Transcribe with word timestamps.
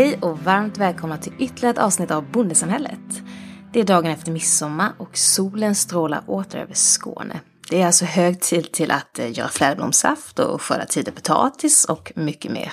Hej 0.00 0.18
och 0.22 0.38
varmt 0.38 0.78
välkomna 0.78 1.16
till 1.16 1.32
ytterligare 1.38 1.70
ett 1.70 1.78
avsnitt 1.78 2.10
av 2.10 2.30
Bondesamhället. 2.30 3.22
Det 3.72 3.80
är 3.80 3.84
dagen 3.84 4.10
efter 4.10 4.32
midsommar 4.32 4.92
och 4.98 5.16
solen 5.16 5.74
strålar 5.74 6.22
åter 6.26 6.58
över 6.58 6.74
Skåne. 6.74 7.40
Det 7.70 7.82
är 7.82 7.86
alltså 7.86 8.04
hög 8.04 8.40
tid 8.40 8.72
till 8.72 8.90
att 8.90 9.18
eh, 9.18 9.38
göra 9.38 9.48
fläderblomssaft 9.48 10.38
och 10.38 10.62
skörda 10.62 10.86
tider 10.86 11.12
potatis 11.12 11.84
och 11.84 12.12
mycket 12.16 12.52
mer. 12.52 12.72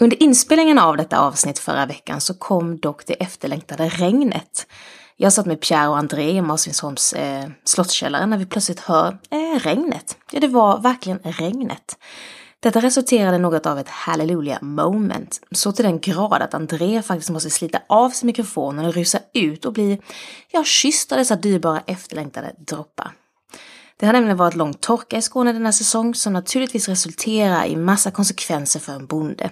Under 0.00 0.22
inspelningen 0.22 0.78
av 0.78 0.96
detta 0.96 1.18
avsnitt 1.18 1.58
förra 1.58 1.86
veckan 1.86 2.20
så 2.20 2.34
kom 2.34 2.80
dock 2.80 3.06
det 3.06 3.14
efterlängtade 3.14 3.88
regnet. 3.88 4.66
Jag 5.16 5.32
satt 5.32 5.46
med 5.46 5.60
Pierre 5.60 5.88
och 5.88 5.98
André 5.98 6.30
i 6.30 6.42
Masvinsholms 6.42 7.12
eh, 7.12 7.48
slottskällare 7.64 8.26
när 8.26 8.38
vi 8.38 8.46
plötsligt 8.46 8.80
hör 8.80 9.18
eh, 9.30 9.58
regnet. 9.58 10.16
Ja, 10.30 10.40
det 10.40 10.48
var 10.48 10.78
verkligen 10.78 11.18
regnet. 11.18 11.96
Detta 12.64 12.80
resulterade 12.80 13.36
i 13.36 13.38
något 13.38 13.66
av 13.66 13.78
ett 13.78 13.88
hallelujah 13.88 14.62
moment, 14.62 15.40
så 15.50 15.72
till 15.72 15.84
den 15.84 16.00
grad 16.00 16.42
att 16.42 16.54
André 16.54 17.02
faktiskt 17.02 17.30
måste 17.30 17.50
slita 17.50 17.80
av 17.88 18.10
sig 18.10 18.26
mikrofonen 18.26 18.84
och 18.84 18.94
rusa 18.94 19.18
ut 19.34 19.64
och 19.64 19.72
bli, 19.72 20.00
ja, 20.50 20.64
kysst 20.64 21.12
av 21.12 21.18
dessa 21.18 21.36
dyrbara 21.36 21.82
efterlängtade 21.86 22.54
droppar. 22.58 23.12
Det 23.96 24.06
har 24.06 24.12
nämligen 24.12 24.36
varit 24.36 24.54
lång 24.54 24.74
torka 24.74 25.16
i 25.16 25.22
Skåne 25.22 25.52
denna 25.52 25.72
säsong 25.72 26.14
som 26.14 26.32
naturligtvis 26.32 26.88
resulterar 26.88 27.64
i 27.64 27.76
massa 27.76 28.10
konsekvenser 28.10 28.80
för 28.80 28.92
en 28.92 29.06
bonde. 29.06 29.50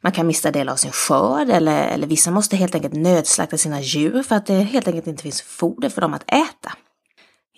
Man 0.00 0.12
kan 0.12 0.26
mista 0.26 0.50
del 0.50 0.68
av 0.68 0.76
sin 0.76 0.92
skörd 0.92 1.50
eller, 1.50 1.88
eller 1.88 2.06
vissa 2.06 2.30
måste 2.30 2.56
helt 2.56 2.74
enkelt 2.74 2.94
nödslakta 2.94 3.58
sina 3.58 3.80
djur 3.80 4.22
för 4.22 4.34
att 4.34 4.46
det 4.46 4.54
helt 4.54 4.88
enkelt 4.88 5.06
inte 5.06 5.22
finns 5.22 5.42
foder 5.42 5.88
för 5.88 6.00
dem 6.00 6.14
att 6.14 6.24
äta. 6.26 6.72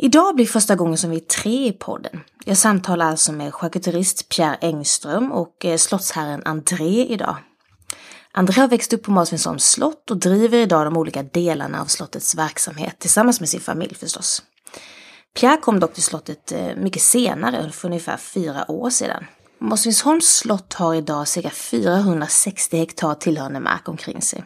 Idag 0.00 0.34
blir 0.34 0.46
första 0.46 0.74
gången 0.74 0.98
som 0.98 1.10
vi 1.10 1.16
är 1.16 1.20
tre 1.20 1.66
i 1.66 1.72
podden. 1.72 2.20
Jag 2.48 2.56
samtalar 2.56 3.06
alltså 3.06 3.32
med 3.32 3.54
charkuterist 3.54 4.28
Pierre 4.28 4.58
Engström 4.60 5.32
och 5.32 5.64
eh, 5.64 5.76
slottsherren 5.76 6.42
André 6.44 7.06
idag. 7.06 7.36
André 8.32 8.60
har 8.60 8.68
växt 8.68 8.92
upp 8.92 9.02
på 9.02 9.10
Masvinsholms 9.10 9.64
slott 9.64 10.10
och 10.10 10.16
driver 10.16 10.58
idag 10.58 10.86
de 10.86 10.96
olika 10.96 11.22
delarna 11.22 11.80
av 11.80 11.86
slottets 11.86 12.34
verksamhet 12.34 12.98
tillsammans 12.98 13.40
med 13.40 13.48
sin 13.48 13.60
familj 13.60 13.94
förstås. 13.94 14.42
Pierre 15.40 15.56
kom 15.56 15.80
dock 15.80 15.94
till 15.94 16.02
slottet 16.02 16.52
eh, 16.52 16.76
mycket 16.76 17.02
senare, 17.02 17.70
för 17.70 17.88
ungefär 17.88 18.16
fyra 18.16 18.70
år 18.70 18.90
sedan. 18.90 19.24
Masvinsholms 19.60 20.36
slott 20.36 20.74
har 20.74 20.94
idag 20.94 21.28
cirka 21.28 21.50
460 21.50 22.76
hektar 22.76 23.14
tillhörande 23.14 23.60
mark 23.60 23.88
omkring 23.88 24.22
sig. 24.22 24.44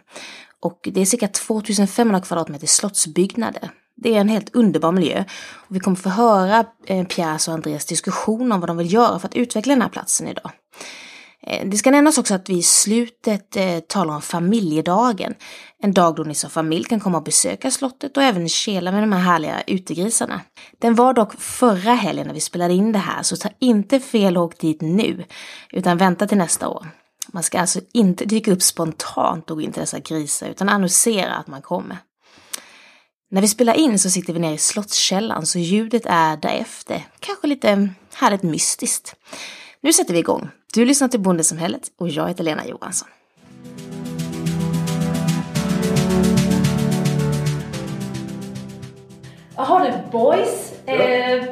Och 0.61 0.89
det 0.93 1.01
är 1.01 1.07
cirka 1.07 1.29
2500 1.29 2.21
kvadratmeter 2.21 2.67
slottsbyggnader. 2.67 3.71
Det 4.03 4.15
är 4.17 4.21
en 4.21 4.29
helt 4.29 4.55
underbar 4.55 4.93
miljö. 4.93 5.25
Och 5.53 5.77
vi 5.77 5.81
kommer 5.81 5.97
få 5.97 6.09
höra 6.09 6.65
eh, 6.87 7.07
Pierres 7.07 7.49
och 7.49 7.55
Andreas 7.55 7.87
diskussion 7.87 8.53
om 8.53 8.61
vad 8.61 8.69
de 8.69 8.77
vill 8.77 8.93
göra 8.93 9.19
för 9.19 9.29
att 9.29 9.35
utveckla 9.35 9.75
den 9.75 9.83
här 9.83 9.89
platsen 9.89 10.29
idag. 10.29 10.51
Eh, 11.47 11.69
det 11.69 11.77
ska 11.77 11.91
nämnas 11.91 12.19
också 12.19 12.35
att 12.35 12.49
vi 12.49 12.59
i 12.59 12.63
slutet 12.63 13.57
eh, 13.57 13.79
talar 13.79 14.15
om 14.15 14.23
familjedagen. 14.23 15.35
En 15.83 15.93
dag 15.93 16.15
då 16.15 16.23
ni 16.23 16.35
som 16.35 16.51
familj 16.51 16.85
kan 16.85 17.01
komma 17.01 17.19
och 17.19 17.25
besöka 17.25 17.71
slottet 17.71 18.17
och 18.17 18.23
även 18.23 18.49
kela 18.49 18.93
med 18.93 19.03
de 19.03 19.13
här 19.13 19.21
härliga 19.21 19.63
utegrisarna. 19.67 20.41
Den 20.79 20.95
var 20.95 21.15
dock 21.15 21.41
förra 21.41 21.95
helgen 21.95 22.27
när 22.27 22.35
vi 22.35 22.41
spelade 22.41 22.75
in 22.75 22.93
det 22.93 22.99
här, 22.99 23.23
så 23.23 23.37
ta 23.37 23.49
inte 23.59 24.01
fel 24.01 24.37
och 24.37 24.45
åk 24.45 24.59
dit 24.59 24.81
nu, 24.81 25.25
utan 25.73 25.99
vänta 25.99 26.27
till 26.27 26.39
nästa 26.39 26.69
år. 26.69 26.87
Man 27.33 27.43
ska 27.43 27.61
alltså 27.61 27.81
inte 27.93 28.25
dyka 28.25 28.53
upp 28.53 28.63
spontant 28.63 29.51
och 29.51 29.57
gå 29.57 29.63
in 29.63 29.73
till 29.73 29.81
dessa 29.81 29.99
grisar, 29.99 30.49
utan 30.49 30.69
annonsera 30.69 31.35
att 31.35 31.47
man 31.47 31.63
kommer. 31.63 31.99
När 33.33 33.41
vi 33.41 33.49
spelar 33.49 33.75
in 33.75 33.99
så 33.99 34.11
sitter 34.11 34.33
vi 34.33 34.39
nere 34.39 34.55
i 34.55 34.59
slottskällan 34.59 35.47
så 35.47 35.59
ljudet 35.59 36.03
är 36.07 36.37
därefter. 36.37 37.03
Kanske 37.21 37.47
lite 37.47 37.89
härligt 38.15 38.43
mystiskt. 38.43 39.15
Nu 39.81 39.93
sätter 39.93 40.13
vi 40.13 40.19
igång. 40.19 40.49
Du 40.75 40.85
lyssnar 40.85 41.09
till 41.09 41.21
Bondesamhället 41.21 41.83
och 41.99 42.09
jag 42.09 42.29
heter 42.29 42.45
Lena 42.45 42.67
Johansson. 42.67 43.09
Jaha 49.57 49.85
du 49.85 50.11
boys. 50.11 50.73
Ja. 50.87 50.93
Eh, 50.93 51.45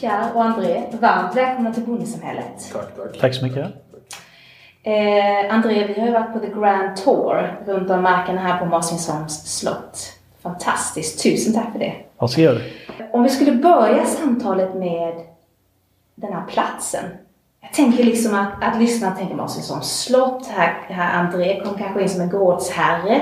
Pierre 0.00 0.32
och 0.34 0.44
André, 0.44 0.84
varmt 1.00 1.36
välkomna 1.36 1.74
till 1.74 1.82
Bondesamhället. 1.82 2.72
Tack, 2.72 2.96
tack. 2.96 3.20
Tack 3.20 3.34
så 3.34 3.44
mycket. 3.44 3.66
Eh, 4.82 5.54
André, 5.54 5.86
vi 5.86 6.00
har 6.00 6.06
ju 6.06 6.12
varit 6.12 6.32
på 6.32 6.38
The 6.38 6.48
Grand 6.48 6.96
Tour 6.96 7.64
runt 7.66 7.90
om 7.90 8.02
markerna 8.02 8.40
här 8.40 8.58
på 8.58 8.64
Marsvinsholms 8.64 9.58
slott. 9.58 10.13
Fantastiskt, 10.44 11.22
tusen 11.22 11.54
tack 11.54 11.72
för 11.72 11.78
det. 11.78 11.94
Varsågod. 12.18 12.60
Om 13.12 13.22
vi 13.22 13.28
skulle 13.28 13.52
börja 13.52 14.04
samtalet 14.04 14.74
med 14.74 15.14
den 16.14 16.32
här 16.32 16.46
platsen. 16.46 17.04
Jag 17.60 17.72
tänker 17.72 18.04
liksom 18.04 18.34
att, 18.34 18.64
att 18.64 18.80
lyssna 18.80 19.10
tänker 19.10 19.34
man 19.34 19.48
sig 19.48 19.62
som 19.62 19.82
slott. 19.82 20.46
Här, 20.46 20.74
här 20.88 21.18
André 21.18 21.60
kom 21.60 21.78
kanske 21.78 22.02
in 22.02 22.08
som 22.08 22.20
en 22.20 22.30
gårdsherre. 22.30 23.20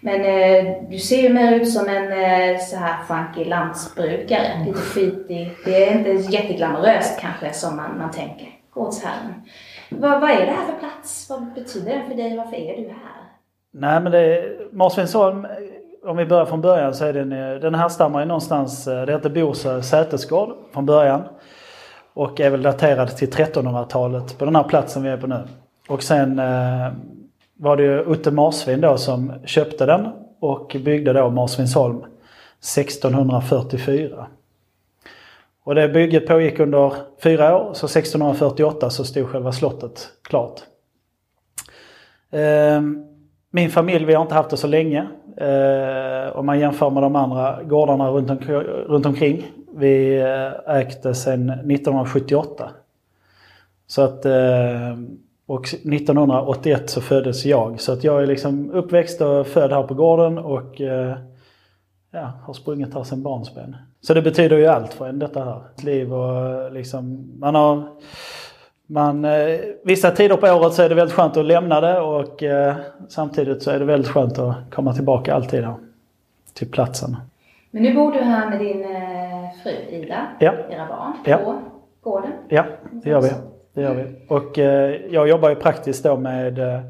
Men 0.00 0.20
eh, 0.20 0.74
du 0.90 0.98
ser 0.98 1.22
ju 1.22 1.28
mer 1.28 1.52
ut 1.52 1.72
som 1.72 1.88
en 1.88 2.12
eh, 2.12 2.58
så 2.60 2.76
här 2.76 3.04
funky 3.04 3.44
landsbrukare. 3.44 4.46
Mm. 4.46 4.66
Lite 4.66 4.78
skitig. 4.78 5.50
Det 5.64 5.84
är 5.84 5.98
inte 5.98 6.10
jätteglamoröst 6.10 7.20
kanske 7.20 7.52
som 7.52 7.76
man, 7.76 7.98
man 7.98 8.10
tänker. 8.10 8.48
Gårdsherren. 8.70 9.42
Vad, 9.90 10.20
vad 10.20 10.30
är 10.30 10.46
det 10.46 10.52
här 10.52 10.66
för 10.66 10.78
plats? 10.78 11.26
Vad 11.30 11.52
betyder 11.52 11.96
det 11.96 12.02
för 12.08 12.14
dig? 12.14 12.36
Varför 12.36 12.56
är 12.56 12.76
du 12.76 12.88
här? 12.88 13.18
Nej 13.70 14.00
men 14.00 14.12
det 14.12 14.44
Marsvinsholm 14.72 15.46
om 16.04 16.16
vi 16.16 16.26
börjar 16.26 16.46
från 16.46 16.60
början 16.60 16.94
så 16.94 17.04
är 17.04 17.12
den, 17.12 17.32
eh, 17.32 17.60
den 17.60 17.74
härstammar 17.74 18.20
ju 18.20 18.26
någonstans, 18.26 18.88
eh, 18.88 19.06
det 19.06 19.12
heter 19.12 19.30
Borsö 19.30 19.82
sätesgård 19.82 20.56
från 20.72 20.86
början. 20.86 21.22
Och 22.14 22.40
är 22.40 22.50
väl 22.50 22.62
daterad 22.62 23.16
till 23.16 23.30
1300-talet 23.30 24.38
på 24.38 24.44
den 24.44 24.56
här 24.56 24.62
platsen 24.62 25.02
vi 25.02 25.08
är 25.08 25.16
på 25.16 25.26
nu. 25.26 25.44
Och 25.88 26.02
sen 26.02 26.38
eh, 26.38 26.92
var 27.56 27.76
det 27.76 27.82
ju 27.82 27.98
Utte 27.98 28.30
Marsvin 28.30 28.80
då 28.80 28.96
som 28.96 29.32
köpte 29.44 29.86
den 29.86 30.08
och 30.40 30.76
byggde 30.84 31.12
då 31.12 31.30
Marsvinsholm 31.30 31.96
1644. 31.96 34.26
Och 35.64 35.74
det 35.74 35.88
bygget 35.88 36.26
pågick 36.26 36.60
under 36.60 36.92
fyra 37.22 37.56
år, 37.56 37.74
så 37.74 37.86
1648 37.86 38.90
så 38.90 39.04
stod 39.04 39.28
själva 39.28 39.52
slottet 39.52 40.08
klart. 40.22 40.60
Eh, 42.30 42.82
min 43.50 43.70
familj, 43.70 44.04
vi 44.04 44.14
har 44.14 44.22
inte 44.22 44.34
haft 44.34 44.50
det 44.50 44.56
så 44.56 44.66
länge. 44.66 45.08
Eh, 45.40 46.36
om 46.36 46.46
man 46.46 46.58
jämför 46.58 46.90
med 46.90 47.02
de 47.02 47.16
andra 47.16 47.62
gårdarna 47.62 48.10
runt, 48.10 48.30
om, 48.30 48.38
runt 48.88 49.06
omkring. 49.06 49.46
Vi 49.76 50.18
eh, 50.18 50.76
ägde 50.76 51.14
sedan 51.14 51.50
1978. 51.50 52.70
Så 53.86 54.02
att, 54.02 54.24
eh, 54.24 54.98
och 55.46 55.64
1981 55.64 56.90
så 56.90 57.00
föddes 57.00 57.44
jag. 57.44 57.80
Så 57.80 57.92
att 57.92 58.04
jag 58.04 58.22
är 58.22 58.26
liksom 58.26 58.70
uppväxt 58.70 59.20
och 59.20 59.46
född 59.46 59.72
här 59.72 59.82
på 59.82 59.94
gården 59.94 60.38
och 60.38 60.80
eh, 60.80 61.16
ja, 62.10 62.32
har 62.42 62.54
sprungit 62.54 62.94
här 62.94 63.04
sedan 63.04 63.22
barnsben. 63.22 63.76
Så 64.00 64.14
det 64.14 64.22
betyder 64.22 64.56
ju 64.56 64.66
allt 64.66 64.92
för 64.92 65.08
en 65.08 65.18
detta 65.18 65.44
här. 65.44 65.60
Liv 65.84 66.14
och 66.14 66.46
eh, 66.46 66.72
liksom, 66.72 67.32
man 67.38 67.54
har 67.54 67.88
man, 68.90 69.24
eh, 69.24 69.58
vissa 69.84 70.10
tider 70.10 70.36
på 70.36 70.46
året 70.46 70.72
så 70.72 70.82
är 70.82 70.88
det 70.88 70.94
väldigt 70.94 71.16
skönt 71.16 71.36
att 71.36 71.44
lämna 71.44 71.80
det 71.80 72.00
och 72.00 72.42
eh, 72.42 72.76
samtidigt 73.08 73.62
så 73.62 73.70
är 73.70 73.78
det 73.78 73.84
väldigt 73.84 74.10
skönt 74.10 74.38
att 74.38 74.54
komma 74.70 74.94
tillbaka 74.94 75.34
alltid 75.34 75.62
då, 75.62 75.80
till 76.54 76.70
platsen. 76.70 77.16
Men 77.70 77.82
nu 77.82 77.94
bor 77.94 78.12
du 78.12 78.18
här 78.18 78.50
med 78.50 78.60
din 78.60 78.84
eh, 78.84 79.62
fru 79.62 79.96
Ida, 79.96 80.26
ja. 80.40 80.52
era 80.70 80.86
barn, 80.86 81.12
ja. 81.24 81.36
på 81.36 81.60
gården? 82.10 82.30
Ja, 82.48 82.64
det 82.90 83.10
gör 83.10 83.20
vi. 83.20 83.30
Det 83.74 83.82
gör 83.82 83.94
vi. 83.94 84.04
Och 84.28 84.58
eh, 84.58 85.00
jag 85.10 85.28
jobbar 85.28 85.48
ju 85.48 85.54
praktiskt 85.54 86.04
då 86.04 86.16
med 86.16 86.58
eh, 86.58 86.80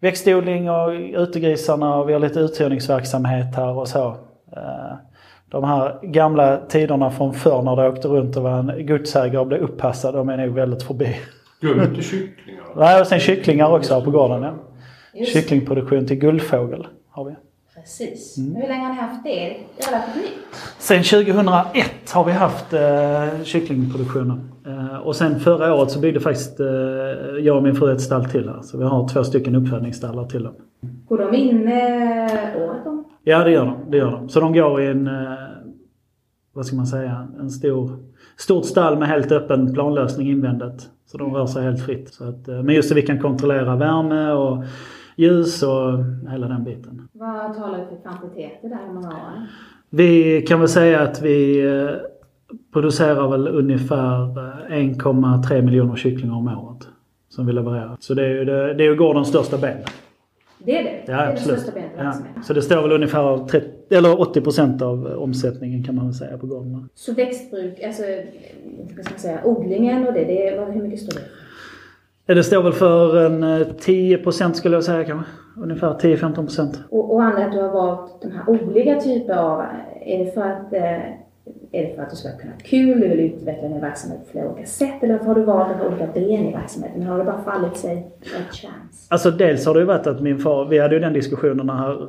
växtodling 0.00 0.70
och 0.70 0.88
utegrisarna 1.14 1.96
och 1.96 2.08
vi 2.08 2.12
har 2.12 2.20
lite 2.20 2.40
uthyrningsverksamhet 2.40 3.56
här 3.56 3.78
och 3.78 3.88
så. 3.88 4.16
Eh, 4.56 4.94
de 5.50 5.64
här 5.64 5.98
gamla 6.02 6.56
tiderna 6.68 7.10
från 7.10 7.34
förr 7.34 7.62
när 7.62 7.76
det 7.76 7.88
åkte 7.88 8.08
runt 8.08 8.36
och 8.36 8.42
var 8.42 8.58
en 8.58 8.86
godsägare 8.86 9.38
och 9.38 9.46
blev 9.46 9.60
uppassad, 9.60 10.14
de 10.14 10.28
är 10.28 10.36
nog 10.36 10.54
väldigt 10.54 10.82
förbi. 10.82 11.16
Glöm 11.62 11.80
inte 11.80 12.02
kycklingar. 12.02 12.64
Nej, 12.76 13.00
och 13.00 13.06
sen 13.06 13.20
kycklingar 13.20 13.76
också 13.76 13.94
här 13.94 14.00
på 14.00 14.10
gården. 14.10 14.42
Ja. 15.12 15.24
Kycklingproduktion 15.24 16.06
till 16.06 16.16
guldfågel 16.16 16.86
har 17.10 17.24
vi. 17.24 17.34
Precis. 17.74 18.38
Mm. 18.38 18.54
Hur 18.54 18.68
länge 18.68 18.82
har 18.82 18.94
ni 18.94 19.00
haft 19.00 19.24
det? 19.24 19.56
Relativt 19.90 20.16
nytt? 20.16 20.32
Sen 20.78 21.02
2001 21.02 22.10
har 22.12 22.24
vi 22.24 22.32
haft 22.32 22.72
eh, 22.72 23.44
kycklingproduktionen. 23.44 24.50
Eh, 24.66 24.96
och 24.96 25.16
sen 25.16 25.40
förra 25.40 25.74
året 25.74 25.90
så 25.90 25.98
byggde 26.00 26.20
faktiskt 26.20 26.60
eh, 26.60 26.66
jag 27.40 27.56
och 27.56 27.62
min 27.62 27.74
fru 27.74 27.92
ett 27.92 28.00
stall 28.00 28.24
till 28.24 28.48
här. 28.48 28.62
Så 28.62 28.78
vi 28.78 28.84
har 28.84 29.08
två 29.08 29.24
stycken 29.24 29.54
uppfödningsstallar 29.54 30.24
till 30.24 30.42
dem. 30.42 30.54
Går 31.08 31.18
de 31.18 31.34
inne 31.34 31.76
året 32.56 32.86
om? 32.86 33.04
Ja 33.24 33.44
det 33.44 33.50
gör 33.50 33.66
de. 33.66 33.90
Det 33.90 33.96
gör 33.96 34.10
de. 34.10 34.28
Så 34.28 34.40
de 34.40 34.52
går 34.52 34.82
i 34.82 34.86
en, 34.86 35.06
eh, 35.06 35.12
vad 36.52 36.66
ska 36.66 36.76
man 36.76 36.86
säga, 36.86 37.28
en 37.40 37.50
stor, 37.50 37.90
stort 38.36 38.64
stall 38.64 38.98
med 38.98 39.08
helt 39.08 39.32
öppen 39.32 39.74
planlösning 39.74 40.28
invändigt. 40.30 40.88
Så 41.06 41.18
de 41.18 41.34
rör 41.34 41.46
sig 41.46 41.62
helt 41.62 41.84
fritt. 41.86 42.14
Så 42.14 42.28
att, 42.28 42.48
eh, 42.48 42.62
men 42.62 42.74
just 42.74 42.88
så 42.88 42.94
vi 42.94 43.02
kan 43.02 43.18
kontrollera 43.18 43.76
värme 43.76 44.30
och 44.32 44.64
ljus 45.16 45.62
och 45.62 46.04
hela 46.30 46.48
den 46.48 46.64
biten. 46.64 47.08
Vad 47.12 47.54
talar 47.54 47.78
vi 47.78 47.96
för 47.96 48.02
kvantiteter 48.02 48.68
där? 48.68 48.78
Hur 48.86 48.94
många 48.94 49.08
år? 49.08 49.46
Vi 49.90 50.42
kan 50.42 50.58
väl 50.58 50.68
säga 50.68 51.00
att 51.00 51.22
vi 51.22 51.64
eh, 51.66 51.90
producerar 52.72 53.28
väl 53.28 53.48
ungefär 53.48 54.16
1,3 54.70 55.62
miljoner 55.62 55.96
kycklingar 55.96 56.34
om 56.36 56.48
året. 56.48 56.88
Som 57.28 57.46
vi 57.46 57.52
levererar. 57.52 57.96
Så 58.00 58.14
det 58.14 58.24
är 58.24 58.28
ju, 58.28 58.44
det, 58.44 58.74
det 58.74 58.84
är 58.84 58.88
ju 58.88 58.96
gårdens 58.96 59.28
största 59.28 59.58
ben. 59.58 59.76
Det 60.58 60.78
är 60.78 60.84
det? 60.84 60.90
det 61.06 61.12
Ja, 61.12 61.18
är 61.18 61.32
absolut. 61.32 61.56
det 61.56 61.62
största 61.62 61.80
benet 61.80 62.16
Ja. 62.36 62.42
Så 62.42 62.52
det 62.52 62.62
står 62.62 62.82
väl 62.82 62.92
ungefär 62.92 63.46
30, 63.46 63.66
eller 63.92 64.20
80 64.20 64.40
procent 64.40 64.82
av 64.82 65.06
omsättningen 65.06 65.84
kan 65.84 65.94
man 65.94 66.04
väl 66.04 66.14
säga 66.14 66.38
på 66.38 66.46
gården. 66.46 66.88
Så 66.94 67.14
växtbruk, 67.14 67.82
alltså 67.82 68.02
vad 68.96 69.04
ska 69.04 69.12
man 69.14 69.20
säga, 69.20 69.40
odlingen 69.44 70.06
och 70.06 70.12
det, 70.12 70.24
det 70.24 70.48
är, 70.48 70.72
hur 70.72 70.82
mycket 70.82 71.00
står 71.00 71.20
det? 71.20 71.26
Ja, 72.26 72.34
Det 72.34 72.44
står 72.44 72.62
väl 72.62 72.72
för 72.72 73.26
en 73.26 73.42
eh, 73.42 73.66
10 73.80 74.18
procent 74.18 74.56
skulle 74.56 74.76
jag 74.76 74.84
säga 74.84 75.04
kanske. 75.04 75.30
Ungefär 75.56 75.94
10-15 75.94 76.34
procent. 76.34 76.80
Och, 76.88 77.14
och 77.14 77.22
anledningen 77.22 77.48
att 77.48 77.56
du 77.56 77.62
har 77.62 77.86
valt 77.86 78.22
de 78.22 78.30
här 78.30 78.48
olika 78.48 79.00
typer 79.00 79.34
av, 79.34 79.64
är 80.06 80.24
det 80.24 80.34
för 80.34 80.42
att 80.42 80.72
eh, 80.72 80.82
är 81.72 81.82
det 81.82 81.94
för 81.96 82.02
att 82.02 82.10
du 82.10 82.16
ska 82.16 82.28
kunna 82.38 82.52
ha 82.52 82.58
kul, 82.64 83.00
du 83.00 83.08
vill 83.08 83.20
utveckla 83.20 83.68
din 83.68 83.80
verksamhet 83.80 84.24
på 84.24 84.30
flera 84.30 84.48
olika 84.48 84.66
sätt 84.66 85.02
eller 85.02 85.18
har 85.18 85.34
du 85.34 85.42
valt 85.42 85.70
att 85.70 85.76
ha 85.76 85.86
olika 85.86 86.06
ben 86.06 86.48
i 86.48 86.52
verksamheten? 86.52 87.02
Har 87.02 87.18
det 87.18 87.24
bara 87.24 87.42
fallit 87.42 87.76
sig 87.76 88.12
ett 88.22 88.54
chans? 88.54 89.06
Alltså 89.10 89.30
dels 89.30 89.66
har 89.66 89.74
det 89.74 89.80
ju 89.80 89.86
varit 89.86 90.06
att 90.06 90.20
min 90.20 90.38
far, 90.38 90.64
vi 90.64 90.78
hade 90.78 90.94
ju 90.94 91.00
den 91.00 91.12
diskussionen 91.12 91.70
här. 91.70 92.08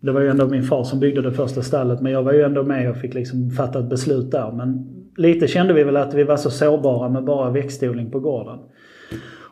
Det 0.00 0.12
var 0.12 0.20
ju 0.20 0.28
ändå 0.28 0.46
min 0.46 0.62
far 0.62 0.84
som 0.84 1.00
byggde 1.00 1.22
det 1.22 1.32
första 1.32 1.62
stallet 1.62 2.00
men 2.00 2.12
jag 2.12 2.22
var 2.22 2.32
ju 2.32 2.42
ändå 2.42 2.62
med 2.62 2.90
och 2.90 2.96
fick 2.96 3.14
liksom 3.14 3.50
fatta 3.50 3.78
ett 3.78 3.90
beslut 3.90 4.30
där. 4.30 4.52
Men 4.52 4.86
lite 5.16 5.46
kände 5.46 5.72
vi 5.72 5.84
väl 5.84 5.96
att 5.96 6.14
vi 6.14 6.24
var 6.24 6.36
så 6.36 6.50
sårbara 6.50 7.08
med 7.08 7.24
bara 7.24 7.50
växtodling 7.50 8.10
på 8.10 8.20
gården. 8.20 8.58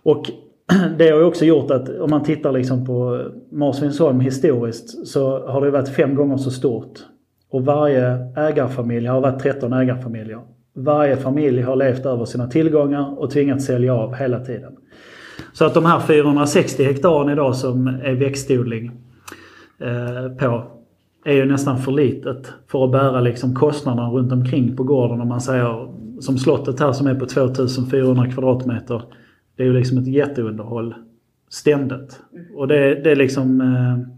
Och 0.03 0.31
det 0.99 1.11
har 1.11 1.19
ju 1.19 1.25
också 1.25 1.45
gjort 1.45 1.71
att 1.71 1.89
om 1.89 2.11
man 2.11 2.23
tittar 2.23 2.53
liksom 2.53 2.87
på 2.87 3.23
Marsvinsholm 3.51 4.21
historiskt 4.21 5.07
så 5.07 5.49
har 5.49 5.61
det 5.61 5.71
varit 5.71 5.89
fem 5.89 6.15
gånger 6.15 6.37
så 6.37 6.51
stort. 6.51 6.99
Och 7.51 7.65
varje 7.65 8.33
ägarfamilj 8.37 9.07
har 9.07 9.21
varit 9.21 9.43
13 9.43 9.73
ägarfamiljer. 9.73 10.41
Varje 10.75 11.17
familj 11.17 11.63
har 11.63 11.77
levt 11.77 12.07
över 12.07 12.25
sina 12.25 12.47
tillgångar 12.47 13.19
och 13.19 13.31
tvingats 13.31 13.67
sälja 13.67 13.95
av 13.95 14.15
hela 14.15 14.41
tiden. 14.41 14.73
Så 15.53 15.65
att 15.65 15.75
de 15.75 15.85
här 15.85 16.01
460 16.01 16.85
hektaren 16.85 17.33
idag 17.33 17.57
som 17.57 17.87
är 17.87 18.15
växtodling 18.15 18.93
Eh, 19.81 20.33
på 20.39 20.65
är 21.25 21.35
ju 21.35 21.45
nästan 21.45 21.79
för 21.79 21.93
litet 21.93 22.53
för 22.67 22.85
att 22.85 22.93
bära 22.93 23.21
liksom 23.21 23.55
kostnaderna 23.55 24.09
runt 24.09 24.33
omkring 24.33 24.77
på 24.77 24.83
gården. 24.85 25.21
Om 25.21 25.29
man 25.29 25.41
säger 25.41 25.89
som 26.21 26.39
slottet 26.39 26.81
här 26.81 26.93
som 26.93 27.07
är 27.07 27.15
på 27.15 27.27
2400 27.27 28.31
kvadratmeter. 28.31 29.03
Det 29.57 29.63
är 29.63 29.67
ju 29.67 29.73
liksom 29.73 29.99
ett 29.99 30.07
jätteunderhåll 30.07 30.95
ständigt. 31.49 32.21
Och 32.55 32.69
det, 32.69 32.95
det 32.95 33.11
är 33.11 33.17
liksom... 33.17 33.61
Eh, 33.61 34.15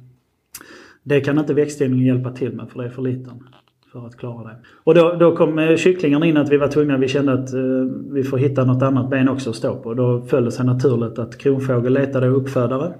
det 1.02 1.20
kan 1.20 1.38
inte 1.38 1.54
växtodlingen 1.54 2.06
hjälpa 2.06 2.32
till 2.32 2.52
med 2.52 2.68
för 2.70 2.78
det 2.78 2.86
är 2.86 2.90
för 2.90 3.02
liten 3.02 3.44
för 3.92 4.06
att 4.06 4.16
klara 4.16 4.48
det. 4.48 4.56
Och 4.84 4.94
då, 4.94 5.16
då 5.20 5.36
kom 5.36 5.58
eh, 5.58 5.76
kycklingarna 5.76 6.26
in 6.26 6.36
att 6.36 6.52
vi 6.52 6.56
var 6.56 6.68
tvungna, 6.68 6.96
vi 6.96 7.08
kände 7.08 7.32
att 7.32 7.54
eh, 7.54 7.60
vi 8.10 8.22
får 8.22 8.38
hitta 8.38 8.64
något 8.64 8.82
annat 8.82 9.10
ben 9.10 9.28
också 9.28 9.50
att 9.50 9.56
stå 9.56 9.76
på. 9.76 9.94
Då 9.94 10.22
föll 10.22 10.44
det 10.44 10.52
sig 10.52 10.66
naturligt 10.66 11.18
att 11.18 11.38
Kronfågel 11.38 11.92
letade 11.92 12.28
uppfödare. 12.28 12.92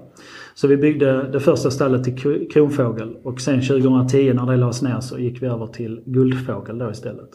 Så 0.61 0.67
vi 0.67 0.77
byggde 0.77 1.29
det 1.31 1.39
första 1.39 1.71
stallet 1.71 2.03
till 2.03 2.47
Kronfågel 2.51 3.17
och 3.23 3.41
sen 3.41 3.61
2010 3.61 4.33
när 4.33 4.45
det 4.45 4.57
lades 4.57 4.81
ner 4.81 4.99
så 4.99 5.19
gick 5.19 5.41
vi 5.41 5.47
över 5.47 5.67
till 5.67 6.01
Guldfågel 6.05 6.77
då 6.77 6.91
istället. 6.91 7.29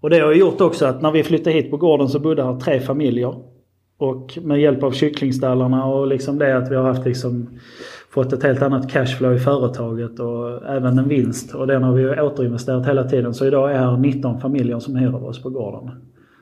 Och 0.00 0.10
det 0.10 0.18
har 0.18 0.32
gjort 0.32 0.60
också 0.60 0.86
att 0.86 1.02
när 1.02 1.12
vi 1.12 1.22
flyttade 1.22 1.56
hit 1.56 1.70
på 1.70 1.76
gården 1.76 2.08
så 2.08 2.18
bodde 2.18 2.44
här 2.44 2.60
tre 2.60 2.80
familjer. 2.80 3.34
Och 3.98 4.38
med 4.42 4.60
hjälp 4.60 4.82
av 4.82 4.90
kycklingstallarna 4.90 5.84
och 5.84 6.06
liksom 6.06 6.38
det 6.38 6.56
att 6.56 6.70
vi 6.70 6.76
har 6.76 6.84
haft 6.84 7.06
liksom 7.06 7.48
fått 8.10 8.32
ett 8.32 8.42
helt 8.42 8.62
annat 8.62 8.90
cashflow 8.90 9.34
i 9.34 9.38
företaget 9.38 10.20
och 10.20 10.66
även 10.66 10.98
en 10.98 11.08
vinst. 11.08 11.54
Och 11.54 11.66
den 11.66 11.82
har 11.82 11.92
vi 11.92 12.20
återinvesterat 12.20 12.86
hela 12.86 13.04
tiden. 13.04 13.34
Så 13.34 13.46
idag 13.46 13.72
är 13.72 13.78
här 13.78 13.96
19 13.96 14.40
familjer 14.40 14.78
som 14.78 14.96
hyr 14.96 15.14
av 15.14 15.24
oss 15.24 15.42
på 15.42 15.50
gården. 15.50 15.90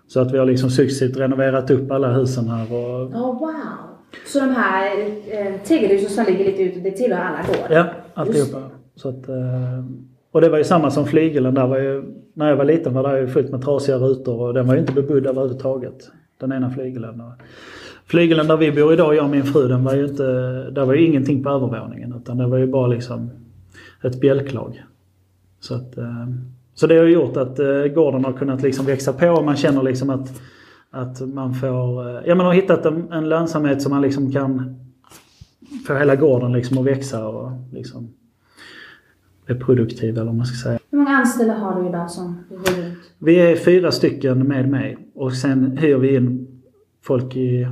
Så 0.07 0.21
att 0.21 0.33
vi 0.33 0.39
har 0.39 0.47
liksom 0.47 0.71
successivt 0.71 1.17
renoverat 1.17 1.71
upp 1.71 1.91
alla 1.91 2.13
husen 2.13 2.49
här 2.49 2.73
och 2.73 3.01
Oh, 3.01 3.39
wow! 3.39 3.94
Så 4.27 4.41
de 4.41 4.51
här 4.51 4.91
eh, 5.31 5.61
tegelhusen 5.65 6.11
som 6.11 6.25
ligger 6.25 6.45
lite 6.45 6.63
ute, 6.63 6.81
det 6.81 6.91
tillhör 6.91 7.21
alla 7.21 7.47
gårdar? 7.47 7.67
Ja, 7.71 7.87
alltihopa. 8.15 8.63
Så 8.97 9.09
att, 9.09 9.29
eh, 9.29 9.85
och 10.31 10.41
det 10.41 10.49
var 10.49 10.59
ju 10.59 10.65
samma 10.65 10.91
som 10.91 11.07
flygelen. 11.07 11.55
Där 11.55 11.67
var 11.67 11.79
ju, 11.79 12.05
när 12.35 12.49
jag 12.49 12.57
var 12.57 12.65
liten 12.65 12.95
var 12.95 13.13
det 13.13 13.21
ju 13.21 13.27
fullt 13.27 13.51
med 13.51 13.63
trasiga 13.63 13.97
rutor 13.97 14.41
och 14.41 14.55
den 14.55 14.67
var 14.67 14.75
ju 14.75 14.81
inte 14.81 14.93
bebodd 14.93 15.27
överhuvudtaget. 15.27 16.11
Den 16.39 16.53
ena 16.53 16.71
flygelen. 16.71 17.21
Och 17.21 17.33
Flygelen 18.07 18.47
där 18.47 18.57
vi 18.57 18.73
bor 18.73 18.93
idag, 18.93 19.15
jag 19.15 19.25
och 19.25 19.31
min 19.31 19.45
fru, 19.45 19.69
den 19.69 19.85
var 19.85 19.95
ju 19.95 20.05
inte, 20.05 20.25
där 20.71 20.85
var 20.85 20.95
ju 20.95 21.07
ingenting 21.07 21.43
på 21.43 21.51
övervåningen. 21.51 22.15
Utan 22.17 22.39
det 22.39 22.47
var 22.47 22.59
ju 22.59 22.67
bara 22.67 22.87
liksom 22.87 23.31
ett 24.03 24.21
bjälklag. 24.21 24.85
Så, 25.61 25.75
att, 25.75 25.99
eh, 25.99 26.27
så 26.75 26.87
det 26.87 26.97
har 26.97 27.05
ju 27.05 27.13
gjort 27.13 27.37
att 27.37 27.59
eh, 27.59 27.85
gården 27.85 28.25
har 28.25 28.33
kunnat 28.33 28.63
liksom 28.63 28.87
växa 28.87 29.13
på 29.13 29.29
och 29.29 29.45
man 29.45 29.57
känner 29.57 29.83
liksom 29.83 30.11
att, 30.11 30.41
att 30.95 31.21
man 31.35 31.55
får, 31.55 32.09
eh, 32.09 32.23
ja 32.27 32.35
man 32.35 32.47
har 32.47 32.53
hittat 32.53 32.87
en, 32.87 33.13
en 33.13 33.29
lönsamhet 33.29 33.83
som 33.83 33.93
man 33.93 34.03
liksom 34.03 34.33
kan 34.33 34.77
få 35.87 35.95
hela 35.95 36.17
gården 36.17 36.53
liksom 36.53 36.79
att 36.79 36.85
växa 36.85 37.29
och 37.29 37.51
liksom 37.73 38.09
är 39.47 39.55
produktiv 39.55 40.15
eller 40.15 40.25
vad 40.27 40.35
man 40.35 40.47
ska 40.47 40.69
säga. 40.69 40.79
Hur 40.91 40.99
många 40.99 41.11
anställda 41.17 41.55
har 41.55 41.83
du 41.83 41.89
idag 41.89 42.11
som 42.11 42.39
går 42.51 42.57
runt? 42.57 42.99
Vi 43.19 43.37
är 43.37 43.57
fyra 43.57 43.91
stycken 43.93 44.49
med 44.49 44.69
mig 44.69 44.97
och 45.15 45.33
sen 45.33 45.77
hyr 45.77 45.97
vi 45.97 46.17
in 46.17 46.47
folk 47.03 47.37
i 47.37 47.69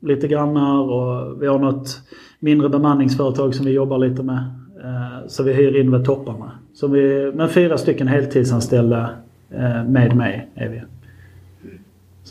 lite 0.00 0.28
grannar 0.28 0.80
och 0.80 1.42
vi 1.42 1.46
har 1.46 1.58
något 1.58 2.00
mindre 2.40 2.68
bemanningsföretag 2.68 3.54
som 3.54 3.66
vi 3.66 3.72
jobbar 3.72 3.98
lite 3.98 4.22
med. 4.22 4.38
Eh, 4.84 5.26
Så 5.26 5.42
vi 5.42 5.52
hyr 5.52 5.76
in 5.80 5.92
vid 5.92 6.04
topparna. 6.04 6.52
Så 6.74 6.86
vi, 6.88 7.32
men 7.34 7.48
fyra 7.48 7.78
stycken 7.78 8.08
heltidsanställda 8.08 9.10
eh, 9.50 9.84
med 9.84 10.16
mig 10.16 10.48
är 10.54 10.68
vi. 10.68 10.82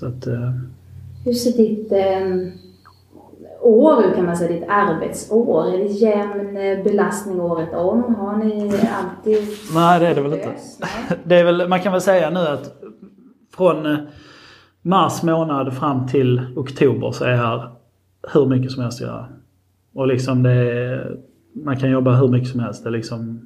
Så 0.02 0.08
att, 0.08 0.28
eh, 0.28 0.52
Hur 1.26 1.34
ser 1.34 1.58
ditt 1.58 1.92
eh, 1.92 2.54
år 3.62 4.06
ut 4.06 4.16
kan 4.16 4.26
man 4.26 4.38
säga, 4.38 4.52
ditt 4.52 4.70
arbetsår? 4.70 5.68
Är 5.68 5.78
det 5.78 5.84
jämn 5.84 6.58
eh, 6.58 6.84
belastning 6.84 7.42
året 7.42 7.74
om? 7.74 8.16
Har 8.16 8.38
ni 8.38 8.64
alltid 8.72 9.48
nej 9.76 10.00
det 10.00 10.08
är 10.08 10.16
det 10.16 10.22
väl 10.22 10.34
inte. 10.34 10.56
Det 11.24 11.36
är 11.36 11.44
väl, 11.44 11.70
man 11.70 11.80
kan 11.80 11.92
väl 11.92 12.02
säga 12.02 12.30
nu 12.30 12.40
att 12.40 12.82
från 13.56 13.98
mars 14.82 15.24
månad 15.24 15.78
fram 15.78 16.08
till 16.08 16.42
oktober 16.56 17.12
så 17.12 17.24
är 17.24 17.36
här 17.36 17.70
hur 18.34 18.46
mycket 18.46 18.72
som 18.72 18.84
helst 18.84 19.02
att 19.02 19.08
göra. 19.08 19.26
Och 19.94 20.08
liksom 20.08 20.44
det 20.44 20.52
är, 20.52 21.18
man 21.54 21.80
kan 21.80 21.92
jobba 21.92 22.16
hur 22.16 22.28
mycket 22.28 22.50
som 22.50 22.60
helst. 22.60 22.84
Det 22.84 22.90
är 22.90 22.92
liksom, 22.92 23.42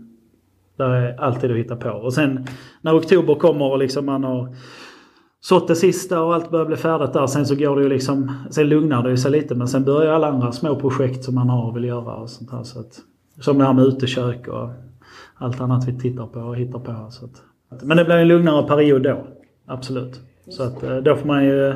där 0.78 0.90
är 0.90 1.19
alltid 1.19 1.52
att 1.52 1.57
hitta 1.57 1.75
på. 1.75 1.90
Och 1.90 2.13
sen 2.13 2.48
när 2.81 2.98
oktober 2.98 3.36
kommer 3.36 3.66
och 3.66 3.78
liksom 3.78 4.06
man 4.06 4.24
har 4.24 4.56
sått 5.45 5.68
det 5.68 5.75
sista 5.75 6.21
och 6.21 6.35
allt 6.35 6.52
börjar 6.52 6.66
bli 6.66 6.75
färdigt 6.75 7.14
där. 7.14 7.28
Sen 7.28 7.45
så 7.45 7.56
går 7.56 7.75
det 7.75 7.83
ju 7.83 7.90
liksom, 7.90 8.31
sen 8.49 8.69
lugnar 8.69 9.04
det 9.04 9.09
ju 9.09 9.18
sig 9.18 9.31
lite 9.31 9.56
men 9.56 9.68
sen 9.68 9.83
börjar 9.83 10.14
alla 10.14 10.28
andra 10.28 10.52
små 10.52 10.75
projekt 10.75 11.23
som 11.23 11.35
man 11.35 11.49
har 11.49 11.69
och 11.69 11.75
vill 11.75 11.83
göra 11.83 12.16
och 12.16 12.30
sånt 12.30 12.52
här. 12.52 12.64
Så 12.64 12.80
att, 12.80 12.99
som 13.40 13.57
det 13.57 13.66
här 13.66 13.73
med 13.73 13.85
utekök 13.85 14.47
och 14.47 14.69
allt 15.35 15.61
annat 15.61 15.87
vi 15.87 15.99
tittar 15.99 16.28
på 16.28 16.40
och 16.40 16.56
hittar 16.56 16.80
på. 16.80 17.07
Så 17.11 17.25
att, 17.25 17.83
men 17.83 17.97
det 17.97 18.06
blir 18.06 18.16
en 18.16 18.28
lugnare 18.28 18.68
period 18.68 19.04
då. 19.04 19.28
Absolut. 19.66 20.19
Så 20.49 20.64
att 20.64 20.83
eh, 20.83 20.97
då 20.97 21.16
får 21.16 21.28
man 21.28 21.45
ju... 21.45 21.73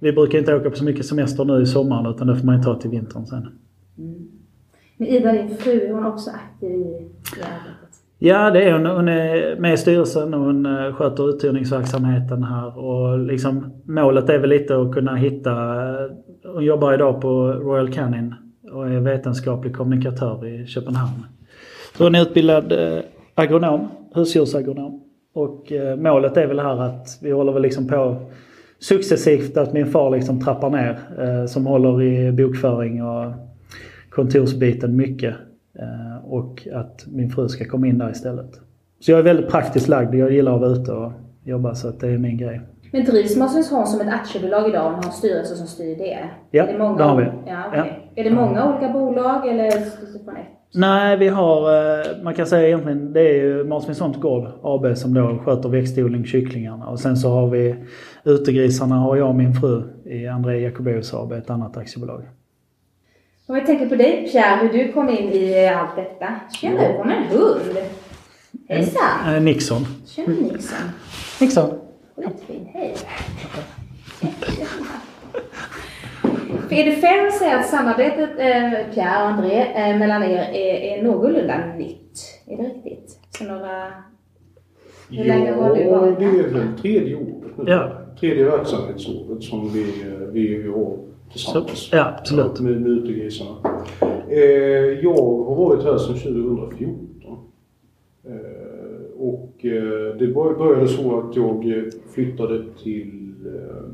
Vi 0.00 0.12
brukar 0.12 0.38
inte 0.38 0.54
åka 0.54 0.70
på 0.70 0.76
så 0.76 0.84
mycket 0.84 1.06
semester 1.06 1.44
nu 1.44 1.62
i 1.62 1.66
sommaren 1.66 2.06
utan 2.06 2.26
det 2.26 2.36
får 2.36 2.46
man 2.46 2.56
ju 2.56 2.62
ta 2.62 2.80
till 2.80 2.90
vintern 2.90 3.26
sen. 3.26 3.48
Mm. 3.98 4.28
Men 4.96 5.08
Ida, 5.08 5.32
din 5.32 5.56
fru, 5.56 5.92
hon 5.92 6.04
är 6.04 6.08
också 6.08 6.30
aktiv 6.30 6.70
i. 6.70 7.08
Ja, 8.20 8.50
det 8.50 8.62
är 8.62 8.72
hon. 8.72 8.86
Hon 8.86 9.08
är 9.08 9.56
med 9.56 9.74
i 9.74 9.76
styrelsen 9.76 10.34
och 10.34 10.40
hon 10.40 10.66
eh, 10.66 10.94
sköter 10.94 11.30
uthyrningsverksamheten 11.30 12.44
här. 12.44 12.78
Och 12.78 13.18
liksom, 13.18 13.72
målet 13.84 14.28
är 14.28 14.38
väl 14.38 14.50
lite 14.50 14.80
att 14.80 14.92
kunna 14.92 15.16
hitta... 15.16 15.52
Eh, 15.52 16.10
hon 16.54 16.64
jobbar 16.64 16.94
idag 16.94 17.20
på 17.20 17.52
Royal 17.52 17.92
Canin 17.92 18.34
och 18.72 18.88
är 18.88 19.00
vetenskaplig 19.00 19.76
kommunikatör 19.76 20.46
i 20.46 20.66
Köpenhamn. 20.66 21.26
Så 21.96 22.04
hon 22.04 22.14
är 22.14 22.22
utbildad 22.22 22.72
eh, 22.72 23.02
agronom, 23.34 23.88
husdjursagronom. 24.14 25.02
Och 25.34 25.72
målet 25.98 26.36
är 26.36 26.46
väl 26.46 26.60
här 26.60 26.82
att 26.82 27.18
vi 27.22 27.30
håller 27.30 27.52
väl 27.52 27.62
liksom 27.62 27.88
på 27.88 28.30
successivt 28.78 29.56
att 29.56 29.72
min 29.72 29.86
far 29.86 30.10
liksom 30.10 30.40
trappar 30.40 30.70
ner. 30.70 30.98
Som 31.46 31.66
håller 31.66 32.02
i 32.02 32.32
bokföring 32.32 33.02
och 33.02 33.32
kontorsbiten 34.10 34.96
mycket. 34.96 35.34
Eh, 35.78 36.32
och 36.32 36.68
att 36.74 37.06
min 37.06 37.30
fru 37.30 37.48
ska 37.48 37.64
komma 37.64 37.86
in 37.86 37.98
där 37.98 38.10
istället. 38.10 38.60
Så 39.00 39.10
jag 39.10 39.18
är 39.18 39.22
väldigt 39.22 39.48
praktiskt 39.48 39.88
lagd. 39.88 40.14
Jag 40.14 40.32
gillar 40.32 40.54
att 40.54 40.60
vara 40.60 40.70
ute 40.70 40.92
och 40.92 41.12
jobba 41.44 41.74
så 41.74 41.88
att 41.88 42.00
det 42.00 42.08
är 42.08 42.18
min 42.18 42.38
grej. 42.38 42.60
Men 42.92 43.04
drivs 43.04 43.36
Marsvinsholm 43.36 43.86
som 43.86 44.00
ett 44.00 44.14
aktiebolag 44.14 44.68
idag 44.68 44.86
och 44.86 44.92
har 44.92 45.04
en 45.04 45.12
styrelse 45.12 45.54
som 45.54 45.66
styr 45.66 45.96
det? 45.96 46.18
Ja, 46.50 46.64
är 46.64 46.72
det 46.72 46.78
många, 46.78 46.96
det 46.96 47.04
har 47.04 47.16
vi. 47.16 47.26
Ja, 47.46 47.64
okej. 47.68 48.10
Är 48.14 48.24
det 48.24 48.30
många 48.30 48.74
olika 48.74 48.92
bolag 48.92 49.48
eller 49.48 49.70
från 49.70 50.36
ett? 50.36 50.46
Nej, 50.74 51.16
vi 51.16 51.28
har, 51.28 51.74
eh, 51.74 52.06
man 52.22 52.34
kan 52.34 52.46
säga 52.46 52.66
egentligen, 52.66 53.12
det 53.12 53.20
är 53.20 53.34
ju 53.34 53.64
Marsvinsholms 53.64 54.16
Gård 54.16 54.48
AB 54.62 54.96
som 54.96 55.14
då 55.14 55.38
sköter 55.44 55.68
växtodling, 55.68 56.24
kycklingarna. 56.24 56.88
Och 56.88 57.00
sen 57.00 57.16
så 57.16 57.30
har 57.30 57.48
vi 57.48 57.76
utegrisarna 58.24 58.94
har 58.94 59.16
jag 59.16 59.28
och 59.28 59.34
min 59.34 59.54
fru 59.54 59.82
i 60.04 60.26
André 60.26 60.60
Jacobaeus 60.60 61.14
AB, 61.14 61.32
ett 61.32 61.50
annat 61.50 61.76
aktiebolag. 61.76 62.22
Om 63.48 63.54
vi 63.54 63.60
tänker 63.66 63.88
på 63.88 63.94
dig 63.94 64.28
Pierre, 64.32 64.56
hur 64.62 64.78
du 64.78 64.92
kom 64.92 65.08
in 65.08 65.32
i 65.32 65.66
allt 65.68 65.96
detta. 65.96 66.26
Tjena, 66.60 66.80
det 66.88 66.96
kom 66.96 67.10
en 67.10 67.22
hund. 67.22 67.76
Hejsan! 68.68 69.34
Eh, 69.34 69.42
Nixon. 69.42 69.86
Tjena 70.06 70.28
Nixon. 70.34 70.78
Nixon. 71.40 71.70
Skitfin, 72.16 72.68
hej. 72.72 72.94
Är 76.70 76.84
det 76.84 76.92
fair 76.96 77.26
att 77.26 77.34
säga 77.38 77.58
att 77.58 77.68
samarbetet, 77.68 78.30
eh, 78.30 78.94
Pierre 78.94 79.22
och 79.22 79.28
André, 79.28 79.60
eh, 79.90 79.98
mellan 79.98 80.22
er 80.22 80.38
är, 80.52 80.74
är 80.98 81.02
någorlunda 81.02 81.66
nytt? 81.78 82.42
Är 82.46 82.56
det 82.56 82.62
riktigt? 82.62 83.18
Så 83.38 83.44
några... 83.44 83.92
Hur 85.10 85.24
länge 85.24 85.52
har 85.52 85.74
du 85.74 85.80
Ja, 85.82 85.98
varit 86.00 86.18
det 86.18 86.24
här? 86.24 86.38
är 86.38 86.48
väl 86.48 86.78
tredje 86.82 87.14
året 87.16 87.56
nu. 87.58 87.64
Ja. 87.66 87.92
Tredje 88.20 88.44
verksamhetsåret 88.44 89.42
som 89.42 89.72
vi, 89.72 89.82
eh, 90.02 90.18
vi 90.32 90.68
har 90.68 90.96
tillsammans. 91.32 91.78
Så- 91.78 91.96
ja, 91.96 92.14
absolut. 92.18 92.60
Med, 92.60 92.80
med 92.80 92.90
utegrisarna. 92.90 93.56
Eh, 94.28 94.38
jag 95.02 95.16
har 95.46 95.54
varit 95.54 95.84
här 95.84 95.98
sedan 95.98 96.14
2014. 96.18 97.08
Eh, 98.24 98.32
och 99.18 99.52
eh, 99.64 100.16
det 100.18 100.26
bör- 100.26 100.58
började 100.58 100.88
så 100.88 101.18
att 101.20 101.36
jag 101.36 101.78
eh, 101.78 101.84
flyttade 102.14 102.64
till, 102.82 103.34
eh, 103.46 103.90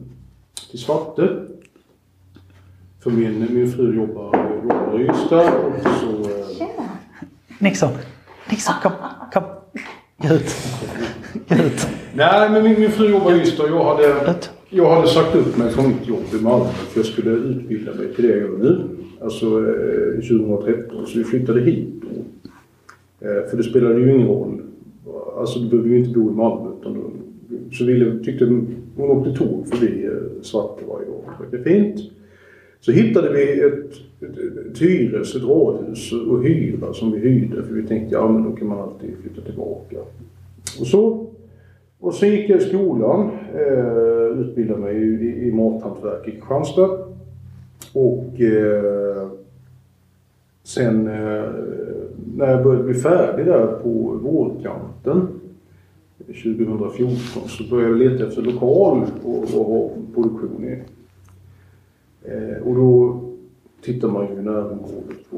till 0.71 0.79
Svarte. 0.79 1.29
För 3.03 3.11
min, 3.11 3.47
min 3.55 3.73
fru 3.73 3.97
jobbar, 3.97 4.51
jobbar 4.63 5.01
i 5.01 5.05
Ystad 5.05 5.53
och 5.55 5.73
så 5.83 6.31
eh, 6.31 6.49
Tjena! 6.59 6.89
Nixon! 7.59 7.91
Nixon, 8.51 8.75
kom! 8.83 8.93
Kom! 9.33 9.43
Ut! 10.31 10.55
Gå 11.49 11.55
ut! 11.55 11.87
Nej, 12.15 12.51
men 12.51 12.63
min, 12.63 12.81
min 12.81 12.91
fru 12.91 13.11
jobbar 13.11 13.33
i 13.33 13.41
Ystad 13.41 13.63
och 13.63 13.69
jag 13.71 13.85
hade, 13.85 14.31
Ut! 14.31 14.51
Jag 14.77 14.95
hade 14.95 15.09
sagt 15.09 15.37
upp 15.37 15.59
mig 15.59 15.71
från 15.71 15.89
mitt 15.89 16.09
jobb 16.09 16.25
i 16.41 16.43
Malmö 16.43 16.67
för 16.67 16.99
jag 16.99 17.07
skulle 17.07 17.31
utbilda 17.31 17.95
mig 17.95 18.15
till 18.15 18.25
det 18.25 18.31
jag 18.31 18.39
gör 18.39 18.59
nu. 18.59 18.81
Alltså 19.21 19.47
eh, 19.47 20.15
2013. 20.15 21.07
Så 21.07 21.19
vi 21.19 21.25
flyttade 21.25 21.61
hit 21.61 21.89
då. 22.03 22.49
Eh, 23.27 23.51
för 23.51 23.57
det 23.57 23.63
spelade 23.63 24.01
ju 24.01 24.15
ingen 24.15 24.29
roll. 24.29 24.63
Alltså 25.39 25.59
du 25.59 25.69
behövde 25.69 25.91
ju 25.91 25.99
inte 25.99 26.19
bo 26.19 26.31
i 26.31 26.35
Malmö. 26.35 26.71
Utan 26.81 26.95
då, 26.95 27.11
så 27.73 27.85
ville, 27.85 28.25
tyckte 28.25 28.45
hon 28.45 29.11
åkte 29.11 29.33
tåg 29.33 29.67
förbi 29.69 30.05
eh, 30.05 30.43
Svarte 30.43 30.85
varje 30.89 31.09
år. 31.09 31.25
Det 31.51 31.57
var 31.57 31.65
fint. 31.65 32.01
Så 32.81 32.93
hittade 32.93 33.33
vi 33.33 33.61
ett, 33.61 33.93
ett, 34.21 34.39
ett 34.71 34.83
hyres, 34.83 35.35
ett 35.35 35.43
radhus 35.43 36.13
och 36.13 36.45
hyra 36.45 36.93
som 36.93 37.13
vi 37.13 37.19
hyrde. 37.19 37.63
För 37.63 37.75
vi 37.75 37.87
tänkte 37.87 38.15
ja 38.15 38.33
men 38.33 38.43
då 38.43 38.57
kan 38.57 38.69
man 38.69 38.79
alltid 38.79 39.11
flytta 39.23 39.41
tillbaka. 39.41 39.97
Och 40.81 40.87
så, 40.87 41.27
och 42.05 42.15
så 42.15 42.27
gick 42.27 42.51
jag 42.51 42.61
i 42.61 42.65
skolan, 42.65 43.31
eh, 43.55 44.41
utbildade 44.41 44.81
mig 44.81 44.97
i, 44.97 45.49
i 45.49 45.53
mathantverk 45.53 46.29
i 46.29 46.31
Kristianstad. 46.31 46.91
Och 47.93 48.41
eh, 48.41 49.29
sen 50.63 51.09
eh, 51.09 51.45
när 52.37 52.51
jag 52.51 52.65
började 52.65 52.85
bli 52.85 52.95
färdig 52.95 53.47
där 53.47 53.67
på 53.67 54.19
vårkanten 54.23 55.29
2014 56.27 57.49
så 57.49 57.65
började 57.71 57.91
jag 57.91 57.99
leta 57.99 58.27
efter 58.27 58.43
lokal 58.43 59.03
och, 59.25 59.43
och 59.43 59.67
ha 59.67 59.91
produktion 60.15 60.65
i. 60.65 60.83
Eh, 62.29 62.67
och 62.67 62.75
då 62.75 63.21
tittar 63.83 64.09
man 64.09 64.27
ju 64.27 64.33
i 64.33 64.43
närområdet 64.43 65.31
på 65.31 65.37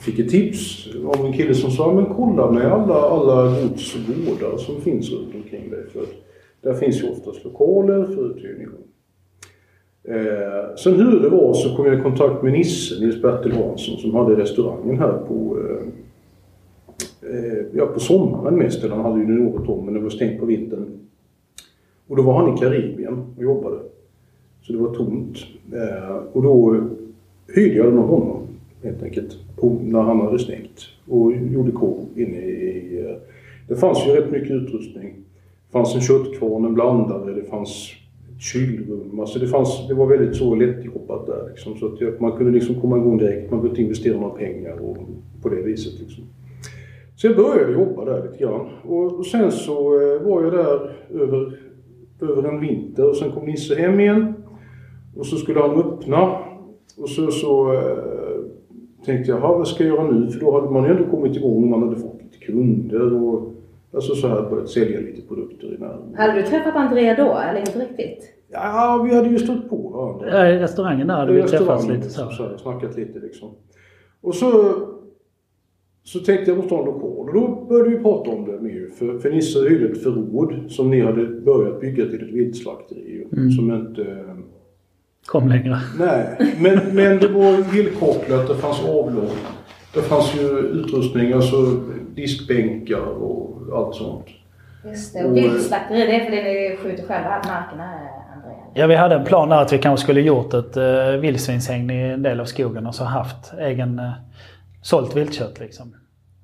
Fick 0.00 0.18
ett 0.18 0.28
tips 0.28 0.88
av 1.14 1.26
en 1.26 1.32
kille 1.32 1.54
som 1.54 1.70
sa 1.70 1.92
men 1.92 2.06
kolla 2.06 2.50
med 2.50 2.72
alla, 2.72 2.94
alla 2.94 3.62
gods 3.62 3.94
och 3.94 4.00
gårdar 4.26 4.56
som 4.56 4.80
finns 4.80 5.10
runt 5.10 5.34
omkring 5.34 5.70
dig. 5.70 5.86
För 5.92 6.02
där 6.62 6.74
finns 6.74 7.02
ju 7.02 7.10
oftast 7.10 7.44
lokaler 7.44 8.04
för 8.04 8.30
uthyrning. 8.30 8.68
Eh, 10.04 10.74
sen 10.76 10.94
hur 10.94 11.20
det 11.20 11.28
var 11.28 11.54
så 11.54 11.76
kom 11.76 11.86
jag 11.86 11.98
i 11.98 12.02
kontakt 12.02 12.42
med 12.42 12.52
Nisse, 12.52 13.00
Nils 13.00 13.22
Bertil 13.22 13.52
Hansson, 13.52 13.96
som 13.96 14.14
hade 14.14 14.36
restaurangen 14.36 14.98
här 14.98 15.12
på, 15.12 15.58
eh, 15.58 15.86
eh, 17.30 17.64
ja, 17.72 17.86
på 17.86 18.00
sommaren 18.00 18.54
mest. 18.54 18.84
Eller 18.84 18.94
han 18.94 19.04
hade 19.04 19.20
ju 19.20 19.26
det 19.26 19.42
något 19.42 19.68
om, 19.68 19.84
men 19.84 19.94
det 19.94 20.00
var 20.00 20.10
stängt 20.10 20.40
på 20.40 20.46
vintern. 20.46 20.86
Och 22.08 22.16
då 22.16 22.22
var 22.22 22.34
han 22.34 22.54
i 22.54 22.58
Karibien 22.58 23.34
och 23.36 23.42
jobbade. 23.42 23.78
Så 24.62 24.72
det 24.72 24.78
var 24.78 24.94
tomt. 24.94 25.36
Eh, 25.72 26.16
och 26.32 26.42
då 26.42 26.74
eh, 26.74 26.82
hyrde 27.54 27.74
jag 27.74 27.86
den 27.86 27.98
av 27.98 28.08
honom 28.08 28.49
helt 28.82 29.02
enkelt. 29.02 29.38
På, 29.56 29.78
när 29.82 30.00
han 30.00 30.20
hade 30.20 30.38
stängt. 30.38 30.86
Och 31.08 31.32
gjorde 31.32 31.72
korv 31.72 32.06
inne 32.16 32.38
i... 32.38 33.04
Eh, 33.04 33.16
det 33.68 33.76
fanns 33.76 34.06
ju 34.06 34.10
rätt 34.10 34.30
mycket 34.30 34.50
utrustning. 34.50 35.14
Det 35.66 35.72
fanns 35.72 35.94
en 35.94 36.00
köttkvarn, 36.00 36.64
en 36.64 36.74
blandare, 36.74 37.32
det 37.32 37.44
fanns 37.44 37.92
ett 38.34 38.42
kylrum. 38.42 39.20
Alltså 39.20 39.38
det, 39.38 39.46
fanns, 39.46 39.88
det 39.88 39.94
var 39.94 40.06
väldigt 40.06 40.36
så 40.36 40.54
lättjobbat 40.54 41.26
där 41.26 41.48
liksom. 41.48 41.76
Så 41.76 41.86
att 41.86 42.20
man 42.20 42.32
kunde 42.32 42.52
liksom 42.52 42.80
komma 42.80 42.96
igång 42.96 43.18
direkt. 43.18 43.50
Man 43.50 43.60
behövde 43.60 43.68
inte 43.68 43.82
investera 43.82 44.20
några 44.20 44.34
pengar 44.34 44.78
och 44.78 44.96
på 45.42 45.48
det 45.48 45.62
viset 45.62 46.00
liksom. 46.00 46.24
Så 47.16 47.26
jag 47.26 47.36
började 47.36 47.72
jobba 47.72 48.04
där 48.04 48.22
lite 48.22 48.44
grann. 48.44 48.68
Och, 48.82 49.18
och 49.18 49.26
sen 49.26 49.52
så 49.52 50.00
eh, 50.00 50.22
var 50.22 50.42
jag 50.42 50.52
där 50.52 50.96
över, 51.22 51.58
över 52.20 52.48
en 52.48 52.60
vinter 52.60 53.08
och 53.08 53.16
sen 53.16 53.32
kom 53.32 53.46
Nisse 53.46 53.74
hem 53.74 54.00
igen. 54.00 54.34
Och 55.16 55.26
så 55.26 55.36
skulle 55.36 55.60
han 55.60 55.70
öppna. 55.70 56.38
Och 56.96 57.08
så, 57.08 57.30
så 57.30 57.72
eh, 57.72 58.19
tänkte 59.04 59.30
jag, 59.30 59.40
"Jaha, 59.40 59.58
vad 59.58 59.68
ska 59.68 59.84
jag 59.84 59.96
göra 59.96 60.10
nu? 60.10 60.30
För 60.30 60.40
då 60.40 60.60
hade 60.60 60.72
man 60.72 60.84
ju 60.84 60.90
ändå 60.90 61.10
kommit 61.10 61.36
igång, 61.36 61.70
man 61.70 61.82
hade 61.82 61.96
fått 61.96 62.20
lite 62.22 62.44
kunder 62.46 63.14
och 63.14 63.52
alltså 63.94 64.14
så 64.14 64.28
här 64.28 64.50
börjat 64.50 64.68
sälja 64.68 65.00
lite 65.00 65.22
produkter 65.28 65.66
i 65.66 65.78
närheten. 65.78 66.14
Hade 66.16 66.32
du 66.32 66.42
träffat 66.42 66.76
Andrea 66.76 67.16
då, 67.16 67.38
eller 67.38 67.60
inte 67.60 67.78
riktigt? 67.78 68.32
Ja, 68.52 69.06
vi 69.08 69.14
hade 69.16 69.28
ju 69.28 69.38
stött 69.38 69.70
på 69.70 69.76
varandra. 69.76 70.28
Ja, 70.30 70.54
I 70.54 70.58
restaurangen 70.58 71.06
där 71.06 71.14
hade 71.14 71.32
vi 71.32 71.42
träffats 71.42 71.88
lite 71.88 72.10
så. 72.10 72.30
så 72.30 72.42
här, 72.42 72.56
snackat 72.56 72.96
lite 72.96 73.18
liksom. 73.18 73.48
Och 74.20 74.34
så, 74.34 74.72
så 76.04 76.18
tänkte 76.18 76.50
jag 76.50 76.58
måste 76.58 76.74
ha 76.74 76.82
en 76.82 76.86
lokal 76.86 77.28
och 77.28 77.34
då 77.34 77.66
började 77.68 77.90
vi 77.90 78.02
prata 78.02 78.30
om 78.30 78.44
det 78.44 78.60
mer. 78.60 78.88
För, 78.98 79.18
för 79.18 79.30
Nisse 79.30 79.68
hyrde 79.68 79.92
ett 79.92 80.02
förråd 80.02 80.54
som 80.68 80.90
ni 80.90 81.00
hade 81.00 81.26
börjat 81.26 81.80
bygga 81.80 82.04
till 82.04 82.22
ett 82.22 82.32
viltslakteri. 82.34 83.26
Mm. 83.32 83.50
Som 83.50 83.70
inte... 83.72 84.24
Kom 85.26 85.48
längre. 85.48 85.80
Nej, 85.98 86.54
men, 86.58 86.78
men 86.94 87.18
det 87.18 87.28
var 87.28 87.72
villkopplat, 87.72 88.48
det 88.48 88.54
fanns 88.54 88.80
avlopp. 88.80 89.36
Det 89.94 90.02
fanns 90.02 90.34
ju 90.34 90.48
utrustning, 90.58 91.32
alltså 91.32 91.56
diskbänkar 92.14 93.22
och 93.22 93.78
allt 93.78 93.94
sånt. 93.94 94.26
Just 94.84 95.14
det. 95.14 95.24
Och 95.24 95.34
det 95.34 95.40
är 95.40 96.24
för 96.24 96.30
det 96.30 96.42
ni 96.42 96.76
skjuter 96.82 97.06
själva 97.06 97.42
markerna? 97.46 97.90
Ja, 98.74 98.86
vi 98.86 98.94
hade 98.94 99.14
en 99.14 99.24
plan 99.24 99.48
där 99.48 99.56
att 99.56 99.72
vi 99.72 99.78
kanske 99.78 100.04
skulle 100.04 100.20
gjort 100.20 100.54
ett 100.54 100.76
uh, 100.76 101.20
vildsvinshägn 101.20 101.90
i 101.90 102.02
en 102.02 102.22
del 102.22 102.40
av 102.40 102.44
skogen 102.44 102.86
och 102.86 102.94
så 102.94 103.04
haft 103.04 103.52
egen 103.58 103.98
uh, 103.98 104.10
sålt 104.82 105.16
viltkött 105.16 105.60
liksom. 105.60 105.94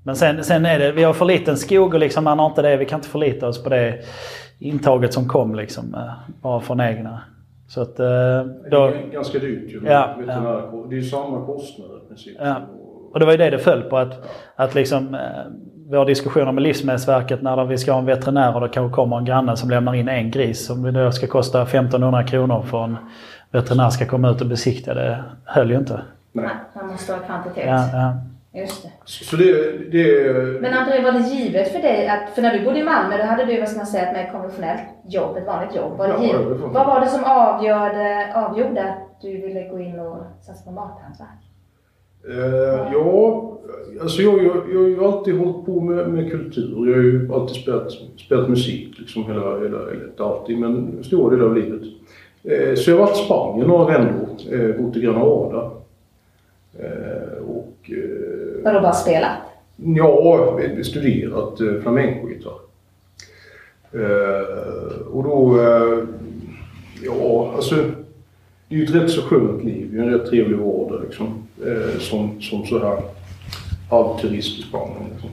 Men 0.02 0.16
sen, 0.16 0.44
sen 0.44 0.66
är 0.66 0.78
det, 0.78 0.92
vi 0.92 1.02
har 1.02 1.12
för 1.12 1.24
liten 1.24 1.56
skog 1.56 1.94
och 1.94 2.00
liksom 2.00 2.24
man 2.24 2.38
har 2.38 2.46
inte 2.46 2.62
det, 2.62 2.76
vi 2.76 2.84
kan 2.84 2.98
inte 2.98 3.08
förlita 3.08 3.48
oss 3.48 3.62
på 3.62 3.68
det 3.68 3.98
intaget 4.58 5.14
som 5.14 5.28
kom 5.28 5.54
liksom. 5.54 5.94
Uh, 5.94 6.12
bara 6.42 6.60
från 6.60 6.80
egna. 6.80 7.20
Så 7.68 7.82
att 7.82 8.00
uh, 8.00 8.06
då... 8.70 8.86
Det 8.86 8.96
är 8.96 9.10
ganska 9.12 9.38
dyrt 9.38 9.72
ju. 9.72 9.82
Ja, 9.86 10.16
veterinär- 10.18 10.88
Det 10.88 10.94
är 10.94 11.00
ju 11.00 11.02
samma 11.02 11.46
kostnader 11.46 11.96
i 12.04 12.08
princip. 12.08 12.36
Ja. 12.40 12.56
Och 13.12 13.20
det 13.20 13.24
var 13.26 13.32
ju 13.32 13.38
det 13.38 13.50
det 13.50 13.58
föll 13.58 13.82
på. 13.82 13.96
Att, 13.98 14.28
att 14.56 14.74
liksom, 14.74 15.14
eh, 15.14 15.20
våra 15.90 16.04
diskussioner 16.04 16.52
med 16.52 16.62
Livsmedelsverket 16.62 17.42
när 17.42 17.64
vi 17.64 17.78
ska 17.78 17.92
ha 17.92 17.98
en 17.98 18.06
veterinär 18.06 18.54
och 18.54 18.60
det 18.60 18.68
kanske 18.68 18.94
kommer 18.94 19.18
en 19.18 19.24
granne 19.24 19.56
som 19.56 19.70
lämnar 19.70 19.94
in 19.94 20.08
en 20.08 20.30
gris 20.30 20.66
som 20.66 20.92
då 20.92 21.12
ska 21.12 21.26
kosta 21.26 21.62
1500 21.62 22.22
kronor 22.24 22.62
för 22.62 22.84
en 22.84 22.96
veterinär 23.50 23.90
ska 23.90 24.06
komma 24.06 24.30
ut 24.30 24.40
och 24.40 24.46
besikta 24.46 24.94
det. 24.94 25.24
höll 25.44 25.70
ju 25.70 25.76
inte. 25.76 26.00
Nej. 26.32 26.48
Man 26.74 26.86
måste 26.86 27.12
ha 27.12 27.18
kvantitet. 27.20 27.64
Ja, 27.66 27.88
ja. 27.92 28.12
Just 28.60 28.82
det. 28.82 28.90
Så 29.04 29.36
det, 29.36 29.52
det 29.92 30.60
Men 30.60 30.74
André, 30.74 31.02
var 31.02 31.12
det 31.12 31.18
givet 31.28 31.72
för 31.72 31.78
dig 31.78 32.08
att, 32.08 32.34
för 32.34 32.42
när 32.42 32.58
du 32.58 32.64
bodde 32.64 32.78
i 32.78 32.84
Malmö, 32.84 33.16
då 33.18 33.22
hade 33.24 33.44
du, 33.44 33.60
vad 33.60 33.68
ska 33.68 33.76
man 33.78 33.86
säga, 33.86 34.06
ett 34.08 34.16
mer 34.16 34.30
konventionellt 34.32 34.80
jobb, 35.08 35.36
ett 35.36 35.46
vanligt 35.46 35.76
jobb. 35.76 35.98
Var 35.98 36.08
det 36.08 36.14
Ja, 36.14 36.22
givet? 36.22 36.60
var- 36.60 36.68
Vad 36.68 36.86
var 36.86 37.00
det 37.00 37.06
som 37.06 37.24
avgjorde, 37.24 38.32
avgjorde 38.34 38.82
att 38.84 39.20
du 39.22 39.40
ville 39.40 39.68
gå 39.68 39.78
in 39.80 40.00
och 40.00 40.16
satsa 40.46 40.64
på 40.64 40.70
mathantverk? 40.70 41.42
Eh, 42.28 42.92
ja, 42.92 43.52
alltså 44.02 44.22
jag, 44.22 44.44
jag, 44.44 44.56
jag 44.72 44.78
har 44.80 44.86
ju 44.88 45.04
alltid 45.04 45.38
hållit 45.38 45.66
på 45.66 45.80
med, 45.80 46.08
med 46.08 46.30
kultur. 46.30 46.88
Jag 46.88 46.96
har 46.96 47.02
ju 47.02 47.32
alltid 47.34 47.56
spelat, 47.62 47.92
spelat 48.16 48.48
musik 48.48 48.98
liksom 48.98 49.24
hela, 49.24 49.40
hela, 49.40 49.78
eller 49.90 50.04
inte 50.10 50.24
alltid, 50.24 50.58
men 50.58 51.04
stora 51.04 51.30
delar 51.36 51.46
av 51.48 51.54
livet. 51.56 51.82
Eh, 52.44 52.74
så 52.74 52.90
jag 52.90 52.96
har 52.98 53.06
varit 53.06 53.16
i 53.16 53.24
Spanien 53.24 53.68
några 53.68 53.84
vändor, 53.98 54.28
eh, 54.52 54.82
bott 54.82 54.96
i 54.96 55.00
Granada. 55.00 55.70
Eh, 56.78 57.38
och 57.48 57.90
Vadå, 58.66 58.80
bara 58.80 58.92
spela? 58.92 59.36
Ja, 59.76 60.52
vi- 60.76 60.84
studerat 60.84 61.60
eh, 61.60 61.80
flamencogitarr. 61.82 62.52
Eh, 63.92 65.06
och 65.12 65.22
då, 65.24 65.60
eh, 65.60 65.98
ja 67.04 67.52
alltså, 67.56 67.74
det 68.68 68.74
är 68.74 68.78
ju 68.78 68.84
ett 68.84 68.94
rätt 68.94 69.10
så 69.10 69.22
skönt 69.22 69.64
liv. 69.64 69.88
Det 69.92 69.98
är 69.98 70.02
en 70.02 70.10
rätt 70.12 70.26
trevlig 70.30 70.58
vardag 70.58 71.00
liksom. 71.04 71.26
Som, 72.00 72.40
som 72.40 72.66
så 72.66 72.78
här 72.78 72.98
halvturist 73.90 74.58
i 74.58 74.62
Spanien. 74.62 75.02
Liksom. 75.12 75.30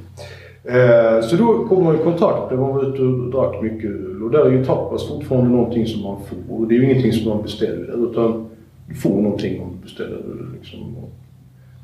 Så 1.30 1.36
då 1.36 1.68
kom 1.68 1.84
man 1.84 1.96
i 1.96 2.04
kontakt 2.04 2.50
där 2.50 2.58
man 2.58 2.76
var 2.76 2.84
ute 2.94 3.02
och 3.02 3.32
drack 3.32 3.62
mycket 3.62 3.90
öl. 3.92 4.24
Och 4.24 4.32
där 4.32 4.46
är 4.46 4.52
ju 4.52 4.66
tapas 4.66 5.08
fortfarande 5.08 5.50
någonting 5.50 5.88
som 5.88 6.02
man 6.02 6.18
får. 6.48 6.66
Det 6.66 6.76
är 6.76 6.80
ju 6.80 6.86
ingenting 6.92 7.14
som 7.14 7.30
man 7.30 7.42
beställer 7.44 8.10
utan 8.12 8.46
du 8.88 8.96
får 8.96 9.22
någonting 9.22 9.62
om 9.62 9.70
du 9.78 9.84
beställer 9.84 10.16
öl. 10.16 10.48
Liksom. 10.60 10.96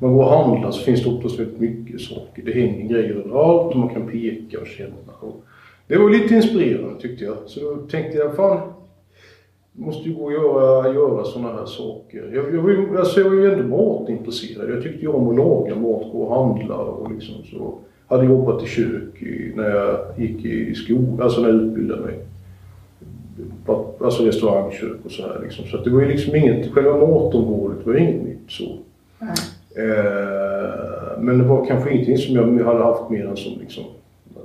Man 0.02 0.12
går 0.12 0.24
och 0.24 0.30
handlar 0.30 0.70
så 0.70 0.82
finns 0.84 1.04
det 1.04 1.10
oftast 1.10 1.38
väldigt 1.40 1.60
mycket 1.60 2.00
saker. 2.00 2.42
Det 2.44 2.52
hänger 2.52 2.88
grejer 2.88 3.10
överallt 3.14 3.70
och 3.74 3.76
man 3.76 3.88
kan 3.88 4.08
peka 4.08 4.60
och 4.60 4.66
känna. 4.66 5.12
Och 5.20 5.44
det 5.86 5.98
var 5.98 6.10
lite 6.10 6.34
inspirerande 6.34 7.00
tyckte 7.00 7.24
jag. 7.24 7.36
Så 7.46 7.60
då 7.60 7.76
tänkte 7.76 8.18
jag, 8.18 8.36
fan, 8.36 8.60
måste 9.72 10.08
ju 10.08 10.14
gå 10.14 10.24
och 10.24 10.32
göra, 10.32 10.94
göra 10.94 11.24
sådana 11.24 11.52
här 11.52 11.66
saker. 11.66 12.30
Jag, 12.34 12.54
jag, 12.54 12.62
var 12.62 12.70
ju- 12.70 12.98
alltså 12.98 13.20
jag 13.20 13.30
var 13.30 13.36
ju 13.36 13.52
ändå 13.52 13.76
matintresserad. 13.76 14.70
Jag 14.70 14.82
tyckte 14.82 15.00
ju 15.00 15.08
om 15.08 15.28
att 15.28 15.36
laga 15.36 15.74
mat, 15.74 16.12
gå 16.12 16.22
och 16.22 16.44
handla 16.44 16.76
och 16.76 17.12
liksom 17.12 17.34
så. 17.50 17.74
Hade 18.08 18.24
jobbat 18.26 18.62
i 18.62 18.66
kök 18.66 19.22
i, 19.22 19.52
när 19.56 19.70
jag 19.70 19.98
gick 20.18 20.44
i 20.44 20.74
skolan, 20.74 21.20
alltså 21.22 21.40
när 21.40 21.48
jag 21.48 21.56
utbildade 21.62 22.02
mig. 22.02 22.14
Alltså 24.00 24.22
restaurangkök 24.24 24.96
och 25.04 25.10
så 25.10 25.22
här 25.22 25.40
liksom. 25.42 25.64
Så 25.66 25.76
att 25.76 25.84
det 25.84 25.90
var 25.90 26.00
ju 26.00 26.08
liksom 26.08 26.36
inget, 26.36 26.72
själva 26.72 26.92
matområdet 26.96 27.86
var 27.86 27.94
inget 27.96 28.22
nytt 28.24 28.38
så. 28.50 28.64
Eh, 29.20 29.28
Eh, 29.76 31.20
men 31.20 31.38
det 31.38 31.44
var 31.44 31.66
kanske 31.66 31.90
ingenting 31.90 32.18
som 32.18 32.34
jag 32.34 32.64
hade 32.64 32.84
haft 32.84 33.10
mer 33.10 33.26
än 33.26 33.36
som 33.36 33.60
liksom, 33.60 33.84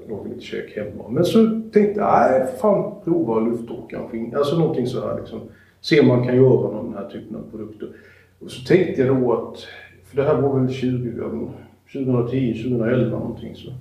laga 0.10 0.30
lite 0.30 0.46
käk 0.46 0.76
hemma. 0.76 1.10
Men 1.10 1.26
så 1.26 1.46
tänkte 1.74 2.00
jag, 2.00 2.32
nej 2.32 2.48
fan 2.62 2.94
prova 3.04 3.40
luftåkaren. 3.40 4.36
Alltså 4.36 4.58
någonting 4.58 4.88
så 4.88 5.08
här 5.08 5.20
liksom. 5.20 5.40
Se 5.82 6.00
om 6.00 6.08
man 6.08 6.26
kan 6.26 6.36
göra 6.36 6.72
någon 6.72 6.86
den 6.86 7.04
här 7.04 7.10
typen 7.10 7.38
av 7.38 7.52
produkter. 7.52 7.90
Och 8.40 8.52
så 8.52 8.66
tänkte 8.66 9.02
jag 9.02 9.16
då 9.16 9.34
att, 9.34 9.68
för 10.06 10.18
det 10.18 10.24
här 10.24 10.42
var 10.42 10.60
väl 10.60 10.74
20, 10.74 11.12
ja, 11.18 11.52
2010, 11.94 12.54
2011 12.64 13.20
någonting 13.20 13.56
så. 13.56 13.72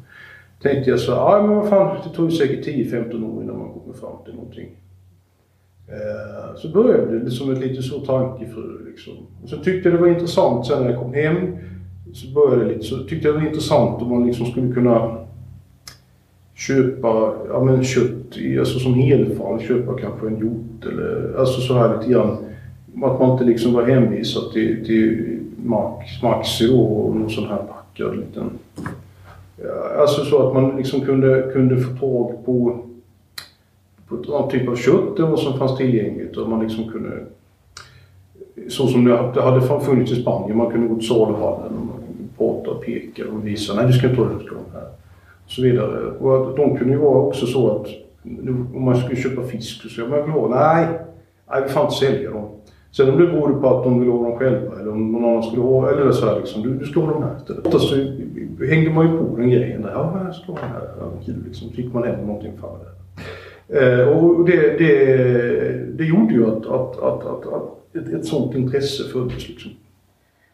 Tänkte 0.63 0.91
jag 0.91 1.01
så 1.01 1.13
ja 1.13 1.43
men 1.47 1.57
vad 1.57 1.69
fan 1.69 1.97
det 2.05 2.17
tog 2.17 2.31
ju 2.31 2.37
säkert 2.37 2.67
10-15 2.67 3.37
år 3.37 3.43
innan 3.43 3.59
man 3.59 3.69
kommer 3.69 3.95
fram 3.95 4.25
till 4.25 4.35
någonting. 4.35 4.69
Eh, 5.89 6.57
Så 6.57 6.69
började 6.69 7.19
det 7.19 7.31
som 7.31 7.53
ett 7.53 7.59
lite 7.59 7.83
så 7.83 8.01
tankefru 8.01 8.85
liksom. 8.91 9.13
Och 9.43 9.49
så 9.49 9.57
tyckte 9.57 9.89
jag 9.89 9.99
det 9.99 10.03
var 10.03 10.09
intressant 10.09 10.67
sen 10.67 10.83
när 10.83 10.91
jag 10.91 11.01
kom 11.01 11.15
hem. 11.15 11.37
Så 12.13 12.35
började 12.35 12.65
det 12.65 12.71
lite, 12.73 12.85
så 12.85 12.97
tyckte 12.99 13.29
jag 13.29 13.35
det 13.37 13.41
var 13.41 13.47
intressant 13.49 14.03
om 14.03 14.11
man 14.11 14.27
liksom 14.27 14.47
skulle 14.47 14.73
kunna 14.73 15.17
köpa 16.55 17.33
ja, 17.49 17.65
men 17.65 17.85
kött 17.85 18.11
alltså 18.59 18.79
som 18.79 18.95
helfall, 18.95 19.61
köpa 19.61 19.99
kanske 20.01 20.27
en 20.27 20.39
hjort 20.39 20.93
eller 20.93 21.39
alltså 21.39 21.61
så 21.61 21.75
här 21.75 21.97
lite 21.99 22.13
grann. 22.13 22.37
Att 23.03 23.21
man 23.21 23.31
inte 23.33 23.45
liksom 23.45 23.73
var 23.73 23.83
hänvisad 23.83 24.53
till, 24.53 24.87
till 24.87 25.39
Max, 25.65 26.23
Maxi 26.23 26.67
då 26.69 26.81
och 26.81 27.17
någon 27.17 27.31
sån 27.31 27.45
här 27.49 27.57
packad 27.57 28.17
liten. 28.17 28.51
Ja, 29.65 30.01
alltså 30.01 30.25
så 30.25 30.49
att 30.49 30.55
man 30.55 30.77
liksom 30.77 31.01
kunde, 31.01 31.51
kunde 31.53 31.81
få 31.81 31.97
tag 31.97 32.45
på 32.45 32.79
någon 34.29 34.51
typ 34.51 34.69
av 34.69 34.77
kött 34.77 35.19
än 35.19 35.31
vad 35.31 35.39
som 35.39 35.59
fanns 35.59 35.77
tillgängligt 35.77 36.37
och 36.37 36.49
man 36.49 36.61
liksom 36.61 36.89
kunde 36.89 37.11
så 38.69 38.87
som 38.87 39.05
det, 39.05 39.43
hade 39.43 39.81
funnits 39.81 40.13
i 40.13 40.23
Spanien, 40.23 40.57
man 40.57 40.71
kunde 40.71 40.89
gå 40.89 40.95
till 40.95 41.09
saluhallen 41.09 41.73
och 41.73 41.87
man 41.87 41.97
kunde 42.07 42.29
prata 42.39 42.71
och 42.71 42.85
peka 42.85 43.23
och 43.33 43.47
visa, 43.47 43.75
nej 43.75 43.87
du 43.87 43.93
ska 43.93 44.09
inte 44.09 44.21
ha 44.21 44.29
det, 44.29 44.45
ska 44.45 44.55
här. 44.73 44.89
Och 45.45 45.51
så 45.51 45.63
vidare. 45.63 46.11
Och 46.21 46.51
att 46.51 46.57
de 46.57 46.77
kunde 46.77 46.95
ju 46.95 47.01
vara 47.01 47.19
också 47.19 47.47
så 47.47 47.77
att 47.77 47.87
om 48.75 48.85
man 48.85 48.97
skulle 48.97 49.17
köpa 49.17 49.43
fisk 49.43 49.83
så 49.83 49.89
säger 49.89 50.09
man 50.09 50.23
vill 50.23 50.31
ha, 50.31 50.49
nej, 50.49 50.87
nej 51.51 51.63
vi 51.63 51.69
får 51.69 51.83
inte 51.83 51.95
sälja 51.95 52.31
dem. 52.31 52.49
Sen 52.91 53.11
om 53.11 53.21
det 53.21 53.27
berodde 53.27 53.55
på 53.55 53.79
att 53.79 53.85
de 53.85 54.01
ville 54.01 54.13
ha 54.13 54.29
dem 54.29 54.39
själva 54.39 54.81
eller 54.81 54.93
om 54.93 55.13
någon 55.13 55.25
annan 55.25 55.43
skulle 55.43 55.63
ha, 55.63 55.91
eller 55.91 56.13
så 56.13 56.27
här 56.27 56.37
liksom, 56.37 56.63
du, 56.63 56.75
du 56.75 56.85
ska 56.85 57.01
ha 57.01 57.13
de 57.13 57.23
här 57.23 57.37
istället. 57.37 57.67
Oftast 57.67 57.89
så 57.89 57.95
hängde 58.65 58.91
man 58.91 59.07
ju 59.07 59.19
på 59.19 59.37
den 59.37 59.51
grejen 59.51 59.83
där, 59.83 59.91
ja 59.91 60.13
men 60.15 60.27
jag 60.27 60.35
ska 60.35 60.53
ha 60.53 60.59
den 60.61 60.71
här, 60.71 60.89
ja, 61.01 61.11
kul 61.27 61.45
liksom. 61.47 61.69
Så 61.69 61.75
fick 61.75 61.93
man 61.93 62.05
hem 62.05 62.27
någonting 62.27 62.53
för 62.61 62.69
det. 62.69 63.04
Eh, 63.69 64.09
och 64.09 64.45
det, 64.45 64.79
det, 64.79 65.97
det 65.97 66.05
gjorde 66.05 66.35
ju 66.35 66.47
att, 66.47 66.67
att, 66.67 66.99
att, 66.99 67.27
att, 67.27 67.47
att 67.47 67.97
ett, 67.97 68.09
ett 68.09 68.27
sånt 68.27 68.55
intresse 68.55 69.05
föddes. 69.05 69.49
Liksom. 69.49 69.71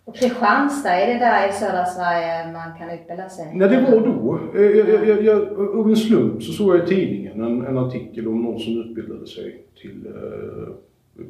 Och 0.05 0.17
Kristianstad, 0.17 0.91
är 0.91 1.07
det 1.07 1.19
där 1.19 1.49
i 1.49 1.53
södra 1.53 1.85
Sverige 1.85 2.53
man 2.53 2.79
kan 2.79 2.91
utbilda 2.91 3.29
sig? 3.29 3.55
När 3.55 3.69
det 3.69 3.81
var 3.81 4.01
då, 4.01 4.41
eh, 4.55 4.63
jag, 4.63 4.89
jag, 4.89 5.07
jag, 5.07 5.25
jag, 5.25 5.77
av 5.77 5.89
en 5.89 5.97
slump 5.97 6.43
så 6.43 6.53
såg 6.53 6.77
jag 6.77 6.85
i 6.85 6.87
tidningen 6.87 7.41
en, 7.41 7.67
en 7.67 7.79
artikel 7.79 8.29
om 8.29 8.43
någon 8.43 8.61
som 8.61 8.81
utbildade 8.81 9.27
sig 9.27 9.63
till 9.81 10.07
uh, 10.07 10.75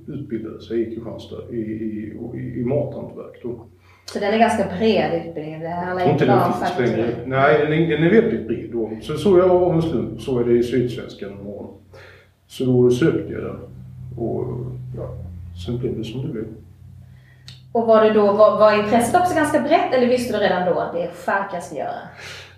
utbildade 0.07 0.61
sig 0.61 0.81
i 0.81 0.95
Kristianstad 0.95 1.37
i, 1.51 1.57
i, 1.57 2.17
i, 2.35 2.61
i 2.61 2.65
mathantverk. 2.65 3.43
Då. 3.43 3.67
Så 4.13 4.19
den 4.19 4.35
är 4.35 4.39
ganska 4.39 4.65
bred 4.79 5.27
utbildning? 5.27 5.61
Det 5.61 5.69
handlar 5.69 6.11
inte 6.11 6.25
den 6.25 6.39
om 6.39 6.53
längre. 6.79 7.15
Nej, 7.27 7.59
den 7.59 7.73
är, 7.73 7.89
den 7.89 8.05
är 8.05 8.11
väldigt 8.11 8.47
bred 8.47 8.71
då. 8.73 8.91
Så 9.03 9.17
såg 9.17 9.39
jag 9.39 9.51
av 9.51 9.75
en 9.75 9.83
slump, 9.83 10.21
såg 10.21 10.41
jag 10.41 10.49
det 10.49 10.53
i 10.53 10.63
Sydsvenskan 10.63 11.31
en 11.33 11.45
morgon. 11.45 11.75
Så 12.47 12.65
då 12.65 12.91
sökte 12.91 13.33
jag 13.33 13.43
den. 13.43 13.59
Och 14.19 14.47
ja, 14.97 15.09
sen 15.67 15.79
blev 15.79 15.99
det 15.99 16.05
som 16.05 16.23
det 16.23 16.29
blev. 16.29 16.45
Och 17.73 17.87
var 17.87 18.05
det 18.05 18.11
då, 18.11 18.33
var, 18.33 18.59
var 18.59 18.85
intresset 18.85 19.21
också 19.21 19.35
ganska 19.35 19.61
brett 19.61 19.95
eller 19.95 20.07
visste 20.07 20.39
du 20.39 20.45
redan 20.45 20.75
då 20.75 20.81
att 20.81 20.93
det 20.93 21.03
är 21.03 21.11
chark 21.11 21.51
jag 21.55 21.63
ska 21.63 21.77
göra? 21.77 21.99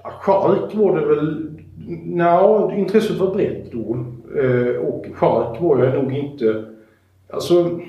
Ja, 0.02 0.10
Chark 0.10 0.74
var 0.74 1.00
det 1.00 1.06
väl... 1.06 1.50
Nja, 2.04 2.72
intresset 2.76 3.16
var 3.16 3.34
brett 3.34 3.72
då. 3.72 4.06
Eh, 4.40 4.76
och 4.76 5.06
chark 5.14 5.60
var 5.60 5.84
jag 5.84 5.94
nog 5.94 6.12
inte... 6.12 6.64
Alltså, 7.32 7.80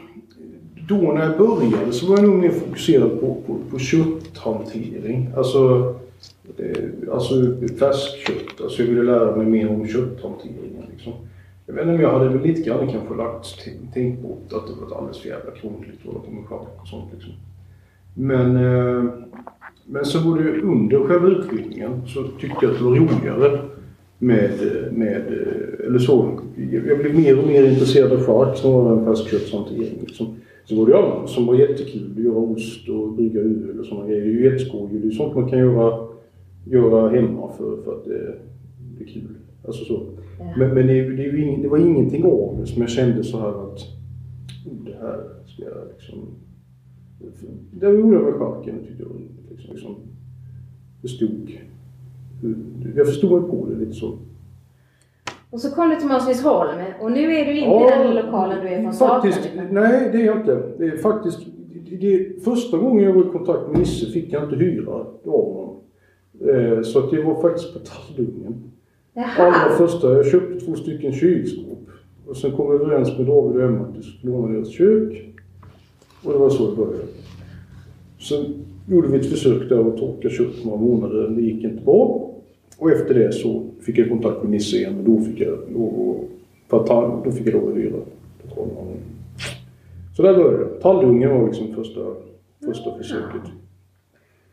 då 0.88 0.96
när 0.96 1.24
jag 1.24 1.38
började 1.38 1.92
så 1.92 2.08
var 2.08 2.18
jag 2.18 2.28
nog 2.28 2.40
mer 2.40 2.50
fokuserad 2.50 3.20
på, 3.20 3.38
på, 3.48 3.58
på 3.72 3.80
kötthantering. 3.80 5.30
Alltså, 5.38 5.94
eh, 6.58 7.14
alltså 7.14 7.34
färskkött. 7.80 8.62
Alltså 8.64 8.82
jag 8.82 8.90
ville 8.90 9.04
lära 9.04 9.36
mig 9.36 9.46
mer 9.46 9.70
om 9.70 9.88
kötthanteringen. 9.88 10.84
Liksom. 10.92 11.14
Jag 11.66 11.74
vet 11.74 11.84
inte 11.84 11.96
om 11.96 12.02
jag 12.02 12.20
hade 12.20 12.30
väl 12.30 12.42
lite 12.42 12.62
grann 12.62 12.92
kanske 12.92 13.16
lagt 13.16 13.66
tänkt 13.94 14.22
bort 14.22 14.54
att 14.54 14.68
det 14.68 14.74
var 14.82 14.98
alldeles 14.98 15.20
för 15.20 15.30
jävla 15.30 15.52
krångligt 15.52 16.00
att 16.00 16.06
hålla 16.06 16.20
på 16.20 16.32
med 16.32 16.46
chark 16.46 16.82
och 16.82 16.88
sånt. 16.88 17.14
Liksom. 17.14 17.34
Men, 18.14 18.56
eh, 18.56 19.04
men 19.86 20.06
så 20.06 20.20
var 20.20 20.38
det 20.38 20.62
under 20.62 21.08
själva 21.08 21.28
utbildningen 21.28 22.02
så 22.08 22.24
tyckte 22.24 22.58
jag 22.62 22.72
att 22.72 22.78
det 22.78 22.84
var 22.84 22.96
roligare 22.96 23.60
med, 24.18 24.52
med 24.92 25.24
eller 25.86 26.00
så. 26.00 26.40
Jag 26.72 26.98
blev 26.98 27.16
mer 27.16 27.40
och 27.40 27.48
mer 27.48 27.64
intresserad 27.64 28.12
av 28.12 28.26
chark 28.26 28.58
snarare 28.58 29.00
än 29.00 29.06
färskköttshantering. 29.06 29.98
Liksom. 30.02 30.36
Så 30.66 30.76
var 30.76 30.88
det 30.88 30.98
annat 30.98 31.30
som 31.30 31.46
var 31.46 31.56
jättekul. 31.56 32.12
Att 32.18 32.24
göra 32.24 32.38
ost 32.38 32.90
och 32.90 33.14
brygga 33.14 33.40
öl 33.40 33.80
och 33.80 33.86
sådana 33.86 34.08
grejer. 34.08 34.22
Det 34.22 34.30
är 34.30 34.34
ju 34.34 34.44
jätteskoj. 34.44 34.90
Det 34.92 35.08
är 35.08 35.12
sånt 35.12 35.36
man 35.36 35.50
kan 35.50 35.60
göra, 35.60 36.08
göra 36.66 37.10
hemma 37.10 37.52
för, 37.52 37.82
för 37.84 37.92
att 37.92 38.06
det, 38.06 38.36
det 38.98 39.04
är 39.04 39.08
kul. 39.08 39.36
Alltså 39.66 39.86
så. 39.86 40.06
Ja. 40.40 40.54
Men, 40.58 40.74
men 40.74 40.88
det, 40.88 41.10
det, 41.10 41.38
ing, 41.38 41.62
det 41.62 41.68
var 41.68 41.78
ingenting 41.78 42.26
av 42.26 42.58
det 42.60 42.68
som 42.68 42.82
jag 42.82 42.90
kände 42.90 43.24
så 43.24 43.40
här 43.40 43.50
att 43.50 43.80
oh, 44.66 44.86
det 44.86 44.96
här 45.02 45.24
ska 45.46 45.64
jag 45.64 45.88
liksom... 45.94 46.20
Det 47.72 47.86
var 47.86 47.94
roligt 47.94 48.22
med 48.22 48.34
charken 48.34 48.80
tyckte 48.88 49.04
jag. 49.04 49.12
Liksom, 49.52 49.74
liksom, 49.74 49.96
förstod. 51.02 51.52
Jag 52.96 53.08
förstod 53.08 53.42
mig 53.42 53.50
på 53.50 53.68
det 53.70 53.76
lite 53.80 53.94
så. 53.94 54.18
Och 55.54 55.62
så 55.62 55.72
kom 55.72 55.90
du 55.90 55.96
till 55.96 56.08
Månsviksholm 56.08 56.80
och 57.00 57.12
nu 57.12 57.36
är 57.36 57.46
du 57.46 57.58
inte 57.58 57.76
i 57.76 58.00
den 58.00 58.16
lokalen 58.16 58.62
du 58.62 58.68
är 58.68 58.82
från 58.82 58.94
faktiskt, 58.94 59.40
starten. 59.40 59.68
Nej, 59.72 60.10
det 60.12 60.22
är 60.22 60.26
jag 60.26 60.38
inte. 60.38 60.62
Det 60.78 60.86
är 60.86 60.98
faktiskt, 60.98 61.40
det, 61.90 61.96
det, 61.96 62.44
första 62.44 62.78
gången 62.78 63.04
jag 63.04 63.14
var 63.14 63.22
i 63.22 63.30
kontakt 63.30 63.68
med 63.68 63.80
Nisse 63.80 64.06
fick 64.06 64.34
jag 64.34 64.44
inte 64.44 64.56
hyra 64.56 64.92
av 64.92 65.06
honom. 65.24 65.76
Eh, 66.50 66.82
så 66.82 67.00
att 67.00 67.12
det 67.12 67.22
var 67.22 67.42
faktiskt 67.42 67.74
på 67.74 67.80
Talldungen. 67.80 68.72
Allra 69.38 69.70
första, 69.78 70.14
jag 70.14 70.26
köpte 70.26 70.66
två 70.66 70.76
stycken 70.76 71.14
kylskåp. 71.14 71.88
Och 72.28 72.38
sen 72.38 72.52
kom 72.52 72.72
jag 72.72 72.82
överens 72.82 73.18
med 73.18 73.28
David 73.28 73.62
och 73.62 73.70
Emma 73.70 73.86
att 73.86 73.96
jag 73.96 74.04
skulle 74.04 74.34
låna 74.34 74.54
deras 74.54 74.70
kök. 74.70 75.30
Och 76.24 76.32
det 76.34 76.40
var 76.40 76.50
så 76.50 76.70
det 76.70 76.76
började. 76.76 77.08
Sen 78.20 78.46
gjorde 78.88 79.08
vi 79.08 79.20
ett 79.20 79.30
försök 79.30 79.70
där 79.70 79.88
att 79.88 79.98
torka 79.98 80.30
kött 80.30 80.66
några 80.66 80.78
månader, 80.78 81.24
men 81.28 81.36
det 81.36 81.42
gick 81.42 81.64
inte 81.64 81.84
bra. 81.84 82.32
Och 82.78 82.92
efter 82.92 83.14
det 83.14 83.32
så 83.32 83.73
fick 83.86 83.98
jag 83.98 84.10
kontakt 84.10 84.44
med 84.44 84.52
Nisse 84.52 84.78
igen, 84.78 84.94
men 84.96 85.06
då 85.06 85.22
fick 85.22 85.40
jag 85.40 85.58
lov 85.74 86.10
att, 86.10 86.70
för 86.70 86.80
att 86.80 86.88
ta, 86.88 87.22
då 87.26 87.32
fick 87.32 87.48
jag 87.48 87.54
lov 87.54 87.70
att 87.70 87.76
hyra 87.76 87.98
lokalen. 88.44 88.98
Så 90.16 90.24
där 90.24 90.34
började 90.34 90.58
det. 90.58 90.82
Talldungen 90.82 91.30
var 91.30 91.48
liksom 91.48 91.76
första, 91.76 92.02
första 92.66 92.98
försöket. 92.98 93.42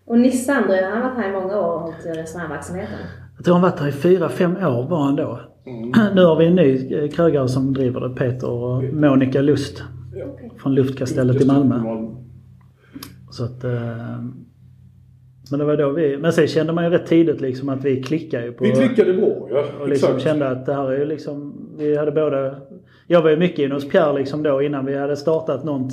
Och 0.04 0.18
Nisse 0.18 0.52
André, 0.54 0.84
han 0.84 1.02
har 1.02 1.10
varit 1.10 1.18
här 1.18 1.30
i 1.30 1.32
många 1.32 1.60
år 1.60 1.74
och 1.74 1.80
hållit 1.80 2.06
i 2.06 2.08
restaurangverksamheten. 2.08 2.98
Jag 3.36 3.44
tror 3.44 3.54
han 3.54 3.62
varit 3.62 3.80
här 3.80 3.88
i 3.88 3.92
fyra, 3.92 4.28
fem 4.28 4.56
år 4.56 4.88
var 4.88 5.02
han 5.02 5.16
då. 5.16 5.40
Mm. 5.66 5.92
Nu 6.14 6.24
har 6.24 6.36
vi 6.36 6.46
en 6.46 6.54
ny 6.54 6.94
eh, 6.94 7.10
krögare 7.10 7.48
som 7.48 7.74
driver 7.74 8.00
det, 8.00 8.14
Peter 8.14 8.50
och 8.50 8.84
Monica 8.84 9.40
Lust. 9.40 9.82
Ja. 10.14 10.26
Från 10.58 10.74
Luftkastellet 10.74 11.42
i 11.42 11.46
Malmö. 11.46 12.06
Så 13.30 13.44
att, 13.44 13.64
eh, 13.64 14.24
men 15.50 15.58
det 15.60 15.64
var 15.66 15.76
då 15.76 15.90
vi... 15.90 16.16
Men 16.18 16.32
sen 16.32 16.46
kände 16.46 16.72
man 16.72 16.84
ju 16.84 16.90
rätt 16.90 17.06
tidigt 17.06 17.40
liksom 17.40 17.68
att 17.68 17.84
vi 17.84 18.02
klickade 18.02 18.52
på... 18.52 18.64
Vi 18.64 18.70
klickade 18.72 19.12
bra, 19.14 19.48
ja. 19.50 19.64
Och 19.80 19.88
liksom 19.88 20.08
Exakt. 20.08 20.22
kände 20.24 20.48
att 20.48 20.66
det 20.66 20.74
här 20.74 20.90
är 20.92 20.98
ju 20.98 21.04
liksom... 21.04 21.54
Vi 21.78 21.96
hade 21.96 22.12
både... 22.12 22.54
Jag 23.06 23.22
var 23.22 23.30
ju 23.30 23.36
mycket 23.36 23.58
inne 23.58 23.74
hos 23.74 23.88
Pierre 23.88 24.18
liksom 24.18 24.42
då 24.42 24.62
innan 24.62 24.86
vi 24.86 24.96
hade 24.96 25.16
startat 25.16 25.64
något 25.64 25.92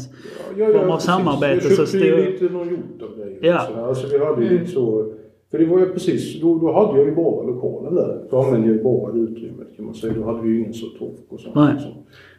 Ja, 0.58 0.65
form 0.65 0.76
av 0.89 0.96
precis. 0.96 1.06
samarbete 1.06 1.67
Jag 1.67 1.78
köpte 1.78 1.98
ju 1.98 2.13
stod- 2.13 2.26
lite 2.26 2.54
någon 2.54 2.70
gjort 2.70 3.02
av 3.02 3.17
grejer. 3.17 3.38
Ja. 3.41 3.67
Så, 3.74 3.86
alltså 3.86 4.08
vi 4.17 4.26
hade 4.26 4.43
ju 4.43 4.50
lite 4.60 4.72
så... 4.72 5.13
För 5.52 5.58
det 5.60 5.65
var 5.65 5.80
ju 5.80 5.86
precis, 5.86 6.41
då, 6.41 6.58
då 6.58 6.72
hade 6.72 7.00
jag 7.00 7.08
ju 7.10 7.15
bara 7.15 7.43
lokalen 7.48 7.96
där. 7.96 8.17
Då 8.30 8.38
använde 8.38 8.67
jag 8.67 8.78
ju 8.78 8.84
bara 8.84 9.13
utrymmet 9.13 9.67
kan 9.76 9.86
man 9.86 9.93
säga. 9.93 10.13
Då 10.17 10.24
hade 10.24 10.41
vi 10.41 10.50
ju 10.50 10.60
ingen 10.60 10.74
så 10.74 10.86
tork 10.86 11.26
och 11.30 11.39
sånt. 11.39 11.56
Nej. 11.56 11.74
Liksom. 11.74 11.91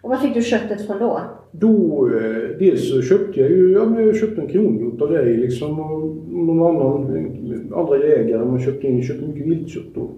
Och 0.03 0.11
var 0.11 0.17
fick 0.17 0.35
du 0.35 0.43
köttet 0.43 0.87
från 0.87 0.99
då? 0.99 1.21
Då, 1.51 2.11
eh, 2.15 2.59
dels 2.59 2.91
så 2.91 3.03
köpte 3.03 3.41
jag 3.41 3.51
ju, 3.51 3.73
ja 3.73 4.01
jag 4.01 4.17
köpte 4.17 4.41
en 4.41 4.49
kronhjort 4.49 5.03
av 5.03 5.11
dig 5.11 5.37
liksom 5.37 5.81
och 5.81 6.01
någon 6.33 6.77
annan, 6.77 7.17
eh, 7.17 7.79
andra 7.79 8.07
jägare. 8.07 8.45
Man 8.45 8.61
köpte 8.61 8.87
in, 8.87 9.03
köpte 9.03 9.27
mycket 9.27 9.47
viltkött 9.47 9.95
då. 9.95 10.11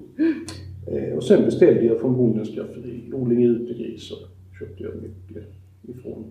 Eh, 0.92 1.16
och 1.16 1.24
sen 1.24 1.44
beställde 1.44 1.84
jag 1.84 2.00
från 2.00 2.16
Bondens 2.16 2.54
skafferi, 2.54 3.12
odling 3.12 3.44
utegrisar. 3.44 4.18
Köpte 4.58 4.82
jag 4.82 4.92
mycket, 4.94 5.44
ifrån. 5.88 6.24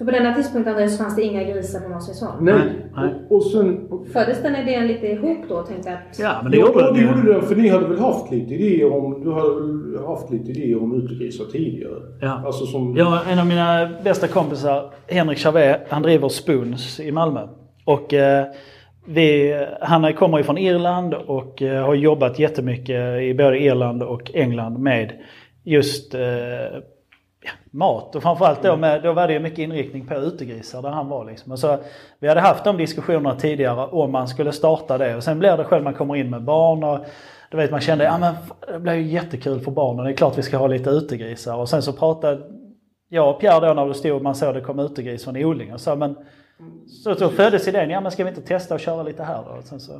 För 0.00 0.04
på 0.04 0.10
denna 0.10 0.34
tidpunkt 0.34 0.68
Andreas 0.68 0.98
fanns 0.98 1.16
det 1.16 1.22
inga 1.22 1.44
grisar 1.44 1.80
på 1.80 1.88
Måsesholm. 1.88 2.44
Nej. 2.44 2.60
nej. 2.96 3.14
Och, 3.28 3.36
och 3.36 3.42
sen... 3.42 3.88
Föddes 4.12 4.42
den 4.42 4.56
idén 4.56 4.86
lite 4.86 5.06
ihop 5.06 5.38
då 5.48 5.62
tänkte 5.62 5.92
att... 5.92 6.18
Ja, 6.18 6.40
men 6.42 6.52
det 6.52 6.58
ja, 6.58 6.66
gjorde 6.66 6.84
den 6.84 6.94
det 6.94 7.00
gjorde 7.00 7.34
det. 7.34 7.42
För 7.42 7.56
ni 7.56 7.68
hade 7.68 7.88
väl 7.88 7.98
haft 7.98 8.32
lite 8.32 8.54
idéer 8.54 8.92
om... 8.92 9.24
Du 9.24 9.32
hade 9.32 10.06
haft 10.06 10.30
lite 10.30 10.50
idéer 10.50 10.82
om 10.82 11.02
utegrisar 11.02 11.44
tidigare? 11.44 11.94
Ja. 12.20 12.42
Alltså 12.46 12.66
som... 12.66 12.96
Ja, 12.96 13.22
en 13.28 13.38
av 13.38 13.46
mina 13.46 13.90
bästa 14.04 14.28
kompisar, 14.28 14.92
Henrik 15.06 15.38
Chavet, 15.38 15.80
han 15.88 16.02
driver 16.02 16.28
Spoons 16.28 17.00
i 17.00 17.12
Malmö. 17.12 17.48
Och 17.84 18.14
eh, 18.14 18.46
vi, 19.06 19.54
han 19.80 20.14
kommer 20.14 20.38
ju 20.38 20.44
från 20.44 20.58
Irland 20.58 21.14
och 21.14 21.62
eh, 21.62 21.86
har 21.86 21.94
jobbat 21.94 22.38
jättemycket 22.38 23.22
i 23.22 23.34
både 23.34 23.58
Irland 23.58 24.02
och 24.02 24.30
England 24.34 24.78
med 24.78 25.12
just 25.64 26.14
eh, 26.14 26.20
ja, 27.40 27.50
mat. 27.70 28.16
Och 28.16 28.22
framförallt 28.22 28.62
då, 28.62 28.76
med, 28.76 29.02
då 29.02 29.12
var 29.12 29.26
det 29.26 29.32
ju 29.32 29.40
mycket 29.40 29.58
inriktning 29.58 30.06
på 30.06 30.14
utegrisar 30.14 30.82
där 30.82 30.90
han 30.90 31.08
var. 31.08 31.24
Liksom. 31.24 31.52
Och 31.52 31.58
så, 31.58 31.78
vi 32.18 32.28
hade 32.28 32.40
haft 32.40 32.64
de 32.64 32.76
diskussionerna 32.76 33.34
tidigare 33.34 33.86
om 33.86 34.12
man 34.12 34.28
skulle 34.28 34.52
starta 34.52 34.98
det. 34.98 35.16
Och 35.16 35.24
sen 35.24 35.38
blir 35.38 35.56
det 35.56 35.64
själv 35.64 35.84
man 35.84 35.94
kommer 35.94 36.16
in 36.16 36.30
med 36.30 36.42
barn. 36.42 36.84
Och, 36.84 36.98
du 37.50 37.56
vet 37.56 37.70
man 37.70 37.80
kände, 37.80 38.04
ja 38.04 38.18
men 38.18 38.34
det 38.72 38.78
blir 38.78 38.92
ju 38.92 39.02
jättekul 39.02 39.60
för 39.60 39.70
barnen. 39.70 40.04
Det 40.04 40.10
är 40.10 40.16
klart 40.16 40.38
vi 40.38 40.42
ska 40.42 40.56
ha 40.56 40.66
lite 40.66 40.90
utegrisar. 40.90 41.56
Och 41.56 41.68
sen 41.68 41.82
så 41.82 41.92
pratade 41.92 42.40
jag 43.08 43.30
och 43.30 43.40
Pierre 43.40 43.66
då 43.66 43.74
när 43.74 43.86
det 43.86 43.94
stod 43.94 44.22
man 44.22 44.34
såg 44.34 44.54
det 44.54 44.60
kom 44.60 44.78
utegris 44.78 45.24
från 45.24 45.36
odling 45.36 45.72
och 45.72 45.80
så 45.80 45.96
men 45.96 46.16
så 46.86 47.14
då 47.14 47.28
föddes 47.28 47.68
idén, 47.68 47.90
ja 47.90 48.00
men 48.00 48.12
ska 48.12 48.24
vi 48.24 48.30
inte 48.30 48.42
testa 48.42 48.74
och 48.74 48.80
köra 48.80 49.02
lite 49.02 49.22
här 49.22 49.42
då? 49.44 49.50
Och 49.50 49.64
sen 49.64 49.80
så 49.80 49.92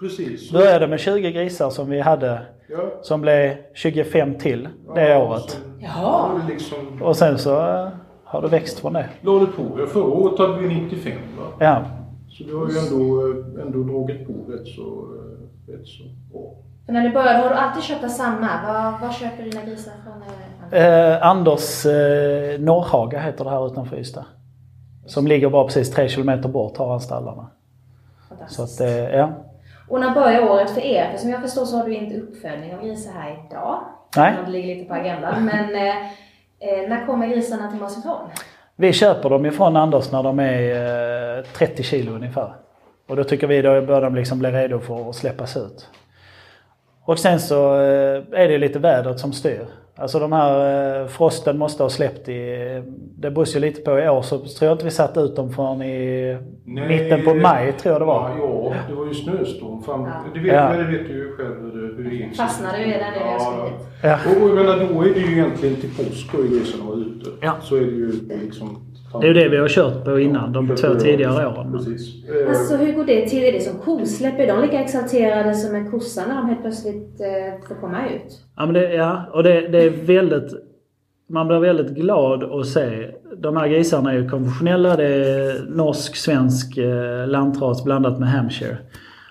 Precis. 0.00 0.52
började 0.52 0.86
med 0.86 1.00
20 1.00 1.32
grisar 1.32 1.70
som 1.70 1.90
vi 1.90 2.00
hade 2.00 2.40
Ja. 2.68 2.78
som 3.02 3.20
blev 3.20 3.56
25 3.74 4.34
till 4.38 4.68
det 4.94 5.08
Ja, 5.08 5.18
året. 5.24 5.50
sen- 5.50 5.62
Jaha. 5.80 6.30
det 6.46 6.52
liksom... 6.52 7.02
Och 7.02 7.16
sen 7.16 7.38
så 7.38 7.60
eh, 7.60 7.88
har 8.24 8.42
det 8.42 8.48
växt 8.48 8.78
från 8.78 8.92
det. 8.92 9.08
La 9.20 9.32
det 9.38 9.46
på. 9.46 9.62
Ja, 9.80 9.86
förra 9.86 10.04
året 10.04 10.38
hade 10.38 10.58
vi 10.58 10.68
95 10.74 11.12
va? 11.38 11.44
Ja. 11.60 11.84
Så 12.28 12.44
du 12.44 12.56
har 12.56 12.68
ju 12.70 12.78
ändå, 12.78 13.28
eh, 13.28 13.66
ändå 13.66 13.78
dragit 13.82 14.26
på 14.26 14.32
rätt 14.52 14.66
så, 14.66 14.82
eh, 14.82 15.72
rätt 15.72 15.86
så 15.86 16.02
bra. 16.32 16.52
När 16.88 17.02
du 17.08 17.10
började, 17.14 17.38
har 17.38 17.48
du 17.48 17.54
alltid 17.54 17.82
köpt 17.82 18.10
samma? 18.10 18.48
Var, 18.66 19.06
var 19.06 19.12
köper 19.12 19.42
du 19.44 19.50
dina 19.50 19.64
grisar 19.64 19.92
från? 20.04 20.78
eh, 20.80 21.26
Anders 21.26 21.86
eh, 21.86 22.60
Norrhaga 22.60 23.18
heter 23.20 23.44
det 23.44 23.50
här 23.50 23.66
utanför 23.66 23.96
Ystad. 23.96 24.24
Som 25.06 25.26
ligger 25.26 25.50
bara 25.50 25.64
precis 25.64 25.90
3 25.90 26.08
kilometer 26.08 26.48
bort 26.48 26.76
har 26.76 26.90
han 26.90 27.00
stallarna. 27.00 27.46
Så 28.48 28.62
att, 28.62 28.80
eh, 28.80 28.88
ja. 29.16 29.30
Och 29.88 30.00
när 30.00 30.14
börjar 30.14 30.50
året 30.50 30.70
för 30.70 30.80
er? 30.80 31.10
För 31.10 31.18
som 31.18 31.30
jag 31.30 31.42
förstår 31.42 31.64
så 31.64 31.76
har 31.76 31.84
du 31.84 31.94
inte 31.94 32.16
uppfödning 32.16 32.74
av 32.74 32.82
grisar 32.82 33.12
här 33.12 33.46
idag. 33.50 33.84
Nej. 34.16 34.34
Det 34.44 34.50
ligger 34.50 34.74
lite 34.74 34.88
på 34.88 34.94
agendan. 34.94 35.44
Men 35.44 35.74
eh, 35.74 35.96
eh, 36.60 36.88
när 36.88 37.06
kommer 37.06 37.26
grisarna 37.26 37.70
till 37.70 37.80
Måsesholm? 37.80 38.28
Vi 38.76 38.92
köper 38.92 39.30
dem 39.30 39.46
ifrån 39.46 39.76
Anders 39.76 40.12
när 40.12 40.22
de 40.22 40.40
är 40.40 41.38
eh, 41.38 41.44
30 41.44 41.82
kilo 41.82 42.12
ungefär. 42.12 42.54
Och 43.08 43.16
då 43.16 43.24
tycker 43.24 43.46
vi 43.46 43.62
då 43.62 43.80
börjar 43.80 44.00
de 44.00 44.14
liksom 44.14 44.38
bli 44.38 44.50
redo 44.50 44.80
för 44.80 45.10
att 45.10 45.16
släppas 45.16 45.56
ut. 45.56 45.88
Och 47.04 47.18
sen 47.18 47.40
så 47.40 47.74
eh, 47.74 48.22
är 48.32 48.48
det 48.48 48.58
lite 48.58 48.78
vädret 48.78 49.20
som 49.20 49.32
styr. 49.32 49.66
Alltså 49.98 50.18
de 50.18 50.32
här 50.32 51.00
eh, 51.02 51.06
frosten 51.08 51.58
måste 51.58 51.82
ha 51.82 51.90
släppt 51.90 52.28
i... 52.28 52.82
Det 53.18 53.30
beror 53.30 53.46
ju 53.48 53.60
lite 53.60 53.80
på 53.80 53.98
i 54.00 54.08
år 54.08 54.22
så 54.22 54.38
tror 54.38 54.68
jag 54.68 54.72
inte 54.74 54.84
vi 54.84 54.90
satt 54.90 55.16
ut 55.16 55.36
dem 55.36 55.52
förrän 55.52 55.82
i 55.82 56.36
mitten 56.64 57.24
på 57.24 57.34
maj 57.34 57.72
tror 57.72 57.92
jag 57.92 58.00
det 58.02 58.04
var. 58.06 58.30
Ja, 58.38 58.74
det 58.88 58.94
var 58.94 59.06
ju 59.06 59.14
snöstorm. 59.14 59.82
Fan, 59.82 60.02
Ja. 60.04 60.12
det, 60.34 60.40
vet, 60.40 60.54
Ja. 60.54 60.68
men 60.68 60.78
det 60.78 60.98
vet 60.98 61.06
du 61.08 61.12
ju 61.14 61.32
själv 61.36 61.72
hur 61.96 62.04
det, 62.10 62.16
gick. 62.16 62.36
Fastnade 62.36 62.78
ju 62.78 62.84
där 62.84 62.98
nere 62.98 63.04
i 63.16 63.36
Ja. 63.38 63.68
Ja. 64.02 64.18
Och, 64.26 64.42
och 64.42 64.48
jag 64.48 64.56
menar, 64.56 64.76
då 64.94 65.02
är 65.02 65.14
det 65.14 65.20
ju 65.20 65.32
egentligen 65.32 65.76
till 65.76 65.90
påsk 65.96 66.32
då 66.32 66.42
grisarna 66.42 66.84
var 66.84 66.96
ute. 66.96 67.30
Ja. 67.40 67.52
Så 67.62 67.76
är 67.76 67.80
det 67.80 67.86
ju 67.86 68.12
liksom... 68.44 68.78
Det 69.20 69.26
är 69.26 69.34
ju 69.34 69.40
det 69.40 69.48
vi 69.48 69.56
har 69.56 69.68
kört 69.68 70.04
på 70.04 70.20
innan, 70.20 70.52
de 70.52 70.76
två 70.76 70.94
tidigare 70.94 71.46
åren. 71.46 71.72
Precis. 71.72 72.14
Alltså 72.48 72.76
hur 72.76 72.92
går 72.92 73.04
det 73.04 73.28
till? 73.28 73.44
Är 73.44 73.52
det 73.52 73.60
som 73.60 73.78
kosläpp? 73.78 74.40
Är 74.40 74.46
de 74.46 74.62
lika 74.62 74.80
exalterade 74.80 75.54
som 75.54 75.74
en 75.74 75.90
kossa 75.90 76.26
när 76.28 76.36
de 76.36 76.46
helt 76.48 76.60
plötsligt 76.62 77.20
eh, 77.20 77.68
får 77.68 77.74
komma 77.74 78.08
ut? 78.08 78.40
Ja, 78.56 78.66
men 78.66 78.74
det, 78.74 78.94
ja 78.94 79.22
och 79.32 79.42
det, 79.42 79.68
det 79.68 79.82
är 79.82 79.90
väldigt... 79.90 80.52
Man 81.28 81.48
blir 81.48 81.58
väldigt 81.58 81.94
glad 81.96 82.44
att 82.44 82.66
se. 82.66 83.10
De 83.38 83.56
här 83.56 83.68
grisarna 83.68 84.12
är 84.12 84.16
ju 84.16 84.28
konventionella. 84.28 84.96
Det 84.96 85.06
är 85.06 85.66
norsk-svensk 85.68 86.78
eh, 86.78 87.28
lantras 87.28 87.84
blandat 87.84 88.18
med 88.18 88.28
hampshire. 88.28 88.76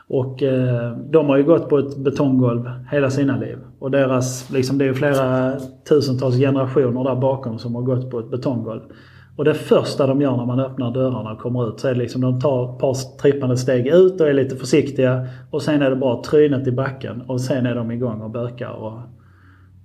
Och 0.08 0.44
eh, 0.44 0.98
de 0.98 1.30
har 1.30 1.38
ju 1.38 1.44
gått 1.44 1.70
på 1.70 1.78
ett 1.78 1.98
betonggolv 1.98 2.70
hela 2.92 3.10
sina 3.10 3.38
liv. 3.38 3.58
Och 3.80 3.92
deras, 3.92 4.50
liksom, 4.50 4.78
det 4.78 4.86
är 4.86 4.88
ju 4.88 4.94
flera 4.94 5.52
tusentals 5.90 6.38
generationer 6.38 7.04
där 7.04 7.16
bakom 7.16 7.60
som 7.60 7.76
har 7.76 7.82
gått 7.82 8.12
på 8.12 8.20
ett 8.20 8.32
betonggolv. 8.32 8.82
Och 9.38 9.46
det 9.46 9.54
första 9.54 10.08
de 10.08 10.22
gör 10.22 10.38
när 10.38 10.46
man 10.46 10.60
öppnar 10.60 10.92
dörrarna 10.94 11.32
och 11.32 11.40
kommer 11.40 11.70
ut 11.70 11.80
så 11.80 11.88
är 11.88 11.94
det 11.94 12.00
liksom 12.00 12.22
de 12.22 12.42
tar 12.42 12.74
ett 12.74 12.80
par 12.80 12.94
trippande 13.22 13.58
steg 13.58 13.88
ut 13.88 14.22
och 14.22 14.30
är 14.30 14.34
lite 14.34 14.56
försiktiga. 14.56 15.28
Och 15.52 15.62
sen 15.62 15.82
är 15.82 15.90
det 15.90 15.96
bara 15.96 16.22
trynet 16.22 16.68
i 16.68 16.72
backen 16.72 17.22
och 17.28 17.42
sen 17.42 17.66
är 17.66 17.76
de 17.76 17.92
igång 17.92 18.22
och 18.22 18.30
bökar. 18.32 18.72
Och 18.72 19.00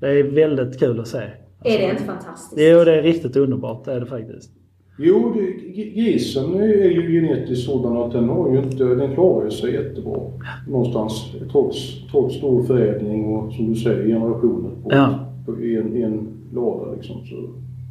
det 0.01 0.09
är 0.09 0.23
väldigt 0.23 0.79
kul 0.81 1.01
att 1.01 1.09
se. 1.09 1.19
Är 1.65 1.79
det 1.79 1.91
inte 1.91 2.03
fantastiskt? 2.03 2.55
Jo, 2.57 2.85
det 2.85 2.99
är 2.99 3.03
riktigt 3.03 3.37
underbart. 3.37 3.85
Det 3.85 3.93
är 3.93 4.01
det 4.01 4.07
faktiskt. 4.07 4.51
Jo, 4.99 5.35
grisen 5.75 6.55
är 6.55 6.91
ju 6.91 7.21
genetiskt 7.21 7.67
sådan 7.71 7.97
att 7.97 8.13
den 8.13 8.29
har 8.29 8.51
ju 8.53 8.59
inte, 8.59 8.85
den 8.85 9.15
klarar 9.15 9.45
ju 9.45 9.51
sig 9.51 9.73
jättebra. 9.75 10.21
Någonstans, 10.69 11.33
trots, 11.53 12.09
trots 12.11 12.35
stor 12.37 12.63
förädling 12.63 13.25
och 13.25 13.53
som 13.53 13.69
du 13.69 13.75
säger 13.75 14.07
generationer 14.07 14.71
på, 14.83 14.89
Ja. 14.93 15.19
på 15.47 15.53
en, 15.53 15.97
i 15.97 16.03
en 16.03 16.29
lada 16.55 16.93
liksom. 16.93 17.17
Så. 17.27 17.37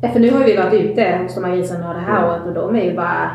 Ja, 0.01 0.09
för 0.09 0.19
nu 0.19 0.31
har 0.31 0.39
ju 0.39 0.45
vi 0.45 0.57
varit 0.57 0.73
ute 0.73 1.19
hos 1.23 1.35
de 1.35 1.43
här 1.43 1.55
grisarna 1.57 1.93
det 1.93 1.99
här 1.99 2.29
året 2.29 2.41
och 2.47 2.53
de 2.53 2.75
är 2.75 2.83
ju 2.89 2.95
bara... 2.95 3.31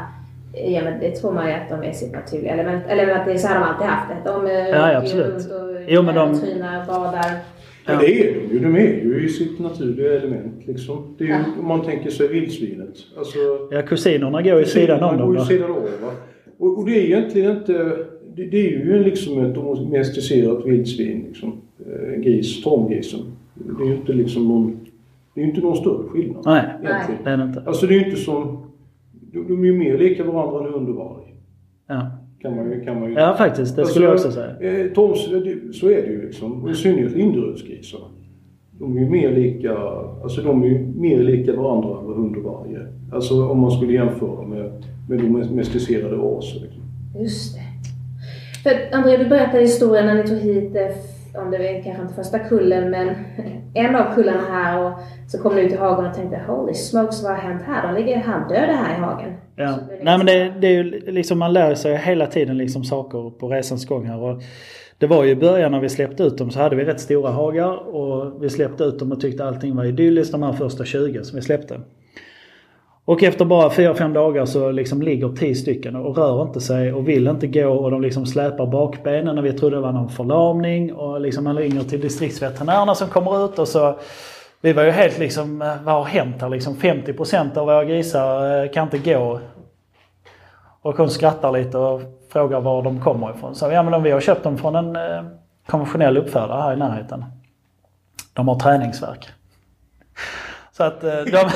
Ja 0.67 0.85
men 0.85 1.01
det 1.01 1.11
tror 1.11 1.33
man 1.33 1.47
ju 1.49 1.53
att 1.53 1.69
de 1.71 1.83
är 1.89 1.93
sitt 1.93 2.13
naturliga 2.13 2.53
element. 2.53 2.83
Eller 2.89 3.15
att 3.15 3.27
det 3.27 3.33
är 3.33 3.39
så 3.39 3.47
här 3.49 3.61
de 3.61 3.67
alltid 3.67 3.87
haft 3.87 4.09
det. 4.25 4.31
De 4.31 4.47
eh, 4.47 4.53
Ja, 4.53 4.93
ja, 4.93 4.99
absolut. 4.99 5.35
och 5.35 5.83
Jo, 5.89 6.03
men 6.03 6.15
de- 6.15 6.41
trynar, 6.41 6.87
badar. 6.87 7.31
Men 7.87 7.95
Ja. 7.95 8.01
det 8.01 8.21
är 8.21 8.35
de 8.35 8.55
ju. 8.55 8.59
De 8.59 8.77
är 8.77 9.05
ju 9.05 9.25
i 9.27 9.29
sitt 9.29 9.59
naturliga 9.59 10.13
element 10.17 10.67
liksom. 10.67 11.15
Det 11.19 11.25
är 11.25 11.29
ju, 11.29 11.33
Ja. 11.35 11.39
om 11.61 11.67
man 11.69 11.83
tänker 11.85 12.11
sig 12.11 12.29
vildsvinet. 12.29 12.95
Alltså, 13.19 13.39
Ja, 13.71 13.83
kusinerna 13.83 14.43
går 14.43 14.59
ju 14.59 14.65
sidan 14.65 15.03
om 15.03 15.07
Man 15.07 15.19
dem. 15.19 15.27
går 15.29 15.39
ju 15.39 15.45
sidan 15.45 15.71
av 15.71 15.77
va. 15.77 16.11
Och, 16.59 16.79
och 16.79 16.87
det 16.87 16.93
är 16.93 17.05
egentligen 17.05 17.51
inte... 17.57 17.73
Det, 18.37 18.45
det 18.47 18.57
är 18.67 18.71
ju 18.71 19.05
liksom 19.05 19.45
ett 19.45 19.55
domesticerat 19.55 20.65
vildsvin 20.67 21.25
liksom. 21.29 21.61
Eh, 21.87 22.21
gris, 22.21 22.63
tamgrisen. 22.65 23.21
Det 23.55 23.83
är 23.85 23.87
ju 23.89 23.95
inte 23.95 24.13
liksom 24.13 24.49
någon... 24.49 24.84
Det 25.35 25.41
är 25.41 25.45
ju 25.45 25.51
inte 25.51 25.61
någon 25.61 25.77
större 25.77 26.09
skillnad. 26.09 26.43
Nej, 26.47 26.65
egentligen. 26.83 27.25
det 27.25 27.31
är 27.31 27.37
det 27.37 27.45
inte. 27.45 27.63
Alltså 27.67 27.87
det 27.87 27.95
är 27.95 27.99
ju 27.99 28.05
inte 28.05 28.21
som... 28.21 28.67
De, 29.13 29.49
de 29.49 29.63
är 29.63 29.67
ju 29.67 29.79
mer 29.79 29.99
lika 29.99 30.25
varandra 30.25 30.67
än 30.67 30.73
hund 30.73 30.89
och 30.89 30.95
varg. 30.95 31.35
Ja. 31.87 32.11
Kan 32.41 32.57
man 32.57 32.71
ju... 32.71 32.85
Kan 32.85 33.01
man 33.01 33.09
ju 33.11 33.15
ja, 33.15 33.35
faktiskt. 33.39 33.77
Det 33.77 33.87
skulle 33.87 34.05
jag 34.05 34.15
också 34.15 34.31
säga. 34.33 34.61
Eh, 34.61 34.93
toms, 34.93 35.25
så 35.81 35.87
är 35.87 36.03
det 36.03 36.09
ju 36.09 36.23
liksom. 36.27 36.63
Och 36.63 36.71
i 36.71 36.75
synnerhet 36.75 37.13
linderödsgrisarna. 37.13 38.05
De 38.79 38.97
är 38.97 39.01
ju 39.01 39.11
mer 39.11 39.31
lika, 39.31 39.79
alltså 40.23 40.43
de 40.43 40.63
är 40.63 40.67
ju 40.67 40.79
mer 40.97 41.19
lika 41.19 41.57
varandra 41.57 41.99
än 41.99 42.07
vad 42.07 42.17
hund 42.17 42.37
och 42.37 42.43
varg 42.43 42.75
är. 42.75 42.93
Alltså 43.13 43.49
om 43.49 43.59
man 43.59 43.71
skulle 43.71 43.93
jämföra 43.93 44.47
med, 44.47 44.85
med 45.09 45.19
domesticerade 45.19 46.17
raser. 46.17 46.61
Liksom. 46.61 46.83
Just 47.23 47.55
det. 47.55 47.61
För 48.63 48.97
André, 48.97 49.17
du 49.17 49.29
berättade 49.29 49.63
historien 49.63 50.07
när 50.07 50.15
ni 50.15 50.29
tog 50.29 50.39
hit, 50.39 50.77
eh, 50.77 51.43
om 51.43 51.51
det 51.51 51.59
var 51.59 51.83
kanske 51.85 52.03
inte 52.03 52.15
första 52.15 52.39
kullen, 52.39 52.91
men 52.91 53.09
en 53.75 53.97
av 53.97 54.15
kullarna 54.15 54.41
här 54.41 54.87
och 54.87 54.93
så 55.27 55.39
kom 55.39 55.55
ni 55.55 55.61
ut 55.61 55.73
i 55.73 55.77
hagen 55.77 56.07
och 56.07 56.15
tänkte 56.15 56.41
holy 56.47 56.75
smokes 56.75 57.23
vad 57.23 57.33
har 57.33 57.39
hänt 57.39 57.63
här? 57.67 57.93
De 57.93 58.01
ligger 58.01 58.19
halvdöda 58.19 58.73
här 58.73 58.99
i 58.99 59.01
hagen. 59.01 59.33
Ja. 59.57 59.65
Det 59.89 59.95
är 59.95 60.05
Nej 60.05 60.19
men 60.19 60.27
liksom- 60.27 60.55
det, 60.55 60.61
det 60.61 60.67
är 60.67 60.73
ju 60.73 61.13
liksom, 61.13 61.39
man 61.39 61.53
lär 61.53 61.75
sig 61.75 61.97
hela 61.97 62.27
tiden 62.27 62.59
liksom 62.59 62.85
saker 62.85 63.31
på 63.31 63.49
resans 63.49 63.87
gång 63.87 64.07
här. 64.07 64.23
Och 64.23 64.43
det 64.99 65.07
var 65.07 65.25
ju 65.25 65.31
i 65.31 65.37
början 65.37 65.73
när 65.73 65.81
vi 65.81 65.89
släppte 65.89 66.23
ut 66.23 66.39
dem 66.39 66.51
så 66.51 66.59
hade 66.59 66.77
vi 66.77 66.85
rätt 66.85 67.01
stora 67.01 67.31
hagar 67.31 67.95
och 67.95 68.43
vi 68.43 68.51
släppte 68.51 68.85
ut 68.85 68.99
dem 68.99 69.13
och 69.13 69.21
tyckte 69.21 69.45
allting 69.45 69.77
var 69.77 69.85
idylliskt 69.85 70.33
de 70.33 70.43
här 70.43 70.53
första 70.53 70.85
20 70.85 71.25
som 71.25 71.37
vi 71.37 71.43
släppte. 71.43 71.81
Och 73.07 73.23
efter 73.23 73.45
bara 73.45 73.69
4-5 73.69 74.15
dagar 74.15 74.45
så 74.47 74.71
liksom 74.71 75.03
ligger 75.03 75.29
10 75.29 75.55
stycken 75.55 75.97
och 75.97 76.17
rör 76.17 76.43
inte 76.43 76.61
sig 76.61 76.93
och 76.93 77.09
vill 77.09 77.27
inte 77.27 77.47
gå 77.47 77.69
och 77.69 77.91
de 77.91 78.03
liksom 78.03 78.27
släpar 78.27 78.67
bakbenen 78.67 79.35
när 79.35 79.43
vi 79.43 79.53
trodde 79.53 79.77
det 79.77 79.83
var 79.83 79.93
någon 79.93 80.09
förlamning 80.09 80.93
och 80.93 81.21
liksom 81.21 81.45
man 81.45 81.57
ringer 81.57 81.83
till 81.83 82.01
distriktsveterinärerna 82.01 82.95
som 82.95 83.09
kommer 83.09 83.45
ut 83.45 83.59
och 83.59 83.69
så 83.69 83.99
vi 84.65 84.73
var 84.73 84.83
ju 84.83 84.91
helt 84.91 85.19
liksom, 85.19 85.63
eh, 85.63 85.83
vad 85.83 85.95
har 85.95 86.05
hänt 86.05 86.43
här 86.43 86.49
liksom? 86.49 86.77
50% 86.77 87.57
av 87.57 87.67
våra 87.67 87.85
grisar 87.85 88.63
eh, 88.63 88.71
kan 88.71 88.85
inte 88.85 88.99
gå. 88.99 89.41
Och 90.83 90.97
hon 90.97 91.11
skrattar 91.11 91.53
lite 91.53 91.79
och 91.79 92.01
frågar 92.33 92.61
var 92.61 92.83
de 92.83 93.01
kommer 93.01 93.35
ifrån. 93.37 93.55
Så 93.55 93.71
ja 93.71 93.83
men 93.83 94.03
vi 94.03 94.11
har 94.11 94.21
köpt 94.21 94.43
dem 94.43 94.59
från 94.59 94.77
en 94.77 94.97
eh, 94.97 95.25
konventionell 95.67 96.17
uppfödare 96.17 96.63
här 96.63 96.73
i 96.73 96.77
närheten. 96.77 97.25
De 98.33 98.49
har 98.49 98.59
träningsverk. 98.59 99.29
Så 100.73 100.85
att 100.85 101.01
de, 101.01 101.25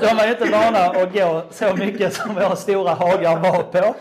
de 0.00 0.06
är 0.06 0.26
ju 0.26 0.30
inte 0.30 0.44
vana 0.44 0.78
att 0.78 1.12
gå 1.12 1.42
så 1.50 1.76
mycket 1.76 2.12
som 2.12 2.34
våra 2.34 2.56
stora 2.56 2.90
hagar 2.90 3.36
var 3.36 3.62
på. 3.62 3.94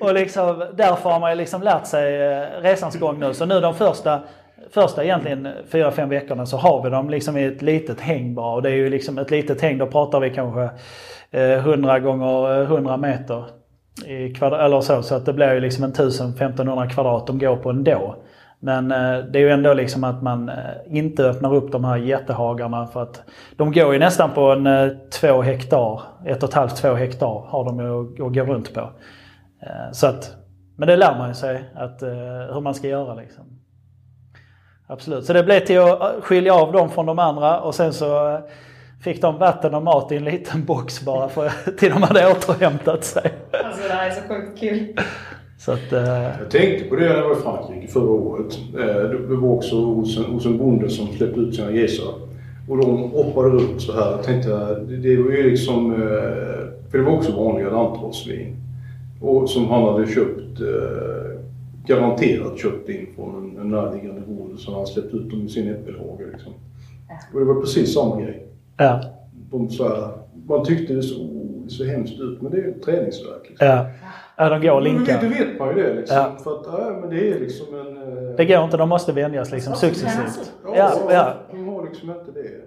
Och 0.00 0.14
liksom, 0.14 0.66
därför 0.74 1.10
har 1.10 1.20
man 1.20 1.30
ju 1.30 1.36
liksom 1.36 1.62
lärt 1.62 1.86
sig 1.86 2.18
resans 2.60 2.96
gång 2.96 3.18
nu. 3.20 3.34
Så 3.34 3.46
nu 3.46 3.60
de 3.60 3.74
första 3.74 4.20
första 4.70 5.04
egentligen 5.04 5.48
4-5 5.70 6.08
veckorna 6.08 6.46
så 6.46 6.56
har 6.56 6.82
vi 6.82 6.90
dem 6.90 7.10
liksom 7.10 7.36
i 7.36 7.44
ett 7.44 7.62
litet 7.62 8.00
häng 8.00 8.34
bara. 8.34 8.54
Och 8.54 8.62
det 8.62 8.70
är 8.70 8.74
ju 8.74 8.90
liksom 8.90 9.18
ett 9.18 9.30
litet 9.30 9.60
häng, 9.60 9.78
då 9.78 9.86
pratar 9.86 10.20
vi 10.20 10.30
kanske 10.30 10.70
eh, 11.30 11.66
100 11.66 12.00
gånger 12.00 12.60
eh, 12.60 12.72
100 12.72 12.96
meter. 12.96 13.44
I 14.06 14.34
kvadrat, 14.34 14.60
eller 14.60 14.80
så, 14.80 15.02
så 15.02 15.14
att 15.14 15.26
det 15.26 15.32
blir 15.32 15.52
ju 15.52 15.60
liksom 15.60 15.84
en 15.84 15.92
1000-1500 15.92 16.88
kvadrat 16.88 17.26
de 17.26 17.38
går 17.38 17.56
på 17.56 17.70
ändå. 17.70 18.16
Men 18.60 18.92
eh, 18.92 19.18
det 19.18 19.38
är 19.38 19.42
ju 19.42 19.50
ändå 19.50 19.74
liksom 19.74 20.04
att 20.04 20.22
man 20.22 20.50
inte 20.86 21.24
öppnar 21.24 21.54
upp 21.54 21.72
de 21.72 21.84
här 21.84 21.96
jättehagarna 21.96 22.86
för 22.86 23.02
att 23.02 23.22
de 23.56 23.72
går 23.72 23.92
ju 23.92 23.98
nästan 23.98 24.30
på 24.30 24.40
en 24.40 24.66
eh, 24.66 24.88
två 25.20 25.42
hektar, 25.42 26.02
ett 26.26 26.42
och 26.42 26.48
ett 26.48 26.54
halvt, 26.54 26.76
två 26.76 26.94
hektar 26.94 27.46
har 27.48 27.64
de 27.64 27.80
ju 27.80 28.26
att, 28.26 28.34
gå 28.34 28.52
runt 28.54 28.74
på. 28.74 28.90
Så 29.92 30.06
att, 30.06 30.36
men 30.76 30.88
det 30.88 30.96
lär 30.96 31.18
man 31.18 31.28
ju 31.28 31.34
sig 31.34 31.64
att, 31.74 32.02
hur 32.52 32.60
man 32.60 32.74
ska 32.74 32.88
göra 32.88 33.14
liksom. 33.14 33.44
Absolut, 34.86 35.24
så 35.24 35.32
det 35.32 35.42
blev 35.42 35.60
till 35.60 35.78
att 35.80 36.00
eh, 36.00 36.20
skilja 36.22 36.54
av 36.54 36.72
dem 36.72 36.90
från 36.90 37.06
de 37.06 37.18
andra 37.18 37.60
och 37.60 37.74
sen 37.74 37.92
så 37.92 38.28
eh, 38.28 38.38
fick 39.04 39.22
de 39.22 39.38
vatten 39.38 39.74
och 39.74 39.82
mat 39.82 40.12
i 40.12 40.16
en 40.16 40.24
liten 40.24 40.64
box 40.64 41.04
bara 41.04 41.28
för, 41.28 41.50
till 41.78 41.90
de 41.92 42.02
hade 42.02 42.30
återhämtat 42.30 43.04
sig. 43.04 43.32
Alltså 43.64 43.88
det 43.88 43.94
här 43.94 44.06
är 44.06 44.10
så 44.10 44.20
sjukt 44.28 44.60
kul. 44.60 44.96
Så 45.58 45.72
att, 45.72 45.92
eh, 45.92 46.22
Jag 46.40 46.50
tänkte 46.50 46.84
på 46.88 46.96
det 46.96 47.08
när 47.08 47.16
jag 47.16 47.28
var 47.28 47.36
i 47.36 47.40
Frankrike 47.42 47.88
förra 47.92 48.10
året. 48.10 48.58
Eh, 48.78 49.10
Det 49.10 49.36
var 49.36 49.48
också 49.48 49.76
hos 49.76 50.18
en, 50.18 50.24
hos 50.24 50.46
en 50.46 50.58
bonde 50.58 50.90
som 50.90 51.06
släppte 51.06 51.40
ut 51.40 51.54
sina 51.56 51.70
grisar. 51.70 52.14
Och 52.68 52.76
de 52.78 53.10
hoppade 53.10 53.48
runt 53.48 53.82
så 53.82 53.92
här. 53.92 54.10
Jag 54.10 54.22
tänkte, 54.22 54.48
det, 54.84 55.16
var 55.16 55.30
ju 55.30 55.50
liksom... 55.50 55.94
För 56.90 56.98
det 56.98 57.04
var 57.04 57.12
också 57.12 57.32
vanliga 57.32 57.70
lantbrottsvin. 57.70 58.56
Och 59.20 59.50
som 59.50 59.70
han 59.70 59.82
hade 59.84 60.06
köpt, 60.06 60.60
garanterat 61.86 62.58
köpt 62.58 62.88
in 62.88 63.06
från 63.16 63.34
en, 63.34 63.60
en 63.60 63.68
närliggande 63.68 64.20
bonde 64.20 64.58
som 64.58 64.74
han 64.74 64.86
släppt 64.86 65.14
ut 65.14 65.30
dem 65.30 65.42
i 65.46 65.48
sin 65.48 65.70
äppelhage. 65.74 66.20
Liksom. 66.32 66.52
Och 67.34 67.40
det 67.40 67.46
var 67.46 67.60
precis 67.60 67.94
samma 67.94 68.20
grej. 68.20 68.46
ja, 68.76 69.00
De 69.50 69.70
så 69.70 69.88
här, 69.88 70.08
man 70.48 70.64
tyckte 70.64 70.94
det 70.94 71.02
så, 71.02 71.14
det 71.64 71.70
så 71.70 71.84
hemskt 71.84 72.20
ut, 72.20 72.42
men 72.42 72.52
det 72.52 72.58
är 72.58 72.62
ju 72.62 72.70
ett 72.70 72.82
träningsverk. 72.82 73.46
Liksom. 73.48 73.66
ja. 73.68 73.86
ja, 74.36 74.48
de 74.48 74.60
går 74.66 74.70
och 74.76 74.82
Men 74.82 74.94
linkar. 74.94 75.20
det 75.20 75.28
vet 75.28 75.58
man 75.58 75.76
ju 75.76 75.82
det 75.82 75.94
liksom. 75.94 76.16
Ja. 76.16 76.36
För 76.44 76.60
att, 76.60 76.66
ja, 76.66 76.98
men 77.00 77.10
det 77.10 77.30
är 77.32 77.40
liksom 77.40 77.66
en... 77.74 77.96
eh, 77.96 78.36
Det 78.36 78.44
går 78.44 78.64
inte, 78.64 78.76
de 78.76 78.88
måste 78.88 79.12
vänjas 79.12 79.52
liksom 79.52 79.74
successivt. 79.74 80.52
upp. 80.64 80.74
Ja, 80.76 80.92
ja. 81.10 81.32
De 81.50 81.68
har 81.68 81.84
liksom 81.84 82.10
inte 82.10 82.32
det 82.32 82.42
där. 82.42 82.64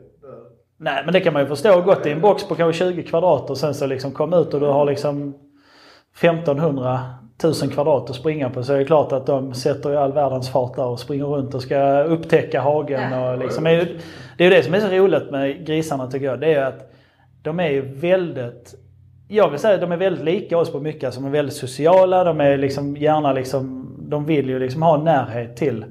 Nej 0.81 1.01
men 1.05 1.13
det 1.13 1.19
kan 1.19 1.33
man 1.33 1.41
ju 1.41 1.47
förstå. 1.47 1.81
Gått 1.81 2.05
i 2.05 2.11
en 2.11 2.21
box 2.21 2.43
på 2.47 2.55
kanske 2.55 2.85
20 2.85 3.03
kvadrat 3.03 3.49
och 3.49 3.57
sen 3.57 3.73
så 3.73 3.85
liksom 3.85 4.11
kom 4.11 4.33
ut 4.33 4.53
och 4.53 4.59
du 4.59 4.65
har 4.65 4.85
liksom 4.85 5.33
1500 6.21 6.99
1000 7.39 7.69
kvadrat 7.69 8.09
att 8.09 8.15
springa 8.15 8.49
på 8.49 8.63
så 8.63 8.73
är 8.73 8.77
det 8.77 8.85
klart 8.85 9.11
att 9.11 9.25
de 9.25 9.53
sätter 9.53 9.89
ju 9.89 9.97
all 9.97 10.13
världens 10.13 10.49
fart 10.49 10.75
där 10.75 10.85
och 10.85 10.99
springer 10.99 11.25
runt 11.25 11.53
och 11.53 11.61
ska 11.61 12.03
upptäcka 12.03 12.61
hagen. 12.61 13.13
Och 13.13 13.37
liksom, 13.37 13.63
det 13.63 13.69
är 14.37 14.43
ju 14.43 14.49
det 14.49 14.63
som 14.63 14.73
är 14.73 14.79
så 14.79 14.87
roligt 14.87 15.31
med 15.31 15.65
grisarna 15.65 16.07
tycker 16.07 16.25
jag. 16.25 16.39
Det 16.39 16.53
är 16.53 16.65
att 16.65 16.91
de 17.41 17.59
är 17.59 17.69
ju 17.69 17.81
väldigt 17.81 18.75
jag 19.31 19.49
vill 19.49 19.59
säga 19.59 19.75
att 19.75 19.81
de 19.81 19.91
är 19.91 19.97
väldigt 19.97 20.23
lika 20.23 20.57
oss 20.57 20.71
på 20.71 20.79
mycket. 20.79 21.03
Alltså 21.03 21.21
de 21.21 21.27
är 21.27 21.31
väldigt 21.31 21.55
sociala, 21.55 22.23
de 22.23 22.41
är 22.41 22.57
liksom 22.57 22.97
gärna 22.97 23.33
liksom, 23.33 23.95
de 24.09 24.25
vill 24.25 24.49
ju 24.49 24.59
liksom 24.59 24.81
ha 24.81 25.03
närhet 25.03 25.57
till 25.57 25.85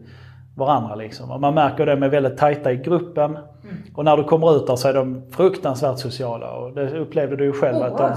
varandra 0.59 0.95
liksom. 0.95 1.31
Och 1.31 1.41
man 1.41 1.55
märker 1.55 1.87
det, 1.87 1.93
de 1.95 2.03
är 2.03 2.09
väldigt 2.09 2.39
tajta 2.39 2.73
i 2.73 2.77
gruppen. 2.77 3.39
Och 3.95 4.05
när 4.05 4.17
du 4.17 4.25
kommer 4.25 4.57
ut 4.57 4.67
där 4.67 4.77
så 4.77 4.89
är 4.89 4.95
de 4.95 5.23
fruktansvärt 5.31 5.99
sociala. 5.99 6.53
Och 6.53 6.73
det 6.73 6.99
upplevde 6.99 7.37
du 7.37 7.45
ju 7.45 7.53
själv 7.53 7.83
att 7.83 7.99
de, 7.99 8.17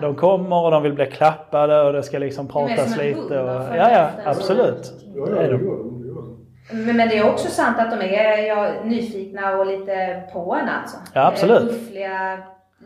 de 0.00 0.14
kommer 0.14 0.64
och 0.64 0.70
de 0.70 0.82
vill 0.82 0.92
bli 0.92 1.06
klappade 1.06 1.82
och 1.82 1.92
det 1.92 2.02
ska 2.02 2.18
liksom 2.18 2.46
är 2.46 2.50
pratas 2.50 2.98
lite. 2.98 3.40
Och? 3.40 3.66
För 3.66 3.76
ja, 3.76 3.90
ja, 3.90 4.08
absolut. 4.24 4.92
Ja, 5.14 5.26
ja, 5.30 5.36
är 5.36 5.42
det 5.42 5.58
de. 5.58 5.64
gör 5.64 6.14
de. 6.14 6.46
Men, 6.72 6.96
men 6.96 7.08
det 7.08 7.18
är 7.18 7.30
också 7.30 7.48
sant 7.48 7.76
att 7.78 7.90
de 7.90 8.06
är 8.06 8.46
ja, 8.46 8.68
nyfikna 8.84 9.56
och 9.56 9.66
lite 9.66 10.22
på 10.32 10.54
en 10.62 10.68
alltså. 10.68 10.96
Ja, 11.14 11.26
absolut. 11.26 11.62
Buffliga, 11.62 12.38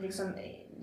liksom, 0.03 0.27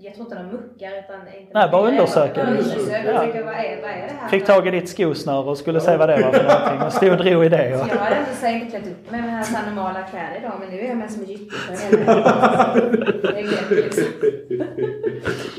jag 0.00 0.14
tror 0.14 0.26
inte 0.26 0.36
de 0.36 0.46
muckar 0.46 0.88
utan... 1.04 1.40
Inte 1.40 1.52
Nej, 1.54 1.68
bara 1.72 1.88
undersöker. 1.88 2.40
Ja, 2.40 2.50
undersöker. 2.50 3.12
Ja. 3.12 3.20
och 3.20 3.26
tycker, 3.26 3.44
vad 3.44 3.54
är, 3.54 3.82
vad 3.82 3.90
är 3.90 4.06
det 4.08 4.14
här? 4.20 4.28
Fick 4.28 4.46
tag 4.46 4.66
i 4.66 4.70
ditt 4.70 4.88
skosnöre 4.88 5.50
och 5.50 5.58
skulle 5.58 5.80
se 5.80 5.96
vad 5.96 6.08
det 6.08 6.22
var 6.22 6.32
för 6.32 6.44
någonting. 6.44 6.86
Och 6.86 6.92
stod 6.92 7.10
och 7.10 7.16
drog 7.16 7.44
i 7.44 7.48
det. 7.48 7.74
Och, 7.74 7.88
Jag 7.88 7.96
hade 7.96 8.16
inte, 8.30 8.48
inte 8.48 8.66
klätt 8.66 8.86
upp 8.86 9.10
mig 9.10 9.20
med 9.22 9.30
här 9.30 9.42
så 9.42 9.56
här 9.56 9.66
normala 9.66 10.02
kläder 10.02 10.36
idag 10.38 10.52
men 10.60 10.68
nu 10.68 10.80
är 10.80 10.88
jag 10.88 10.96
med 10.96 11.10
som 11.10 11.22
en 11.22 11.28
liksom. 11.28 11.48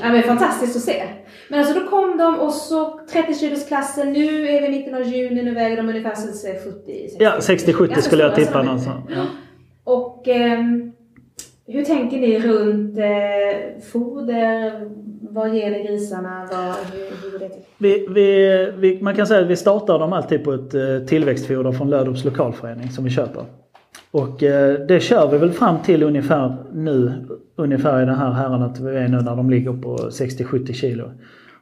ja, 0.00 0.08
men 0.12 0.22
Fantastiskt 0.22 0.76
att 0.76 0.82
se. 0.82 1.02
Men 1.48 1.58
alltså 1.58 1.80
då 1.80 1.86
kom 1.86 2.18
de 2.18 2.38
och 2.38 2.52
så 2.52 3.00
30 3.12 3.34
kilosklassen. 3.34 4.12
Nu 4.12 4.48
är 4.48 4.62
vi 4.62 4.68
mitten 4.68 4.94
av 4.94 5.02
juni. 5.02 5.42
Nu 5.42 5.54
väger 5.54 5.76
de 5.76 5.88
ungefär 5.88 6.14
70 6.64 7.16
ja, 7.18 7.32
60-70 7.38 7.86
Ganska 7.86 8.02
skulle 8.02 8.22
jag 8.22 8.34
tippa 8.34 8.62
någonstans. 8.62 9.04
Ja. 9.08 9.24
Och 9.84 10.28
ehm, 10.28 10.92
hur 11.72 11.84
tänker 11.84 12.18
ni 12.18 12.38
runt 12.38 12.98
eh, 12.98 13.82
foder? 13.92 14.72
Vad 15.20 15.54
ger 15.54 15.70
ni 15.70 15.82
grisarna? 15.82 16.48
Vad, 16.50 16.74
hur, 16.92 17.32
hur 17.32 17.38
det? 17.38 17.50
Vi, 17.78 18.06
vi, 18.10 18.72
vi, 18.76 19.02
man 19.02 19.14
kan 19.14 19.26
säga 19.26 19.40
att 19.40 19.50
vi 19.50 19.56
startar 19.56 19.98
dem 19.98 20.12
alltid 20.12 20.44
på 20.44 20.52
ett 20.52 20.74
eh, 20.74 20.98
tillväxtfoder 21.06 21.72
från 21.72 21.90
Löderups 21.90 22.24
lokalförening 22.24 22.88
som 22.88 23.04
vi 23.04 23.10
köper. 23.10 23.44
Och 24.10 24.42
eh, 24.42 24.80
det 24.80 25.00
kör 25.00 25.30
vi 25.30 25.38
väl 25.38 25.52
fram 25.52 25.82
till 25.82 26.02
ungefär 26.02 26.56
nu, 26.72 27.12
ungefär 27.56 28.02
i 28.02 28.06
den 28.06 28.14
här 28.14 28.32
herran 28.32 28.62
att 28.62 28.80
vi 28.80 28.96
är 28.96 29.08
nu 29.08 29.16
när 29.16 29.36
de 29.36 29.50
ligger 29.50 29.72
på 29.72 29.96
60-70 29.96 30.72
kilo. 30.72 31.10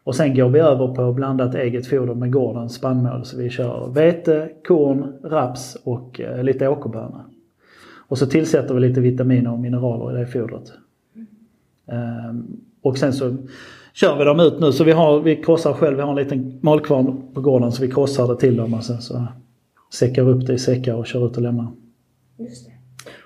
Och 0.04 0.14
sen 0.14 0.34
går 0.34 0.48
vi 0.48 0.60
över 0.60 0.94
på 0.94 1.12
blandat 1.12 1.54
eget 1.54 1.86
foder 1.86 2.14
med 2.14 2.32
gårdens 2.32 2.74
spannmål. 2.74 3.24
Så 3.24 3.38
vi 3.38 3.50
kör 3.50 3.90
vete, 3.94 4.48
korn, 4.68 5.12
raps 5.24 5.76
och 5.84 6.20
eh, 6.20 6.42
lite 6.42 6.68
åkerbönor. 6.68 7.24
Och 8.08 8.18
så 8.18 8.26
tillsätter 8.26 8.74
vi 8.74 8.80
lite 8.80 9.00
vitaminer 9.00 9.52
och 9.52 9.58
mineraler 9.58 10.16
i 10.16 10.20
det 10.20 10.26
fodret. 10.26 10.72
Ehm, 11.86 12.46
och 12.82 12.98
sen 12.98 13.12
så 13.12 13.36
kör 13.92 14.18
vi 14.18 14.24
dem 14.24 14.40
ut 14.40 14.60
nu. 14.60 14.72
Så 14.72 14.84
vi, 14.84 14.92
har, 14.92 15.20
vi 15.20 15.36
krossar 15.36 15.72
själv, 15.72 15.96
vi 15.96 16.02
har 16.02 16.10
en 16.10 16.16
liten 16.16 16.58
malkvarn 16.62 17.22
på 17.34 17.40
gården 17.40 17.72
så 17.72 17.82
vi 17.82 17.90
krossar 17.90 18.28
det 18.28 18.36
till 18.36 18.56
dem 18.56 18.74
och 18.74 18.84
sen 18.84 19.00
så 19.02 19.26
säckar 19.94 20.28
upp 20.28 20.46
det 20.46 20.52
i 20.52 20.58
säckar 20.58 20.94
och 20.94 21.06
kör 21.06 21.26
ut 21.26 21.36
och 21.36 21.42
lämnar. 21.42 21.66
Just 22.36 22.66
det. 22.66 22.72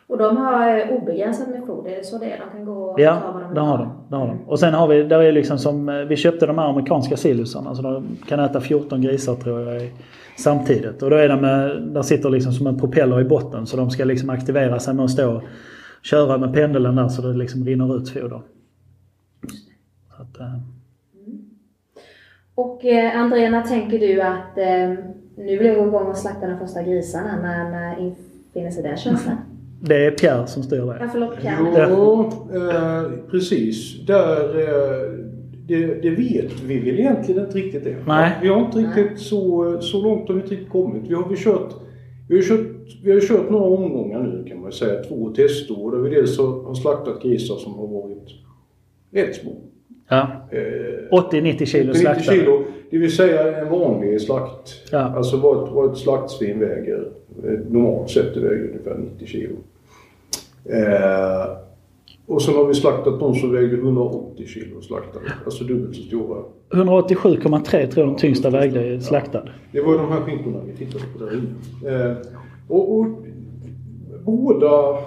Och 0.07 0.19
de 0.19 0.37
har 0.37 0.79
eh, 0.79 0.89
obegränsat 0.91 1.49
med 1.49 1.67
foder, 1.67 1.91
är 1.91 1.97
det 1.97 2.05
så 2.05 2.19
det 2.19 2.27
är? 2.33 2.41
De 2.41 2.57
kan 2.57 2.65
gå 2.65 2.73
och 2.73 2.97
ta 2.97 3.03
Ja, 3.03 3.21
vad 3.33 3.43
de 3.43 3.49
vill 3.49 3.55
det 3.55 3.61
har 3.61 3.79
ha? 3.79 3.85
de. 3.85 3.93
Det 4.09 4.17
har 4.17 4.27
de. 4.27 4.39
Och 4.47 4.61
sen 4.61 4.75
har 4.75 4.89
vi, 4.89 5.03
där 5.03 5.23
är 5.23 5.33
liksom 5.33 5.59
som, 5.59 5.89
eh, 5.89 5.95
vi 5.95 6.17
köpte 6.17 6.47
de 6.47 6.59
här 6.59 6.69
amerikanska 6.69 7.17
silusarna 7.17 7.75
så 7.75 7.83
de 7.83 8.05
kan 8.29 8.41
äta 8.41 8.61
14 8.61 9.03
grisar 9.03 9.35
tror 9.35 9.61
jag 9.61 9.91
samtidigt. 10.37 11.03
Och 11.03 11.11
då 11.11 11.17
är 11.17 11.29
de, 11.29 11.41
med- 11.41 11.83
där 11.83 12.03
sitter 12.03 12.31
liksom 12.31 12.53
som 12.53 12.67
en 12.67 12.79
propeller 12.79 13.21
i 13.21 13.25
botten 13.25 13.67
så 13.67 13.77
de 13.77 13.91
ska 13.91 14.05
liksom 14.05 14.31
aktivera 14.31 14.79
sig 14.81 14.95
med 14.95 15.05
att 15.05 15.11
stå 15.11 15.33
och 15.37 15.43
köra 16.03 16.39
med 16.39 16.53
pendeln 16.55 16.97
där 16.97 17.09
så 17.09 17.23
det 17.23 17.33
liksom 17.33 17.65
rinner 17.65 17.97
ut 17.97 18.09
foder. 18.09 18.41
Så 20.17 20.23
att, 20.23 20.41
eh, 20.41 20.55
Och 22.55 22.85
eh, 22.85 23.21
Andrea, 23.21 23.51
när 23.51 23.63
tänker 23.63 23.99
du 23.99 24.21
att 24.21 24.59
eh, 24.59 25.05
nu 25.37 25.59
blir 25.59 25.75
vi 25.75 25.81
igång 25.81 26.07
och 26.07 26.17
slakta 26.17 26.47
de 26.47 26.59
första 26.59 26.83
grisarna? 26.83 27.37
När, 27.43 27.71
när 27.71 27.99
infinner 27.99 28.71
sig 28.71 28.83
den 28.83 28.97
känslan? 28.97 29.37
det 29.81 30.07
är 30.07 30.11
Pierre 30.11 30.47
som 30.47 30.63
styr 30.63 30.81
det. 30.81 30.97
Ja, 31.01 31.09
förlåt 31.13 31.41
Pierre. 31.41 31.87
Jo, 31.91 32.31
eh, 32.55 33.03
precis. 33.31 34.07
Där, 34.07 34.59
eh, 34.61 35.11
det, 35.77 35.95
det 36.03 36.11
vet 36.11 36.61
vi 36.67 36.79
väl 36.79 37.01
egentligen 37.01 37.45
inte 37.45 37.59
riktigt 37.59 37.87
än. 37.87 37.95
Nej. 38.07 38.31
Vi 38.43 38.49
har 38.49 38.61
inte 38.61 38.79
riktigt 38.79 39.19
så, 39.21 39.77
så 39.81 40.03
långt 40.03 40.29
har 40.29 40.35
vi 40.35 40.41
inte 40.41 40.55
riktigt 40.55 40.71
kommit. 40.71 41.03
Vi 41.11 41.15
har, 41.15 41.29
vi 41.29 41.37
kört, 41.37 41.75
vi 42.29 42.37
har 42.37 42.43
kört, 42.43 42.67
vi 43.05 43.13
har 43.13 43.21
kört 43.21 43.51
några 43.51 43.65
omgångar 43.65 44.23
nu 44.23 44.45
kan 44.49 44.61
man 44.61 44.73
säga. 44.73 45.03
Två 45.05 45.31
testår 45.31 45.91
där 45.93 45.99
vi 45.99 46.11
dels 46.15 46.39
har 46.39 46.75
slaktat 46.75 47.23
grisar 47.23 47.57
som 47.57 47.75
har 47.75 47.87
varit 47.87 48.29
rätt 49.11 49.37
små. 49.37 49.53
Ja. 50.09 50.29
Eh, 50.51 51.17
80-90 51.19 51.65
kilo 51.65 51.87
90 51.93 52.01
slaktade. 52.01 52.37
kilo, 52.39 52.63
det 52.91 52.99
vill 52.99 53.17
säga 53.17 53.59
en 53.63 53.69
vanlig 53.69 54.21
slakt. 54.21 54.71
Ja. 54.93 54.99
Alltså 54.99 55.37
vad 55.37 55.65
ett, 55.69 55.75
vad 55.75 55.93
ett 55.93 55.99
slaktsvin 55.99 56.59
väger. 56.61 57.09
eh, 57.45 57.51
Normalt 57.71 58.11
sett 58.11 58.35
det 58.35 58.41
väger 58.41 58.69
ungefär 58.69 58.99
90 59.15 59.27
kilo. 59.27 59.55
Eh, 60.65 61.57
och 62.27 62.43
sen 62.43 62.55
har 62.55 62.67
vi 62.67 62.75
slaktat 62.75 63.21
de 63.21 63.35
som 63.35 63.53
vägde 63.53 63.77
180 63.77 64.47
kilo 64.47 64.81
slaktade. 64.81 65.25
Alltså 65.45 65.65
dubbelt 65.65 65.97
så 65.97 66.03
stora. 66.03 66.39
187,3 66.71 67.87
tror 67.87 68.07
jag 68.07 68.15
de 68.15 68.21
tyngsta 68.21 68.51
vägde 68.51 69.01
slaktad. 69.01 69.43
Det 69.73 69.81
var 69.81 69.99
de 69.99 70.09
här 70.09 70.21
skinkorna 70.21 70.59
vi 70.67 70.87
tittade 70.87 71.05
på 71.13 71.25
där 71.25 71.33
inne. 71.35 72.05
Eh, 72.05 72.17
och, 72.69 72.99
och 72.99 73.07
båda, 74.25 74.99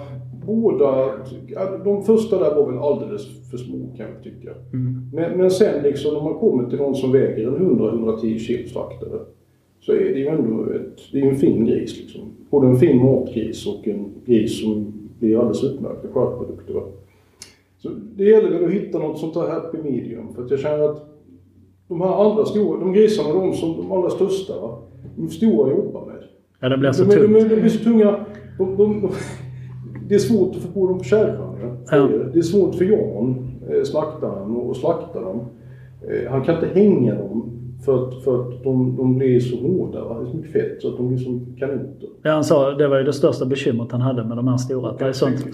båda, 0.46 1.10
ja, 1.46 1.78
de 1.84 2.02
första 2.02 2.38
där 2.38 2.54
var 2.54 2.70
väl 2.70 2.78
alldeles 2.78 3.50
för 3.50 3.56
små 3.56 3.96
kan 3.96 4.06
jag 4.14 4.22
tycka. 4.22 4.50
Men, 5.12 5.38
men 5.38 5.50
sen 5.50 5.82
liksom 5.82 6.14
när 6.14 6.22
man 6.22 6.34
kommer 6.34 6.70
till 6.70 6.78
någon 6.78 6.94
som 6.94 7.12
väger 7.12 7.48
en 7.48 7.78
100-110 7.78 8.38
kilo 8.38 8.68
slaktare 8.68 9.20
så 9.80 9.92
är 9.92 10.12
det 10.14 10.18
ju 10.18 10.26
ändå 10.26 10.72
ett, 10.72 11.12
det 11.12 11.20
är 11.20 11.26
en 11.26 11.36
fin 11.36 11.66
gris 11.66 11.98
liksom. 11.98 12.20
Både 12.50 12.66
en 12.66 12.76
fin 12.76 13.04
matgris 13.04 13.66
och 13.66 13.88
en 13.88 14.12
gris 14.26 14.60
som 14.62 14.92
blir 15.18 15.38
alldeles 15.38 15.64
utmärkta 15.64 16.08
skötprodukter. 16.08 16.82
Så 17.86 17.92
det 18.16 18.24
gäller 18.24 18.50
väl 18.50 18.64
att 18.64 18.70
hitta 18.70 18.98
något 18.98 19.18
sånt 19.18 19.34
här 19.36 19.48
happy 19.50 19.78
medium 19.82 20.34
för 20.34 20.44
att 20.44 20.50
jag 20.50 20.60
känner 20.60 20.84
att 20.84 21.08
de 21.88 22.00
här 22.00 22.30
andra 22.30 22.44
stora, 22.44 22.80
de 22.80 22.92
grisarna, 22.92 23.34
de 23.40 23.52
som 23.52 23.76
de 23.76 23.92
allra 23.92 24.10
största, 24.10 24.60
va? 24.60 24.78
de 25.16 25.28
stora 25.28 25.70
jobbar 25.70 26.06
med. 26.06 26.16
Ja, 26.60 26.68
det 26.68 26.78
blir 26.78 26.92
så 26.92 27.04
de, 27.04 27.10
är- 27.12 27.16
de, 27.20 27.26
tungt. 27.26 27.44
är- 27.44 27.48
de 27.56 27.60
blir 27.60 27.70
så 27.70 27.84
tunga. 27.84 28.16
De, 28.58 28.76
de, 28.76 29.00
de, 29.00 29.10
det 30.08 30.14
är 30.14 30.18
svårt 30.18 30.56
att 30.56 30.62
få 30.62 30.68
på 30.72 30.86
dem 30.88 30.98
på 30.98 31.04
kärran. 31.04 31.56
Ja. 31.62 31.76
Ja. 31.96 32.08
Det 32.32 32.38
är 32.38 32.42
svårt 32.42 32.74
för 32.74 32.84
Jan, 32.84 33.48
eh, 33.70 33.82
slaktaren, 33.82 34.70
att 34.70 34.76
slakta 34.76 35.20
dem. 35.20 35.40
Eh, 36.08 36.30
Han 36.30 36.42
kan 36.44 36.54
inte 36.54 36.80
hänga 36.80 37.14
dem 37.14 37.50
för 37.84 38.08
att, 38.08 38.24
för 38.24 38.40
att 38.40 38.62
de, 38.64 38.96
de 38.96 39.18
blir 39.18 39.40
så 39.40 39.56
hårda. 39.56 40.04
va? 40.04 40.14
Det 40.18 40.26
är 40.26 40.30
så 40.30 40.36
mycket 40.36 40.52
fett 40.52 40.82
så 40.82 40.88
att 40.88 40.96
de 40.96 41.08
blir 41.08 41.18
som 41.18 41.56
kanoter. 41.58 42.08
Ja, 42.22 42.30
han 42.30 42.44
sa 42.44 42.70
det 42.74 42.88
var 42.88 42.98
ju 42.98 43.04
det 43.04 43.12
största 43.12 43.46
bekymret 43.46 43.92
han 43.92 44.00
hade 44.00 44.24
med 44.24 44.36
de 44.36 44.48
här 44.48 44.56
stora. 44.56 44.90
Att 44.90 44.98
det 44.98 45.04
är 45.04 45.12
sånt 45.12 45.44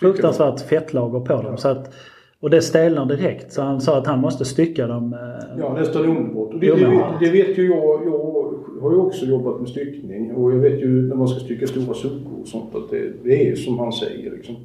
fruktansvärt 0.00 0.60
fettlager 0.60 1.20
på 1.20 1.42
dem. 1.42 1.56
Så 1.56 1.68
att, 1.68 1.94
och 2.40 2.50
det 2.50 2.62
stelnar 2.62 3.06
direkt. 3.06 3.52
Så 3.52 3.62
han 3.62 3.80
sa 3.80 3.98
att 3.98 4.06
han 4.06 4.18
måste 4.20 4.44
stycka 4.44 4.86
dem. 4.86 5.12
eh, 5.12 5.58
Ja, 5.58 5.74
nästan 5.74 6.08
omedelbart. 6.08 6.54
Och 6.54 6.60
det, 6.60 6.74
det, 6.74 7.02
det 7.20 7.30
vet 7.30 7.58
ju 7.58 7.66
jag. 7.68 8.02
Jag 8.06 8.80
har 8.82 8.90
ju 8.90 8.96
också 8.96 9.26
jobbat 9.26 9.60
med 9.60 9.68
styckning 9.68 10.34
och 10.34 10.52
jag 10.52 10.58
vet 10.58 10.80
ju 10.82 11.02
när 11.08 11.16
man 11.16 11.28
ska 11.28 11.40
stycka 11.40 11.66
stora 11.66 11.94
suckor 11.94 12.40
och 12.42 12.48
sånt 12.48 12.74
att 12.74 12.90
det, 12.90 13.12
det 13.24 13.50
är 13.50 13.54
som 13.56 13.78
han 13.78 13.92
säger. 13.92 14.30
Liksom. 14.30 14.56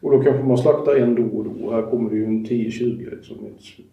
Och 0.00 0.10
då 0.10 0.20
kanske 0.20 0.42
man 0.42 0.58
slaktar 0.58 0.96
en 0.96 1.14
då 1.14 1.38
och 1.38 1.44
då. 1.44 1.70
Här 1.70 1.82
kommer 1.82 2.10
det 2.10 2.16
ju 2.16 2.24
en 2.24 2.44
10-20 2.46 3.10
liksom. 3.16 3.36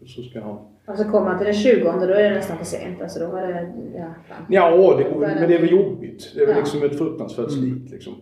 Så 0.05 0.21
ska 0.21 0.41
han... 0.41 0.57
Och 0.87 0.97
så 0.97 1.03
kommer 1.03 1.25
man 1.25 1.37
till 1.37 1.45
den 1.45 1.53
20 1.55 1.83
då 1.83 1.89
är 2.13 2.23
det 2.29 2.35
nästan 2.35 2.57
för 2.57 2.65
sent. 2.65 3.01
Alltså 3.01 3.19
då 3.19 3.27
var 3.27 3.41
det... 3.41 3.69
Ja, 3.95 4.05
fan. 4.29 4.37
Ja, 4.49 4.95
det 4.97 5.03
går, 5.13 5.19
men 5.19 5.49
det 5.49 5.55
är 5.55 5.59
väl 5.61 5.71
jobbigt. 5.71 6.31
Det 6.35 6.41
är 6.41 6.45
väl 6.47 6.55
Ja. 6.55 6.61
liksom 6.61 6.83
ett 6.83 6.97
fruktansvärt 6.97 7.51
slit 7.51 7.91
liksom. 7.91 8.13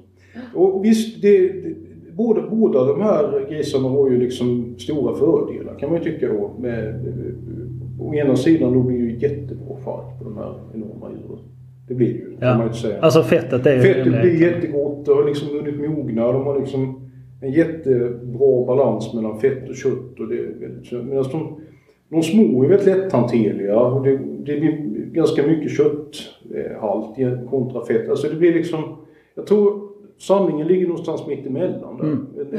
Och 0.54 0.86
visst, 0.86 1.22
det, 1.22 1.38
det, 1.48 1.74
båda, 2.18 2.42
båda 2.50 2.86
de 2.86 3.02
här 3.02 3.46
grisarna 3.50 3.90
har 3.90 4.10
ju 4.10 4.18
liksom 4.18 4.76
stora 4.78 5.16
fördelar 5.16 5.80
kan 5.80 5.90
man 5.90 6.04
ju 6.04 6.12
tycka 6.12 6.28
då. 6.28 6.52
Med, 6.60 6.96
å 8.00 8.14
ena 8.14 8.36
sidan 8.36 8.74
då 8.74 8.84
blir 8.84 8.98
det 8.98 9.04
ju 9.04 9.20
jättebra 9.20 9.76
fart 9.86 10.20
på 10.20 10.24
de 10.24 10.38
här 10.38 10.54
enorma 10.74 11.10
djuren. 11.10 11.40
Det 11.88 11.94
blir 11.94 12.08
det 12.08 12.20
ju, 12.20 12.38
kan 12.38 12.48
man 12.50 12.60
ju 12.60 12.66
inte 12.66 12.78
säga. 12.78 13.02
Alltså 13.02 13.24
fettet 13.24 13.66
är 13.66 13.76
ju... 13.76 13.82
Fettet 13.82 14.22
blir 14.22 14.42
jättegott, 14.42 15.06
det 15.06 15.12
har 15.12 15.26
liksom 15.26 15.48
hunnit 15.48 15.90
mogna. 15.90 16.32
De 16.32 16.46
har 16.46 16.60
liksom 16.60 17.10
en 17.42 17.52
jättebra 17.52 18.66
balans 18.66 19.14
mellan 19.14 19.40
fett 19.40 19.70
och 19.70 19.76
kött. 19.76 20.20
Och 20.20 20.28
det 20.28 20.38
medan 20.92 21.26
de, 21.32 21.60
de 22.10 22.24
små 22.24 22.64
är 22.64 22.68
väldigt 22.68 22.88
lätthanterliga 22.88 23.80
och 23.80 24.04
det, 24.04 24.20
det 24.46 24.60
blir 24.60 25.06
ganska 25.14 25.48
mycket 25.48 25.72
kötthalt 25.72 27.16
kontra 27.50 27.86
fett. 27.86 28.10
Alltså 28.10 28.28
det 28.30 28.36
blir 28.36 28.54
liksom, 28.54 28.84
jag 29.36 29.48
tror 29.48 29.87
sanningen 30.20 30.68
ligger 30.68 30.88
någonstans 30.88 31.28
mitt 31.28 31.46
emellan 31.46 31.98
där. 31.98 32.06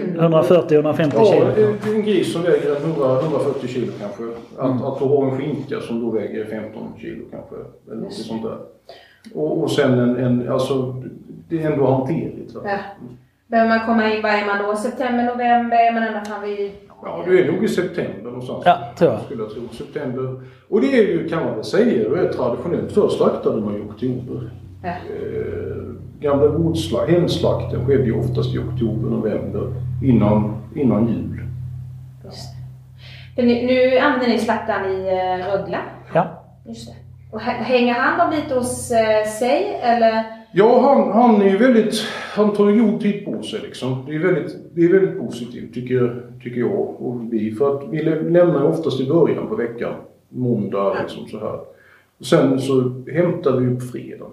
En- 0.00 0.32
140-150 0.32 1.10
Ja, 1.14 1.24
kilo. 1.24 1.46
en, 1.86 1.94
en 1.94 2.02
gris 2.02 2.32
som 2.32 2.42
väger 2.42 2.76
100, 2.76 3.20
140 3.20 3.68
kilo 3.68 3.92
kanske. 4.00 4.22
Att, 4.58 4.84
att 4.84 4.98
du 4.98 5.04
har 5.04 5.24
en 5.30 5.38
skinka 5.38 5.80
som 5.80 6.00
då 6.04 6.10
väger 6.10 6.44
15 6.44 6.82
kilo 6.98 7.24
kanske. 7.30 7.56
Eller 7.90 8.00
något 8.02 8.12
sånt 8.12 8.42
där. 8.42 8.56
Och, 9.34 9.62
och 9.62 9.70
sen 9.70 9.98
en, 9.98 10.16
en, 10.16 10.48
alltså 10.52 11.02
det 11.48 11.62
är 11.62 11.70
ändå 11.72 11.86
hanterligt. 11.86 12.54
Va? 12.54 12.60
Ja. 12.64 12.78
Behöver 13.46 13.68
man 13.78 13.86
komma 13.86 14.14
in, 14.14 14.22
vad 14.22 14.32
är 14.32 14.46
man 14.46 14.62
då? 14.64 14.76
September, 14.76 15.24
november? 15.24 15.76
Är 15.76 15.92
man 15.92 16.02
ända 16.02 16.24
fram 16.24 16.42
vid... 16.42 16.70
Ja, 17.02 17.22
du 17.26 17.40
är 17.40 17.52
nog 17.52 17.64
i 17.64 17.68
september 17.68 18.22
någonstans. 18.30 18.62
Ja, 18.66 18.78
tror 18.98 19.10
jag. 19.12 19.20
Skulle 19.20 19.42
jag 19.42 19.50
tro. 19.52 19.62
September. 19.72 20.40
Och 20.68 20.80
det 20.80 20.98
är 20.98 21.02
ju, 21.02 21.28
kan 21.28 21.44
man 21.44 21.54
väl 21.54 21.64
säga, 21.64 22.08
det 22.08 22.18
är 22.20 22.32
traditionellt. 22.32 22.92
Förr 22.92 23.08
slaktade 23.08 23.60
man 23.60 23.76
i 23.76 23.80
oktober. 23.80 24.50
Ja. 24.82 24.88
Eh, 24.88 25.84
gamla 26.20 26.46
gårdsslakt, 26.46 27.10
hemslakten 27.10 27.86
skedde 27.86 28.04
ju 28.04 28.18
oftast 28.18 28.54
i 28.54 28.58
oktober, 28.58 29.10
november. 29.10 29.72
Innan, 30.04 30.56
innan 30.74 31.08
jul. 31.08 31.40
För 33.34 33.42
nu, 33.42 33.54
nu 33.66 33.98
använder 33.98 34.28
ni 34.28 34.38
slaktaren 34.38 34.90
i 34.92 35.08
eh, 35.08 35.46
Rögla. 35.52 35.78
Ja. 36.14 36.42
Just 36.66 36.88
det. 36.88 36.94
Och 37.30 37.40
hä- 37.40 37.62
hänger 37.62 37.94
han 37.94 38.18
dem 38.18 38.38
lite 38.40 38.54
hos 38.54 38.90
eh, 38.90 39.24
sig 39.38 39.78
eller? 39.82 40.24
Ja, 40.52 40.80
han, 40.82 41.12
han 41.12 41.42
är 41.42 41.48
ju 41.50 41.56
väldigt, 41.56 41.94
han 42.34 42.52
tar 42.52 42.68
ju 42.68 42.82
god 42.82 43.00
tid 43.00 43.24
på 43.24 43.42
sig 43.42 43.60
liksom. 43.60 44.04
Det 44.06 44.14
är 44.14 44.18
väldigt, 44.18 44.56
det 44.74 44.84
är 44.84 44.92
väldigt 44.92 45.18
positivt 45.18 45.74
tycker, 45.74 46.22
tycker 46.42 46.60
jag 46.60 46.72
och 47.02 47.32
vi. 47.32 47.52
För 47.52 47.76
att 47.76 47.82
vi 47.90 48.02
lä- 48.02 48.22
lämnar 48.30 48.62
oftast 48.62 49.00
i 49.00 49.06
början 49.08 49.48
på 49.48 49.54
veckan. 49.56 49.94
Måndag 50.28 50.96
liksom 51.02 51.26
så 51.26 51.38
här. 51.38 51.58
Och 52.18 52.26
sen 52.26 52.58
så 52.60 53.02
hämtar 53.12 53.52
vi 53.56 53.66
upp 53.74 53.90
fredag. 53.90 54.26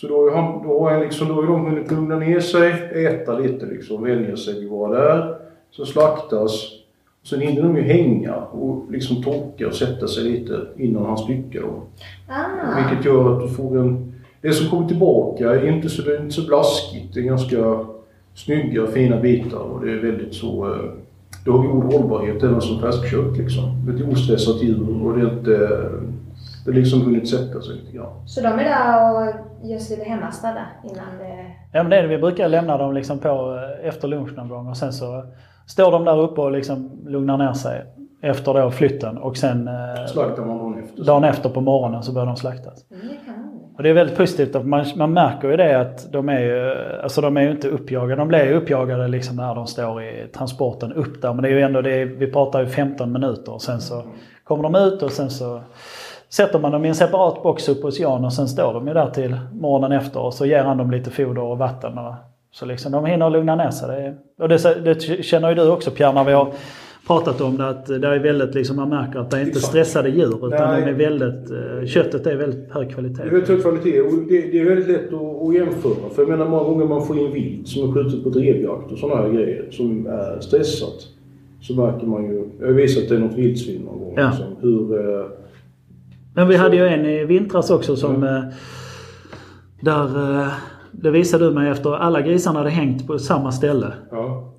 Så 0.00 0.08
då, 0.08 0.30
han, 0.34 0.62
då, 0.62 0.80
har 0.84 0.90
han 0.90 1.00
liksom, 1.00 1.28
då 1.28 1.34
har 1.34 1.42
de 1.42 1.66
hunnit 1.66 1.90
lugna 1.90 2.16
ner 2.16 2.40
sig, 2.40 2.72
äta 3.06 3.38
lite 3.38 3.66
liksom, 3.66 4.02
vänja 4.02 4.36
sig 4.36 4.54
vid 4.54 4.64
att 4.64 4.70
vara 4.70 4.98
där. 4.98 5.34
Så 5.70 5.84
slaktas. 5.86 6.68
Sen 7.22 7.40
hinner 7.40 7.62
de 7.62 7.76
ju 7.76 7.82
hänga 7.82 8.34
och 8.36 8.92
liksom 8.92 9.22
torka 9.22 9.66
och 9.66 9.74
sätta 9.74 10.06
sig 10.08 10.24
lite 10.24 10.60
innan 10.76 11.04
han 11.04 11.18
styckar 11.18 11.60
dem. 11.60 11.80
Ah. 12.28 12.88
Vilket 12.88 13.04
gör 13.06 13.32
att 13.36 13.40
du 13.42 13.48
får 13.54 13.78
en... 13.78 14.12
Det 14.42 14.52
som 14.52 14.70
kommer 14.70 14.88
tillbaka 14.88 15.50
är 15.50 15.68
inte 15.68 15.88
så, 15.88 16.02
det 16.02 16.16
är 16.16 16.20
inte 16.20 16.34
så 16.34 16.46
blaskigt. 16.46 17.14
Det 17.14 17.20
är 17.20 17.24
ganska 17.24 17.86
snygga, 18.34 18.86
fina 18.86 19.16
bitar 19.20 19.58
och 19.58 19.84
det 19.86 19.92
är 19.92 19.96
väldigt 19.98 20.34
så... 20.34 20.66
eh, 20.74 20.80
Det 21.44 21.50
har 21.50 21.58
god 21.68 21.92
hållbarhet 21.92 22.42
även 22.42 22.60
som 22.60 22.80
färskkött 22.80 23.36
liksom. 23.38 23.64
Det 23.86 23.92
är 23.92 23.96
ett 24.06 24.12
ostressat 24.12 24.62
djur 24.62 25.04
och 25.06 25.18
det 25.18 25.22
är 25.24 25.38
inte... 25.38 25.88
Det 26.66 26.72
liksom 26.72 27.02
hunnit 27.02 27.28
sätta 27.28 27.60
sig 27.62 27.74
lite 27.74 27.92
grann. 27.96 28.28
Så 28.28 28.40
de 28.40 28.46
är 28.46 28.64
där 28.64 29.12
och 29.12 29.34
gör 29.68 29.78
sig 29.78 29.96
lite 29.96 30.10
hemmastadda 30.10 30.66
innan 30.84 31.18
det... 31.18 31.46
Ja 31.72 31.82
men 31.82 31.90
det 31.90 31.96
är 31.96 32.02
det. 32.02 32.08
Vi 32.08 32.18
brukar 32.18 32.48
lämna 32.48 32.78
dem 32.78 32.94
liksom 32.94 33.18
på 33.18 33.28
eh, 33.28 33.88
efter 33.88 34.08
lunch 34.08 34.36
någon 34.36 34.48
gång 34.48 34.68
och 34.68 34.76
sen 34.76 34.92
så 34.92 35.24
står 35.66 35.92
de 35.92 36.04
där 36.04 36.18
uppe 36.18 36.40
och 36.40 36.52
liksom 36.52 36.90
lugnar 37.06 37.38
ner 37.38 37.52
sig 37.52 37.84
efter 38.22 38.54
då 38.54 38.70
flytten 38.70 39.18
och 39.18 39.36
sen 39.36 39.68
eh, 39.68 40.06
Slaktar 40.06 40.44
man 40.44 40.58
dagen 40.58 40.84
efter. 40.84 41.04
dagen 41.04 41.24
efter 41.24 41.48
på 41.48 41.60
morgonen 41.60 42.02
så 42.02 42.12
börjar 42.12 42.26
de 42.26 42.36
slaktas. 42.36 42.84
Mm. 42.90 43.40
Och 43.76 43.82
det 43.82 43.90
är 43.90 43.94
väldigt 43.94 44.16
positivt 44.16 44.56
att 44.56 44.66
man, 44.66 44.84
man 44.96 45.12
märker 45.12 45.50
ju 45.50 45.56
det 45.56 45.80
att 45.80 46.12
de 46.12 46.28
är 46.28 46.40
ju, 46.40 46.74
alltså 47.02 47.20
de 47.20 47.36
är 47.36 47.40
ju 47.40 47.50
inte 47.50 47.68
uppjagade. 47.68 48.16
De 48.20 48.28
blir 48.28 48.44
ju 48.44 48.54
uppjagade 48.54 49.08
liksom 49.08 49.36
när 49.36 49.54
de 49.54 49.66
står 49.66 50.02
i 50.02 50.26
transporten 50.34 50.92
upp 50.92 51.22
där. 51.22 51.32
Men 51.32 51.42
det 51.42 51.48
är 51.48 51.52
ju 51.52 51.60
ändå, 51.60 51.82
det 51.82 51.94
är, 51.94 52.04
vi 52.04 52.32
pratar 52.32 52.60
ju 52.60 52.66
15 52.66 53.12
minuter 53.12 53.52
och 53.52 53.62
sen 53.62 53.80
så 53.80 54.02
kommer 54.44 54.62
de 54.62 54.74
ut 54.74 55.02
och 55.02 55.10
sen 55.10 55.30
så 55.30 55.60
sätter 56.30 56.58
man 56.58 56.72
dem 56.72 56.84
i 56.84 56.88
en 56.88 56.94
separat 56.94 57.42
box 57.42 57.68
upp 57.68 57.82
hos 57.82 58.00
Jan 58.00 58.24
och 58.24 58.32
sen 58.32 58.48
står 58.48 58.72
de 58.74 58.88
ju 58.88 58.94
där 58.94 59.10
till 59.10 59.36
morgonen 59.52 59.92
efter 59.92 60.20
och 60.20 60.34
så 60.34 60.46
ger 60.46 60.62
han 60.64 60.76
dem 60.76 60.90
lite 60.90 61.10
foder 61.10 61.42
och 61.42 61.58
vatten. 61.58 61.98
Och, 61.98 62.14
så 62.52 62.66
liksom 62.66 62.92
de 62.92 63.04
hinner 63.06 63.30
lugna 63.30 63.56
ner 63.56 63.70
sig. 63.70 63.88
Det, 63.88 64.02
är- 64.06 64.14
och 64.42 64.48
det, 64.48 64.84
det 64.84 65.24
känner 65.24 65.48
ju 65.48 65.54
du 65.54 65.70
också 65.70 65.90
Pierre 65.90 66.12
när 66.12 66.24
vi 66.24 66.32
har 66.32 66.48
pratat 67.06 67.40
om 67.40 67.56
det 67.56 67.68
att 67.68 67.86
det 67.86 68.08
är 68.08 68.18
väldigt 68.18 68.54
liksom, 68.54 68.76
man 68.76 68.88
märker 68.88 69.18
att 69.18 69.30
det 69.30 69.36
är 69.36 69.40
inte 69.40 69.50
Exakt. 69.50 69.66
stressade 69.66 70.08
djur 70.08 70.46
utan 70.46 70.50
Nej. 70.70 70.82
de 70.84 70.90
är 70.90 70.94
väldigt, 70.94 71.50
eh, 71.50 71.86
köttet 71.86 72.26
är 72.26 72.36
väldigt 72.36 72.72
hög 72.72 72.90
kvalitet. 72.94 73.22
Det 73.22 73.28
är 73.28 73.30
väldigt 73.30 73.48
hög 73.48 73.62
kvalitet 73.62 74.00
och 74.00 74.12
det, 74.28 74.40
det 74.52 74.60
är 74.60 74.64
väldigt 74.64 74.88
lätt 74.88 75.12
att, 75.12 75.48
att 75.48 75.54
jämföra. 75.54 76.10
För 76.14 76.22
jag 76.22 76.28
menar 76.28 76.46
många 76.48 76.62
gånger 76.64 76.84
man 76.86 77.06
får 77.06 77.18
in 77.18 77.32
vilt 77.32 77.68
som 77.68 77.88
är 77.88 77.92
skjutet 77.94 78.24
på 78.24 78.28
drevjakt 78.30 78.92
och 78.92 78.98
sådana 78.98 79.22
här 79.22 79.28
grejer 79.30 79.64
som 79.70 80.06
är 80.06 80.40
stressat. 80.40 81.08
Så 81.62 81.74
märker 81.74 82.06
man 82.06 82.24
ju, 82.24 82.44
jag 82.60 82.66
har 82.66 82.72
visat 82.74 83.08
det 83.08 83.18
något 83.18 83.34
vildsvin 83.34 83.82
någon 83.82 83.98
gång, 83.98 84.14
Ja. 84.16 84.26
liksom, 84.30 84.46
hur 84.60 84.98
eh, 85.20 85.26
Men 86.34 86.48
vi 86.48 86.56
hade 86.56 86.76
ju 86.76 86.86
en 86.86 87.06
i 87.06 87.24
vintras 87.24 87.70
också 87.70 87.96
som... 87.96 88.22
eh, 88.24 88.42
Där... 89.82 90.40
eh, 90.40 90.48
Det 90.92 91.10
visade 91.10 91.44
du 91.48 91.54
mig 91.54 91.70
efter 91.70 91.94
alla 91.94 92.20
grisarna 92.20 92.58
hade 92.58 92.70
hängt 92.70 93.06
på 93.06 93.18
samma 93.18 93.52
ställe. 93.52 93.92
Ja. 94.10 94.52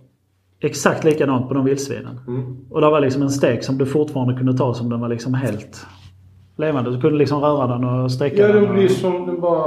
Exakt 0.64 1.04
likadant 1.04 1.48
på 1.48 1.54
de 1.54 1.66
vildsvinen. 1.66 2.20
Mm. 2.28 2.58
Och 2.70 2.82
det 2.82 2.90
var 2.90 3.00
liksom 3.02 3.22
en 3.22 3.30
stek 3.30 3.64
som 3.64 3.78
du 3.78 3.86
fortfarande 3.86 4.34
kunde 4.34 4.58
ta 4.58 4.74
som 4.74 4.90
den 4.90 5.00
var 5.02 5.10
liksom 5.10 5.34
helt 5.34 5.86
levande. 6.58 6.92
Du 6.92 7.02
kunde 7.02 7.18
liksom 7.18 7.42
röra 7.42 7.68
den 7.68 7.84
och 7.84 8.12
sträcka 8.12 8.42
Ja, 8.42 8.48
den. 8.48 8.56
den 8.62 8.70
och- 8.70 8.76
blir 8.76 8.88
som 8.88 9.26
den 9.26 9.42
bara... 9.42 9.64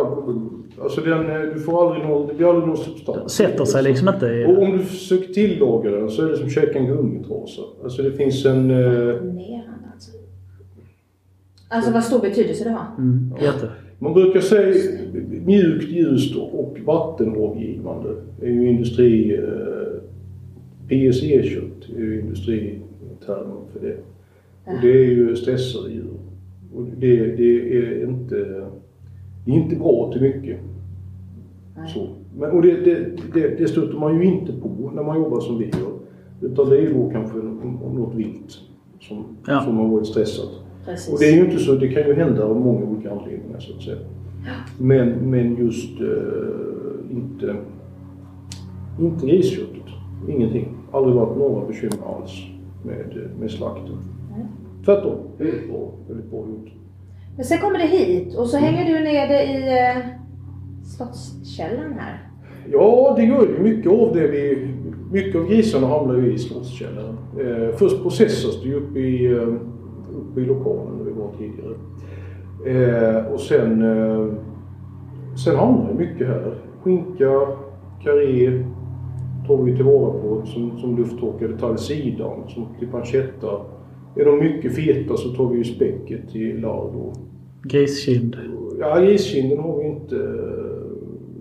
Alltså 0.82 1.00
den, 1.00 1.30
eh, 1.30 1.40
du 1.54 1.60
får 1.60 1.86
aldrig 1.86 2.08
någon, 2.08 2.26
det 2.28 2.34
blir 2.34 2.48
aldrig 2.48 2.66
någon 2.68 2.76
substans. 2.76 3.32
Sätter 3.32 3.64
sig 3.64 3.82
liksom 3.82 4.08
inte 4.08 4.26
i... 4.26 4.44
Och 4.46 4.62
om 4.62 4.72
du 4.72 4.78
försöker 4.78 5.32
tillaga 5.34 5.90
den 5.90 6.10
så 6.10 6.22
är 6.22 6.30
det 6.30 6.36
som 6.36 6.46
att 6.46 6.52
käka 6.52 6.78
en 6.78 6.86
gummitrasa. 6.86 7.62
Alltså 7.84 8.02
det 8.02 8.12
finns 8.12 8.44
en... 8.46 8.70
Eh, 8.70 9.14
alltså. 11.74 11.92
Vad 11.92 12.04
stor 12.04 12.20
betydelse 12.20 12.64
det 12.64 12.70
har. 12.70 12.86
Mm, 12.98 13.32
jätte. 13.42 13.70
man 13.98 14.14
brukar 14.14 14.40
säga 14.40 14.74
mjukt, 15.44 15.88
ljust 15.88 16.36
och 16.36 16.78
vattenavgivande. 16.84 18.08
Det 18.40 18.46
är 18.46 18.50
ju 18.50 18.68
industri... 18.68 19.34
Eh, 19.34 20.00
PSE-kött 20.88 21.88
är 21.96 22.00
ju 22.00 22.20
industritermen 22.20 23.56
för 23.72 23.80
det. 23.80 23.96
Och 24.64 24.80
det 24.82 24.90
är 24.90 25.04
ju 25.10 25.36
stressade 25.36 25.90
djur. 25.90 26.14
Och 26.74 26.84
det, 26.98 27.16
det 27.36 27.76
är 27.78 28.08
inte... 28.08 28.64
Det 29.44 29.50
är 29.52 29.54
inte 29.54 29.76
bra 29.76 30.10
till 30.12 30.22
mycket. 30.22 30.58
Så. 31.94 32.08
Men, 32.38 32.50
och 32.50 32.62
det, 32.62 32.84
det, 32.84 33.06
det, 33.34 33.58
det 33.58 33.68
stöter 33.68 33.98
man 33.98 34.18
ju 34.18 34.24
inte 34.24 34.52
på 34.52 34.90
när 34.94 35.02
man 35.02 35.16
jobbar 35.22 35.40
som 35.40 35.58
vi 35.58 35.64
gör. 35.64 35.92
Utan 36.40 36.68
det 36.68 36.76
är 36.76 36.80
ju 36.80 36.92
då 36.92 37.10
kanske 37.10 37.36
något 37.38 38.14
vilt 38.14 38.60
som, 39.00 39.24
Ja. 39.46 39.60
som 39.60 39.76
har 39.76 39.88
varit 39.88 40.06
stressat. 40.06 40.50
Precis. 40.84 41.12
Och 41.12 41.18
det 41.18 41.26
är 41.26 41.32
ju 41.32 41.44
inte 41.44 41.58
så, 41.58 41.74
det 41.74 41.88
kan 41.88 42.02
ju 42.02 42.14
hända 42.14 42.44
av 42.44 42.60
många 42.60 42.84
olika 42.84 43.10
anledningar 43.10 43.58
så 43.58 43.76
att 43.76 43.82
säga. 43.82 43.98
Men, 44.78 45.08
men 45.08 45.56
just 45.56 46.00
eh, 46.00 47.16
inte, 47.16 47.56
inte 49.00 49.26
grisköttet. 49.26 49.82
Ingenting. 50.28 50.68
Aldrig 50.92 51.14
varit 51.16 51.38
några 51.38 51.66
bekymmer 51.66 51.98
alls 52.16 52.32
med, 52.82 53.30
med 53.40 53.50
slakten. 53.50 53.96
Tvärtom, 54.84 55.16
väldigt 55.38 55.68
bra, 55.70 55.90
väldigt 56.08 56.30
bra 56.30 56.40
gjort. 56.40 56.72
Men 57.36 57.44
sen 57.44 57.58
kommer 57.58 57.78
det 57.78 57.86
hit 57.86 58.34
och 58.34 58.46
så 58.46 58.56
hänger 58.56 58.84
du 58.84 59.04
ner 59.04 59.28
det 59.28 59.42
i 59.44 59.78
eh, 59.78 60.02
Slottskällan 60.84 61.92
här. 61.98 62.28
Ja, 62.72 63.14
det 63.16 63.24
gör 63.24 63.42
ju 63.42 63.62
mycket 63.62 63.92
av 63.92 64.14
det 64.14 64.26
vi... 64.26 64.68
Mycket 65.12 65.36
av 65.36 65.48
grisarna 65.48 65.86
hamnar 65.86 66.14
ju 66.14 66.34
i 66.34 66.38
Slottskällaren. 66.38 67.16
Eh, 67.40 67.76
först 67.76 68.02
processas 68.02 68.62
det 68.62 68.68
ju 68.68 68.74
uppe 68.74 68.98
i, 68.98 69.32
eh, 69.32 69.48
uppe 70.14 70.40
i 70.40 70.44
lokalen 70.44 70.98
där 70.98 71.04
vi 71.04 71.12
var 71.12 71.30
tidigare. 71.38 71.74
Eh, 72.66 73.32
och 73.32 73.40
sen, 73.40 73.82
eh, 73.82 74.26
sen 75.44 75.56
hamnar 75.56 75.88
det 75.92 75.98
mycket 75.98 76.26
här. 76.26 76.54
Skinka, 76.82 77.46
karré 78.04 78.64
tar 79.46 79.62
vi 79.62 79.76
tillvara 79.76 80.10
på 80.10 80.42
som, 80.46 80.78
som 80.78 80.96
lufttorkade 80.96 81.58
till 81.58 81.84
sidan, 81.84 82.48
som 82.48 82.66
till 82.78 82.88
pancetta. 82.88 83.60
Är 84.16 84.24
de 84.24 84.38
mycket 84.38 84.74
feta 84.74 85.16
så 85.16 85.28
tar 85.28 85.48
vi 85.48 85.58
ju 85.58 85.64
späcket 85.64 86.30
till 86.32 86.60
lardo. 86.60 87.12
Griskind. 87.62 88.36
Ja, 88.80 88.98
griskinden 88.98 89.58
har 89.58 89.78
vi 89.78 89.86
inte. 89.86 90.14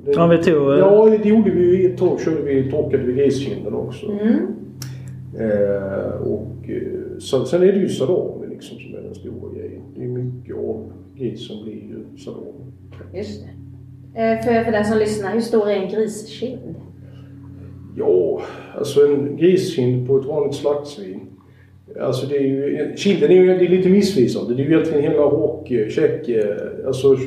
Det, 0.05 0.11
Ja, 0.11 0.27
vi 0.27 0.37
tog, 0.37 0.71
eh, 0.71 0.79
Ja, 0.79 1.17
det 1.23 1.29
gjorde 1.29 1.51
vi 1.51 1.81
ju 1.81 1.89
ett 1.91 1.97
tag. 1.97 2.19
Körde 2.19 2.41
vi, 2.41 2.71
torkade 2.71 3.03
vi 3.03 3.13
griskinden 3.13 3.73
också. 3.73 4.05
Mm. 4.11 4.35
Eh, 5.39 6.27
och 6.27 6.69
eh, 6.69 7.17
så, 7.19 7.45
sen 7.45 7.63
är 7.63 7.67
det 7.67 7.79
ju 7.79 7.89
salami 7.89 8.32
grisen 11.17 11.63
blir 11.63 11.73
ju 11.73 12.17
salami. 12.17 12.51
Just 13.13 13.41
det. 13.43 13.49
Eh, 14.21 14.43
För, 14.43 14.63
för 14.63 14.71
den 14.71 14.85
som 14.85 14.97
lyssnar, 14.97 15.33
hur 15.33 15.41
stor 15.41 15.69
är 15.69 15.75
en 15.75 15.89
griskind? 15.89 16.75
Ja, 17.97 18.41
alltså 18.77 19.05
en 19.07 19.37
griskind 19.37 20.07
på 20.07 20.17
ett 20.19 20.25
vanligt 20.25 20.55
slaktsvin. 20.55 21.19
Alltså 22.01 22.25
det 22.27 22.37
är 22.37 22.41
ju, 22.41 22.93
kinden 22.97 23.31
är 23.31 23.35
ju 23.35 23.45
det 23.47 23.65
är 23.65 23.69
lite 23.69 23.89
missvisande. 23.89 24.53
Det 24.55 24.63
är 24.63 24.65
ju 24.65 24.73
egentligen 24.73 25.03
hela 25.03 25.21
rock, 25.23 25.67
käk, 25.67 26.29
alltså 26.87 27.17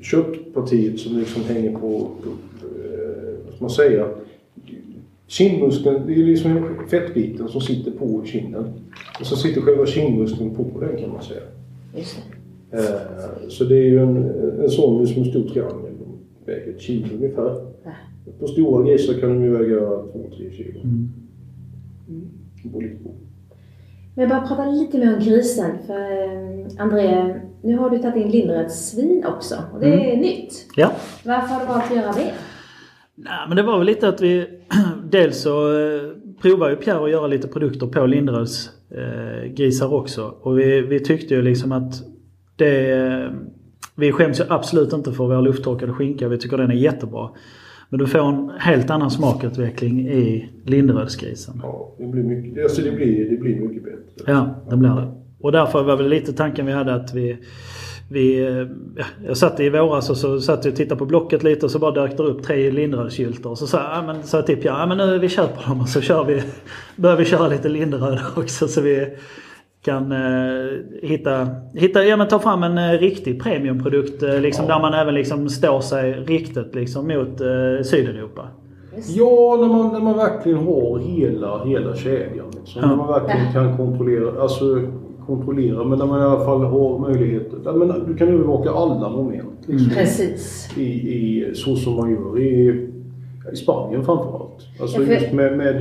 köttpartiet 0.00 0.98
som 1.00 1.18
liksom 1.18 1.42
hänger 1.44 1.72
på, 1.78 2.10
eh, 2.62 3.34
vad 3.44 3.54
ska 3.54 3.60
man 3.64 3.70
säga, 3.70 4.08
kindmuskeln, 5.26 6.06
det 6.06 6.12
är 6.12 6.16
liksom 6.16 6.74
fettbiten 6.90 7.48
som 7.48 7.60
sitter 7.60 7.90
på 7.90 8.24
kinden. 8.24 8.64
Och 9.20 9.26
så 9.26 9.36
sitter 9.36 9.60
själva 9.60 9.86
kindmuskeln 9.86 10.54
på 10.54 10.80
den 10.80 10.96
kan 10.96 11.10
man 11.12 11.22
säga. 11.22 11.40
Just 11.96 12.16
det. 12.16 12.39
Eh, 12.72 13.48
Så 13.48 13.64
det 13.64 13.74
är 13.74 13.84
ju 13.84 13.98
en, 13.98 14.16
en 14.60 14.70
sån 14.70 15.06
som 15.06 15.22
en 15.22 15.30
stor 15.30 15.42
triangel. 15.48 15.92
De 15.98 16.52
väger 16.52 16.72
ett 16.72 16.80
kilo 16.80 17.14
ungefär. 17.14 17.54
Ja. 17.84 17.90
På 18.40 18.46
stora 18.46 18.84
grisar 18.84 19.14
kan 19.20 19.28
de 19.28 19.44
ju 19.44 19.50
väga 19.50 19.80
2-3 19.80 20.50
kilo. 20.52 20.80
Mm. 20.80 21.08
På. 22.72 22.82
Men 24.14 24.28
bara 24.28 24.40
prata 24.40 24.70
lite 24.70 24.98
mer 24.98 25.14
om 25.14 25.20
grisen. 25.20 25.70
För 25.86 25.94
eh, 25.94 26.66
André, 26.78 27.34
nu 27.62 27.76
har 27.76 27.90
du 27.90 27.98
tagit 27.98 28.24
in 28.24 28.30
Lindreds 28.30 28.96
också. 29.26 29.54
Och 29.72 29.80
det 29.80 30.12
är 30.12 30.16
nytt. 30.16 30.66
Ja. 30.76 30.92
Varför 31.24 31.54
har 31.54 31.60
du 31.60 31.66
valt 31.66 31.84
att 31.90 31.96
göra 31.96 32.12
det? 32.12 32.32
Nej, 33.14 33.44
men 33.48 33.56
det 33.56 33.62
var 33.62 33.78
väl 33.78 33.86
lite 33.86 34.08
att 34.08 34.20
vi... 34.20 34.46
Dels 35.10 35.42
så 35.42 35.80
eh, 35.80 36.10
provar 36.42 36.70
ju 36.70 36.76
Pierre 36.76 37.04
att 37.04 37.10
göra 37.10 37.26
lite 37.26 37.48
produkter 37.48 37.86
på 37.86 38.06
Linderöds 38.06 38.70
eh, 38.90 39.52
grisar 39.52 39.94
också. 39.94 40.34
Och 40.40 40.58
vi, 40.58 40.80
vi 40.80 41.00
tyckte 41.00 41.34
ju 41.34 41.42
liksom 41.42 41.72
att 41.72 42.02
det... 42.64 43.32
Vi 43.96 44.12
skäms 44.12 44.40
ju 44.40 44.44
absolut 44.48 44.92
inte 44.92 45.12
för 45.12 45.24
vår 45.24 45.42
lufttorkade 45.42 45.92
skinka. 45.92 46.28
Vi 46.28 46.38
tycker 46.38 46.56
den 46.56 46.70
är 46.70 46.74
jättebra. 46.74 47.30
Men 47.88 47.98
du 47.98 48.06
får 48.06 48.18
en 48.18 48.50
helt 48.58 48.90
annan 48.90 49.10
smakutveckling 49.10 50.08
i 50.08 50.50
Linderödsgrisen. 50.64 51.60
Ja, 51.62 51.94
det 51.98 52.06
blir 52.06 52.22
mycket, 52.22 52.62
alltså 52.62 52.82
det 52.82 52.90
blir, 52.90 53.30
det 53.30 53.36
blir 53.36 53.60
mycket 53.60 53.84
bättre. 53.84 54.32
Ja, 54.32 54.54
det 54.70 54.76
blir 54.76 54.88
det. 54.88 55.12
Och 55.40 55.52
därför 55.52 55.82
var 55.82 55.96
väl 55.96 56.08
lite 56.08 56.32
tanken 56.32 56.66
vi 56.66 56.72
hade 56.72 56.94
att 56.94 57.14
vi... 57.14 57.36
vi 58.10 58.40
ja, 58.96 59.04
jag 59.26 59.36
satt 59.36 59.60
i 59.60 59.70
våras 59.70 60.10
och 60.10 60.16
så 60.16 60.40
satt 60.40 60.64
jag 60.64 60.72
och 60.72 60.76
tittade 60.76 60.98
på 60.98 61.06
Blocket 61.06 61.42
lite 61.42 61.66
och 61.66 61.72
så 61.72 61.78
bara 61.78 61.90
dök 61.90 62.16
det 62.16 62.22
upp 62.22 62.42
tre 62.42 62.70
Linderödskyltar. 62.70 63.50
Och 63.50 63.58
så 63.58 63.66
sa 63.66 63.78
jag, 63.78 63.90
ja, 63.92 64.02
men, 64.06 64.22
sa 64.22 64.42
till 64.42 64.56
Pierre, 64.56 64.78
ja 64.78 64.86
men 64.86 64.98
nu 64.98 65.18
vi 65.18 65.28
köper 65.28 65.68
dem 65.68 65.80
och 65.80 65.88
så 65.88 66.00
kör 66.00 66.24
vi, 66.24 66.42
börjar 66.96 67.16
vi 67.16 67.24
köra 67.24 67.48
lite 67.48 67.68
Linderöd 67.68 68.18
också 68.36 68.68
så 68.68 68.80
vi 68.80 69.08
kan 69.82 70.12
eh, 70.12 70.70
hitta, 71.02 71.48
hitta, 71.74 72.04
ja 72.04 72.16
men 72.16 72.28
ta 72.28 72.38
fram 72.38 72.62
en 72.62 72.78
eh, 72.78 72.98
riktig 72.98 73.42
premiumprodukt 73.42 74.22
eh, 74.22 74.40
liksom, 74.40 74.66
där 74.66 74.80
man 74.80 74.94
även 74.94 75.14
liksom 75.14 75.48
står 75.48 75.80
sig 75.80 76.12
riktigt 76.12 76.74
liksom 76.74 77.06
mot 77.08 77.40
eh, 77.40 77.82
Sydeuropa. 77.84 78.48
Ja, 79.08 79.56
när 79.60 79.68
man, 79.68 79.92
när 79.92 80.00
man 80.00 80.16
verkligen 80.16 80.58
har 80.58 80.98
hela, 80.98 81.64
hela 81.64 81.96
kedjan. 81.96 82.46
Liksom. 82.60 82.82
Ja. 82.82 82.88
När 82.88 82.96
man 82.96 83.08
verkligen 83.08 83.52
kan 83.52 83.76
kontrollera, 83.76 84.42
alltså 84.42 84.64
kontrollera, 85.26 85.84
men 85.84 85.98
när 85.98 86.06
man 86.06 86.20
i 86.20 86.24
alla 86.24 86.44
fall 86.44 86.64
har 86.64 86.98
möjlighet. 86.98 87.52
Ja, 87.64 87.72
men 87.72 87.88
du 88.06 88.16
kan 88.16 88.28
övervaka 88.28 88.70
alla 88.70 89.08
moment. 89.08 89.58
Liksom, 89.66 89.90
Precis. 89.90 90.70
i, 90.76 90.82
i, 90.82 91.54
så 91.54 91.76
som 91.76 91.96
man 91.96 92.10
gör 92.10 92.38
i, 92.40 92.86
i 93.52 93.56
Spanien 93.56 94.04
framförallt. 94.04 94.66
Alltså 94.80 95.00
Ja, 95.00 95.06
för- 95.06 95.12
just 95.14 95.32
med, 95.32 95.56
med 95.58 95.78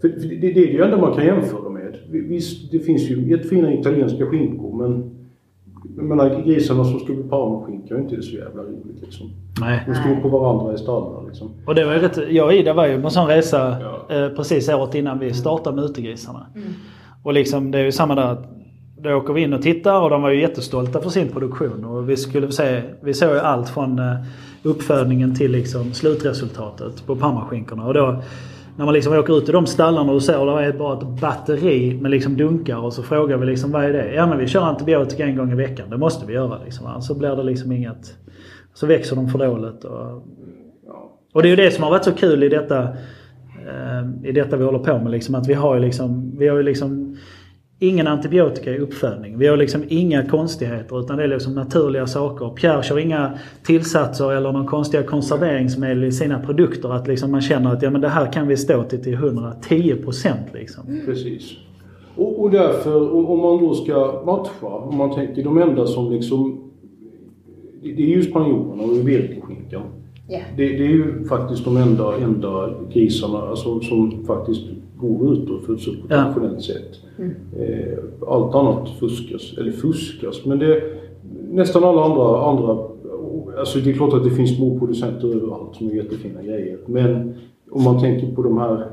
för, 0.00 0.08
för 0.08 0.28
det, 0.28 0.36
det 0.52 0.74
är 0.74 0.78
det 0.78 0.84
enda 0.84 0.96
man 0.96 1.14
kan 1.14 1.24
jämföra 1.26 1.70
med. 1.70 1.79
Visst, 2.10 2.72
det 2.72 2.78
finns 2.78 3.02
ju 3.02 3.30
jättefina 3.30 3.74
italienska 3.74 4.26
skinkor 4.26 4.76
men 4.76 5.10
jag 5.96 6.04
menar, 6.04 6.42
grisarna 6.46 6.84
som 6.84 6.98
ska 7.00 7.12
bli 7.12 7.22
parmaskinka 7.22 7.94
är 7.94 7.98
inte 7.98 8.16
det 8.16 8.22
så 8.22 8.36
jävla 8.36 8.62
roligt 8.62 9.00
liksom. 9.02 9.30
Nej. 9.60 9.82
De 9.86 9.94
står 9.94 10.22
på 10.22 10.28
varandra 10.28 10.74
i 10.74 10.78
stallar 10.78 11.26
liksom. 11.28 11.50
Och 11.66 11.74
det 11.74 11.84
var 11.84 11.92
ju 11.92 11.98
rätt, 11.98 12.18
jag 12.30 12.46
och 12.46 12.52
Ida 12.52 12.72
var 12.72 12.86
ju 12.86 13.00
på 13.00 13.06
en 13.06 13.10
sån 13.10 13.26
resa 13.26 13.76
Ja. 13.80 14.16
eh, 14.16 14.28
precis 14.28 14.68
året 14.68 14.94
innan 14.94 15.18
vi 15.18 15.32
startade 15.32 15.76
med 15.76 15.84
utegrisarna. 15.84 16.46
Och 17.22 17.32
liksom 17.32 17.70
det 17.70 17.78
är 17.78 17.84
ju 17.84 17.92
samma 17.92 18.14
där 18.14 18.22
att 18.24 18.48
då 19.02 19.14
åker 19.14 19.32
vi 19.32 19.42
in 19.42 19.52
och 19.52 19.62
tittar 19.62 20.00
och 20.00 20.10
de 20.10 20.22
var 20.22 20.30
ju 20.30 20.40
jättestolta 20.40 21.00
för 21.00 21.10
sin 21.10 21.28
produktion. 21.28 21.84
Och 21.84 22.10
vi 22.10 22.16
skulle 22.16 22.52
se, 22.52 22.82
vi 23.02 23.14
såg 23.14 23.30
ju 23.30 23.38
allt 23.38 23.68
från 23.68 23.98
eh, 23.98 24.14
uppfödningen 24.62 25.34
till 25.34 25.50
liksom 25.52 25.92
slutresultatet 25.92 27.06
på 27.06 27.16
parmaskinkorna. 27.16 27.86
Och 27.86 27.94
då 27.94 28.22
när 28.80 28.84
man 28.84 28.94
liksom 28.94 29.12
åker 29.12 29.38
ut 29.38 29.48
i 29.48 29.52
de 29.52 29.66
stallarna 29.66 30.12
och 30.12 30.22
ser 30.22 30.50
att 30.50 30.62
det 30.62 30.64
är 30.64 30.78
bara 30.78 30.98
ett 30.98 31.20
batteri 31.20 31.98
med 32.00 32.10
liksom 32.10 32.36
dunkar 32.36 32.76
och 32.76 32.92
så 32.92 33.02
frågar 33.02 33.36
vi 33.36 33.46
liksom 33.46 33.72
vad 33.72 33.84
är 33.84 33.92
det? 33.92 34.14
Ja 34.14 34.26
men 34.26 34.38
vi 34.38 34.46
kör 34.46 34.62
antibiotika 34.62 35.24
en 35.24 35.36
gång 35.36 35.52
i 35.52 35.54
veckan. 35.54 35.90
Det 35.90 35.98
måste 35.98 36.26
vi 36.26 36.32
göra 36.32 36.58
liksom. 36.64 36.86
Alltså, 36.86 37.12
Annars 37.12 37.18
blir 37.18 37.36
det 37.36 37.42
liksom 37.42 37.72
inget... 37.72 38.16
Så 38.74 38.86
växer 38.86 39.16
de 39.16 39.28
för 39.28 39.38
dåligt. 39.38 39.84
Och, 39.84 40.26
och 41.32 41.42
det 41.42 41.48
är 41.48 41.50
ju 41.50 41.56
det 41.56 41.70
som 41.70 41.84
har 41.84 41.90
varit 41.90 42.04
så 42.04 42.12
kul 42.12 42.42
i 42.42 42.48
detta, 42.48 42.82
eh, 43.68 44.28
i 44.28 44.32
detta 44.32 44.56
vi 44.56 44.64
håller 44.64 44.78
på 44.78 44.98
med. 44.98 45.10
Liksom, 45.10 45.34
att 45.34 45.48
vi 45.48 45.54
har 45.54 45.74
ju 45.74 45.80
liksom, 45.80 46.38
vi 46.38 46.48
har 46.48 46.56
ju 46.56 46.62
liksom 46.62 47.16
ingen 47.80 48.06
antibiotika 48.06 48.70
i 48.70 48.78
uppfödning. 48.78 49.38
Vi 49.38 49.46
har 49.46 49.56
liksom 49.56 49.82
inga 49.88 50.26
konstigheter 50.26 51.00
utan 51.00 51.16
det 51.16 51.24
är 51.24 51.28
liksom 51.28 51.54
naturliga 51.54 52.06
saker. 52.06 52.48
Pierre 52.48 52.82
kör 52.82 52.98
inga 52.98 53.38
tillsatser 53.62 54.32
eller 54.32 54.52
någon 54.52 54.66
konstiga 54.66 55.02
konserveringsmedel 55.02 56.04
i 56.04 56.12
sina 56.12 56.38
produkter. 56.38 56.92
Att 56.92 57.08
liksom 57.08 57.30
man 57.30 57.40
känner 57.40 57.72
att 57.72 57.82
ja, 57.82 57.90
men 57.90 58.00
det 58.00 58.08
här 58.08 58.32
kan 58.32 58.48
vi 58.48 58.56
stå 58.56 58.82
till 58.82 59.02
till 59.02 59.16
110% 59.16 60.34
liksom. 60.54 61.00
Precis. 61.06 61.52
Och, 62.16 62.40
och 62.40 62.50
därför, 62.50 63.14
om, 63.30 63.38
man 63.38 63.58
då 63.58 63.74
ska 63.74 64.22
matcha, 64.26 64.66
om 64.66 64.96
man 64.96 65.14
tänker 65.14 65.44
de 65.44 65.58
enda 65.58 65.86
som 65.86 66.12
liksom... 66.12 66.70
Det, 67.82 67.92
det 67.92 68.02
är 68.02 68.16
ju 68.16 68.22
spanjorerna 68.22 68.82
och 68.82 68.96
iberico-skinkan. 68.96 69.82
Ja. 70.28 70.38
Det, 70.56 70.68
det 70.68 70.84
är 70.84 70.90
ju 70.90 71.24
faktiskt 71.24 71.64
de 71.64 71.76
enda, 71.76 72.16
enda 72.16 72.70
grisarna 72.92 73.38
alltså, 73.38 73.80
som 73.80 74.24
faktiskt 74.26 74.62
går 75.00 75.32
ut 75.32 75.50
och 75.50 75.56
upp 75.56 75.66
på 75.66 75.74
Ja. 76.08 76.16
traditionellt 76.16 76.62
sätt. 76.62 77.00
Eh, 77.58 77.98
allt 78.28 78.54
annat 78.54 78.88
fuskas, 79.00 79.54
eller 79.58 79.72
fuskas, 79.72 80.44
men 80.44 80.58
det... 80.58 80.82
Nästan 81.52 81.84
alla 81.84 82.04
andra, 82.04 82.50
andra... 82.50 82.84
Alltså 83.58 83.78
det 83.78 83.90
är 83.90 83.94
klart 83.94 84.14
att 84.14 84.24
det 84.24 84.30
finns 84.30 84.56
små 84.56 84.78
producenter 84.78 85.28
överallt 85.28 85.74
som 85.76 85.90
är 85.90 85.94
jättefina 85.94 86.42
grejer. 86.42 86.78
Men 86.86 87.34
om 87.70 87.82
man 87.84 88.00
tänker 88.00 88.34
på 88.34 88.42
de 88.42 88.58
här... 88.58 88.86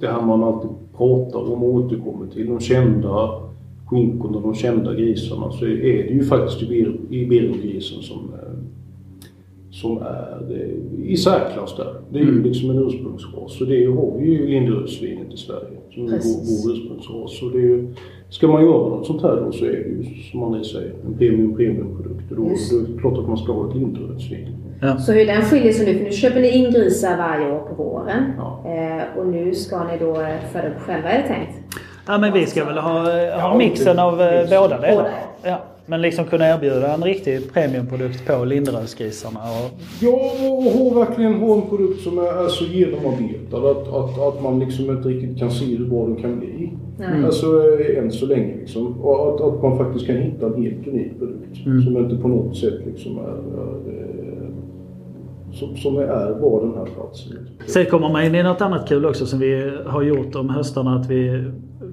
Det 0.00 0.06
här 0.06 0.22
man 0.22 0.44
alltid 0.44 0.70
pratar 0.96 1.52
om 1.52 1.62
och 1.64 1.74
återkommer 1.74 2.26
till. 2.26 2.46
De 2.46 2.60
kända 2.60 3.28
skinkorna, 3.86 4.40
de 4.40 4.54
kända 4.54 4.94
grisarna. 4.94 5.50
Så 5.52 5.64
är 5.64 5.68
det 6.06 6.12
ju 6.14 6.24
faktiskt 6.24 6.62
Iber- 6.62 6.96
Ibero-grisen 7.10 8.02
som, 8.02 8.16
eh, 8.18 8.55
som 9.82 9.98
är 9.98 10.42
i 11.04 11.16
särklass 11.16 11.76
där. 11.76 11.94
Det 12.12 12.18
är 12.18 12.22
ju 12.22 12.28
Mm. 12.30 12.44
liksom 12.44 12.70
en 12.70 12.78
ursprungsras. 12.86 13.60
Och 13.60 13.66
det 13.66 13.84
har 13.86 14.18
vi 14.18 14.26
ju 14.26 14.42
i 14.44 14.46
Linderödsvinet 14.46 15.34
i 15.34 15.36
Sverige. 15.36 15.76
Som 15.94 16.04
är 16.04 16.08
vår, 16.10 16.64
vår 16.64 16.72
ursprungsras. 16.72 17.38
Så 17.38 17.48
det 17.48 17.58
är 17.58 17.62
ju, 17.62 17.94
ska 18.28 18.48
man 18.48 18.62
göra 18.64 18.88
något 18.88 19.06
sånt 19.06 19.22
här 19.22 19.36
då 19.36 19.52
så 19.52 19.64
är 19.64 19.70
det 19.70 19.76
ju 19.76 20.04
som 20.30 20.40
man 20.40 20.64
säger 20.64 20.92
en 21.06 21.18
premium 21.18 21.56
premiumprodukt. 21.56 22.30
Och 22.30 22.36
då, 22.36 22.42
då 22.42 22.48
är 22.48 22.94
det 22.94 23.00
klart 23.00 23.18
att 23.18 23.28
man 23.28 23.36
ska 23.36 23.52
ha 23.52 23.68
ett 23.70 23.76
Linderödsvin. 23.76 24.48
Så 25.06 25.12
hur 25.12 25.26
den 25.26 25.42
skiljer 25.42 25.72
sig 25.72 25.86
nu, 25.86 25.98
för 25.98 26.04
nu 26.04 26.10
köper 26.12 26.40
ni 26.40 26.48
in 26.50 26.72
grisar 26.72 27.16
varje 27.16 27.52
år 27.52 27.58
på 27.68 27.82
våren. 27.82 28.22
Ja. 28.38 28.62
Eh, 28.66 29.18
och 29.20 29.26
nu 29.26 29.54
ska 29.54 29.84
ni 29.84 29.98
då 29.98 30.14
föda 30.52 30.68
upp 30.68 30.78
själva 30.78 31.08
är 31.08 31.22
det 31.22 31.28
tänkt? 31.28 31.52
Ja 32.06 32.18
men 32.18 32.32
vi 32.32 32.46
ska 32.46 32.64
väl 32.64 32.78
ha, 32.78 33.00
ha 33.02 33.18
Ja, 33.18 33.54
mixen 33.58 33.98
av 33.98 34.20
eh, 34.22 34.44
båda 34.50 34.80
delarna. 34.80 35.08
Ja. 35.42 35.58
Men 35.86 36.02
liksom 36.02 36.24
kunna 36.24 36.48
erbjuda 36.48 36.94
en 36.94 37.04
riktig 37.04 37.52
premiumprodukt 37.52 38.26
på 38.26 38.44
Linderödsgrisarna. 38.44 39.40
Och, 39.40 39.80
Ja, 40.00 40.32
och 40.48 40.62
ha 40.62 41.04
verkligen 41.04 41.34
ha 41.34 41.54
en 41.54 41.68
produkt 41.68 42.00
som 42.00 42.18
är, 42.18 42.44
är 42.44 42.48
så 42.48 42.64
genomarbetad 42.64 43.70
att, 43.70 43.88
att, 43.88 44.18
att 44.20 44.42
man 44.42 44.58
liksom 44.58 44.90
inte 44.90 45.08
riktigt 45.08 45.38
kan 45.38 45.50
se 45.50 45.76
hur 45.76 45.86
bra 45.86 46.06
den 46.06 46.16
kan 46.16 46.38
bli. 46.38 46.72
Nej. 46.98 47.24
Alltså 47.24 47.46
eh, 47.46 48.04
än 48.04 48.12
så 48.12 48.26
länge 48.26 48.56
liksom. 48.56 49.00
Och 49.00 49.34
att, 49.34 49.40
att 49.40 49.62
man 49.62 49.78
faktiskt 49.78 50.06
kan 50.06 50.16
hitta 50.16 50.46
en 50.46 50.62
helt 50.62 50.86
unik 50.86 51.18
produkt. 51.18 51.66
Mm. 51.66 51.82
Som 51.82 51.96
inte 51.96 52.16
på 52.16 52.28
något 52.28 52.56
sätt 52.56 52.80
liksom 52.86 53.18
är, 53.18 53.22
är, 53.22 53.74
eh, 54.02 54.48
som, 55.52 55.76
som 55.76 55.96
är, 55.96 56.40
var 56.40 56.60
den 56.60 56.74
här 56.74 56.86
platsen. 56.94 57.48
Sen 57.66 57.86
kommer 57.86 58.08
man 58.08 58.24
in 58.24 58.34
i 58.34 58.42
något 58.42 58.60
annat 58.60 58.88
kul 58.88 59.06
också 59.06 59.26
som 59.26 59.38
vi 59.38 59.72
har 59.86 60.02
gjort 60.02 60.34
om 60.34 60.50
höstarna. 60.50 60.94
Att 60.94 61.10
vi, 61.10 61.44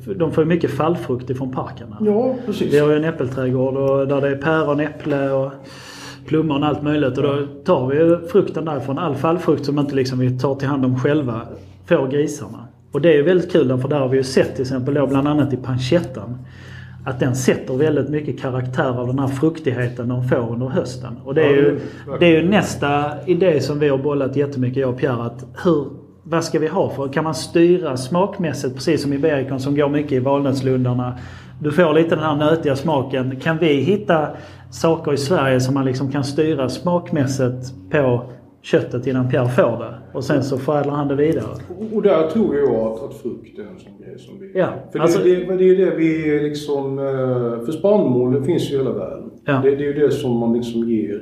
de 0.05 0.31
får 0.31 0.43
ju 0.43 0.47
mycket 0.47 0.71
fallfrukt 0.71 1.29
ifrån 1.29 1.51
parkerna. 1.51 1.97
Ja, 2.01 2.35
precis. 2.45 2.73
Vi 2.73 2.79
har 2.79 2.89
ju 2.89 2.95
en 2.95 3.03
äppelträdgård 3.03 3.77
och 3.77 4.07
där 4.07 4.21
det 4.21 4.29
är 4.29 4.35
päron, 4.35 4.79
äpple 4.79 5.31
och 5.31 5.51
plommon 6.25 6.63
och 6.63 6.69
allt 6.69 6.81
möjligt. 6.81 7.17
Och 7.17 7.23
då 7.23 7.47
tar 7.65 7.87
vi 7.87 7.97
ju 7.97 8.27
frukten 8.27 8.65
därifrån. 8.65 8.97
All 8.97 9.15
fallfrukt 9.15 9.65
som 9.65 9.79
inte 9.79 9.95
liksom 9.95 10.19
vi 10.19 10.39
tar 10.39 10.55
till 10.55 10.67
hand 10.67 10.85
om 10.85 10.99
själva 10.99 11.41
får 11.85 12.07
grisarna. 12.07 12.67
Och 12.91 13.01
det 13.01 13.09
är 13.09 13.13
ju 13.13 13.23
väldigt 13.23 13.51
kul 13.51 13.77
för 13.81 13.87
där 13.87 13.99
har 13.99 14.07
vi 14.07 14.17
ju 14.17 14.23
sett 14.23 14.53
till 14.53 14.61
exempel 14.61 14.93
då 14.93 15.07
bland 15.07 15.27
annat 15.27 15.53
i 15.53 15.57
pancettan 15.57 16.37
att 17.05 17.19
den 17.19 17.35
sätter 17.35 17.73
väldigt 17.73 18.09
mycket 18.09 18.41
karaktär 18.41 18.99
av 18.99 19.07
den 19.07 19.19
här 19.19 19.27
fruktigheten 19.27 20.07
de 20.07 20.27
får 20.29 20.51
under 20.51 20.67
hösten. 20.67 21.17
Och 21.23 21.35
det 21.35 21.43
är, 21.43 21.53
ju, 21.53 21.79
det 22.19 22.25
är 22.25 22.41
ju 22.41 22.49
nästa 22.49 23.11
idé 23.25 23.61
som 23.61 23.79
vi 23.79 23.89
har 23.89 23.97
bollat 23.97 24.35
jättemycket 24.35 24.77
jag 24.77 24.89
och 24.89 24.99
Pierre. 24.99 25.23
Att 25.23 25.45
hur, 25.63 25.85
vad 26.23 26.43
ska 26.43 26.59
vi 26.59 26.67
ha 26.67 26.89
för? 26.89 27.07
Kan 27.07 27.23
man 27.23 27.35
styra 27.35 27.97
smakmässigt 27.97 28.75
precis 28.75 29.01
som 29.01 29.13
i 29.13 29.17
bacon 29.17 29.59
som 29.59 29.75
går 29.75 29.89
mycket 29.89 30.11
i 30.11 30.19
valnötslundarna. 30.19 31.17
Du 31.61 31.71
får 31.71 31.93
lite 31.93 32.09
den 32.15 32.23
här 32.23 32.35
nötiga 32.35 32.75
smaken. 32.75 33.35
Kan 33.39 33.57
vi 33.57 33.67
hitta 33.73 34.27
saker 34.71 35.13
i 35.13 35.17
Sverige 35.17 35.59
som 35.59 35.73
man 35.73 35.85
liksom 35.85 36.11
kan 36.11 36.23
styra 36.23 36.69
smakmässigt 36.69 37.73
på 37.91 38.23
köttet 38.61 39.07
innan 39.07 39.29
Pierre 39.29 39.49
får 39.49 39.79
det? 39.79 39.93
Och 40.13 40.23
sen 40.23 40.43
så 40.43 40.57
förädlar 40.57 40.93
han 40.93 41.07
det 41.07 41.15
vidare. 41.15 41.45
Och 41.93 42.01
där 42.01 42.27
tror 42.27 42.55
jag 42.55 42.75
att, 42.75 43.03
att 43.03 43.13
frukt 43.13 43.59
är 43.59 43.61
en 43.63 43.79
sån 43.79 43.97
grej 44.05 44.19
som 44.19 44.39
vi... 44.39 44.59
Ja, 44.59 44.67
För 44.91 44.99
alltså- 44.99 45.23
det, 45.23 45.35
det, 45.35 45.55
det 45.57 45.63
är 45.63 45.67
ju 45.67 45.85
det 45.85 45.95
vi 45.95 46.39
liksom... 46.39 46.99
eh, 46.99 47.65
För 47.65 47.71
spannmål 47.71 48.43
finns 48.43 48.71
ju 48.71 48.75
i 48.75 48.77
hela 48.77 48.91
världen. 48.91 49.31
Ja. 49.45 49.53
Det, 49.63 49.75
det 49.75 49.83
är 49.83 49.87
ju 49.87 49.93
det 49.93 50.11
som 50.11 50.37
man 50.37 50.53
liksom 50.53 50.89
ger... 50.89 51.21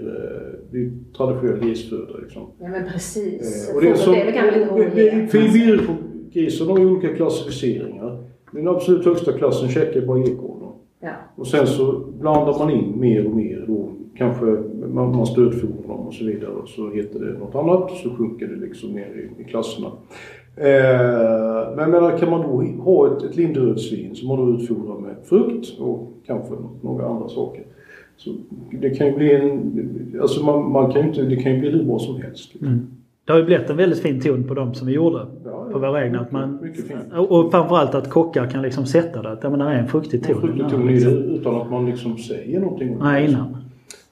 Det 0.72 0.78
är 0.78 0.82
ju 0.82 0.92
traditionell 1.18 1.60
grisföda 1.60 2.18
liksom. 2.22 2.42
Ja 2.60 2.68
men 2.68 2.86
precis. 2.92 3.70
Eh, 3.70 3.76
och 3.76 3.82
det 3.82 3.90
är, 3.90 3.96
som, 3.96 4.14
det 4.14 4.22
är 4.22 5.32
väl 5.32 5.48
vi 5.50 5.78
på 5.88 5.94
grisen 6.34 6.68
har 6.68 6.80
ju 6.80 6.86
olika 6.86 7.16
klassificeringar. 7.16 8.24
Den 8.52 8.68
absolut 8.68 9.06
högsta 9.06 9.32
klassen 9.32 9.70
checkar 9.70 10.02
bara 10.02 10.20
ekornar. 10.20 10.72
Ja. 11.00 11.14
Och 11.36 11.48
sen 11.48 11.68
så 11.68 12.04
blandar 12.20 12.60
man 12.60 12.70
in 12.70 13.00
mer 13.00 13.28
och 13.28 13.36
mer 13.36 13.66
då. 13.68 13.90
Kanske 14.18 14.46
man, 14.46 15.16
man 15.16 15.26
stödfodrar 15.26 15.88
dem 15.88 16.08
och 16.08 16.14
så 16.14 16.26
vidare. 16.26 16.52
Och 16.52 16.70
så 16.70 16.90
heter 16.90 17.20
det 17.20 17.40
något 17.40 17.56
annat. 17.56 17.92
Så 17.92 18.10
sjunker 18.10 18.48
det 18.48 18.56
liksom 18.56 18.92
ner 18.92 19.32
i, 19.38 19.42
i 19.42 19.44
klasserna. 19.44 19.88
Eh, 20.56 21.76
men 21.76 21.92
menar, 21.92 22.18
kan 22.18 22.30
man 22.30 22.42
då 22.42 22.84
ha 22.84 23.08
ett, 23.08 23.24
ett 23.24 23.36
lindrödsvin 23.36 24.16
som 24.16 24.28
man 24.28 24.38
då 24.38 24.54
utfodrar 24.54 25.00
med 25.00 25.16
frukt 25.24 25.80
och 25.80 26.14
kanske 26.26 26.54
några 26.82 27.08
andra 27.08 27.30
saker. 27.30 27.66
Så 28.24 28.34
det 28.82 28.90
kan 28.90 29.08
ju 29.08 29.16
bli 29.16 29.36
en... 29.36 30.20
Alltså 30.22 30.44
man, 30.46 30.72
man 30.72 30.92
kan 30.92 31.06
inte... 31.08 31.22
Det 31.22 31.36
kan 31.36 31.54
ju 31.54 31.60
bli 31.60 31.70
hur 31.70 31.84
bra 31.84 32.00
som 32.00 32.22
helst. 32.22 32.54
Liksom. 32.54 32.88
Det 33.26 33.32
har 33.34 33.40
ju 33.40 33.46
blivit 33.46 33.70
en 33.70 33.78
väldigt 33.78 34.00
fin 34.00 34.22
ton 34.22 34.44
på 34.44 34.54
dem 34.54 34.74
som 34.74 34.88
vi 34.88 34.94
gjorde. 34.94 35.26
Ja, 35.46 35.68
På 35.72 35.80
våra 35.80 36.06
egna. 36.06 36.20
Att 36.20 36.32
man, 36.32 36.60
och 37.30 37.52
framförallt 37.52 37.96
att 37.96 38.10
kockar 38.10 38.48
kan 38.48 38.62
liksom 38.62 38.86
sätta 38.86 39.22
det. 39.22 39.32
Att 39.32 39.40
ja, 39.44 39.50
men 39.50 39.60
det 39.60 39.66
är 39.66 39.76
en 39.80 39.88
fruktig 39.88 40.24
ton. 40.24 40.42
Fruktig 40.42 40.70
ton 40.70 40.88
det 40.88 40.94
utan 41.36 41.56
att 41.56 41.72
man 41.72 41.86
liksom 41.86 42.18
säger 42.18 42.60
någonting. 42.60 42.98
Nej, 43.00 43.30
innan. 43.30 43.58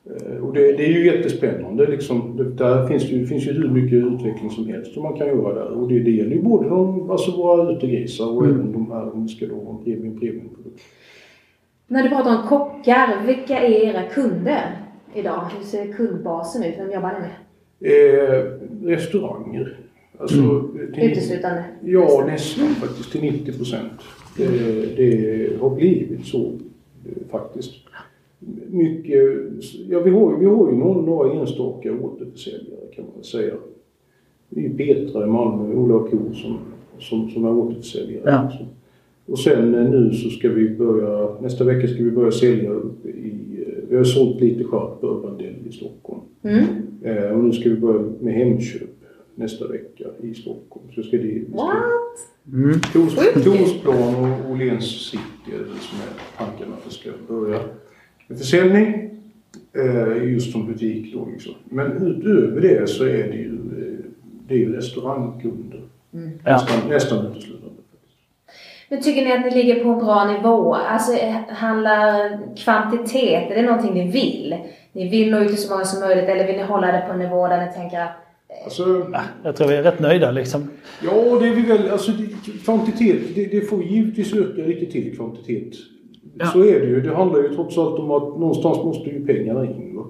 Eh, 0.05 0.43
Och 0.43 0.53
det, 0.53 0.59
det 0.77 0.85
är 0.85 0.91
ju 0.91 1.05
jättespännande. 1.05 1.87
Liksom, 1.87 2.37
det, 2.37 2.43
där 2.43 2.87
finns 2.87 3.09
det 3.09 3.15
ju, 3.15 3.25
finns 3.25 3.47
ju 3.47 3.51
hur 3.53 3.69
mycket 3.69 3.97
utveckling 4.13 4.49
som 4.49 4.67
helst 4.67 4.93
som 4.93 5.03
man 5.03 5.13
kan 5.13 5.27
göra 5.27 5.53
där. 5.53 5.71
Och 5.71 5.87
det, 5.87 5.99
det 5.99 6.11
gäller 6.11 6.35
ju 6.35 6.41
både 6.41 6.69
de, 6.69 7.11
alltså 7.11 7.31
våra 7.31 7.71
utegrisar 7.71 8.37
och 8.37 8.45
även 8.45 8.71
de 8.71 8.91
här, 8.91 9.13
om 9.13 9.23
vi 9.23 9.29
ska 9.29 9.45
då 9.47 9.55
ha 9.55 9.71
en 9.77 9.83
premium, 9.83 10.19
premiumprodukt. 10.19 10.48
När 11.91 12.03
du 12.03 12.09
pratar 12.09 12.37
om 12.41 12.47
kockar, 12.47 13.25
vilka 13.27 13.59
är 13.59 13.69
era 13.71 14.03
kunder 14.03 14.77
idag? 15.13 15.45
Hur 15.57 15.63
ser 15.65 15.93
kundbasen 15.93 16.63
ut? 16.63 16.73
Vem 16.77 16.91
jobbar 16.91 17.13
ni 17.13 17.19
med? 17.19 17.31
Eh, 17.81 18.43
restauranger. 18.87 19.77
Alltså, 20.19 20.63
till- 20.93 21.11
Uteslutande? 21.11 21.63
Ja, 21.83 22.23
nästan 22.27 22.67
faktiskt. 22.67 23.11
Till 23.11 23.21
90 23.21 23.53
procent. 23.57 23.91
Det, 24.37 24.45
det 24.97 25.59
har 25.61 25.69
blivit 25.69 26.25
så 26.25 26.45
eh, 27.05 27.27
faktiskt. 27.31 27.71
Mycket, 28.67 29.23
ja 29.89 29.99
vi 29.99 30.09
har, 30.11 30.37
vi 30.37 30.45
har 30.45 30.69
ju 30.71 30.75
några, 30.77 31.01
några 31.01 31.33
enstaka 31.39 31.91
återförsäljare 31.93 32.81
kan 32.95 33.05
man 33.15 33.23
säga. 33.23 33.53
Det 34.49 34.65
är 34.65 34.69
Petra 34.69 35.23
i 35.23 35.27
Malmö, 35.27 35.73
Ola 35.75 36.09
Ko 36.09 36.33
som, 36.33 36.57
som, 36.99 37.29
som 37.29 37.45
är 37.45 37.51
återförsäljare. 37.51 38.21
Ja. 38.25 38.51
Och 39.29 39.39
sen 39.39 39.75
eh, 39.75 39.89
nu 39.89 40.13
så 40.13 40.29
ska 40.29 40.49
vi 40.49 40.69
börja, 40.69 41.41
nästa 41.41 41.63
vecka 41.63 41.87
ska 41.87 42.03
vi 42.03 42.11
börja 42.11 42.31
sälja 42.31 42.69
uppe 42.71 43.09
i, 43.09 43.63
eh, 43.67 43.73
vi 43.89 43.97
har 43.97 44.03
sålt 44.03 44.41
lite 44.41 44.63
skört 44.63 45.01
Bourbondel 45.01 45.55
i 45.69 45.71
Stockholm. 45.71 46.21
Mm. 46.43 46.63
Eh, 47.03 47.31
och 47.31 47.43
nu 47.43 47.53
ska 47.53 47.69
vi 47.69 47.75
börja 47.75 48.03
med 48.19 48.33
Hemköp 48.33 48.81
nästa 49.35 49.67
vecka 49.67 50.03
i 50.21 50.33
Stockholm. 50.33 50.85
Så 50.95 51.03
ska 51.03 51.17
det, 51.17 51.41
ska, 51.47 51.57
What? 51.57 51.73
Mm. 52.53 52.71
Tors- 52.79 53.43
Torsplan 53.43 54.15
och 54.15 54.51
Åhléns 54.51 54.85
city 55.09 55.21
är 55.53 55.59
det 55.59 55.65
som 55.65 55.97
är 55.99 56.13
tanken 56.45 56.73
att 56.73 56.85
det 56.85 56.91
ska 56.93 57.09
börja 57.27 57.59
med 58.27 58.37
försäljning. 58.37 59.09
Eh, 59.73 60.31
just 60.33 60.51
som 60.51 60.67
butik 60.67 61.13
då 61.13 61.27
liksom. 61.31 61.53
Men 61.69 61.91
utöver 62.07 62.61
det 62.61 62.89
så 62.89 63.03
är 63.03 63.27
det 63.27 63.37
ju, 63.37 63.53
eh, 63.77 64.05
det 64.47 64.53
är 64.53 64.57
ju 64.57 64.73
restaurangkunder. 64.75 65.81
Ja. 66.11 66.19
Nästan, 66.45 66.89
nästan 66.89 67.25
uteslutande. 67.31 67.58
Men 68.89 69.01
tycker 69.01 69.25
ni 69.25 69.31
att 69.31 69.45
ni 69.45 69.63
ligger 69.63 69.83
på 69.83 69.89
en 69.89 69.99
bra 69.99 70.25
nivå? 70.25 70.73
Alltså 70.73 71.13
eh, 71.13 71.35
handlar 71.49 72.39
kvantitet, 72.55 73.51
är 73.51 73.55
det 73.55 73.61
någonting 73.61 73.93
ni 73.93 74.11
vill? 74.11 74.55
Ni 74.93 75.09
vill 75.09 75.31
nå 75.31 75.39
ut 75.39 75.47
till 75.47 75.57
så 75.57 75.73
många 75.73 75.85
som 75.85 75.99
möjligt 75.99 76.29
eller 76.29 76.47
vill 76.47 76.55
ni 76.55 76.63
hålla 76.63 76.91
det 76.91 77.03
på 77.07 77.13
en 77.13 77.19
nivå 77.19 77.47
där 77.47 77.65
ni 77.65 77.73
tänker 77.73 77.99
att 78.01 78.25
Alltså, 78.63 79.07
Jag 79.43 79.55
tror 79.55 79.67
vi 79.67 79.75
är 79.75 79.83
rätt 79.83 79.99
nöjda 79.99 80.31
liksom. 80.31 80.69
Ja, 81.03 81.39
det 81.39 81.47
är 81.47 81.55
vi 81.55 81.61
väl. 81.61 81.89
Alltså, 81.91 82.11
det, 82.11 82.51
kvantitet, 82.65 83.17
det, 83.35 83.45
det 83.45 83.61
får 83.61 83.83
givetvis 83.83 84.33
öka 84.33 84.61
lite 84.61 84.91
till 84.91 85.15
kvantitet. 85.15 85.73
Ja. 86.37 86.45
Så 86.45 86.59
är 86.59 86.79
det 86.79 86.85
ju. 86.85 87.01
Det 87.01 87.15
handlar 87.15 87.39
ju 87.41 87.49
trots 87.55 87.77
allt 87.77 87.99
om 87.99 88.11
att 88.11 88.39
någonstans 88.39 88.77
måste 88.77 89.09
ju 89.09 89.25
pengarna 89.25 89.65
in. 89.65 89.95
Va? 89.95 90.05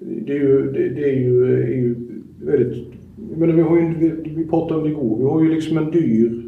Det 0.00 0.32
är 0.32 0.36
ju, 0.36 0.72
det, 0.72 0.88
det 0.88 1.04
är 1.04 1.16
ju, 1.16 1.62
är 1.62 1.76
ju 1.76 1.96
väldigt... 2.42 2.88
Jag 3.30 3.38
menar, 3.38 3.54
vi, 3.54 3.62
har 3.62 3.76
ju, 3.76 3.94
vi, 3.98 4.32
vi 4.34 4.46
pratade 4.46 4.80
om 4.80 4.82
det 4.82 4.90
igår. 4.90 5.16
Vi 5.18 5.24
har 5.24 5.42
ju 5.42 5.54
liksom 5.54 5.78
en 5.78 5.90
dyr... 5.90 6.47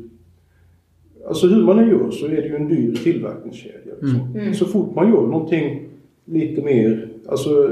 Alltså 1.28 1.46
hur 1.46 1.64
man 1.64 1.78
än 1.78 1.88
gör 1.90 2.10
så 2.10 2.26
är 2.26 2.30
det 2.30 2.48
ju 2.48 2.56
en 2.56 2.68
dyr 2.68 2.94
tillverkningskedja. 2.94 3.92
Liksom. 4.00 4.54
Så 4.54 4.64
fort 4.64 4.94
man 4.94 5.08
gör 5.08 5.22
någonting 5.26 5.82
lite 6.24 6.62
mer, 6.62 7.08
alltså 7.26 7.70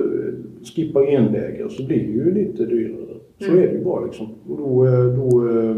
skippa 0.74 1.06
genvägar 1.06 1.68
så 1.68 1.86
blir 1.86 1.98
det 1.98 2.12
ju 2.12 2.34
lite 2.34 2.64
dyrare. 2.66 2.98
Så 3.38 3.50
är 3.52 3.56
det 3.66 3.72
ju 3.72 3.84
bara 3.84 4.04
liksom. 4.04 4.26
Och 4.48 4.58
då, 4.58 4.86
eh, 4.86 5.04
då, 5.04 5.48
eh, 5.48 5.76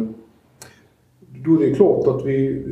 då 1.44 1.54
är 1.62 1.68
det 1.68 1.74
klart 1.74 2.06
att 2.06 2.26
vi, 2.26 2.62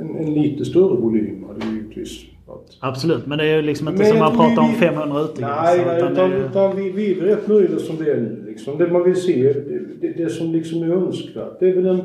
en, 0.00 0.16
en 0.16 0.34
lite 0.34 0.64
större 0.64 0.96
volym 1.00 1.44
hade 1.48 1.66
vi 1.66 1.76
givetvis 1.76 2.24
varit. 2.46 2.78
Absolut, 2.80 3.26
men 3.26 3.38
det 3.38 3.44
är 3.44 3.56
ju 3.56 3.62
liksom 3.62 3.88
inte 3.88 3.98
Men 4.02 4.10
som 4.10 4.18
man 4.18 4.32
vi- 4.32 4.38
pratar 4.38 4.62
om 4.62 4.68
vi- 4.68 4.74
500 4.78 5.20
utegrisar. 5.20 5.62
Nej, 5.64 5.96
utan 5.96 6.06
det 6.06 6.12
utan, 6.12 6.32
är 6.32 6.36
ju- 6.38 6.44
utan 6.46 6.76
vi, 6.76 6.90
vi 6.90 7.12
är 7.20 7.24
rätt 7.24 7.48
nöjda 7.48 7.78
som 7.78 7.96
det 8.04 8.10
är 8.12 8.16
nu. 8.20 8.44
Liksom. 8.48 8.78
Det 8.78 8.92
man 8.92 9.04
vill 9.04 9.16
se, 9.16 9.52
det, 9.52 9.80
det, 10.00 10.12
det 10.24 10.28
som 10.30 10.52
liksom 10.52 10.82
är 10.82 10.88
önskvärt, 10.92 11.60
det 11.60 11.68
är 11.68 11.74
väl 11.74 11.86
en, 11.86 12.00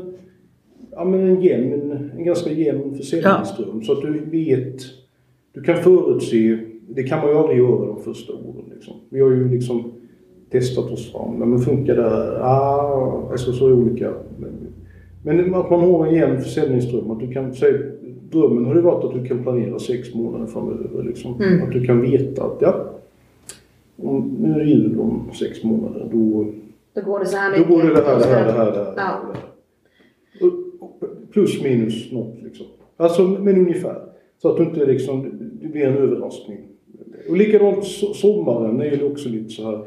ja, 0.99 1.05
men 1.05 1.19
en, 1.19 1.41
jämn, 1.41 2.09
en 2.17 2.23
ganska 2.23 2.51
jämn 2.51 2.95
försäljningsström. 2.97 3.83
Så 3.83 3.91
att 3.91 4.01
du 4.01 4.19
vet, 4.31 4.77
du 5.53 5.61
kan 5.61 5.75
förutse, 5.77 6.59
det 6.89 7.03
kan 7.03 7.19
man 7.19 7.29
ju 7.29 7.35
aldrig 7.37 7.57
göra 7.57 7.85
de 7.85 8.01
första 8.03 8.33
åren. 8.33 8.65
Liksom. 8.75 8.93
Vi 9.09 9.21
har 9.21 9.29
ju 9.29 9.49
liksom 9.51 9.83
testat 10.51 10.91
oss 10.91 11.11
fram. 11.11 11.35
Nej, 11.39 11.47
Men 11.47 11.59
funkar 11.59 11.95
det? 11.95 12.39
Ah, 12.43 13.27
alltså 13.31 13.51
så 13.53 13.71
olika. 13.73 14.13
Men, 15.23 15.55
att 15.55 15.69
man 15.69 15.79
har 15.79 16.07
en 16.07 16.13
jämn 16.15 16.41
försäljningsström. 16.41 17.11
Att 17.11 17.19
du 17.19 17.31
kan 17.31 17.53
säga, 17.53 17.77
drömmen 18.31 18.65
har 18.65 18.75
ju 18.75 18.81
varit 18.81 19.03
att 19.05 19.13
du 19.13 19.25
kan 19.25 19.43
planera 19.43 19.79
sex 19.79 20.13
månader 20.13 20.45
framöver. 20.45 21.03
Liksom. 21.03 21.41
Mm. 21.41 21.63
Att 21.63 21.71
du 21.71 21.85
kan 21.85 22.01
veta 22.01 22.43
att 22.43 22.57
ja, 22.59 22.85
om, 24.01 24.37
nu 24.39 24.53
är 24.53 24.59
det 24.59 24.65
jul 24.65 24.99
om 24.99 25.21
sex 25.39 25.63
månader. 25.63 26.09
Då, 26.11 26.45
då 26.93 27.01
går 27.01 27.19
det 27.19 27.25
så 27.25 27.37
här 27.37 27.51
då 27.51 27.57
mycket? 27.57 27.71
går 27.73 27.83
det 27.83 27.95
det 27.95 28.01
här, 28.07 28.19
det 28.19 28.25
här, 28.25 28.45
det 28.45 28.51
här, 28.51 28.71
det 28.71 28.77
här. 28.77 28.93
Ja. 28.97 29.19
Och- 29.23 29.29
och 29.29 29.35
Plus 31.33 31.63
minus 31.63 32.11
något 32.11 32.35
liksom. 32.43 32.65
Alltså 32.97 33.21
men 33.21 33.57
ungefär. 33.57 33.95
Så 34.41 34.49
att 34.49 34.57
du 34.57 34.63
inte 34.63 34.85
liksom, 34.85 35.31
det 35.61 35.67
blir 35.67 35.85
en 35.87 35.97
överraskning. 35.97 36.57
Och 37.29 37.37
likadant 37.37 37.77
so- 37.83 38.13
sommaren 38.13 38.81
är 38.81 38.85
ju 38.85 39.11
också 39.11 39.29
lite 39.29 39.49
så 39.49 39.63
här. 39.71 39.85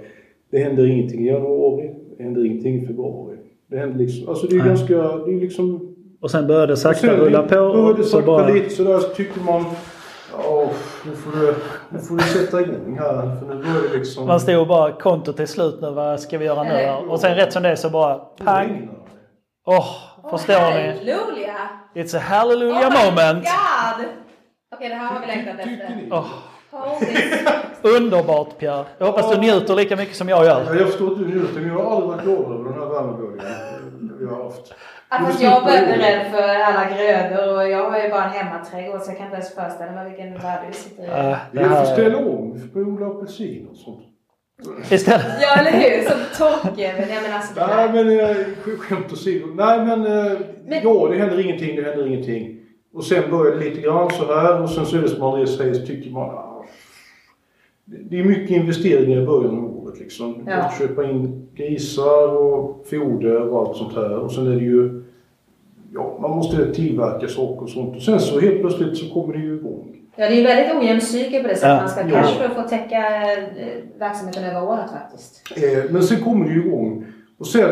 Det 0.51 0.59
händer 0.59 0.87
ingenting 0.87 1.21
i 1.25 1.27
januari. 1.27 1.91
Det 2.17 2.23
händer 2.23 2.45
ingenting 2.47 2.83
i 2.83 2.87
februari. 2.87 3.37
Det 3.71 3.77
händer 3.79 3.99
liksom, 3.99 4.29
alltså 4.29 4.47
det 4.47 4.55
är 4.55 4.59
Nej. 4.59 4.69
ganska, 4.69 4.95
det 4.97 5.33
är 5.33 5.41
liksom 5.41 5.95
Och 6.21 6.31
sen 6.31 6.47
börjar 6.47 6.67
det 6.67 6.77
sakta 6.77 7.01
Sen 7.07 7.17
rulla 7.17 7.43
på. 7.43 7.49
började 7.49 7.91
Och 7.91 7.97
så 7.99 8.05
sakta 8.05 8.27
bara... 8.27 8.49
lite 8.49 8.71
sådär 8.71 8.99
så 8.99 9.09
tycker 9.09 9.41
man 9.41 9.65
Ja, 10.39 10.71
nu 11.07 11.13
får, 11.13 11.41
du, 11.41 11.55
nu 11.93 11.99
får 11.99 12.17
du 12.17 12.23
sätta 12.23 12.61
igång 12.61 12.97
här 12.99 13.37
för 13.37 13.47
nu 13.47 13.55
börjar 13.55 13.93
det 13.93 13.99
liksom... 13.99 14.27
Man 14.27 14.41
stod 14.41 14.69
bara 14.69 14.93
kontot 14.93 15.41
är 15.41 15.47
slut 15.47 15.79
nu, 15.83 15.91
vad 15.91 16.21
ska 16.21 16.39
vi 16.39 16.45
göra 16.45 16.63
nu? 16.63 17.11
Och 17.11 17.21
sen 17.21 17.35
rätt 17.37 17.53
som 17.53 17.63
det 17.63 17.69
är 17.69 17.75
så 17.77 17.91
bara 17.91 18.15
pang! 18.19 18.89
Åh, 19.67 19.87
förstår 20.39 20.55
ni? 20.55 20.89
Halleluja! 20.89 21.55
It's 21.95 22.17
a 22.17 22.21
hallelujah 22.21 22.89
Oh 22.89 23.05
moment! 23.11 23.45
God! 23.45 24.07
Okej, 24.75 24.89
det 24.89 24.95
här 24.95 25.07
har 25.07 25.21
vi 25.21 25.27
längtat 25.27 25.59
efter. 25.59 25.95
Ni? 25.97 26.09
Åh, 26.13 26.27
Underbart 27.83 28.59
Pierre. 28.59 28.85
Jag 28.99 29.07
hoppas 29.07 29.31
du 29.31 29.39
njuter 29.39 29.75
lika 29.75 29.97
mycket 29.97 30.17
som 30.17 30.29
jag 30.29 30.45
gör. 30.45 30.65
Ja, 30.67 30.75
jag 30.75 30.87
förstår 30.87 31.13
att 31.13 31.19
du 31.19 31.25
njuter, 31.29 31.61
men 31.61 31.69
jag 31.69 31.85
har 31.85 31.91
aldrig 31.97 32.09
varit 32.11 32.23
glad 32.25 32.53
över 32.59 32.65
den 32.71 32.73
här 32.81 32.87
värmeburgaren 32.89 34.17
vi 34.21 34.27
har 34.27 34.45
haft. 34.45 34.75
Fast 35.11 35.43
jag 35.43 35.65
börjar 35.65 35.83
rädd 35.87 36.31
för 36.31 36.43
alla 36.43 36.89
grödor 36.97 37.57
och 37.57 37.69
jag 37.69 37.91
har 37.91 37.99
ju 38.03 38.11
bara 38.11 38.25
en 38.25 38.31
hemmaträdgård 38.31 39.01
så 39.01 39.11
jag 39.11 39.17
kan 39.17 39.27
inte 39.27 39.37
ens 39.37 39.55
föreställa 39.55 39.93
mig 39.93 40.05
vilken 40.09 40.35
värld 40.39 40.61
vi 40.69 40.73
sitter 40.75 41.03
i. 41.03 41.07
Äh, 41.31 41.37
Vi 41.53 41.59
det 41.59 41.69
får 41.69 41.75
här... 41.77 41.85
ställa 41.85 42.19
om, 42.19 42.53
vi 42.55 42.69
får 42.69 42.81
odla 42.81 43.07
apelsiner 43.07 43.71
och 43.71 43.77
sånt. 43.77 44.03
Istället... 44.91 45.27
Ja, 45.41 45.61
eller 45.61 45.71
hur? 45.71 46.03
Som 46.09 46.19
torkjävel. 46.39 47.09
Jag 47.09 47.23
menar 47.23 47.37
alltså, 47.37 47.55
det 47.55 47.67
Nej 47.67 47.93
men 47.93 48.21
eh, 48.21 48.37
sk- 48.65 48.77
skämt 48.79 49.13
åsido. 49.13 49.47
Nej 49.55 49.79
men, 49.87 50.07
eh, 50.07 50.33
Men- 50.67 50.81
ja 50.83 51.09
det 51.11 51.17
händer 51.19 51.41
ingenting, 51.41 51.77
det 51.77 51.83
händer 51.83 52.07
ingenting. 52.07 52.59
Och 52.95 53.05
sen 53.05 53.31
börjar 53.31 53.57
det 53.57 53.65
lite 53.65 53.81
grann 53.81 54.11
så 54.11 54.35
här 54.35 54.63
och 54.63 54.71
sen 54.71 54.87
så 54.87 54.97
är 54.97 55.03
det 55.03 55.09
som 55.09 55.23
Andreas 55.23 55.57
säger 55.57 55.75
så 55.75 55.87
tycker 55.87 56.11
man 56.11 56.23
ah, 56.31 56.65
det 57.85 57.97
det 58.11 58.19
är 58.21 58.25
mycket 58.25 58.51
investeringar 58.51 59.23
i 59.23 59.27
början 59.27 59.59
av 59.59 59.79
året 59.85 59.99
liksom. 59.99 60.43
Ja. 60.47 60.53
Att 60.55 60.79
köpa 60.79 61.05
in 61.11 61.49
grisar 61.55 62.37
och 62.37 62.87
foder 62.91 63.37
och 63.49 63.59
allt 63.69 63.77
sånt 63.77 63.95
här. 63.95 64.17
Och 64.19 64.33
sen 64.33 64.47
är 64.47 64.51
det 64.57 64.65
ju, 64.65 65.03
ja 65.95 66.19
man 66.23 66.31
måste 66.31 66.75
tillverka 66.75 67.29
saker 67.29 67.63
och 67.63 67.71
sånt. 67.71 67.97
Och 67.97 68.03
sen 68.03 68.21
så 68.21 68.41
helt 68.41 68.61
plötsligt 68.61 68.97
så 68.99 69.15
kommer 69.15 69.35
det 69.35 69.41
ju 69.41 69.55
igång. 69.57 69.97
Ja, 70.17 70.27
det 70.29 70.35
är 70.35 70.37
ju 70.37 70.43
väldigt 70.43 70.77
ojämn 70.77 71.01
cykel 71.01 71.43
på 71.43 71.49
det 71.49 71.55
sättet. 71.55 71.69
Ja. 71.69 71.77
Man 71.81 71.89
ska 71.89 72.01
Ja. 72.01 72.23
cash 72.23 72.39
för 72.39 72.45
att 72.45 72.55
få 72.55 72.63
täcka 72.63 72.97
eh, 73.33 73.39
verksamheten 73.99 74.45
över 74.45 74.65
året 74.69 74.91
faktiskt. 74.91 75.43
Eh, 75.57 75.91
men 75.91 76.03
sen 76.03 76.21
kommer 76.21 76.45
det 76.49 76.55
ju 76.55 76.61
igång. 76.67 77.07
Och 77.39 77.47
sen 77.47 77.71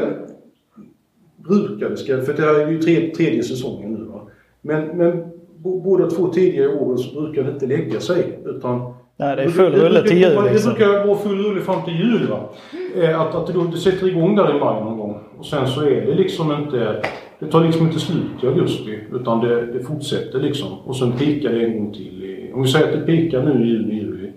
brukar 1.36 1.90
det, 1.90 1.96
ska, 1.96 2.20
för 2.22 2.32
det 2.32 2.42
här 2.42 2.54
är 2.60 2.70
ju 2.70 2.78
tre, 2.82 3.10
tredje 3.16 3.42
säsongen 3.42 3.92
nu 3.94 4.04
va. 4.04 4.20
Men, 4.60 4.84
men 4.86 5.24
båda 5.62 6.10
två 6.10 6.28
tidigare 6.28 6.68
åren 6.68 6.98
så 6.98 7.20
brukar 7.20 7.42
det 7.42 7.50
inte 7.50 7.66
lägga 7.66 8.00
sig. 8.00 8.38
Utan 8.44 8.94
Nej, 9.16 9.36
det 9.36 9.42
är 9.42 9.48
full 9.48 9.72
rulle 9.72 10.02
till 10.02 10.18
jul 10.18 10.34
Det 10.44 10.52
liksom. 10.52 10.72
brukar 10.74 11.06
vara 11.06 11.18
full 11.18 11.44
rulle 11.44 11.60
fram 11.60 11.84
till 11.84 11.94
jul 11.94 12.28
va. 12.30 12.48
Eh, 12.96 13.20
att, 13.20 13.34
att 13.34 13.46
det, 13.46 13.52
då, 13.52 13.64
det 13.64 13.76
sätter 13.76 14.08
igång 14.08 14.36
där 14.36 14.56
i 14.56 14.60
maj 14.60 14.84
någon 14.84 14.98
gång. 14.98 15.18
Och 15.38 15.46
sen 15.46 15.66
så 15.66 15.80
är 15.82 16.00
det 16.06 16.14
liksom 16.14 16.52
inte, 16.52 17.02
det 17.38 17.46
tar 17.46 17.64
liksom 17.64 17.86
inte 17.86 17.98
slut 18.00 18.42
i 18.42 18.46
augusti. 18.46 18.98
Utan 19.12 19.40
det, 19.40 19.66
det 19.72 19.80
fortsätter 19.80 20.40
liksom. 20.40 20.68
Och 20.84 20.96
sen 20.96 21.12
pikar 21.12 21.50
det 21.50 21.64
en 21.64 21.78
gång 21.78 21.92
till. 21.92 22.29
Om 22.52 22.62
vi 22.62 22.68
säger 22.68 22.86
att 22.86 22.92
det 23.00 23.06
pikar 23.06 23.42
nu 23.42 23.64
i 23.66 23.68
juni, 23.68 23.94
juli. 23.94 24.32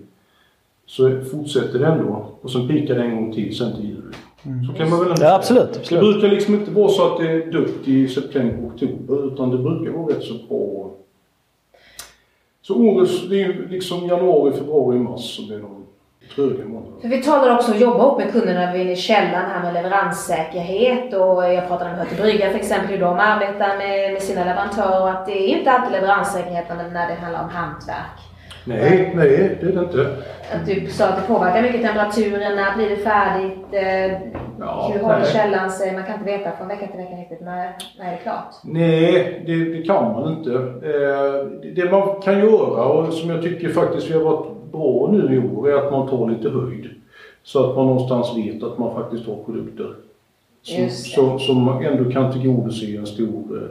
Så 0.86 1.20
fortsätter 1.20 1.78
det 1.78 1.86
ändå. 1.86 2.26
Och 2.40 2.50
sen 2.50 2.68
pikar 2.68 2.94
det 2.94 3.02
en 3.02 3.14
gång 3.16 3.32
till 3.32 3.56
sen 3.56 3.76
till 3.76 3.84
juli. 3.84 4.14
Så 4.66 4.72
kan 4.72 4.90
man 4.90 4.98
väl 4.98 5.08
ändå 5.08 5.10
Ja, 5.10 5.16
säga. 5.16 5.34
absolut. 5.34 5.72
Det 5.72 5.78
absolut. 5.78 6.02
brukar 6.14 6.28
liksom 6.28 6.54
inte 6.54 6.70
vara 6.70 6.88
så 6.88 7.12
att 7.12 7.18
det 7.20 7.30
är 7.30 7.52
dött 7.52 7.88
i 7.88 8.08
september, 8.08 8.66
oktober. 8.68 9.32
Utan 9.32 9.50
det 9.50 9.58
brukar 9.58 9.92
vara 9.92 10.14
rätt 10.14 10.22
så 10.22 10.34
bra. 10.48 10.90
Så 12.62 12.74
årets, 12.74 13.28
det 13.28 13.42
är 13.42 13.46
ju 13.46 13.68
liksom 13.68 14.06
januari, 14.06 14.52
februari, 14.52 14.98
mars 14.98 15.36
som 15.36 15.52
är 15.52 15.58
de 15.58 15.83
För 17.00 17.08
vi 17.08 17.22
talar 17.22 17.54
också 17.54 17.70
om 17.70 17.74
att 17.76 17.80
jobba 17.80 17.98
ihop 18.04 18.18
med 18.18 18.32
kunderna 18.32 18.72
vid 18.72 18.90
i 18.90 18.96
källan 18.96 19.42
här 19.50 19.62
med 19.62 19.74
leveranssäkerhet 19.74 21.14
och 21.14 21.44
jag 21.44 21.68
pratade 21.68 21.90
med 21.90 21.98
Hötte 21.98 22.22
Brygga 22.22 22.50
för 22.50 22.58
exempel 22.58 22.90
hur 22.90 23.00
de 23.00 23.18
arbetar 23.18 23.76
med, 23.78 24.12
med 24.12 24.22
sina 24.22 24.44
leverantörer 24.44 25.00
och 25.02 25.10
att 25.10 25.26
det 25.26 25.32
är 25.38 25.58
inte 25.58 25.70
alltid 25.70 25.92
leveranssäkerhet 25.92 26.64
när 26.92 27.08
det 27.08 27.14
handlar 27.14 27.42
om 27.42 27.48
hantverk. 27.48 28.18
Nej, 28.66 29.12
nej, 29.14 29.58
det 29.60 29.66
är 29.66 29.72
det 29.72 29.80
inte. 29.80 30.16
Att 30.54 30.66
du 30.66 30.86
sa 30.90 31.04
att 31.08 31.16
det 31.16 31.22
påverkar 31.34 31.62
mycket 31.62 31.82
temperaturen, 31.82 32.56
när 32.56 32.76
blir 32.76 32.90
det 32.90 32.96
färdigt, 32.96 33.58
eh, 33.72 34.20
Ja, 34.60 34.90
hur 34.94 35.00
håller 35.02 35.24
källan 35.24 35.70
sig? 35.70 35.92
Man 35.92 36.02
kan 36.04 36.12
inte 36.14 36.24
veta 36.26 36.50
från 36.58 36.68
vecka 36.68 36.86
till 36.86 36.96
vecka 36.96 37.16
riktigt 37.16 37.40
när, 37.40 37.72
när 37.98 38.06
är 38.06 38.10
det 38.10 38.18
klart. 38.22 38.54
Nej, 38.64 39.42
det, 39.46 39.64
det 39.76 39.82
kan 39.82 40.04
man 40.12 40.32
inte. 40.32 40.50
Eh, 40.50 41.60
det- 41.62 41.82
det 41.82 41.90
man 41.90 42.20
kan 42.22 42.38
göra 42.38 42.84
och 42.84 43.12
som 43.12 43.30
jag 43.30 43.42
tycker 43.42 43.68
faktiskt 43.68 44.10
vi 44.10 44.14
har 44.14 44.20
varit 44.24 44.46
bra 44.76 45.08
nu 45.12 45.34
i 45.34 45.56
år 45.56 45.70
är 45.70 45.74
att 45.74 45.92
man 45.92 46.08
tar 46.08 46.30
lite 46.30 46.48
höjd. 46.50 46.90
Så 47.42 47.70
att 47.70 47.76
man 47.76 47.86
någonstans 47.86 48.36
vet 48.36 48.62
att 48.62 48.78
man 48.78 48.94
faktiskt 48.94 49.26
har 49.26 49.36
produkter 49.44 49.94
som, 50.62 50.90
som, 50.90 51.40
som 51.40 51.68
ändå 51.68 52.10
kan 52.10 52.32
tillgodose 52.32 52.86
en 52.96 53.06
stor... 53.06 53.62
eh, 53.62 53.68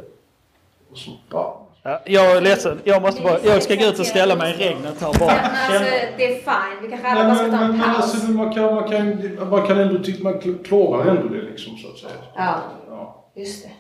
och 0.91 0.97
så, 0.97 1.11
ja. 1.31 1.59
Ja, 1.85 2.01
jag 2.05 2.37
är 2.37 2.41
ledsen. 2.41 2.79
Jag 2.83 3.01
måste 3.01 3.21
bara... 3.21 3.39
Jag 3.43 3.63
ska 3.63 3.75
gå 3.75 3.85
ut 3.85 3.99
och 3.99 4.05
ställa 4.05 4.35
mig 4.35 4.53
i 4.53 4.57
regnet 4.57 5.01
här 5.01 5.19
bara. 5.19 5.27
Men 5.27 5.45
alltså, 5.55 5.83
det 6.17 6.25
är 6.25 6.35
fine. 6.35 6.81
Vi 6.81 6.87
kanske 6.89 7.07
alla 7.07 7.23
bara 7.23 7.35
ska 7.35 7.57
ta 7.57 7.63
en 7.63 7.79
paus. 7.79 7.95
alltså, 7.95 8.31
man, 8.31 8.53
kan, 8.53 8.75
man, 8.75 8.89
kan, 8.89 9.49
man 9.49 9.67
kan 9.67 9.79
ändå 9.79 9.99
man 10.21 10.39
klarar 10.63 11.05
ändå 11.05 11.27
det 11.27 11.41
liksom 11.41 11.77
så 11.77 11.87
att 11.87 11.97
säga. 11.97 12.11
Ja. 12.35 12.55
Ja. 12.89 13.25
Just 13.35 13.63
det. 13.63 13.71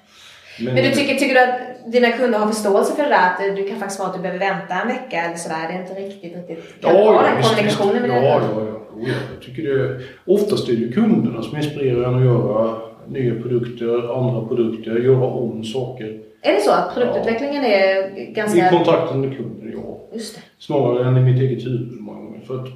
Men, 0.59 0.73
Men 0.73 0.83
du 0.83 0.91
tycker, 0.91 1.15
tycker 1.15 1.33
du 1.33 1.39
att 1.39 1.91
dina 1.91 2.11
kunder 2.11 2.39
har 2.39 2.47
förståelse 2.47 2.95
för 2.95 3.03
det 3.03 3.09
där? 3.09 3.49
Att 3.49 3.55
du 3.55 3.67
kan 3.67 3.79
faktiskt 3.79 3.99
vara 3.99 4.09
att 4.09 4.15
du 4.15 4.21
behöver 4.21 4.39
vänta 4.39 4.81
en 4.81 4.87
vecka 4.87 5.17
eller 5.21 5.35
sådär? 5.35 5.67
Det 5.67 5.73
är 5.73 5.81
inte 5.81 5.93
riktigt, 5.93 6.35
riktigt... 6.35 6.81
Kan 6.81 6.95
du 6.95 7.01
ha 7.01 7.21
den 7.21 7.37
visst, 7.37 7.49
kommunikationen 7.49 8.01
med 8.01 8.09
ja, 8.09 8.15
dina 8.15 8.29
ja, 8.29 8.39
kunder? 8.39 8.63
ja, 8.63 8.79
ja. 8.95 9.07
ja. 9.07 9.13
Jag 9.33 9.41
tycker 9.45 9.63
det, 9.63 10.01
oftast 10.25 10.69
är 10.69 10.73
det 10.73 10.79
ju 10.79 10.91
kunderna 10.91 11.41
som 11.41 11.57
inspirerar 11.57 12.03
en 12.03 12.15
att 12.15 12.25
göra 12.25 12.75
nya 13.07 13.41
produkter, 13.41 14.17
andra 14.19 14.47
produkter, 14.47 14.99
göra 14.99 15.25
om 15.25 15.63
saker. 15.63 16.19
Är 16.41 16.53
det 16.53 16.61
så 16.61 16.71
att 16.71 16.93
produktutvecklingen 16.93 17.65
är 17.65 18.17
I 18.17 18.25
ganska... 18.25 18.69
kontakten 18.69 19.21
med 19.21 19.37
kunden, 19.37 19.71
ja. 19.73 19.99
Just 20.13 20.35
det. 20.35 20.41
Snarare 20.59 21.07
än 21.07 21.17
i 21.17 21.21
mitt 21.21 21.41
eget 21.41 21.65
huvud 21.65 22.01
många 22.01 22.19
gånger. 22.19 22.41
För 22.47 22.59
att 22.59 22.67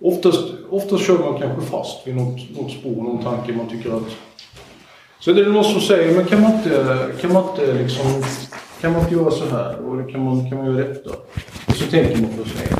oftast, 0.00 0.44
oftast 0.70 1.06
kör 1.06 1.18
man 1.18 1.40
kanske 1.40 1.70
fast 1.70 2.06
vid 2.06 2.16
något, 2.16 2.56
något 2.56 2.70
spår, 2.70 3.02
någon 3.02 3.22
tanke 3.24 3.52
man 3.52 3.68
tycker 3.68 3.96
att... 3.96 4.16
Så 5.24 5.30
är 5.30 5.34
det 5.34 5.48
någon 5.52 5.64
som 5.64 5.80
säger, 5.80 6.14
men 6.16 6.24
kan 6.24 6.40
man 6.42 6.52
inte, 6.52 6.96
kan 7.20 7.32
man 7.32 7.42
inte 7.48 7.72
liksom... 7.74 8.06
Kan 8.80 8.92
man 8.92 9.00
inte 9.00 9.14
göra 9.14 9.30
så 9.30 9.44
här? 9.44 9.76
Och 9.78 10.10
kan 10.10 10.24
man, 10.24 10.50
kan 10.50 10.58
man 10.58 10.66
göra 10.66 10.76
detta? 10.88 11.10
Och 11.68 11.74
så 11.74 11.90
tänker 11.90 12.22
man 12.22 12.30
på 12.30 12.42
här. 12.42 12.78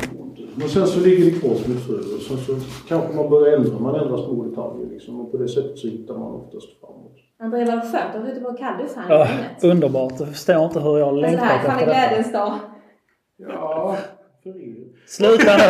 Men 0.55 0.69
sen 0.69 0.87
så 0.87 0.99
ligger 0.99 1.25
det 1.25 1.31
kvar 1.39 1.55
som 1.55 1.77
ett 1.77 1.83
frö 1.87 1.93
och 1.93 2.21
sen 2.27 2.37
så 2.37 2.55
kanske 2.87 3.15
man 3.15 3.29
börjar 3.29 3.57
ändra. 3.57 3.79
Man 3.79 3.95
ändrar 3.95 4.17
små 4.17 4.43
detaljer 4.43 4.87
liksom. 4.93 5.19
Och 5.21 5.31
på 5.31 5.37
det 5.37 5.47
sättet 5.47 5.77
så 5.77 5.87
hittar 5.87 6.13
man 6.13 6.33
oftast 6.33 6.67
framåt. 6.79 7.15
André, 7.39 7.65
vad 7.65 7.81
skönt 7.81 8.15
att 8.15 8.21
du 8.25 8.27
är 8.27 8.31
ute 8.31 8.41
på 8.41 8.53
kalldusch 8.53 8.95
här 8.95 9.05
i 9.05 9.07
Ja, 9.61 9.69
underbart. 9.69 10.13
Jag 10.19 10.27
förstår 10.27 10.63
inte 10.63 10.79
hur 10.79 10.97
jag 10.97 11.07
Alltså 11.07 11.21
det 11.21 11.27
längtat 11.27 11.47
här 11.47 11.59
är 11.59 11.63
fan 11.63 11.79
efter 11.79 11.81
en 11.81 11.87
detta. 11.87 11.99
glädjens 12.07 12.31
dag. 12.33 12.53
Ja, 13.37 13.95
för 14.43 14.49
er. 14.49 14.85
Sluta 15.07 15.57
nu! 15.57 15.63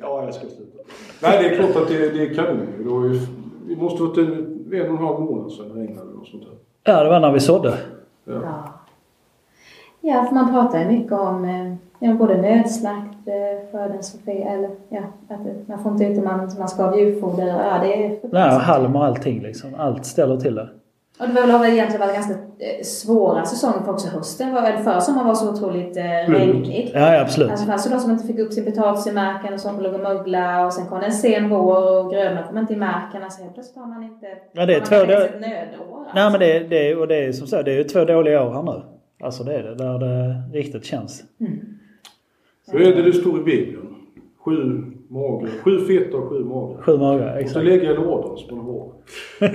Ja, 0.00 0.24
jag 0.24 0.34
ska 0.34 0.46
sluta. 0.46 0.78
Nej, 1.20 1.38
det 1.42 1.48
är 1.48 1.56
klart 1.56 1.76
att 1.82 1.88
det, 1.88 2.08
det 2.08 2.26
är 2.26 2.34
kanon. 2.34 2.66
Måste 3.82 4.02
varit 4.02 4.18
en, 4.18 4.24
en 4.72 4.90
och 4.90 4.98
en 4.98 4.98
halv 4.98 5.20
månad 5.20 5.52
sedan 5.52 5.68
det 5.68 5.82
regnade 5.82 6.12
och 6.20 6.26
sånt 6.26 6.42
där. 6.42 6.92
Ja, 6.92 7.02
det 7.02 7.10
var 7.10 7.20
när 7.20 7.32
vi 7.32 7.40
sådde. 7.40 7.74
Ja. 8.24 8.64
Ja, 10.00 10.24
för 10.24 10.34
man 10.34 10.52
pratar 10.52 10.80
ju 10.80 10.86
mycket 10.86 11.12
om 11.12 11.44
eh, 11.44 11.74
ja, 11.98 12.14
både 12.14 12.36
nödslakt, 12.42 13.28
eh, 13.28 13.72
skördens 13.72 14.20
fel, 14.24 14.46
eller 14.46 14.70
ja, 14.88 15.00
att 15.28 15.68
man 15.68 15.82
får 15.82 15.92
inte 15.92 16.04
ut 16.04 16.16
det 16.16 16.22
man, 16.22 16.50
man 16.58 16.68
ska 16.68 16.84
av 16.84 16.98
djurfoder. 16.98 17.46
Ja, 17.46 17.78
det 17.82 18.06
är 18.06 18.18
Nej, 18.32 18.58
halm 18.58 18.96
och 18.96 19.04
allting 19.04 19.40
liksom. 19.42 19.70
Allt 19.78 20.04
ställer 20.04 20.36
till 20.36 20.54
det. 20.54 20.68
Och 21.18 21.28
det 21.28 21.34
var 21.34 21.40
väl 21.40 21.50
har 21.50 21.58
väl 21.58 21.70
egentligen 21.70 22.00
varit 22.00 22.14
ganska 22.14 22.34
eh, 22.34 22.82
svåra 22.84 23.44
säsonger 23.44 23.84
för 23.84 23.92
också 23.92 24.08
hösten. 24.08 24.54
Var, 24.54 24.62
eller 24.62 24.82
förra 24.82 25.00
sommaren 25.00 25.26
var 25.26 25.34
så 25.34 25.52
otroligt 25.52 25.96
eh, 25.96 26.02
regnig. 26.02 26.90
Ja, 26.94 27.14
ja 27.14 27.20
absolut. 27.20 27.50
Alltså 27.50 27.66
fanns 27.66 27.84
det 27.84 27.90
de 27.90 28.00
som 28.00 28.10
inte 28.10 28.26
fick 28.26 28.38
upp 28.38 28.52
sin 28.52 28.64
potatis 28.64 29.06
i 29.06 29.12
marken 29.12 29.54
och 29.54 29.60
som 29.60 29.80
låg 29.80 29.94
och 29.94 30.00
mögla 30.00 30.66
och 30.66 30.72
sen 30.72 30.86
kom 30.86 31.00
det 31.00 31.06
en 31.06 31.12
sen 31.12 31.48
vår 31.48 31.98
och 32.04 32.12
grödorna 32.12 32.42
kom 32.42 32.58
inte 32.58 32.72
i 32.72 32.76
marken. 32.76 33.22
Alltså 33.22 33.42
helt 33.42 33.54
plötsligt 33.54 33.76
har 33.76 33.86
man 33.86 34.02
inte... 34.02 34.26
Ja, 34.52 34.66
det 34.66 34.74
är 34.74 34.80
två 34.80 34.94
har 34.94 35.06
då- 35.06 35.12
ett 35.12 35.40
nödår. 35.40 35.98
Alltså. 35.98 36.14
Nej 36.14 36.30
men 36.30 36.40
det, 36.40 36.58
det, 36.58 36.94
och 36.96 37.08
det 37.08 37.24
är 37.24 37.32
som 37.32 37.46
så, 37.46 37.62
det 37.62 37.72
är 37.72 37.76
ju 37.76 37.84
två 37.84 38.04
dåliga 38.04 38.42
år 38.42 38.52
här 38.52 38.62
nu. 38.62 38.82
Alltså 39.24 39.44
det 39.44 39.54
är 39.54 39.62
det, 39.62 39.74
där 39.74 39.98
det 39.98 40.42
riktigt 40.58 40.84
känns. 40.84 41.24
Så 42.70 42.76
är 42.76 42.94
det 42.96 43.02
det 43.02 43.12
står 43.12 43.40
i 43.40 43.42
Bibeln. 43.42 43.94
Sju 44.44 44.82
mager, 45.12 45.50
sju 45.64 45.86
feta 45.86 46.16
och 46.16 46.28
sju 46.28 46.44
mager. 46.44 46.82
Sju 46.82 46.98
magar, 46.98 47.26
Och 47.26 47.32
så 47.32 47.38
exakt. 47.38 47.64
lägger 47.64 47.84
jag 47.84 47.96
lådan 47.96 48.36
som 48.36 48.56
man 48.56 48.66
har. 48.66 48.92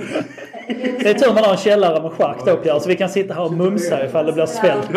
Det 1.02 1.10
är 1.10 1.14
tur 1.14 1.34
man 1.34 1.44
har 1.44 1.50
en 1.50 1.56
källare 1.56 2.02
med 2.02 2.12
schack 2.12 2.46
då 2.46 2.56
Pierre, 2.56 2.80
så 2.80 2.88
vi 2.88 2.96
kan 2.96 3.08
sitta 3.08 3.34
här 3.34 3.44
och 3.44 3.52
mumsa 3.52 4.04
ifall 4.04 4.26
det 4.26 4.32
blir 4.32 4.46
svält. 4.46 4.90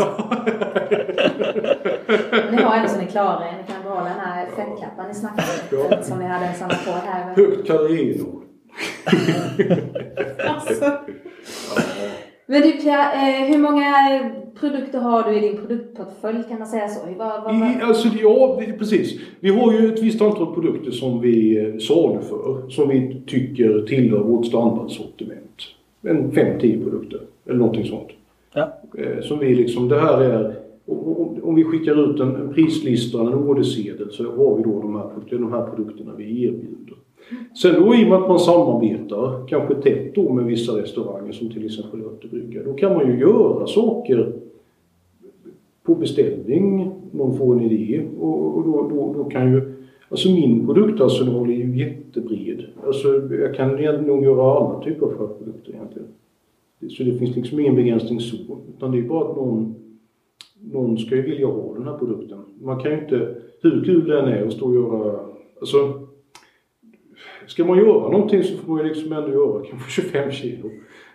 Ni 2.51 2.61
har 2.61 2.87
så 2.87 2.99
ni 2.99 3.07
klarar 3.07 3.45
er. 3.45 3.57
Ni 3.57 3.73
kan 3.73 3.83
behålla 3.83 4.03
den 4.03 4.19
här 4.19 4.45
fettkappan 4.45 5.07
ni 5.07 5.13
snackade 5.13 5.83
om. 5.83 5.87
Ja. 5.91 6.03
Som 6.03 6.19
ni 6.19 6.25
hade 6.25 6.45
en 6.45 6.55
sån 6.55 6.69
på 6.69 6.91
här. 6.91 7.35
Högt 7.35 7.67
kaloriinnehåll. 7.67 8.41
Alltså. 10.47 10.91
Men 12.45 12.61
du 12.61 12.71
Pia, 12.71 13.13
eh, 13.13 13.45
hur 13.45 13.57
många 13.57 13.85
produkter 14.61 14.99
har 14.99 15.23
du 15.23 15.37
i 15.37 15.39
din 15.39 15.57
produktportfölj? 15.57 16.43
Kan 16.49 16.59
man 16.59 16.67
säga 16.67 16.87
så? 16.87 16.99
Vad, 17.17 17.43
vad, 17.43 17.55
I, 17.55 17.81
alltså, 17.83 18.07
ja, 18.21 18.61
precis. 18.79 19.19
Vi 19.39 19.49
har 19.49 19.71
ju 19.73 19.93
ett 19.93 20.03
visst 20.03 20.21
antal 20.21 20.53
produkter 20.53 20.91
som 20.91 21.21
vi 21.21 21.57
eh, 21.57 21.77
saluför. 21.77 22.69
Som 22.69 22.89
vi 22.89 23.21
tycker 23.27 23.81
tillhör 23.87 24.19
vårt 24.19 24.45
standardsortiment. 24.45 25.61
En 26.01 26.31
5-10 26.31 26.83
produkter. 26.83 27.19
Eller 27.45 27.57
någonting 27.59 27.85
sånt. 27.85 28.07
Ja. 28.53 28.73
Eh, 28.97 29.21
Som 29.21 29.39
vi 29.39 29.55
liksom, 29.55 29.87
det 29.89 29.99
här 29.99 30.21
är... 30.21 30.55
om- 31.43 31.55
vi 31.55 31.63
skickar 31.63 32.11
ut 32.11 32.19
en, 32.19 32.53
prislista, 32.53 33.21
en 33.21 33.33
ordersedel 33.33 34.11
så 34.11 34.23
har 34.23 34.57
vi 34.57 34.63
då 34.63 34.81
de 34.81 34.95
här, 34.95 35.09
de 35.29 35.51
här 35.53 35.65
produkterna 35.65 36.11
vi 36.17 36.43
erbjuder. 36.45 36.95
Sen 37.61 37.73
då 37.83 37.95
i 37.95 38.05
och 38.05 38.09
med 38.09 38.17
att 38.17 38.27
man 38.27 38.39
samarbetar 38.39 39.47
kanske 39.47 39.75
tätt 39.75 40.15
då 40.15 40.33
med 40.33 40.45
vissa 40.45 40.71
restauranger 40.81 41.31
som 41.31 41.49
till 41.49 41.65
exempel 41.65 42.01
Örtebrygga. 42.01 42.63
Då 42.65 42.73
kan 42.73 42.93
man 42.93 43.07
ju 43.07 43.19
göra 43.19 43.67
saker 43.67 44.33
på 45.83 45.95
beställning, 45.95 46.91
någon 47.11 47.37
får 47.37 47.55
en 47.55 47.61
idé 47.61 48.05
och, 48.19 48.57
och 48.57 48.63
då, 48.63 48.89
då, 48.89 49.13
då 49.17 49.23
kan 49.23 49.51
ju 49.51 49.73
Alltså 50.09 50.29
min 50.29 50.65
produktarsenal 50.65 51.49
är 51.49 51.53
ju 51.53 51.77
jättebred. 51.77 52.65
Alltså 52.85 53.07
jag 53.31 53.55
kan 53.55 53.75
nog 54.05 54.23
göra 54.23 54.57
alla 54.57 54.83
typer 54.83 55.05
av 55.05 55.37
produkter 55.37 55.73
egentligen. 55.73 56.07
Så 56.89 57.03
det 57.03 57.13
finns 57.13 57.35
liksom 57.35 57.59
ingen 57.59 57.75
begränsning 57.75 58.19
så. 58.19 58.37
Utan 58.77 58.91
det 58.91 58.97
är 58.97 59.03
bara 59.03 59.29
att 59.29 59.35
någon, 59.35 59.75
någon 60.71 60.97
ska 60.97 61.15
ju 61.15 61.21
vilja 61.21 61.47
ha 61.47 61.73
den 61.73 61.83
här 61.83 61.97
produkten. 61.97 62.39
Man 62.61 62.79
kan 62.79 62.91
ju 62.91 62.99
inte, 62.99 63.35
hur 63.61 63.83
kul 63.83 64.07
den 64.07 64.27
är 64.27 64.45
att 64.45 64.53
stå 64.53 64.65
och 64.65 64.75
göra, 64.75 65.19
alltså 65.59 65.77
Ska 67.47 67.65
man 67.65 67.77
göra 67.77 68.11
någonting 68.11 68.43
så 68.43 68.57
får 68.57 68.73
man 68.73 68.83
ju 68.83 68.87
liksom 68.87 69.13
ändå 69.13 69.31
göra 69.31 69.65
kanske 69.69 70.01
25 70.01 70.31
kilo. 70.31 70.69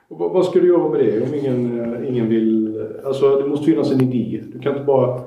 Och 0.09 0.19
vad 0.19 0.45
ska 0.45 0.59
du 0.61 0.69
göra 0.69 0.89
med 0.89 1.01
det 1.01 1.23
om 1.23 1.35
ingen, 1.35 1.81
eh, 1.95 2.09
ingen 2.09 2.29
vill... 2.29 2.83
Alltså 3.05 3.37
det 3.37 3.49
måste 3.49 3.67
finnas 3.67 3.93
en 3.93 4.01
idé. 4.13 4.43
Du 4.53 4.59
kan 4.59 4.73
inte 4.73 4.85
bara... 4.85 5.21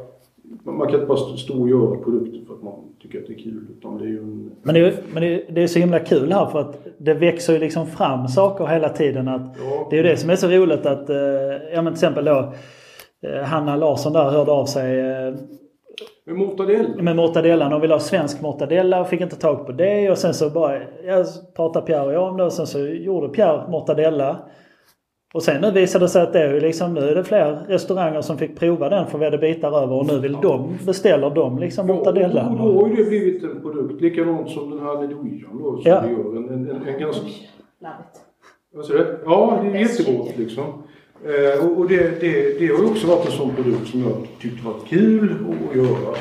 Man 0.64 0.88
kan 0.88 0.96
inte 0.96 1.08
bara 1.08 1.18
stå 1.18 1.62
och 1.62 1.70
göra 1.70 1.98
produkter 1.98 2.40
för 2.48 2.54
att 2.54 2.64
man 2.64 2.74
tycker 3.02 3.20
att 3.20 3.28
det 3.28 3.34
är 3.34 3.38
kul. 3.38 3.68
Utan 3.78 3.98
det 3.98 4.04
är 4.04 4.08
ju 4.08 4.20
en... 4.20 4.52
Men, 4.64 4.74
det 4.76 4.80
är, 4.80 4.94
men 5.14 5.22
det, 5.24 5.34
är, 5.34 5.52
det 5.52 5.64
är 5.64 5.68
så 5.68 5.80
himla 5.80 6.00
kul 6.00 6.32
här 6.32 6.46
för 6.46 6.60
att 6.60 6.88
det 6.98 7.14
växer 7.14 7.54
ju 7.54 7.60
liksom 7.60 7.88
fram 7.88 8.28
saker 8.28 8.66
hela 8.66 8.90
tiden. 8.90 9.28
Att 9.28 9.58
Ja. 9.64 9.88
Det 9.90 9.96
är 10.00 10.04
ju 10.04 10.10
det 10.10 10.18
som 10.18 10.30
är 10.30 10.36
så 10.36 10.48
roligt 10.48 10.86
att, 10.86 11.10
eh, 11.10 11.18
ja 11.74 11.82
men 11.82 11.86
till 11.86 11.92
exempel 11.94 12.26
då 12.26 12.54
eh, 13.28 13.44
Hanna 13.44 13.76
Larsson 13.76 14.14
där 14.14 14.30
hörde 14.30 14.52
av 14.52 14.66
sig 14.66 15.04
Men 16.26 16.38
mortadella? 16.38 17.02
med 17.02 17.16
mortadellan 17.16 17.74
och 17.74 17.84
ville 17.84 17.94
ha 17.94 18.00
svensk 18.00 18.42
mortadella 18.42 19.02
och 19.02 19.08
fick 19.08 19.22
inte 19.22 19.36
tag 19.36 19.66
på 19.66 19.72
det. 19.72 20.12
Och 20.12 20.18
sen 20.18 20.34
så 20.34 20.50
bara, 20.50 20.80
jag 21.06 21.26
pratade 21.56 21.86
Pierre 21.86 22.06
och 22.06 22.14
jag 22.14 22.30
om 22.30 22.38
det 22.38 22.44
och 22.44 22.54
sen 22.54 22.68
så 22.68 22.80
gjorde 22.80 23.30
Pierre 23.30 23.72
mortadella. 23.72 24.38
Och 25.34 25.44
sen 25.44 25.62
nu 25.62 25.72
visade 25.72 26.06
det 26.06 26.10
sig 26.10 26.22
att 26.22 26.34
det 26.34 26.40
är 26.44 26.54
ju 26.54 26.60
liksom, 26.60 26.94
nu 26.94 27.02
är 27.02 27.16
det 27.16 27.24
fler 27.24 27.60
restauranger 27.68 28.22
som 28.22 28.38
fick 28.38 28.60
prova 28.60 28.90
den 28.90 29.08
för 29.08 29.18
vi 29.18 29.26
hade 29.26 29.38
bitar 29.38 29.84
över 29.84 29.94
och 29.96 30.08
nu 30.08 30.20
vill 30.20 30.38
de, 30.42 30.78
beställer 30.86 31.30
de 31.30 31.60
liksom 31.60 31.88
mortadellan. 31.88 32.56
Ja, 32.58 32.64
och 32.64 32.74
då 32.74 32.82
har 32.82 32.90
ju 32.90 32.96
det 32.96 33.04
blivit 33.10 33.44
en 33.44 33.62
produkt 33.62 34.02
likadant 34.02 34.50
som 34.50 34.70
den 34.70 34.80
här 34.80 35.02
Nedoian 35.02 35.60
då 35.64 35.72
som 35.78 35.82
Ja. 35.92 36.04
vi 36.08 36.12
gör. 36.12 36.38
En, 36.38 36.50
en, 36.50 36.70
en, 36.70 36.88
en 36.88 37.00
ganska... 37.00 37.26
Vad 38.74 38.86
säger 38.86 39.00
du? 39.06 39.20
Ja, 39.26 39.60
det 39.64 39.70
är 39.70 39.76
jättegott 39.82 40.38
liksom. 40.38 40.64
Eh, 41.26 41.66
och 41.66 41.78
och 41.78 41.88
det, 41.88 42.22
det, 42.22 42.60
det 42.60 42.68
har 42.68 42.84
ju 42.84 42.90
också 42.90 43.08
varit 43.08 43.26
en 43.26 43.32
sån 43.32 43.56
produkt 43.56 43.88
som 43.88 44.00
jag 44.02 44.12
tyckte 44.42 44.66
var 44.68 44.74
kul 44.88 45.36
att 45.70 45.76
göra. 45.76 46.16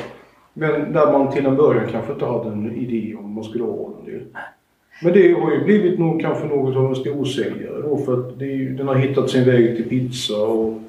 Men 0.53 0.93
där 0.93 1.11
man 1.11 1.31
till 1.31 1.45
en 1.45 1.55
början 1.55 1.87
kanske 1.91 2.13
inte 2.13 2.25
hade 2.25 2.49
en 2.49 2.75
idé 2.75 3.15
om 3.19 3.33
man 3.33 3.43
skulle 3.43 3.63
ha 3.63 3.89
den. 4.05 4.21
Men 5.03 5.13
det 5.13 5.33
har 5.33 5.51
ju 5.51 5.63
blivit 5.63 5.99
nog, 5.99 6.21
kanske 6.21 6.47
något 6.47 6.75
av 6.75 6.85
en 6.89 6.95
storsäljare 6.95 7.81
då 7.81 7.97
för 7.97 8.19
att 8.19 8.41
ju- 8.41 8.73
den 8.75 8.87
har 8.87 8.95
hittat 8.95 9.29
sin 9.29 9.45
väg 9.45 9.75
till 9.75 9.89
pizza 9.89 10.37
och 10.41 10.81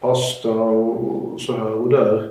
pasta 0.00 0.50
och, 0.52 1.40
så 1.40 1.52
här 1.52 1.72
och 1.72 1.88
där. 1.90 2.30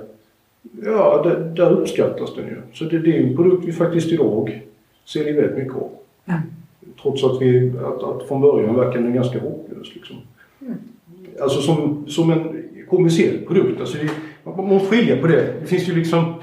Ja, 0.84 1.22
där, 1.24 1.52
där 1.56 1.70
uppskattas 1.70 2.34
den 2.34 2.44
ju. 2.46 2.56
Så 2.72 2.84
det, 2.84 2.98
det 2.98 3.16
är 3.16 3.22
en 3.22 3.36
produkt 3.36 3.64
vi 3.64 3.72
faktiskt 3.72 4.12
idag 4.12 4.60
säljer 5.04 5.34
väldigt 5.34 5.56
mycket 5.58 5.74
av. 5.74 5.90
Trots 7.02 7.24
att, 7.24 7.42
vi, 7.42 7.72
att, 7.84 8.02
att 8.02 8.28
från 8.28 8.40
början 8.40 8.74
verkar 8.76 9.00
den 9.00 9.14
ganska 9.14 9.40
hopplös. 9.40 9.94
Liksom. 9.94 10.16
Alltså 11.40 11.60
som, 11.60 12.04
som 12.08 12.30
en 12.30 12.62
kommersiell 12.88 13.38
produkt. 13.38 13.80
Alltså 13.80 13.98
det, 13.98 14.10
man 14.56 14.68
måste 14.68 14.88
skilja 14.96 15.16
på 15.16 15.26
det. 15.26 15.54
Det 15.60 15.66
finns 15.66 15.88
ju 15.88 15.94
liksom 15.94 16.34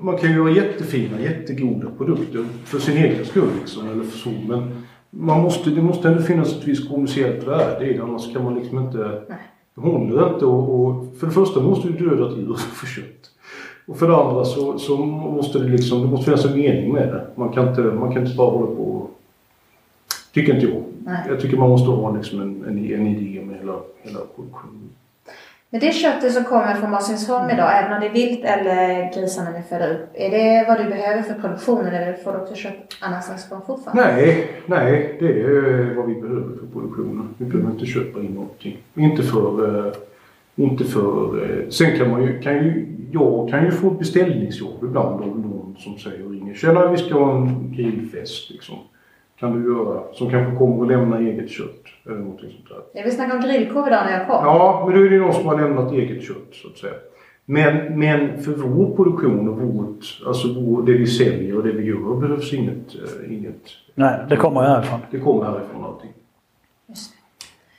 man 0.00 0.16
kan 0.16 0.30
ju 0.30 0.36
göra 0.36 0.50
jättefina, 0.50 1.20
jättegoda 1.20 1.90
produkter 1.98 2.44
för 2.64 2.78
sin 2.78 2.96
egen 2.96 3.24
skull 3.24 3.50
liksom, 3.60 3.88
eller 3.88 4.04
för 4.04 4.18
så. 4.18 4.30
Men 4.48 4.84
man 5.10 5.40
måste, 5.40 5.70
det 5.70 5.82
måste 5.82 6.08
ändå 6.08 6.22
finnas 6.22 6.52
ett 6.52 6.68
visst 6.68 6.88
kommersiellt 6.88 7.46
värde 7.46 7.86
i 7.86 7.92
det. 7.92 8.02
Annars 8.02 8.32
kan 8.32 8.44
man 8.44 8.54
liksom 8.54 8.78
inte... 8.78 9.22
Det 9.74 9.80
håller 9.80 10.34
inte 10.34 10.44
och, 10.46 10.80
och 10.80 11.16
för 11.18 11.26
det 11.26 11.32
första 11.32 11.60
måste 11.60 11.88
du 11.88 12.08
döda 12.08 12.32
ett 12.32 12.38
djur 12.38 12.54
för 12.54 12.86
kött. 12.86 13.30
Och 13.86 13.98
för 13.98 14.08
det 14.08 14.16
andra 14.16 14.44
så, 14.44 14.78
så 14.78 14.96
måste 14.96 15.58
det 15.58 15.68
liksom, 15.68 16.02
det 16.02 16.08
måste 16.08 16.24
finnas 16.24 16.44
en 16.44 16.58
mening 16.60 16.92
med 16.92 17.08
det. 17.08 17.26
Man 17.34 17.48
kan 17.48 17.68
inte, 17.68 17.82
man 17.82 18.12
kan 18.12 18.22
inte 18.22 18.36
bara 18.36 18.50
hålla 18.50 18.66
på 18.66 18.82
och... 18.82 19.10
Tycker 20.32 20.54
inte 20.54 20.66
jag. 20.66 20.82
Nej. 21.04 21.24
Jag 21.28 21.40
tycker 21.40 21.56
man 21.56 21.68
måste 21.68 21.90
ha 21.90 22.16
liksom 22.16 22.40
en, 22.40 22.64
en, 22.64 22.78
en 22.78 23.06
idé 23.06 23.44
med 23.44 23.58
hela, 23.58 23.76
hela 24.02 24.18
produktionen. 24.36 24.90
Men 25.72 25.80
det 25.80 25.92
köttet 25.92 26.32
som 26.32 26.44
kommer 26.44 26.74
från 26.74 26.90
Marcinsholm 26.90 27.50
idag, 27.50 27.78
även 27.78 27.92
om 27.92 28.00
det 28.00 28.06
är 28.06 28.12
vilt 28.12 28.44
eller 28.44 29.14
grisarna 29.14 29.50
ni 29.50 29.62
föder 29.62 29.94
upp, 29.94 30.08
är 30.14 30.30
det 30.30 30.64
vad 30.68 30.78
du 30.78 30.90
behöver 30.90 31.22
för 31.22 31.34
produktionen 31.34 31.94
eller 31.94 32.12
får 32.12 32.32
du 32.32 32.38
också 32.38 32.54
kött 32.54 32.96
annanstans 33.00 33.46
ifrån 33.46 33.60
fortfarande? 33.66 34.02
Nej, 34.02 34.50
nej, 34.66 35.16
det 35.20 35.26
är 35.26 35.94
vad 35.94 36.06
vi 36.06 36.14
behöver 36.14 36.56
för 36.58 36.66
produktionen. 36.72 37.34
Vi 37.38 37.44
behöver 37.44 37.70
inte 37.70 37.86
köpa 37.86 38.20
in 38.20 38.34
någonting. 38.34 38.76
Inte 38.94 39.22
för... 39.22 39.86
Eh, 39.86 39.92
inte 40.56 40.84
för 40.84 41.42
eh, 41.42 41.68
sen 41.68 41.98
kan 41.98 42.10
man 42.10 42.22
ju, 42.22 42.40
kan 42.40 42.54
ju... 42.54 42.96
Jag 43.12 43.48
kan 43.50 43.64
ju 43.64 43.70
få 43.70 43.90
beställningsjobb 43.90 44.84
ibland 44.84 45.22
av 45.22 45.38
någon 45.38 45.76
som 45.78 45.98
säger 45.98 46.24
och 46.24 46.30
ringer. 46.30 46.54
Tjena, 46.54 46.90
vi 46.90 46.96
ska 46.96 47.14
ha 47.14 47.36
en 47.36 47.72
grillfest 47.76 48.50
liksom. 48.50 48.76
Kan 49.40 49.62
du 49.62 49.72
göra? 49.74 50.02
Som 50.12 50.30
kanske 50.30 50.56
kommer 50.58 50.78
och 50.80 50.86
lämna 50.86 51.18
eget 51.18 51.50
kött. 51.50 51.82
Eller 52.06 52.16
någonting 52.18 52.50
sånt 52.50 52.68
där. 52.68 52.78
Jag 53.00 53.04
vill 53.04 53.14
snacka 53.16 53.34
om 53.36 53.40
grillkorv 53.42 53.86
idag 53.86 54.04
när 54.06 54.18
jag 54.18 54.26
kom. 54.26 54.44
Ja, 54.44 54.84
men 54.86 54.96
då 54.98 55.06
är 55.06 55.10
det 55.10 55.18
någon 55.18 55.32
som 55.32 55.46
har 55.46 55.60
lämnat 55.60 55.92
eget 55.92 56.22
kött 56.22 56.48
så 56.52 56.68
att 56.68 56.76
säga. 56.78 56.92
Men, 57.44 57.98
men 57.98 58.42
för 58.42 58.52
vår 58.52 58.96
produktion 58.96 59.48
och 59.48 59.56
vårt, 59.60 60.20
alltså 60.26 60.48
vår, 60.60 60.82
det 60.82 60.92
vi 60.92 61.06
säljer 61.06 61.56
och 61.56 61.62
det 61.62 61.72
vi 61.72 61.84
gör 61.84 62.20
behövs 62.20 62.52
inget, 62.52 62.94
eh, 62.94 63.32
inget 63.38 63.62
Nej, 63.94 64.20
det 64.28 64.36
kommer 64.36 64.62
ju 64.62 64.68
härifrån. 64.68 65.00
det 65.10 65.18
kommer 65.18 65.44
härifrån 65.44 65.84
allting. 65.84 66.10
Just 66.88 67.12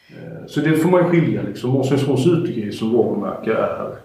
Eh, 0.10 0.46
Så 0.48 0.60
det 0.60 0.78
får 0.78 0.90
man 0.90 1.04
ju 1.04 1.10
skilja 1.10 1.42
liksom. 1.42 1.70
Mårtenssons 1.72 2.28
utegris 2.28 2.80
som 2.80 2.94
varumärke 2.98 3.54
är 3.54 3.96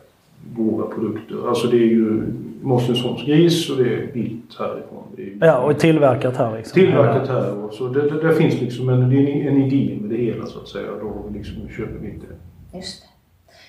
våra 0.56 0.86
produkter. 0.86 1.48
Alltså 1.48 1.66
det 1.68 1.76
är 1.76 1.86
ju 1.86 2.22
Mårtenssons 2.66 3.22
gris 3.26 3.70
och 3.70 3.76
det 3.76 3.94
är 3.94 4.12
vilt 4.12 4.58
härifrån. 4.58 5.04
Det 5.16 5.22
är 5.22 5.46
Ja, 5.46 5.58
och 5.58 5.78
tillverkat 5.78 6.36
här 6.36 6.56
liksom. 6.56 6.80
tillverkat 6.80 7.28
här. 7.28 7.64
Och 7.64 7.72
så 7.72 7.88
det, 7.88 8.10
det, 8.10 8.28
det 8.28 8.34
finns 8.34 8.60
liksom 8.60 8.88
en, 8.88 9.10
det 9.10 9.16
är 9.16 9.20
en, 9.20 9.48
en 9.48 9.62
idé 9.62 9.98
med 10.00 10.10
det 10.10 10.16
hela 10.16 10.46
så 10.46 10.60
att 10.60 10.68
säga. 10.68 10.86
Då 11.00 11.30
liksom 11.34 11.68
köper 11.68 11.98
vi 12.00 12.10
inte 12.10 12.26
det. 12.26 12.76
Just 12.76 13.02
det. 13.02 13.08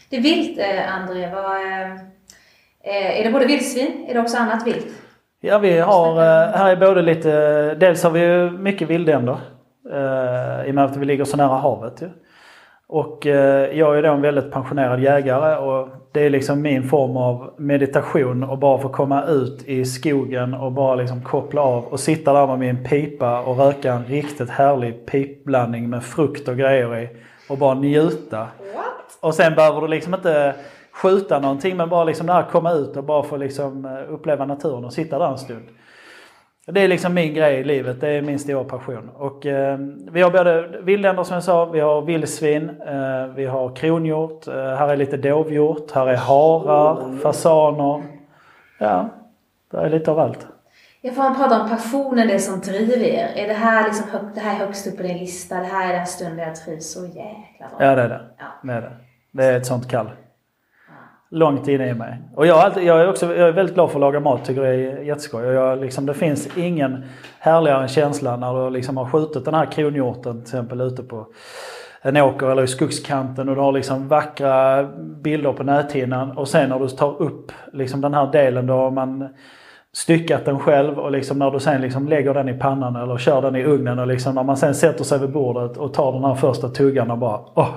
Det 0.09 0.17
är 0.17 0.21
vilt, 0.21 0.59
eh, 0.59 0.95
André. 0.95 1.29
Vad, 1.33 1.55
eh, 1.55 1.91
eh, 2.83 3.19
är 3.19 3.23
det 3.23 3.31
både 3.31 3.45
vildsvin? 3.45 4.05
Är 4.09 4.13
det 4.13 4.19
också 4.19 4.37
annat 4.37 4.67
vilt? 4.67 4.87
Ja, 5.41 5.59
vi 5.59 5.79
har, 5.79 6.15
här 6.57 6.71
är 6.71 6.75
både 6.75 7.01
lite, 7.01 7.29
dels 7.75 8.03
har 8.03 8.11
vi 8.11 8.19
ju 8.19 8.51
mycket 8.51 8.89
vildänder. 8.89 9.37
Eh, 9.93 10.67
I 10.67 10.71
och 10.71 10.75
med 10.75 10.85
att 10.85 10.97
vi 10.97 11.05
ligger 11.05 11.23
så 11.23 11.37
nära 11.37 11.57
havet 11.57 12.01
ju. 12.01 12.09
Och 12.87 13.27
eh, 13.27 13.77
jag 13.77 13.97
är 13.97 14.03
då 14.03 14.13
en 14.13 14.21
väldigt 14.21 14.51
pensionerad 14.51 14.99
jägare 14.99 15.55
och 15.57 15.89
det 16.17 16.25
är 16.25 16.29
liksom 16.29 16.61
min 16.61 16.83
form 16.83 17.17
av 17.17 17.53
meditation 17.57 18.43
och 18.43 18.57
bara 18.57 18.77
få 18.77 18.89
komma 18.89 19.25
ut 19.25 19.63
i 19.65 19.85
skogen 19.85 20.53
och 20.53 20.71
bara 20.71 20.95
liksom 20.95 21.21
koppla 21.21 21.61
av 21.61 21.85
och 21.85 21.99
sitta 21.99 22.33
där 22.33 22.47
med 22.47 22.59
min 22.59 22.83
pipa 22.83 23.41
och 23.41 23.57
röka 23.57 23.93
en 23.93 24.05
riktigt 24.05 24.49
härlig 24.49 25.05
pipblandning 25.05 25.89
med 25.89 26.03
frukt 26.03 26.47
och 26.47 26.57
grejer 26.57 26.97
i 26.97 27.09
och 27.49 27.57
bara 27.57 27.73
njuta. 27.73 28.39
What? 28.39 29.17
Och 29.19 29.33
sen 29.33 29.55
behöver 29.55 29.81
du 29.81 29.87
liksom 29.87 30.13
inte 30.13 30.55
skjuta 30.91 31.39
någonting 31.39 31.77
men 31.77 31.89
bara 31.89 32.03
liksom 32.03 32.27
det 32.27 32.33
här 32.33 32.43
komma 32.43 32.71
ut 32.71 32.97
och 32.97 33.03
bara 33.03 33.23
få 33.23 33.37
liksom 33.37 33.85
eh, 33.85 34.13
uppleva 34.13 34.45
naturen 34.45 34.85
och 34.85 34.93
sitta 34.93 35.19
där 35.19 35.31
en 35.31 35.37
stund. 35.37 35.65
Det 36.71 36.81
är 36.81 36.87
liksom 36.87 37.13
min 37.13 37.33
grej 37.33 37.59
i 37.59 37.63
livet, 37.63 38.01
det 38.01 38.09
är 38.09 38.21
min 38.21 38.39
stora 38.39 38.63
passion. 38.63 39.09
Och 39.17 39.45
eh, 39.45 39.77
vi 40.11 40.21
har 40.21 40.31
både 40.31 40.67
vildänder 40.81 41.23
som 41.23 41.33
jag 41.33 41.43
sa, 41.43 41.65
vi 41.65 41.79
har 41.79 42.01
vildsvin, 42.01 42.69
eh, 42.69 43.27
vi 43.35 43.45
har 43.45 43.75
kronhjort, 43.75 44.47
eh, 44.47 44.53
här 44.53 44.89
är 44.89 44.97
lite 44.97 45.17
dovhjort, 45.17 45.91
här 45.91 46.07
är 46.07 46.15
harar, 46.15 47.17
fasaner. 47.17 48.03
Ja, 48.77 49.09
det 49.71 49.77
är 49.77 49.89
lite 49.89 50.11
av 50.11 50.19
allt. 50.19 50.47
Jag 51.01 51.15
får 51.15 51.35
prata 51.35 51.61
om 51.61 51.69
passionen, 51.69 52.27
det 52.27 52.39
som 52.39 52.59
driver 52.59 52.97
er. 52.97 53.31
Är 53.35 53.47
det 53.47 53.53
här, 53.53 53.83
liksom 53.83 54.09
hög, 54.09 54.21
det 54.35 54.39
här 54.39 54.55
är 54.55 54.65
högst 54.65 54.87
upp 54.87 54.97
på 54.97 55.03
din 55.03 55.17
lista? 55.17 55.55
Det 55.55 55.65
här 55.65 55.93
är 55.93 55.97
den 55.97 56.07
stunden 56.07 56.47
jag 56.47 56.55
trivs 56.55 56.93
så 56.93 57.05
jäkla 57.05 57.67
bra? 57.77 57.77
Ja 57.79 57.95
det 57.95 58.01
är 58.01 58.09
det. 58.09 58.21
Ja. 58.37 58.45
Det 58.63 58.73
är 58.73 58.81
det. 58.81 58.91
Det 59.31 59.45
är 59.45 59.57
ett 59.57 59.65
sånt 59.65 59.87
kall. 59.87 60.09
Långt 61.29 61.67
inne 61.67 61.89
i 61.89 61.93
mig. 61.93 62.21
Och 62.35 62.47
jag, 62.47 62.57
alltid, 62.57 62.83
jag, 62.83 63.01
är 63.01 63.09
också, 63.09 63.35
jag 63.35 63.47
är 63.47 63.51
väldigt 63.51 63.75
glad 63.75 63.89
för 63.89 63.97
att 63.97 64.01
laga 64.01 64.19
mat, 64.19 64.45
tycker 64.45 64.61
det 64.61 64.67
är 64.67 65.01
jätteskoj. 65.01 65.45
Och 65.45 65.53
jag, 65.53 65.81
liksom, 65.81 66.05
det 66.05 66.13
finns 66.13 66.57
ingen 66.57 67.03
härligare 67.39 67.87
känsla 67.87 68.37
när 68.37 68.63
du 68.63 68.69
liksom 68.69 68.97
har 68.97 69.05
skjutit 69.05 69.45
den 69.45 69.53
här 69.53 69.65
kronhjorten 69.65 70.33
till 70.33 70.41
exempel 70.41 70.81
ute 70.81 71.03
på 71.03 71.27
en 72.01 72.17
åker 72.17 72.47
eller 72.47 72.63
i 72.63 72.67
skogskanten 72.67 73.49
och 73.49 73.55
du 73.55 73.61
har 73.61 73.71
liksom 73.71 74.07
vackra 74.07 74.83
bilder 75.23 75.53
på 75.53 75.63
näthinnan. 75.63 76.37
Och 76.37 76.47
sen 76.47 76.69
när 76.69 76.79
du 76.79 76.87
tar 76.87 77.21
upp 77.21 77.51
liksom 77.73 78.01
den 78.01 78.13
här 78.13 78.31
delen 78.31 78.67
då 78.67 78.73
har 78.73 78.91
man 78.91 79.29
styckat 79.93 80.45
den 80.45 80.59
själv 80.59 80.99
och 80.99 81.11
liksom 81.11 81.39
när 81.39 81.51
du 81.51 81.59
sen 81.59 81.81
liksom 81.81 82.07
lägger 82.07 82.33
den 82.33 82.49
i 82.49 82.53
pannan 82.53 82.95
eller 82.95 83.17
kör 83.17 83.41
den 83.41 83.55
i 83.55 83.63
ugnen 83.63 83.99
och 83.99 84.07
liksom 84.07 84.35
när 84.35 84.43
man 84.43 84.57
sen 84.57 84.75
sätter 84.75 85.03
sig 85.03 85.19
vid 85.19 85.31
bordet 85.31 85.77
och 85.77 85.93
tar 85.93 86.11
den 86.11 86.23
här 86.23 86.35
första 86.35 86.69
tuggan 86.69 87.11
och 87.11 87.17
bara 87.17 87.41
åh, 87.55 87.73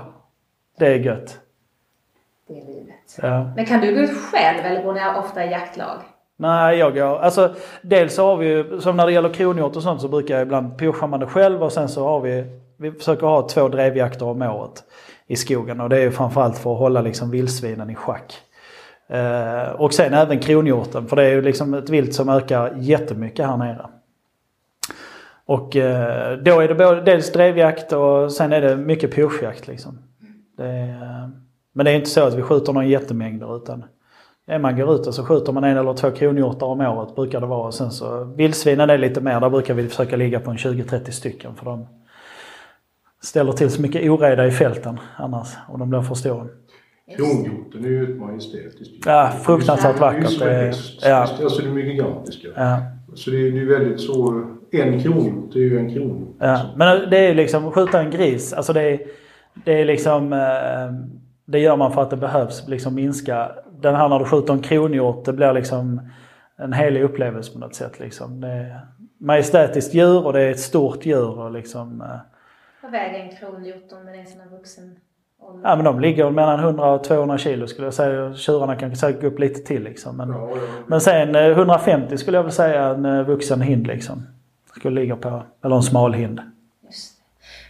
det 0.78 0.86
är 0.86 0.98
gött. 0.98 1.38
Det 2.48 2.54
är 2.54 2.66
livet. 2.66 2.99
Ja. 3.22 3.52
Men 3.56 3.66
kan 3.66 3.80
du 3.80 3.94
gå 3.94 4.00
ut 4.00 4.16
själv 4.16 4.66
eller 4.66 4.82
går 4.82 4.92
ni 4.92 5.00
ofta 5.18 5.44
i 5.44 5.50
jaktlag? 5.50 6.02
Nej, 6.36 6.78
jag 6.78 6.94
går... 6.94 7.18
Alltså, 7.18 7.54
dels 7.82 8.18
har 8.18 8.36
vi 8.36 8.46
ju, 8.46 8.80
som 8.80 8.96
när 8.96 9.06
det 9.06 9.12
gäller 9.12 9.28
kronhjort 9.28 9.76
och 9.76 9.82
sånt 9.82 10.00
så 10.00 10.08
brukar 10.08 10.34
jag 10.34 10.42
ibland 10.42 10.78
pusha 10.78 11.06
man 11.06 11.20
det 11.20 11.26
själv 11.26 11.62
och 11.62 11.72
sen 11.72 11.88
så 11.88 12.04
har 12.04 12.20
vi, 12.20 12.44
vi 12.78 12.92
försöker 12.92 13.26
ha 13.26 13.48
två 13.48 13.68
drevjakter 13.68 14.26
om 14.26 14.42
året 14.42 14.84
i 15.26 15.36
skogen 15.36 15.80
och 15.80 15.88
det 15.88 15.96
är 15.96 16.02
ju 16.02 16.10
framförallt 16.10 16.58
för 16.58 16.72
att 16.72 16.78
hålla 16.78 17.00
liksom 17.00 17.30
vildsvinen 17.30 17.90
i 17.90 17.94
schack. 17.94 18.34
Eh, 19.08 19.70
och 19.70 19.94
sen 19.94 20.14
även 20.14 20.38
kronhjorten 20.38 21.08
för 21.08 21.16
det 21.16 21.24
är 21.24 21.30
ju 21.30 21.42
liksom 21.42 21.74
ett 21.74 21.90
vilt 21.90 22.14
som 22.14 22.28
ökar 22.28 22.74
jättemycket 22.76 23.46
här 23.46 23.56
nere. 23.56 23.86
Och 25.46 25.76
eh, 25.76 26.38
då 26.38 26.60
är 26.60 26.68
det 26.68 26.74
både, 26.74 27.00
dels 27.00 27.32
drevjakt 27.32 27.92
och 27.92 28.32
sen 28.32 28.52
är 28.52 28.60
det 28.60 28.76
mycket 28.76 29.14
pyrschjakt 29.14 29.68
liksom. 29.68 29.98
Det 30.56 30.66
är, 30.66 31.30
men 31.72 31.84
det 31.84 31.90
är 31.90 31.96
inte 31.96 32.10
så 32.10 32.24
att 32.24 32.34
vi 32.34 32.42
skjuter 32.42 32.72
någon 32.72 32.88
jättemängder 32.88 33.56
utan 33.56 33.84
är 34.46 34.58
man 34.58 34.76
går 34.76 34.94
ut 34.94 35.06
och 35.06 35.14
så 35.14 35.24
skjuter 35.24 35.52
man 35.52 35.64
en 35.64 35.76
eller 35.76 35.94
två 35.94 36.10
kronhjortar 36.10 36.66
om 36.66 36.80
året 36.80 37.14
brukar 37.14 37.40
det 37.40 37.46
vara. 37.46 37.66
Och 37.66 37.74
sen 37.74 37.90
så 37.90 38.24
vildsvinen 38.24 38.90
är 38.90 38.98
lite 38.98 39.20
mer, 39.20 39.40
där 39.40 39.50
brukar 39.50 39.74
vi 39.74 39.88
försöka 39.88 40.16
ligga 40.16 40.40
på 40.40 40.50
en 40.50 40.56
20-30 40.56 41.10
stycken 41.10 41.54
för 41.54 41.64
de 41.64 41.86
ställer 43.22 43.52
till 43.52 43.70
så 43.70 43.82
mycket 43.82 44.10
oreda 44.10 44.46
i 44.46 44.50
fälten 44.50 45.00
annars 45.16 45.48
om 45.68 45.78
de 45.80 45.90
blir 45.90 46.00
för 46.02 46.14
stora. 46.14 46.46
Kronhjorten 47.16 47.84
är 47.84 47.88
ju 47.88 48.12
ett 48.12 48.18
majestätiskt 48.20 49.06
Ja, 49.06 49.30
fruktansvärt 49.42 50.00
vackert. 50.00 50.38
Det 50.38 50.50
är 50.52 50.66
ju 50.66 50.72
ja, 51.02 51.16
Alltså 51.16 51.62
de 51.62 51.76
är 51.76 51.80
gigantiska. 51.82 52.48
ja. 52.56 52.78
Så 53.14 53.30
det 53.30 53.36
är 53.36 53.40
ju 53.50 53.68
väldigt 53.78 54.00
så... 54.00 54.44
En 54.72 55.02
kronhjort 55.02 55.54
är 55.54 55.60
ju 55.60 55.78
en 55.78 55.94
kronhjort. 55.94 56.36
Ja, 56.38 56.60
men 56.76 57.10
det 57.10 57.18
är 57.18 57.28
ju 57.28 57.34
liksom 57.34 57.72
skjuta 57.72 58.00
en 58.00 58.10
gris. 58.10 58.52
Alltså 58.52 58.72
det 58.72 58.82
är, 58.82 59.00
det 59.64 59.80
är 59.80 59.84
liksom... 59.84 60.32
eh, 60.32 60.38
Det 61.50 61.58
gör 61.58 61.76
man 61.76 61.92
för 61.92 62.02
att 62.02 62.10
det 62.10 62.16
behövs 62.16 62.68
liksom 62.68 62.94
minska. 62.94 63.52
Den 63.80 63.94
här 63.94 64.08
när 64.08 64.18
du 64.18 64.24
skjuter 64.24 64.52
en 64.52 64.62
kronhjort, 64.62 65.24
det 65.24 65.32
blir 65.32 65.52
liksom 65.52 66.00
en 66.56 66.72
helig 66.72 67.02
upplevelse 67.02 67.52
på 67.52 67.58
något 67.58 67.74
sätt. 67.74 68.00
Liksom. 68.00 68.40
Det 68.40 68.48
är 68.48 68.80
majestätiskt 69.20 69.94
djur 69.94 70.26
och 70.26 70.32
det 70.32 70.40
är 70.40 70.50
ett 70.50 70.60
stort 70.60 71.06
djur. 71.06 71.38
Och 71.38 71.50
liksom, 71.52 72.00
eh, 72.00 72.06
Vad 72.82 72.92
väger 72.92 73.18
en 73.20 73.36
kronhjort 73.36 73.92
om 73.92 74.06
den 74.06 74.14
är 74.14 74.24
sån 74.24 74.40
här 74.40 74.48
vuxen 74.48 74.96
ålder? 75.40 75.68
ja, 75.68 75.76
men 75.76 75.84
de 75.84 76.00
ligger 76.00 76.30
mellan 76.30 76.60
100 76.60 76.92
och 76.92 77.04
200 77.04 77.38
kilo 77.38 77.66
skulle 77.66 77.86
jag 77.86 77.94
säga. 77.94 78.34
Tjurarna 78.34 78.76
kan 78.76 78.96
säkert 78.96 79.20
gå 79.20 79.26
upp 79.26 79.38
lite 79.38 79.60
till. 79.60 79.82
Liksom. 79.82 80.16
Men, 80.16 80.28
Ja, 80.28 80.48
ja. 80.50 80.56
men 80.86 81.00
sen 81.00 81.34
eh, 81.36 81.42
150 81.46 82.18
skulle 82.18 82.38
jag 82.38 82.42
väl 82.42 82.52
säga 82.52 82.84
en 82.84 83.04
eh, 83.04 83.22
vuxen 83.22 83.60
hind. 83.60 83.86
Liksom. 83.86 84.26
Skulle 84.76 85.00
ligga 85.00 85.16
på. 85.16 85.42
Eller 85.64 85.76
en 85.76 85.82
smal 85.82 86.12
hind. 86.14 86.40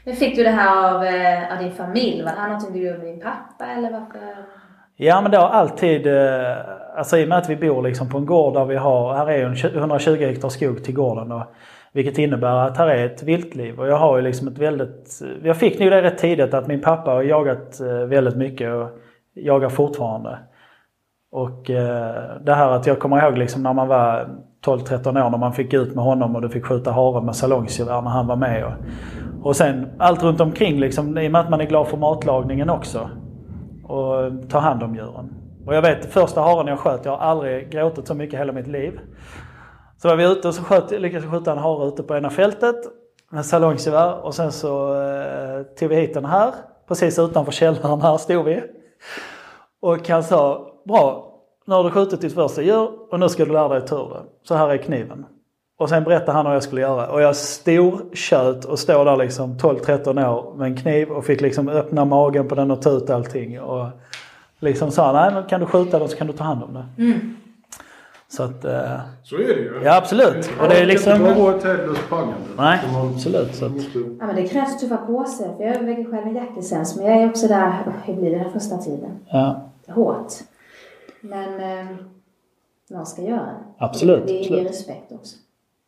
Men 0.04 0.14
fick 0.14 0.36
du 0.36 0.42
det 0.42 0.50
här 0.50 0.94
av, 0.94 1.04
eh, 1.04 1.52
av 1.52 1.58
din 1.58 1.72
familj? 1.72 2.22
Var 2.22 2.30
det 2.30 2.40
här 2.40 2.48
någonting 2.48 2.72
du 2.72 2.86
gjorde 2.86 2.98
med 2.98 3.06
din 3.06 3.20
pappa 3.20 3.66
eller 3.66 3.90
varför? 3.90 4.20
Ja 4.96 5.20
men 5.20 5.30
det 5.30 5.38
har 5.38 5.48
alltid, 5.48 6.06
eh, 6.06 6.56
alltså 6.96 7.18
i 7.18 7.24
och 7.24 7.28
med 7.28 7.38
att 7.38 7.50
vi 7.50 7.56
bor 7.56 7.82
liksom 7.82 8.08
på 8.08 8.18
en 8.18 8.26
gård 8.26 8.54
där 8.54 8.64
vi 8.64 8.76
har, 8.76 9.14
här 9.14 9.26
är 9.26 9.38
ju 9.38 9.78
120 9.78 10.24
hektar 10.24 10.48
skog 10.48 10.84
till 10.84 10.94
gården. 10.94 11.32
Och, 11.32 11.42
vilket 11.92 12.18
innebär 12.18 12.56
att 12.56 12.76
här 12.76 12.88
är 12.88 13.06
ett 13.06 13.22
viltliv 13.22 13.80
och 13.80 13.88
jag 13.88 13.96
har 13.96 14.16
ju 14.16 14.22
liksom 14.22 14.48
ett 14.48 14.58
väldigt, 14.58 15.20
jag 15.42 15.56
fick 15.56 15.78
nog 15.80 15.90
det 15.90 16.02
rätt 16.02 16.18
tidigt 16.18 16.54
att 16.54 16.66
min 16.66 16.80
pappa 16.80 17.10
har 17.10 17.22
jagat 17.22 17.80
eh, 17.80 17.86
väldigt 17.86 18.36
mycket 18.36 18.74
och 18.74 18.88
jagar 19.34 19.68
fortfarande. 19.68 20.38
Och 21.32 21.62
det 22.40 22.54
här 22.54 22.70
att 22.70 22.86
jag 22.86 22.98
kommer 22.98 23.22
ihåg 23.22 23.38
liksom 23.38 23.62
när 23.62 23.72
man 23.72 23.88
var 23.88 24.28
12-13 24.64 25.26
år 25.26 25.30
när 25.30 25.38
man 25.38 25.52
fick 25.52 25.74
ut 25.74 25.94
med 25.94 26.04
honom 26.04 26.36
och 26.36 26.42
du 26.42 26.48
fick 26.48 26.66
skjuta 26.66 26.92
hare 26.92 27.22
med 27.22 27.36
salongsgevär 27.36 28.02
när 28.02 28.10
han 28.10 28.26
var 28.26 28.36
med. 28.36 28.64
Och, 28.64 28.72
och 29.42 29.56
sen 29.56 29.86
allt 29.98 30.22
runt 30.22 30.40
omkring 30.40 30.80
liksom, 30.80 31.18
i 31.18 31.28
och 31.28 31.32
med 31.32 31.40
att 31.40 31.50
man 31.50 31.60
är 31.60 31.64
glad 31.64 31.88
för 31.88 31.96
matlagningen 31.96 32.70
också 32.70 33.10
och 33.84 34.48
ta 34.50 34.58
hand 34.58 34.82
om 34.82 34.94
djuren. 34.94 35.34
Och 35.66 35.74
jag 35.74 35.82
vet 35.82 36.12
första 36.12 36.40
haren 36.40 36.66
jag 36.66 36.78
sköt, 36.78 37.04
jag 37.04 37.16
har 37.16 37.18
aldrig 37.18 37.70
gråtit 37.70 38.06
så 38.06 38.14
mycket 38.14 38.34
i 38.34 38.36
hela 38.36 38.52
mitt 38.52 38.66
liv. 38.66 39.00
Så 40.02 40.08
var 40.08 40.16
vi 40.16 40.24
ute 40.24 40.48
och 40.48 40.54
så 40.54 40.62
sköt, 40.62 40.90
lyckades 40.90 41.24
jag 41.24 41.32
skjuta 41.32 41.52
en 41.52 41.58
hare 41.58 41.88
ute 41.88 42.02
på 42.02 42.16
ena 42.16 42.30
fältet 42.30 42.76
med 43.30 43.46
salongsgevär 43.46 44.24
och 44.24 44.34
sen 44.34 44.52
så 44.52 45.02
eh, 45.02 45.62
tog 45.62 45.88
vi 45.88 45.96
hit 45.96 46.14
den 46.14 46.24
här. 46.24 46.54
Precis 46.88 47.18
utanför 47.18 47.52
källaren 47.52 48.00
här 48.00 48.16
stod 48.16 48.44
vi. 48.44 48.62
Och 49.82 50.08
han 50.08 50.22
sa, 50.22 50.72
bra, 50.84 51.34
nu 51.66 51.74
har 51.74 51.84
du 51.84 51.90
skjutit 51.90 52.20
ditt 52.20 52.34
första 52.34 52.62
djur 52.62 52.88
och 53.10 53.20
nu 53.20 53.28
ska 53.28 53.44
du 53.44 53.52
lära 53.52 53.68
dig 53.68 53.88
tur 53.88 54.08
det. 54.08 54.22
Så 54.42 54.54
här 54.54 54.68
är 54.68 54.76
kniven. 54.76 55.26
Och 55.80 55.88
sen 55.88 56.04
berättade 56.04 56.32
han 56.32 56.44
vad 56.44 56.54
jag 56.54 56.62
skulle 56.62 56.80
göra. 56.80 57.06
Och 57.06 57.22
jag 57.22 57.36
stortjöt 57.36 58.64
och 58.64 58.78
står 58.78 59.04
där 59.04 59.16
liksom 59.16 59.54
12-13 59.58 60.28
år 60.28 60.54
med 60.56 60.66
en 60.66 60.76
kniv 60.76 61.10
och 61.10 61.24
fick 61.24 61.40
liksom 61.40 61.68
öppna 61.68 62.04
magen 62.04 62.48
på 62.48 62.54
den 62.54 62.70
och 62.70 62.82
ta 62.82 62.90
ut 62.90 63.10
allting. 63.10 63.60
Och 63.60 63.86
liksom 64.58 64.90
sa 64.90 65.12
nej 65.12 65.34
men 65.34 65.44
kan 65.44 65.60
du 65.60 65.66
skjuta 65.66 65.98
den 65.98 66.08
så 66.08 66.16
kan 66.16 66.26
du 66.26 66.32
ta 66.32 66.44
hand 66.44 66.62
om 66.62 66.74
det. 66.74 67.02
Mm. 67.02 67.36
Så 68.28 68.42
att, 68.42 68.64
eh, 68.64 69.00
Så 69.22 69.36
är 69.36 69.38
det 69.38 69.60
ju. 69.60 69.80
ja 69.84 69.96
absolut. 69.96 70.50
Och 70.60 70.68
det 70.68 70.76
är 70.78 70.86
liksom... 70.86 71.22
Det 71.22 71.34
vara 71.34 71.56
ett 71.56 71.64
hejdlöst 71.64 72.08
prangande. 72.08 72.34
Nej, 72.56 72.78
absolut. 73.14 73.54
Så 73.54 73.66
att, 73.66 73.72
Ja 74.20 74.26
men 74.26 74.36
det 74.36 74.48
krävs 74.48 74.80
tuffa 74.80 74.96
på 74.96 75.24
sig. 75.24 75.56
För 75.56 75.64
jag 75.64 75.82
väger 75.82 76.04
själv 76.10 76.26
en 76.26 76.34
jaktlicens 76.34 76.96
men 76.96 77.06
jag 77.06 77.22
är 77.22 77.28
också 77.28 77.48
där, 77.48 77.72
hur 78.04 78.14
blir 78.14 78.30
det 78.30 78.38
den 78.38 78.52
första 78.52 78.76
tiden? 78.76 79.10
ja, 79.30 79.70
Hårt. 79.88 80.32
Men 81.20 81.60
eh, 81.60 81.86
någon 82.90 83.06
ska 83.06 83.22
göra 83.22 83.40
det. 83.40 83.84
Absolut, 83.84 84.26
Det, 84.26 84.32
det 84.32 84.38
ger 84.38 84.42
absolut. 84.44 84.68
respekt 84.70 85.12
också. 85.12 85.36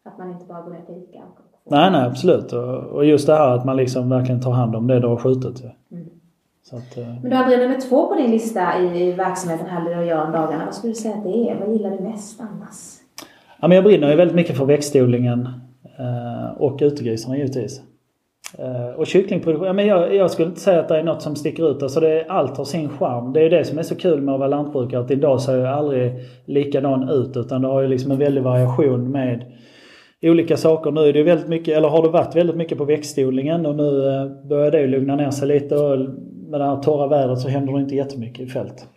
Att 0.05 0.19
man 0.19 0.31
inte 0.31 0.45
bara 0.45 0.63
går 0.63 0.71
ner 0.71 0.81
på 0.81 0.93
Ica 0.93 1.19
och 1.19 1.71
nej, 1.71 1.91
nej 1.91 2.07
absolut. 2.07 2.53
Och, 2.53 2.75
och 2.75 3.05
just 3.05 3.27
det 3.27 3.35
här 3.35 3.55
att 3.57 3.65
man 3.65 3.77
liksom 3.77 4.09
verkligen 4.09 4.41
tar 4.41 4.51
hand 4.51 4.77
om 4.77 4.87
det 4.87 5.01
du 5.01 5.07
har 5.07 5.17
skjutit. 5.17 5.65
ju. 5.65 5.97
Mm. 5.97 6.11
Så 6.63 6.77
att, 6.77 6.99
eh, 6.99 7.05
Men 7.23 7.31
du 7.31 7.37
hade 7.37 7.57
nummer 7.57 7.81
två 7.81 8.09
på 8.09 8.15
din 8.15 8.31
lista 8.31 8.79
i, 8.81 9.13
verksamheten 9.13 9.67
här 9.67 9.85
du 9.85 10.07
gör 10.07 10.25
om 10.27 10.33
dagarna. 10.33 10.65
Vad 10.65 10.75
skulle 10.75 10.93
du 10.93 10.97
säga 10.97 11.15
att 11.15 11.25
det 11.25 11.51
är? 11.51 11.57
Vad 11.61 11.73
gillar 11.73 11.91
du 11.91 12.03
mest 12.03 12.41
annars? 12.41 12.99
Ja, 13.61 13.69
men 13.69 13.77
jag 13.77 13.85
brinner 13.85 14.11
ju 14.11 14.17
väldigt 14.17 14.37
mycket 14.37 14.57
för 14.57 14.65
växtodlingen 14.65 15.49
eh, 15.99 16.63
och 16.63 16.79
utegrisarna 16.83 17.37
givetvis. 17.37 17.81
Eh, 18.59 18.91
och 18.97 19.07
kycklingproduktion, 19.07 19.67
ja, 19.67 19.73
men 19.73 19.87
jag, 19.87 20.15
jag 20.15 20.31
skulle 20.31 20.49
inte 20.49 20.61
säga 20.61 20.81
att 20.81 20.89
det 20.89 20.99
är 20.99 21.03
något 21.03 21.23
som 21.23 21.37
sticker 21.37 21.71
ut. 21.71 21.83
Alltså 21.83 22.01
det, 22.01 22.27
allt 22.29 22.57
har 22.57 22.65
sin 22.65 22.89
charm. 22.89 23.33
Det 23.33 23.41
är 23.41 23.51
det 23.51 23.65
som 23.65 23.79
är 23.79 23.83
så 23.83 23.97
kul 23.97 24.21
med 24.21 24.35
att 24.35 24.41
vara 24.41 24.49
lantbrukare. 24.49 25.01
Att 25.01 25.11
idag 25.11 25.41
ser 25.41 25.57
ju 25.57 25.67
aldrig 25.67 26.13
likadan 26.45 27.09
ut 27.09 27.37
utan 27.37 27.63
det 27.63 27.69
har 27.69 27.81
ju 27.81 27.89
liksom 27.89 28.11
en 28.11 28.19
väldig 28.19 28.43
variation 28.43 29.11
med 29.11 29.45
olika 30.23 30.57
saker. 30.57 30.91
Nu 30.91 31.01
är 31.01 31.13
det 31.13 31.19
ju 31.19 31.25
väldigt 31.25 31.49
mycket, 31.49 31.77
eller 31.77 31.89
har 31.89 32.03
det 32.03 32.09
varit 32.09 32.37
väldigt 32.37 32.57
mycket 32.57 32.79
på 32.79 32.85
växtodlingen 32.85 33.67
och 33.67 33.77
nu 33.77 34.09
eh, 34.09 34.49
börjar 34.49 34.71
det 34.71 34.87
lugna 34.87 35.17
ner 35.17 35.31
sig 35.31 35.49
lite 35.49 35.77
och 35.77 35.99
med 36.51 36.61
det 36.61 36.65
här 36.65 36.77
torra 36.77 37.07
vädret 37.07 37.39
så 37.39 37.49
händer 37.49 37.73
det 37.73 37.81
inte 37.81 37.95
jättemycket 37.95 38.41
i 38.41 38.47
fält. 38.47 38.89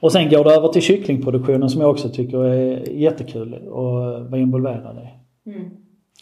Och 0.00 0.12
sen 0.12 0.30
går 0.30 0.44
det 0.44 0.54
över 0.54 0.68
till 0.68 0.82
kycklingproduktionen 0.82 1.70
som 1.70 1.80
jag 1.80 1.90
också 1.90 2.08
tycker 2.08 2.44
är 2.44 2.88
jättekul 2.92 3.54
att 3.54 4.30
vara 4.30 4.38
involverad 4.38 4.96
i. 4.96 5.50
Mm. 5.50 5.70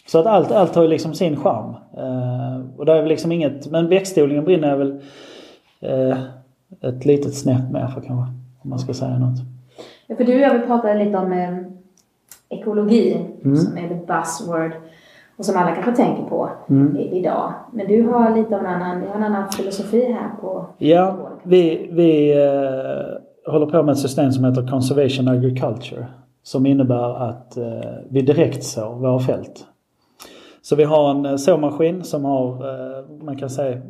Så 0.07 0.19
att 0.19 0.25
allt, 0.25 0.51
allt 0.51 0.75
har 0.75 0.83
ju 0.83 0.89
liksom 0.89 1.13
sin 1.13 1.35
charm. 1.35 1.75
Eh, 1.97 2.77
och 2.77 2.85
det 2.85 2.93
är 2.93 2.99
väl 2.99 3.09
liksom 3.09 3.31
inget, 3.31 3.71
men 3.71 3.89
växtodlingen 3.89 4.45
brinner 4.45 4.69
jag 4.69 4.77
väl 4.77 5.01
eh, 5.81 6.17
ett 6.81 7.05
litet 7.05 7.35
snäpp 7.35 7.71
mer 7.71 7.87
för 7.87 8.01
kanske. 8.01 8.33
Om 8.61 8.69
man 8.69 8.79
ska 8.79 8.93
säga 8.93 9.19
något. 9.19 9.39
Ja, 10.07 10.15
för 10.15 10.23
du 10.23 10.33
och 10.33 10.41
jag 10.41 10.59
vi 10.59 10.65
pratade 10.65 11.05
lite 11.05 11.17
om 11.17 11.31
eh, 11.31 11.72
ekologi 12.59 13.17
Mm. 13.45 13.55
som 13.57 13.77
är 13.77 13.87
the 13.87 13.95
buzzword 13.95 14.71
och 15.37 15.45
som 15.45 15.57
alla 15.57 15.71
kanske 15.75 15.91
tänker 16.03 16.23
på 16.23 16.49
Mm. 16.69 16.97
idag. 16.97 17.53
Men 17.73 17.87
du 17.87 18.07
har 18.07 18.35
lite 18.35 18.55
av 18.55 18.61
en 18.61 18.67
annan, 18.67 19.01
du 19.01 19.07
har 19.07 19.15
en 19.15 19.23
annan 19.23 19.49
filosofi 19.51 20.11
här 20.11 20.29
på 20.41 20.65
Ja, 20.77 21.15
vi, 21.43 21.89
vi 21.91 22.31
eh, 22.31 23.51
håller 23.53 23.65
på 23.65 23.83
med 23.83 23.91
ett 23.93 23.99
system 23.99 24.31
som 24.31 24.45
heter 24.45 24.67
Conservation 24.67 25.27
Agriculture. 25.27 26.05
Som 26.45 26.65
innebär 26.65 27.29
att 27.29 27.57
eh, 27.57 27.63
vi 28.09 28.21
direkt 28.21 28.63
sår 28.63 28.95
våra 28.95 29.19
fält. 29.19 29.65
Så 30.61 30.75
vi 30.75 30.83
har 30.83 31.11
en 31.11 31.25
eh, 31.25 31.35
såmaskin 31.35 32.03
som 32.03 32.25
har, 32.25 32.47
eh, 32.49 33.05
man 33.25 33.35
kan 33.37 33.49
säga, 33.49 33.81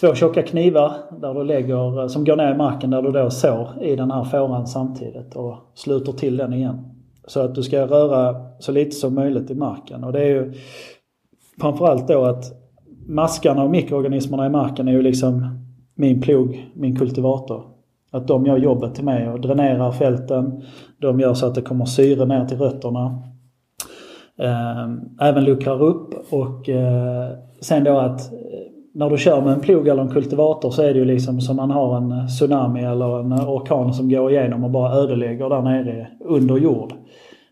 två 0.00 0.14
tjocka 0.14 0.42
knivar 0.42 0.92
där 1.20 1.34
du 1.34 1.44
lägger, 1.44 2.00
eh, 2.02 2.06
som 2.06 2.24
går 2.24 2.36
ner 2.36 2.54
i 2.54 2.56
marken 2.56 2.90
där 2.90 3.02
du 3.02 3.10
då 3.10 3.30
sår 3.30 3.68
i 3.80 3.96
den 3.96 4.10
här 4.10 4.24
fåran 4.24 4.66
samtidigt 4.66 5.36
och 5.36 5.54
sluter 5.74 6.12
till 6.12 6.36
den 6.36 6.52
igen. 6.52 6.78
Så 7.26 7.40
att 7.40 7.54
du 7.54 7.62
ska 7.62 7.86
röra 7.86 8.36
så 8.58 8.72
lite 8.72 8.96
som 8.96 9.14
möjligt 9.14 9.50
i 9.50 9.54
marken. 9.54 10.04
Och 10.04 10.12
det 10.12 10.20
är 10.20 10.26
ju 10.26 10.52
framförallt 11.60 12.08
då 12.08 12.24
att 12.24 12.44
maskarna 13.06 13.62
och 13.62 13.70
mikroorganismerna 13.70 14.46
i 14.46 14.50
marken 14.50 14.88
är 14.88 14.92
ju 14.92 15.02
liksom 15.02 15.58
min 15.94 16.20
plog, 16.20 16.70
min 16.74 16.96
kultivator. 16.96 17.64
Att 18.10 18.28
de 18.28 18.46
gör 18.46 18.56
jobbet 18.56 18.94
till 18.94 19.04
mig 19.04 19.28
och 19.28 19.40
dränerar 19.40 19.92
fälten. 19.92 20.62
De 21.00 21.20
gör 21.20 21.34
så 21.34 21.46
att 21.46 21.54
det 21.54 21.62
kommer 21.62 21.84
syre 21.84 22.24
ner 22.24 22.44
till 22.44 22.58
rötterna. 22.58 23.22
Ehm, 24.38 25.00
även 25.20 25.44
luckrar 25.44 25.82
upp 25.82 26.14
och 26.32 26.68
eh, 26.68 27.30
sen 27.60 27.84
då 27.84 27.98
att 27.98 28.32
eh, 28.32 28.38
när 28.94 29.10
du 29.10 29.16
kör 29.16 29.40
med 29.40 29.52
en 29.52 29.60
plog 29.60 29.88
eller 29.88 30.02
en 30.02 30.10
kultivator 30.10 30.70
så 30.70 30.82
är 30.82 30.94
det 30.94 30.98
ju 30.98 31.04
liksom 31.04 31.40
som 31.40 31.56
man 31.56 31.70
har 31.70 31.96
en 31.96 32.28
tsunami 32.28 32.84
eller 32.84 33.20
en 33.20 33.32
orkan 33.32 33.94
som 33.94 34.08
går 34.08 34.30
igenom 34.30 34.64
och 34.64 34.70
bara 34.70 34.92
ödelägger 34.92 35.48
där 35.48 35.62
nere 35.62 36.08
under 36.20 36.56
jord. 36.56 36.92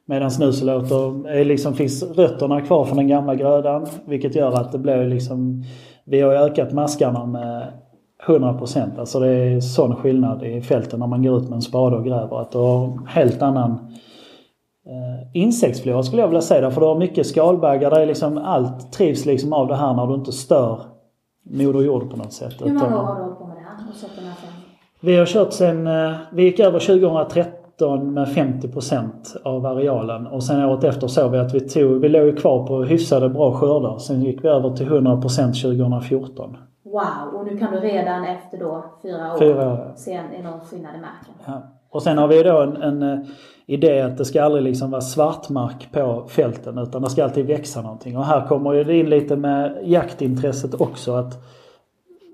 Medan 0.07 0.31
nu 0.39 0.53
så 0.53 0.65
låter, 0.65 1.29
är 1.29 1.45
liksom, 1.45 1.75
finns 1.75 2.03
rötterna 2.03 2.61
kvar 2.61 2.85
från 2.85 2.97
den 2.97 3.09
gamla 3.09 3.35
grödan 3.35 3.87
vilket 4.05 4.35
gör 4.35 4.53
att 4.53 4.73
det 4.73 4.79
blir 4.79 5.07
liksom, 5.07 5.65
vi 6.05 6.21
har 6.21 6.33
ökat 6.33 6.73
maskarna 6.73 7.27
med 7.27 7.73
100%. 8.27 8.99
Alltså 8.99 9.21
det 9.21 9.29
är 9.29 9.61
sån 9.61 9.97
skillnad 9.97 10.43
i 10.43 10.61
fälten 10.61 11.01
när 11.01 11.07
man 11.07 11.23
går 11.23 11.37
ut 11.39 11.49
med 11.49 11.53
en 11.53 11.63
spade 11.63 11.97
och 11.97 12.05
gräver. 12.05 12.41
Att 12.41 12.53
du 12.53 12.59
har 12.59 13.07
helt 13.07 13.43
annan 13.43 13.71
eh, 14.87 15.37
insektsflora 15.43 16.03
skulle 16.03 16.23
jag 16.23 16.29
vilja 16.29 16.41
säga. 16.41 16.61
Där, 16.61 16.71
för 16.71 16.81
du 16.81 16.87
har 16.87 16.99
mycket 16.99 17.27
skalbaggar. 17.27 17.91
Där 17.91 18.01
är 18.01 18.07
liksom, 18.07 18.39
allt 18.39 18.93
trivs 18.93 19.27
liksom 19.27 19.53
av 19.53 19.69
det 19.69 19.77
här 19.77 19.95
när 19.95 20.07
du 20.07 20.15
inte 20.15 20.33
stör 20.33 20.81
Moder 21.51 21.81
Jord 21.81 22.11
på 22.11 22.17
något 22.17 22.33
sätt. 22.33 22.55
Hur 22.61 22.73
många 22.73 23.01
år 23.01 23.05
har 23.05 23.17
du 23.17 23.23
hållit 23.23 23.39
på 23.39 23.47
med 23.47 23.57
det 23.57 23.63
här? 23.63 23.75
Vi 25.01 25.17
har 25.17 25.27
kört 25.27 25.53
sen, 25.53 25.87
eh, 25.87 26.13
vi 26.33 26.43
gick 26.43 26.61
över 26.61 26.79
2013 26.79 27.54
med 27.81 28.29
50% 28.29 29.11
av 29.45 29.67
arealen 29.67 30.27
och 30.27 30.45
sen 30.45 30.65
året 30.65 30.85
efter 30.85 31.07
såg 31.07 31.33
vi 31.33 31.39
att 31.39 31.55
vi 31.55 31.61
tog, 31.61 32.01
vi 32.01 32.09
låg 32.09 32.39
kvar 32.39 32.67
på 32.67 32.83
hyfsade 32.83 33.29
bra 33.29 33.53
skördar. 33.53 33.99
Sen 33.99 34.23
gick 34.23 34.45
vi 34.45 34.49
över 34.49 34.71
till 34.71 34.87
100% 34.89 35.79
2014. 35.79 36.57
Wow, 36.85 37.41
och 37.41 37.47
nu 37.47 37.59
kan 37.59 37.73
du 37.73 37.81
redan 37.81 38.25
efter 38.25 38.59
då 38.59 38.85
fyra 39.03 39.33
år, 39.33 39.39
Fyra 39.39 39.73
år. 39.73 39.93
se 39.97 40.13
en 40.13 40.35
enorm 40.35 40.61
skillnad 40.61 40.95
i 40.97 41.01
marken. 41.01 41.35
Ja. 41.47 41.63
Och 41.91 42.03
sen 42.03 42.19
har 42.19 42.29
vi 42.29 42.43
då 42.43 42.63
en, 42.63 42.77
en 42.77 43.03
eh, 43.03 43.19
idé 43.67 44.01
att 44.01 44.19
det 44.19 44.25
ska 44.25 44.43
aldrig 44.45 44.65
liksom 44.65 44.91
vara 44.91 45.01
svartmark 45.01 45.93
på 45.93 46.25
fälten 46.29 46.79
utan 46.79 47.03
det 47.03 47.11
ska 47.11 47.25
alltid 47.25 47.47
växa 47.47 47.83
någonting. 47.83 48.19
Och 48.19 48.25
här 48.25 48.47
kommer 48.47 48.85
det 48.85 48.97
in 48.97 49.11
lite 49.11 49.37
med 49.37 49.79
jaktintresset 49.85 50.81
också. 50.81 51.13
att 51.13 51.45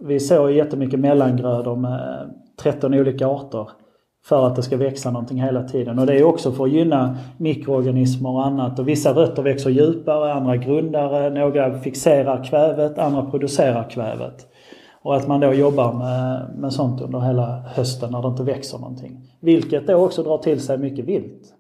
Vi 0.01 0.21
såg 0.21 0.51
jättemycket 0.51 1.01
mellangrödor 1.01 1.77
med 1.77 2.31
13 2.57 2.95
olika 2.95 3.27
arter 3.27 3.69
för 4.25 4.47
att 4.47 4.57
det 4.57 4.63
ska 4.63 4.77
växa 4.77 5.11
någonting 5.11 5.43
hela 5.43 5.63
tiden. 5.63 5.99
Och 5.99 6.07
det 6.07 6.15
är 6.15 6.25
också 6.25 6.53
för 6.53 6.65
att 6.65 6.71
gynna 6.71 7.17
mikroorganismer 7.39 8.31
och 8.31 8.47
annat. 8.47 8.79
Och 8.79 8.89
vissa 8.89 9.13
rötter 9.13 9.43
växer 9.43 9.71
djupare, 9.71 10.33
andra 10.33 10.57
grundare, 10.57 11.31
några 11.31 11.79
fixerar 11.79 12.45
kvävet, 12.45 12.99
andra 12.99 13.23
producerar 13.23 13.91
kvävet. 13.91 14.47
Och 15.03 15.17
att 15.17 15.29
man 15.29 15.41
då 15.41 15.53
jobbar 15.53 15.93
med, 15.93 16.51
med 16.59 16.73
sånt 16.73 17.01
under 17.01 17.21
hela 17.21 17.63
hösten 17.67 18.11
när 18.13 18.23
det 18.23 18.29
inte 18.29 18.43
växer 18.43 18.79
någonting. 18.79 19.21
Vilket 19.41 19.87
då 19.87 19.95
också 19.95 20.23
drar 20.23 20.39
till 20.39 20.61
sig 20.61 20.79
mycket 20.79 21.05
vilt. 21.05 21.55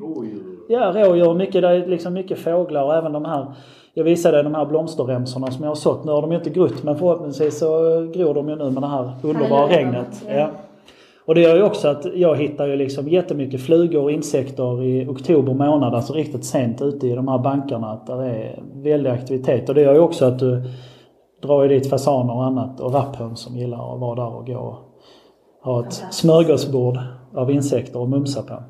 Rådjur. 0.00 0.42
Ja, 0.68 0.92
rådjur, 0.94 1.34
mycket, 1.34 1.62
det 1.62 1.68
är 1.68 1.86
liksom 1.86 2.14
mycket 2.14 2.38
fåglar 2.38 2.84
och 2.84 2.94
även 2.94 3.12
de 3.12 3.24
här 3.24 3.54
jag 3.96 4.04
visade 4.04 4.42
de 4.42 4.54
här 4.54 4.66
blomsterremsorna 4.66 5.50
som 5.50 5.64
jag 5.64 5.70
har 5.70 5.74
sått. 5.74 6.04
Nu 6.04 6.12
har 6.12 6.22
de 6.22 6.30
ju 6.32 6.38
inte 6.38 6.50
grott 6.50 6.82
men 6.82 6.96
förhoppningsvis 6.96 7.58
så 7.58 7.66
gror 8.14 8.34
de 8.34 8.48
ju 8.48 8.56
nu 8.56 8.70
med 8.70 8.82
det 8.82 8.86
här 8.86 9.12
underbara 9.22 9.68
regnet. 9.68 10.26
ja. 10.28 10.50
Och 11.26 11.34
det 11.34 11.40
gör 11.40 11.56
ju 11.56 11.62
också 11.62 11.88
att 11.88 12.06
jag 12.14 12.36
hittar 12.36 12.66
ju 12.66 12.76
liksom 12.76 13.08
jättemycket 13.08 13.60
flugor 13.60 14.02
och 14.02 14.10
insekter 14.10 14.82
i 14.82 15.06
oktober 15.08 15.54
månad, 15.54 15.94
alltså 15.94 16.12
riktigt 16.12 16.44
sent 16.44 16.82
ute 16.82 17.06
i 17.06 17.14
de 17.14 17.28
här 17.28 17.38
bankarna. 17.38 17.90
Att 17.90 18.06
det 18.06 18.12
är 18.12 18.62
väldig 18.74 19.10
aktivitet. 19.10 19.68
Och 19.68 19.74
det 19.74 19.82
gör 19.82 19.94
ju 19.94 20.00
också 20.00 20.24
att 20.24 20.38
du 20.38 20.62
drar 21.42 21.62
ju 21.62 21.68
dit 21.68 21.90
fasaner 21.90 22.34
och 22.34 22.44
annat 22.44 22.80
och 22.80 22.94
rapphöns 22.94 23.40
som 23.40 23.56
gillar 23.56 23.94
att 23.94 24.00
vara 24.00 24.14
där 24.14 24.36
och 24.36 24.46
gå 24.46 24.58
och 24.58 24.76
ha 25.62 25.86
ett 25.86 25.92
smörgåsbord 25.92 26.98
av 27.34 27.50
insekter 27.50 28.00
och 28.00 28.08
mumsa 28.08 28.42
på. 28.42 28.62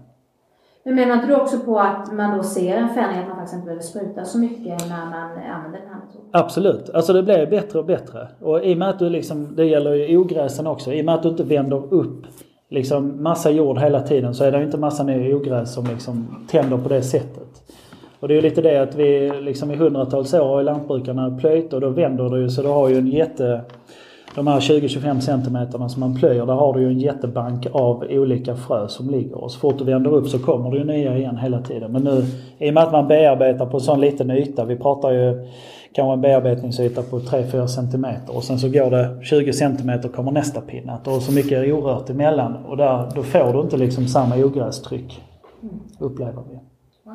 Men 0.85 0.95
menar 0.95 1.15
inte 1.15 1.27
du 1.27 1.35
också 1.35 1.59
på 1.59 1.79
att 1.79 2.13
man 2.13 2.37
då 2.37 2.43
ser 2.43 2.77
en 2.77 2.89
förändring 2.89 3.19
att 3.21 3.29
man 3.29 3.37
faktiskt 3.37 3.55
inte 3.55 3.65
behöver 3.65 3.83
spruta 3.83 4.25
så 4.25 4.39
mycket 4.39 4.89
när 4.89 5.05
man 5.05 5.15
använder 5.15 5.81
den 5.81 5.89
här 5.89 6.01
metoden? 6.07 6.29
Absolut. 6.33 6.91
Alltså 6.91 7.13
det 7.13 7.23
blir 7.23 7.47
bättre 7.47 7.79
och 7.79 7.85
bättre. 7.85 8.29
Och 8.41 8.65
i 8.65 8.75
och 8.75 8.79
med 8.79 8.89
att 8.89 8.99
du 8.99 9.11
liksom, 9.11 9.57
det 9.57 9.65
gäller 9.65 9.95
ju 9.95 10.19
ogräsen 10.19 10.67
också, 10.67 10.93
i 10.93 11.01
och 11.01 11.05
med 11.05 11.15
att 11.15 11.23
du 11.23 11.29
inte 11.29 11.45
vänder 11.45 11.95
upp 11.95 12.27
liksom 12.75 13.23
massa 13.23 13.51
jord 13.51 13.79
hela 13.79 14.01
tiden 14.01 14.35
så 14.35 14.45
är 14.45 14.53
det 14.53 14.63
inte 14.63 14.79
massa 14.79 15.03
nya 15.03 15.37
ogräs 15.37 15.75
som 15.75 15.87
liksom 15.87 16.47
tänder 16.51 16.77
på 16.77 16.89
det 16.89 17.03
sättet. 17.03 17.63
Och 18.21 18.29
det 18.29 18.35
är 18.35 18.37
ju 18.37 18.43
lite 18.43 18.63
det 18.63 18.83
att 18.83 18.95
vi 18.95 19.33
liksom 19.41 19.71
i 19.71 19.77
hundratals 19.77 20.35
år 20.35 20.45
har 20.45 20.63
lantbrukarna 20.63 21.39
plöjt 21.41 21.73
och 21.73 21.81
då 21.81 21.89
vänder 21.89 22.31
det 22.31 22.41
ju 22.41 22.51
så 22.51 22.63
du 22.63 22.69
har 22.69 22.89
ju 22.89 22.99
en 22.99 23.07
jätte... 23.07 23.61
De 24.35 24.47
här 24.47 24.61
20-25 24.61 25.21
centimeterna 25.21 25.89
som 25.89 26.01
man 26.01 26.15
plöjer, 26.15 26.47
där 26.47 26.55
har 26.55 26.75
du 26.75 26.81
ju 26.81 26.87
en 26.87 27.01
jättebank 27.01 27.67
av 27.73 28.05
olika 28.11 28.57
frö 28.57 28.89
som 28.89 29.11
ligger. 29.11 29.45
Och 29.45 29.51
så 29.51 29.59
fort 29.59 29.79
du 29.79 29.85
vänder 29.85 30.15
upp 30.15 30.29
så 30.29 30.39
kommer 30.39 30.71
det 30.71 30.79
ju 30.79 30.85
nya 30.85 31.19
igen 31.19 31.37
hela 31.37 31.63
tiden. 31.63 31.93
Men 31.93 32.03
nu, 32.03 32.25
i 32.59 32.71
och 32.71 32.75
med 32.75 32.83
att 32.83 32.93
man 32.93 33.09
bearbetar 33.09 33.67
på 33.67 33.77
en 33.77 33.81
sån 33.81 34.01
liten 34.01 34.31
yta, 34.31 34.65
vi 34.65 34.77
pratar 34.77 35.11
ju 35.11 35.47
kanske 35.95 36.13
en 36.13 36.21
bearbetningsyta 36.21 37.03
på 37.03 37.19
3-4 37.19 37.67
centimeter 37.67 38.37
och 38.37 38.45
sen 38.45 38.59
så 38.59 38.69
går 38.69 38.91
det 38.91 39.25
20 39.25 39.53
centimeter 39.53 40.09
kommer 40.09 40.33
nästa 40.33 40.61
pinne. 40.61 40.93
Att 40.93 41.05
du 41.05 41.11
har 41.11 41.21
så 41.21 41.33
mycket 41.33 41.75
orört 41.75 42.11
emellan 42.11 42.57
och 42.65 42.77
där, 42.77 43.13
då 43.15 43.23
får 43.23 43.53
du 43.53 43.61
inte 43.61 43.77
liksom 43.77 44.07
samma 44.07 44.37
ogrästryck. 44.37 45.23
Upplever 45.99 46.43
vi. 46.51 46.59
Wow. 47.05 47.15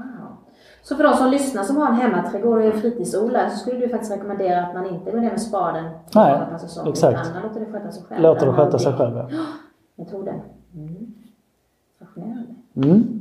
Så 0.82 0.96
för 0.96 1.04
de 1.04 1.14
som 1.14 1.32
lyssnar 1.32 1.64
som 1.64 1.78
har 1.78 1.88
en 1.88 1.96
hemmaträdgård 1.96 2.58
och 2.58 2.64
är 2.64 2.72
fritidsodlare 2.72 3.50
så 3.50 3.58
skulle 3.58 3.80
du 3.80 3.90
faktiskt 3.90 4.12
rekommendera 4.12 4.66
att 4.66 4.74
man 4.74 4.86
inte 4.86 5.12
går 5.12 5.20
ner 5.20 5.30
med 5.30 5.42
spaden 5.42 5.86
Nej, 6.16 6.40
säsong, 6.60 6.90
exakt. 6.90 7.30
utan 7.30 7.44
låter 7.44 7.60
det 7.60 7.66
sköta 7.66 7.92
sig 7.92 8.04
själv. 8.04 8.22
Låter 8.24 8.46
det 8.46 8.54
sköta 8.54 8.80
sig 8.80 8.94
själv 8.94 9.18
ja. 9.18 9.28
Metoden. 9.96 10.42
Mm. 10.76 11.14
Fascinerande. 12.00 12.56
Mm. 12.76 13.19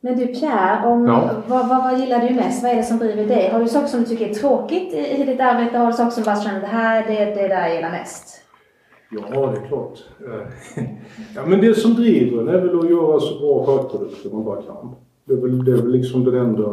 Men 0.00 0.18
du 0.18 0.26
Pierre, 0.26 0.86
om, 0.86 1.06
Ja. 1.06 1.30
vad, 1.48 1.68
vad, 1.68 1.82
vad 1.84 2.00
gillar 2.00 2.28
du 2.28 2.34
mest? 2.34 2.62
Vad 2.62 2.72
är 2.72 2.76
det 2.76 2.82
som 2.82 2.98
driver 2.98 3.24
dig? 3.26 3.50
Har 3.52 3.60
du 3.60 3.68
saker 3.68 3.86
som 3.86 4.00
du 4.00 4.06
tycker 4.06 4.28
är 4.28 4.34
tråkigt 4.34 4.94
i, 4.94 5.22
i 5.22 5.24
ditt 5.24 5.40
arbete? 5.40 5.78
Har 5.78 5.86
du 5.86 5.92
saker 5.92 6.10
som 6.10 6.22
bara 6.24 6.36
känner 6.36 6.60
det 6.60 6.66
här, 6.66 7.06
det, 7.08 7.24
det 7.24 7.48
där 7.48 7.66
jag 7.66 7.74
gillar 7.74 7.90
mest? 7.90 8.36
Ja, 9.10 9.46
det 9.46 9.58
är 9.60 9.66
klart. 9.68 9.98
Ja, 11.36 11.42
men 11.46 11.60
det 11.60 11.74
som 11.74 11.94
driver 11.94 12.42
en 12.42 12.48
är 12.48 12.60
väl 12.60 12.78
att 12.78 12.90
göra 12.90 13.20
så 13.20 13.38
bra 13.40 13.64
skötprodukter 13.66 14.30
man 14.30 14.44
bara 14.44 14.62
kan. 14.62 14.94
Det 15.24 15.32
är 15.32 15.36
väl, 15.36 15.64
det 15.64 15.72
är 15.72 15.76
väl 15.76 15.90
liksom 15.90 16.24
den 16.24 16.34
enda... 16.34 16.70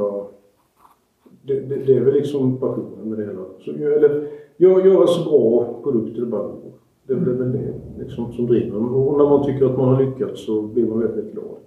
Det, 1.42 1.60
det, 1.60 1.76
det 1.76 1.94
är 1.98 2.02
väl 2.02 2.14
liksom 2.14 2.58
passionen 2.60 3.10
med 3.10 3.20
det 3.20 3.26
hela. 3.26 3.42
Så, 3.66 3.72
eller 3.72 4.28
gör, 4.58 4.86
göra 4.86 5.08
så 5.08 5.30
bra 5.30 5.74
produkter 5.84 6.22
det 6.22 6.28
bara 6.28 6.44
går. 6.44 6.72
Det 7.08 7.14
är 7.14 7.18
väl 7.18 7.52
det 7.52 7.74
liksom, 8.04 8.34
som 8.34 8.46
driver 8.46 8.78
en. 8.78 8.86
Och 8.86 9.18
när 9.18 9.30
man 9.30 9.46
tycker 9.46 9.66
att 9.66 9.78
man 9.78 9.88
har 9.96 10.04
lyckats 10.04 10.46
så 10.46 10.62
blir 10.62 10.86
man 10.88 11.00
väldigt 11.00 11.34
glad. 11.34 11.58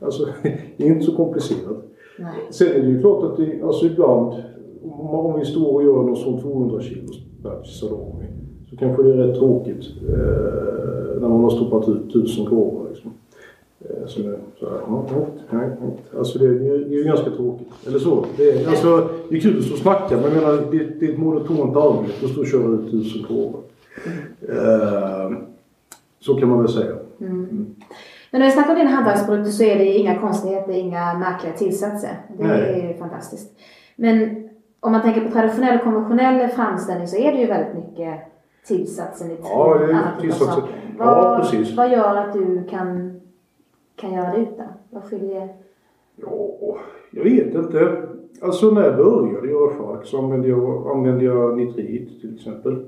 Alltså, 0.00 0.28
det 0.76 0.84
är 0.84 0.86
inte 0.86 1.04
så 1.04 1.16
komplicerat. 1.16 1.86
Nej. 2.18 2.32
Sen 2.50 2.68
är 2.68 2.80
det 2.80 2.88
ju 2.88 3.00
klart 3.00 3.24
att 3.24 3.36
det, 3.36 3.62
alltså 3.62 3.86
ibland, 3.86 4.34
om 5.00 5.38
vi 5.38 5.44
står 5.44 5.74
och 5.74 5.82
gör 5.82 6.02
någon 6.02 6.16
sån 6.16 6.40
200 6.40 6.80
kilos 6.80 7.20
salami, 7.64 8.26
så 8.70 8.76
kanske 8.76 9.02
det 9.02 9.12
är 9.12 9.16
rätt 9.16 9.38
tråkigt 9.38 9.84
eh, 10.08 11.20
när 11.20 11.28
man 11.28 11.42
har 11.42 11.50
stoppat 11.50 11.88
ut 11.88 12.12
tusen 12.12 12.46
korvar. 12.46 12.86
Liksom. 12.90 13.10
Eh, 13.80 14.06
så 14.06 14.22
så 14.60 14.68
här, 14.68 14.78
ja, 14.86 15.06
nej, 15.50 15.70
nej. 15.80 15.90
Alltså 16.18 16.38
det, 16.38 16.58
det 16.58 16.68
är 16.68 16.98
ju 16.98 17.04
ganska 17.04 17.30
tråkigt. 17.30 17.68
Eller 17.86 17.98
så. 17.98 18.24
Det 18.36 18.50
är, 18.50 18.68
alltså, 18.68 19.08
det 19.28 19.36
är 19.36 19.40
kul 19.40 19.58
att 19.58 19.64
stå 19.64 19.74
och 19.74 19.80
snacka 19.80 20.16
men 20.16 20.24
jag 20.24 20.34
menar, 20.34 20.70
det, 20.70 21.00
det 21.00 21.06
är 21.06 21.12
ett 21.12 21.18
monotont 21.18 21.76
arbete 21.76 22.24
att 22.24 22.30
stå 22.30 22.40
och 22.40 22.46
köra 22.46 22.68
ut 22.68 22.90
tusen 22.90 23.22
korvar. 23.22 23.60
Eh, 24.48 25.32
så 26.20 26.34
kan 26.34 26.48
man 26.48 26.58
väl 26.58 26.68
säga. 26.68 26.96
Men 28.32 28.40
när 28.40 28.46
vi 28.46 28.52
snackar 28.52 28.70
om 28.72 28.78
dina 28.78 28.90
hantverksprodukter 28.90 29.50
så 29.50 29.64
är 29.64 29.78
det 29.78 29.84
inga 29.84 30.18
konstigheter, 30.20 30.72
inga 30.72 31.18
märkliga 31.18 31.52
tillsatser. 31.52 32.10
Det 32.38 32.46
Nej. 32.46 32.90
är 32.94 32.98
fantastiskt. 32.98 33.58
Men 33.96 34.48
om 34.80 34.92
man 34.92 35.02
tänker 35.02 35.20
på 35.20 35.30
traditionell 35.32 35.78
och 35.78 35.84
konventionell 35.84 36.48
framställning 36.48 37.06
så 37.08 37.16
är 37.16 37.32
det 37.32 37.38
ju 37.38 37.46
väldigt 37.46 37.74
mycket 37.74 38.20
tillsatser, 38.66 39.24
nitrit, 39.28 39.44
Ja, 39.48 39.78
annat 39.90 40.16
av 40.16 40.20
tillsatser. 40.20 40.46
saker. 40.60 40.74
Ja, 40.98 41.04
Vad, 41.04 41.40
precis. 41.40 41.76
vad 41.76 41.92
gör 41.92 42.16
att 42.16 42.32
du 42.32 42.64
kan, 42.70 43.20
kan 43.96 44.12
göra 44.12 44.32
det 44.32 44.38
utan? 44.38 44.66
Vad 44.90 45.04
skiljer? 45.04 45.48
Ja, 46.16 46.76
jag 47.10 47.24
vet 47.24 47.54
inte. 47.54 48.02
Alltså 48.42 48.70
när 48.70 48.82
jag 48.82 48.96
började 48.96 49.48
göra 49.48 49.70
chark 49.70 50.06
så 50.06 50.18
använde 50.18 50.48
jag, 50.48 50.90
använde 50.96 51.24
jag 51.24 51.56
nitrit 51.56 52.20
till 52.20 52.34
exempel. 52.34 52.86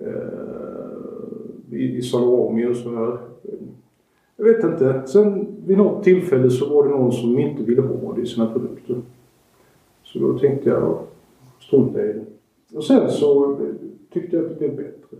Eh, 0.00 1.76
I, 1.78 1.96
i 1.96 2.02
salami 2.02 2.66
och 2.72 2.76
sådär. 2.76 3.18
Jag 4.36 4.44
vet 4.44 4.64
inte. 4.64 5.02
Sen 5.06 5.46
vid 5.66 5.78
något 5.78 6.04
tillfälle 6.04 6.50
så 6.50 6.74
var 6.74 6.84
det 6.84 6.90
någon 6.90 7.12
som 7.12 7.38
inte 7.38 7.62
ville 7.62 7.82
ha 7.82 8.12
det 8.16 8.22
i 8.22 8.26
sina 8.26 8.46
produkter. 8.46 8.96
Så 10.02 10.18
då 10.18 10.38
tänkte 10.38 10.68
jag 10.70 10.98
strunta 11.60 12.00
i 12.04 12.12
det. 12.12 12.24
Och 12.76 12.84
sen 12.84 13.10
så 13.10 13.56
tyckte 14.12 14.36
jag 14.36 14.44
att 14.44 14.50
det 14.50 14.58
blev 14.58 14.76
bättre. 14.76 15.16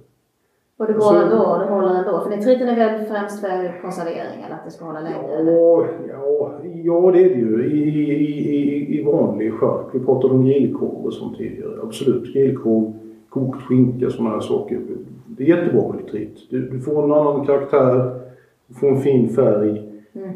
Och 0.76 0.86
det 0.86 1.00
Så- 1.00 1.14
ändå, 1.14 1.58
det 1.58 1.74
håller 1.74 1.94
ändå. 1.94 2.20
För 2.20 2.30
nitriten 2.30 2.68
är 2.68 2.76
väl 2.76 3.06
främst 3.06 3.40
för 3.40 3.80
konservering 3.82 4.42
eller 4.46 4.54
att 4.54 4.64
det 4.64 4.70
ska 4.70 4.84
hålla 4.84 5.00
längre? 5.00 5.50
Ja, 5.52 5.86
ja, 6.08 6.52
ja 6.84 7.10
det 7.12 7.24
är 7.24 7.28
det 7.28 7.34
ju. 7.34 7.70
I, 7.70 7.82
i, 7.82 8.12
i, 8.54 9.00
i 9.00 9.02
vanlig 9.04 9.52
chark. 9.54 9.86
Vi 9.92 10.00
pratade 10.00 10.34
om 10.34 10.44
grillkorv 10.44 11.04
och 11.06 11.12
sånt 11.12 11.36
tidigare. 11.38 11.72
Absolut. 11.82 12.32
Grillkorv, 12.34 12.92
kokt 13.28 13.62
skinka, 13.62 14.10
sådana 14.10 14.30
här 14.30 14.40
saker. 14.40 14.80
Det 15.26 15.44
är 15.44 15.48
jättebra 15.48 15.88
med 15.92 16.04
nitrit. 16.04 16.50
Du, 16.50 16.68
du 16.70 16.80
får 16.80 17.04
en 17.04 17.12
annan 17.12 17.46
karaktär. 17.46 18.20
Du 18.66 18.74
får 18.74 18.88
en 18.90 19.00
fin 19.00 19.28
färg. 19.28 19.82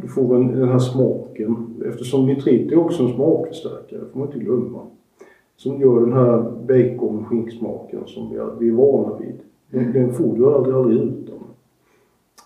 Du 0.03 0.09
får 0.09 0.37
en, 0.37 0.47
den 0.61 0.69
här 0.69 0.79
smaken. 0.79 1.57
Eftersom 1.87 2.27
nitrit 2.27 2.73
är 2.73 2.79
också 2.79 3.03
en 3.03 3.15
smakförstärkare, 3.15 4.01
får 4.13 4.19
man 4.19 4.29
inte 4.29 4.39
glömma. 4.39 4.81
Som 5.57 5.81
gör 5.81 6.01
den 6.01 6.13
här 6.13 6.43
bacon 6.69 7.25
skinksmaken 7.25 8.01
som 8.07 8.31
vi 8.31 8.37
är, 8.37 8.51
vi 8.61 8.69
är 8.69 8.73
vana 8.73 9.17
vid. 9.19 9.35
Den, 9.71 9.93
den 9.93 10.13
får 10.13 10.37
du 10.37 10.47
aldrig, 10.47 10.75
aldrig 10.75 10.99
utan. 11.03 11.39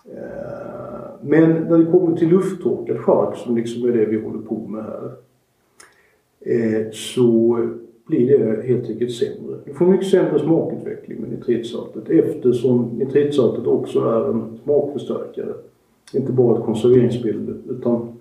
Eh, 0.05 1.09
Men 1.21 1.49
när 1.51 1.77
det 1.77 1.85
kommer 1.91 2.17
till 2.17 2.29
lufttorkad 2.29 2.97
chark 2.99 3.37
som 3.37 3.55
liksom 3.57 3.83
är 3.89 3.93
det 3.93 4.05
vi 4.05 4.21
håller 4.21 4.39
på 4.41 4.55
med 4.67 4.83
här. 4.83 5.11
eh, 6.39 6.87
Så 6.91 7.57
blir 8.07 8.37
det 8.39 8.67
helt 8.67 8.89
enkelt 8.89 9.11
sämre. 9.11 9.55
Du 9.65 9.73
får 9.73 9.85
mycket 9.85 10.07
sämre 10.07 10.39
smakutveckling 10.39 11.21
med 11.21 11.29
nitritsaltet 11.29 12.09
eftersom 12.09 12.89
nitritsaltet 12.97 13.67
också 13.67 13.99
är 13.99 14.29
en 14.29 14.59
smakförstärkare. 14.63 15.53
Inte 16.13 16.31
bara 16.31 16.57
ett 16.57 16.65
konserveringsmedel 16.65 17.55
utan 17.69 18.13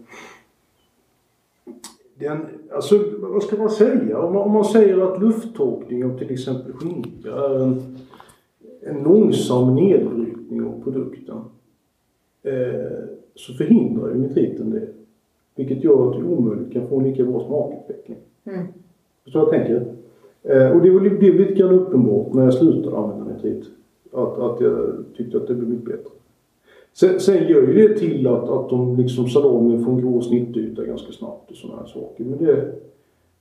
den, 2.23 2.47
alltså 2.75 3.05
vad 3.19 3.43
ska 3.43 3.57
man 3.57 3.71
säga? 3.71 4.19
Om 4.19 4.35
man, 4.35 4.43
om 4.43 4.53
man 4.53 4.65
säger 4.65 4.99
att 4.99 5.23
lufttorkning 5.23 6.05
av 6.05 6.19
till 6.19 6.31
exempel 6.31 6.73
skinka 6.73 7.31
är 7.31 7.63
en, 7.63 7.83
en 8.81 9.03
långsam 9.03 9.75
nedbrytning 9.75 10.65
av 10.65 10.83
produkten 10.85 11.37
eh, 12.43 13.05
så 13.35 13.55
förhindrar 13.55 14.09
ju 14.09 14.15
nitriten 14.15 14.71
det. 14.71 14.89
Vilket 15.55 15.85
gör 15.85 16.11
att 16.11 16.17
du 16.17 16.25
omöjligt 16.25 16.73
kan 16.73 16.89
få 16.89 16.99
en 16.99 17.05
lika 17.05 17.25
bra 17.25 17.47
smakutveckling. 17.47 18.19
Mm. 18.45 18.67
Förstår 19.25 19.41
vad 19.41 19.55
jag 19.55 19.67
tänker? 19.67 19.95
Eh, 20.43 20.71
och 20.71 20.83
det 20.83 21.19
blev 21.19 21.35
lite 21.35 21.55
grann 21.55 21.75
uppenbart 21.75 22.35
när 22.35 22.45
jag 22.45 22.55
slutade 22.55 22.97
använda 22.97 23.33
nitrit. 23.33 23.65
Att, 24.13 24.39
att 24.39 24.61
jag 24.61 25.05
tyckte 25.17 25.37
att 25.37 25.47
det 25.47 25.55
blev 25.55 25.69
mycket 25.69 25.85
bättre. 25.85 26.11
Sen, 26.95 27.21
sen 27.21 27.49
gör 27.49 27.63
ju 27.63 27.89
det 27.89 27.99
till 27.99 28.27
att, 28.27 28.49
att 28.49 28.71
de 28.71 28.97
liksom 28.97 29.29
salongen 29.29 29.85
får 29.85 29.93
en 29.93 30.01
grå 30.01 30.21
snittyta 30.21 30.85
ganska 30.85 31.13
snabbt 31.13 31.51
och 31.51 31.57
sådana 31.57 31.81
här 31.81 31.87
saker. 31.87 32.25
Men 32.25 32.39
det, 32.39 32.73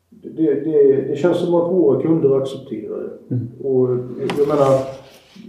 det, 0.09 0.53
det, 0.53 1.01
det 1.07 1.15
känns 1.15 1.37
som 1.37 1.55
att 1.55 1.71
våra 1.71 2.01
kunder 2.01 2.37
accepterar 2.37 2.97
det. 2.97 3.35
Mm. 3.35 3.47
Och 3.63 3.89
jag 4.37 4.47
menar, 4.47 4.79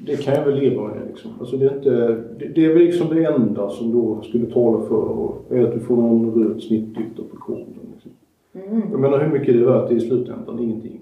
det 0.06 0.16
kan 0.16 0.34
jag 0.34 0.44
väl 0.44 0.60
leva 0.60 0.82
med 0.82 1.02
liksom. 1.08 1.30
Alltså 1.40 1.56
det, 1.56 1.66
är 1.66 1.76
inte, 1.76 2.22
det, 2.38 2.48
det 2.54 2.64
är 2.64 2.68
väl 2.68 2.82
liksom 2.82 3.08
det 3.08 3.24
enda 3.24 3.70
som 3.70 3.92
då 3.92 4.20
skulle 4.22 4.46
tala 4.46 4.80
för 4.80 4.94
och 4.94 5.44
är 5.50 5.62
att 5.62 5.72
du 5.72 5.80
får 5.80 5.96
någon 5.96 6.34
röd 6.34 6.62
snittyta 6.62 7.22
på 7.30 7.36
koden. 7.36 7.74
Liksom. 7.94 8.10
Mm. 8.54 8.82
Jag 8.90 9.00
menar 9.00 9.24
hur 9.24 9.32
mycket 9.32 9.54
det 9.54 9.60
är 9.60 9.66
värt 9.66 9.92
i 9.92 10.00
slutändan? 10.00 10.58
Ingenting. 10.58 11.00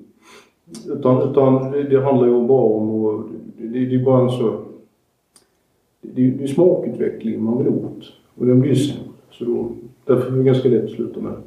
Utan, 0.88 1.30
utan 1.30 1.72
det, 1.72 1.82
det 1.82 2.00
handlar 2.04 2.26
ju 2.26 2.46
bara 2.46 2.62
om 2.62 2.90
och 2.90 3.24
det, 3.58 3.84
det 3.84 3.94
är 3.94 4.04
bara 4.04 4.22
en 4.22 4.30
så... 4.30 4.69
Det, 6.14 6.30
det 6.30 6.44
är 6.44 6.48
smakutveckling 6.48 7.44
man 7.44 7.58
vill 7.58 7.68
åt. 7.68 8.12
Och 8.34 8.46
den 8.46 8.60
blir 8.60 8.74
sämre. 8.74 9.04
Så 9.30 9.44
då, 9.44 9.72
därför 10.04 10.32
är 10.32 10.36
det 10.36 10.44
ganska 10.44 10.68
lätt 10.68 10.84
att 10.84 10.90
sluta 10.90 11.20
med 11.20 11.32
det. 11.32 11.38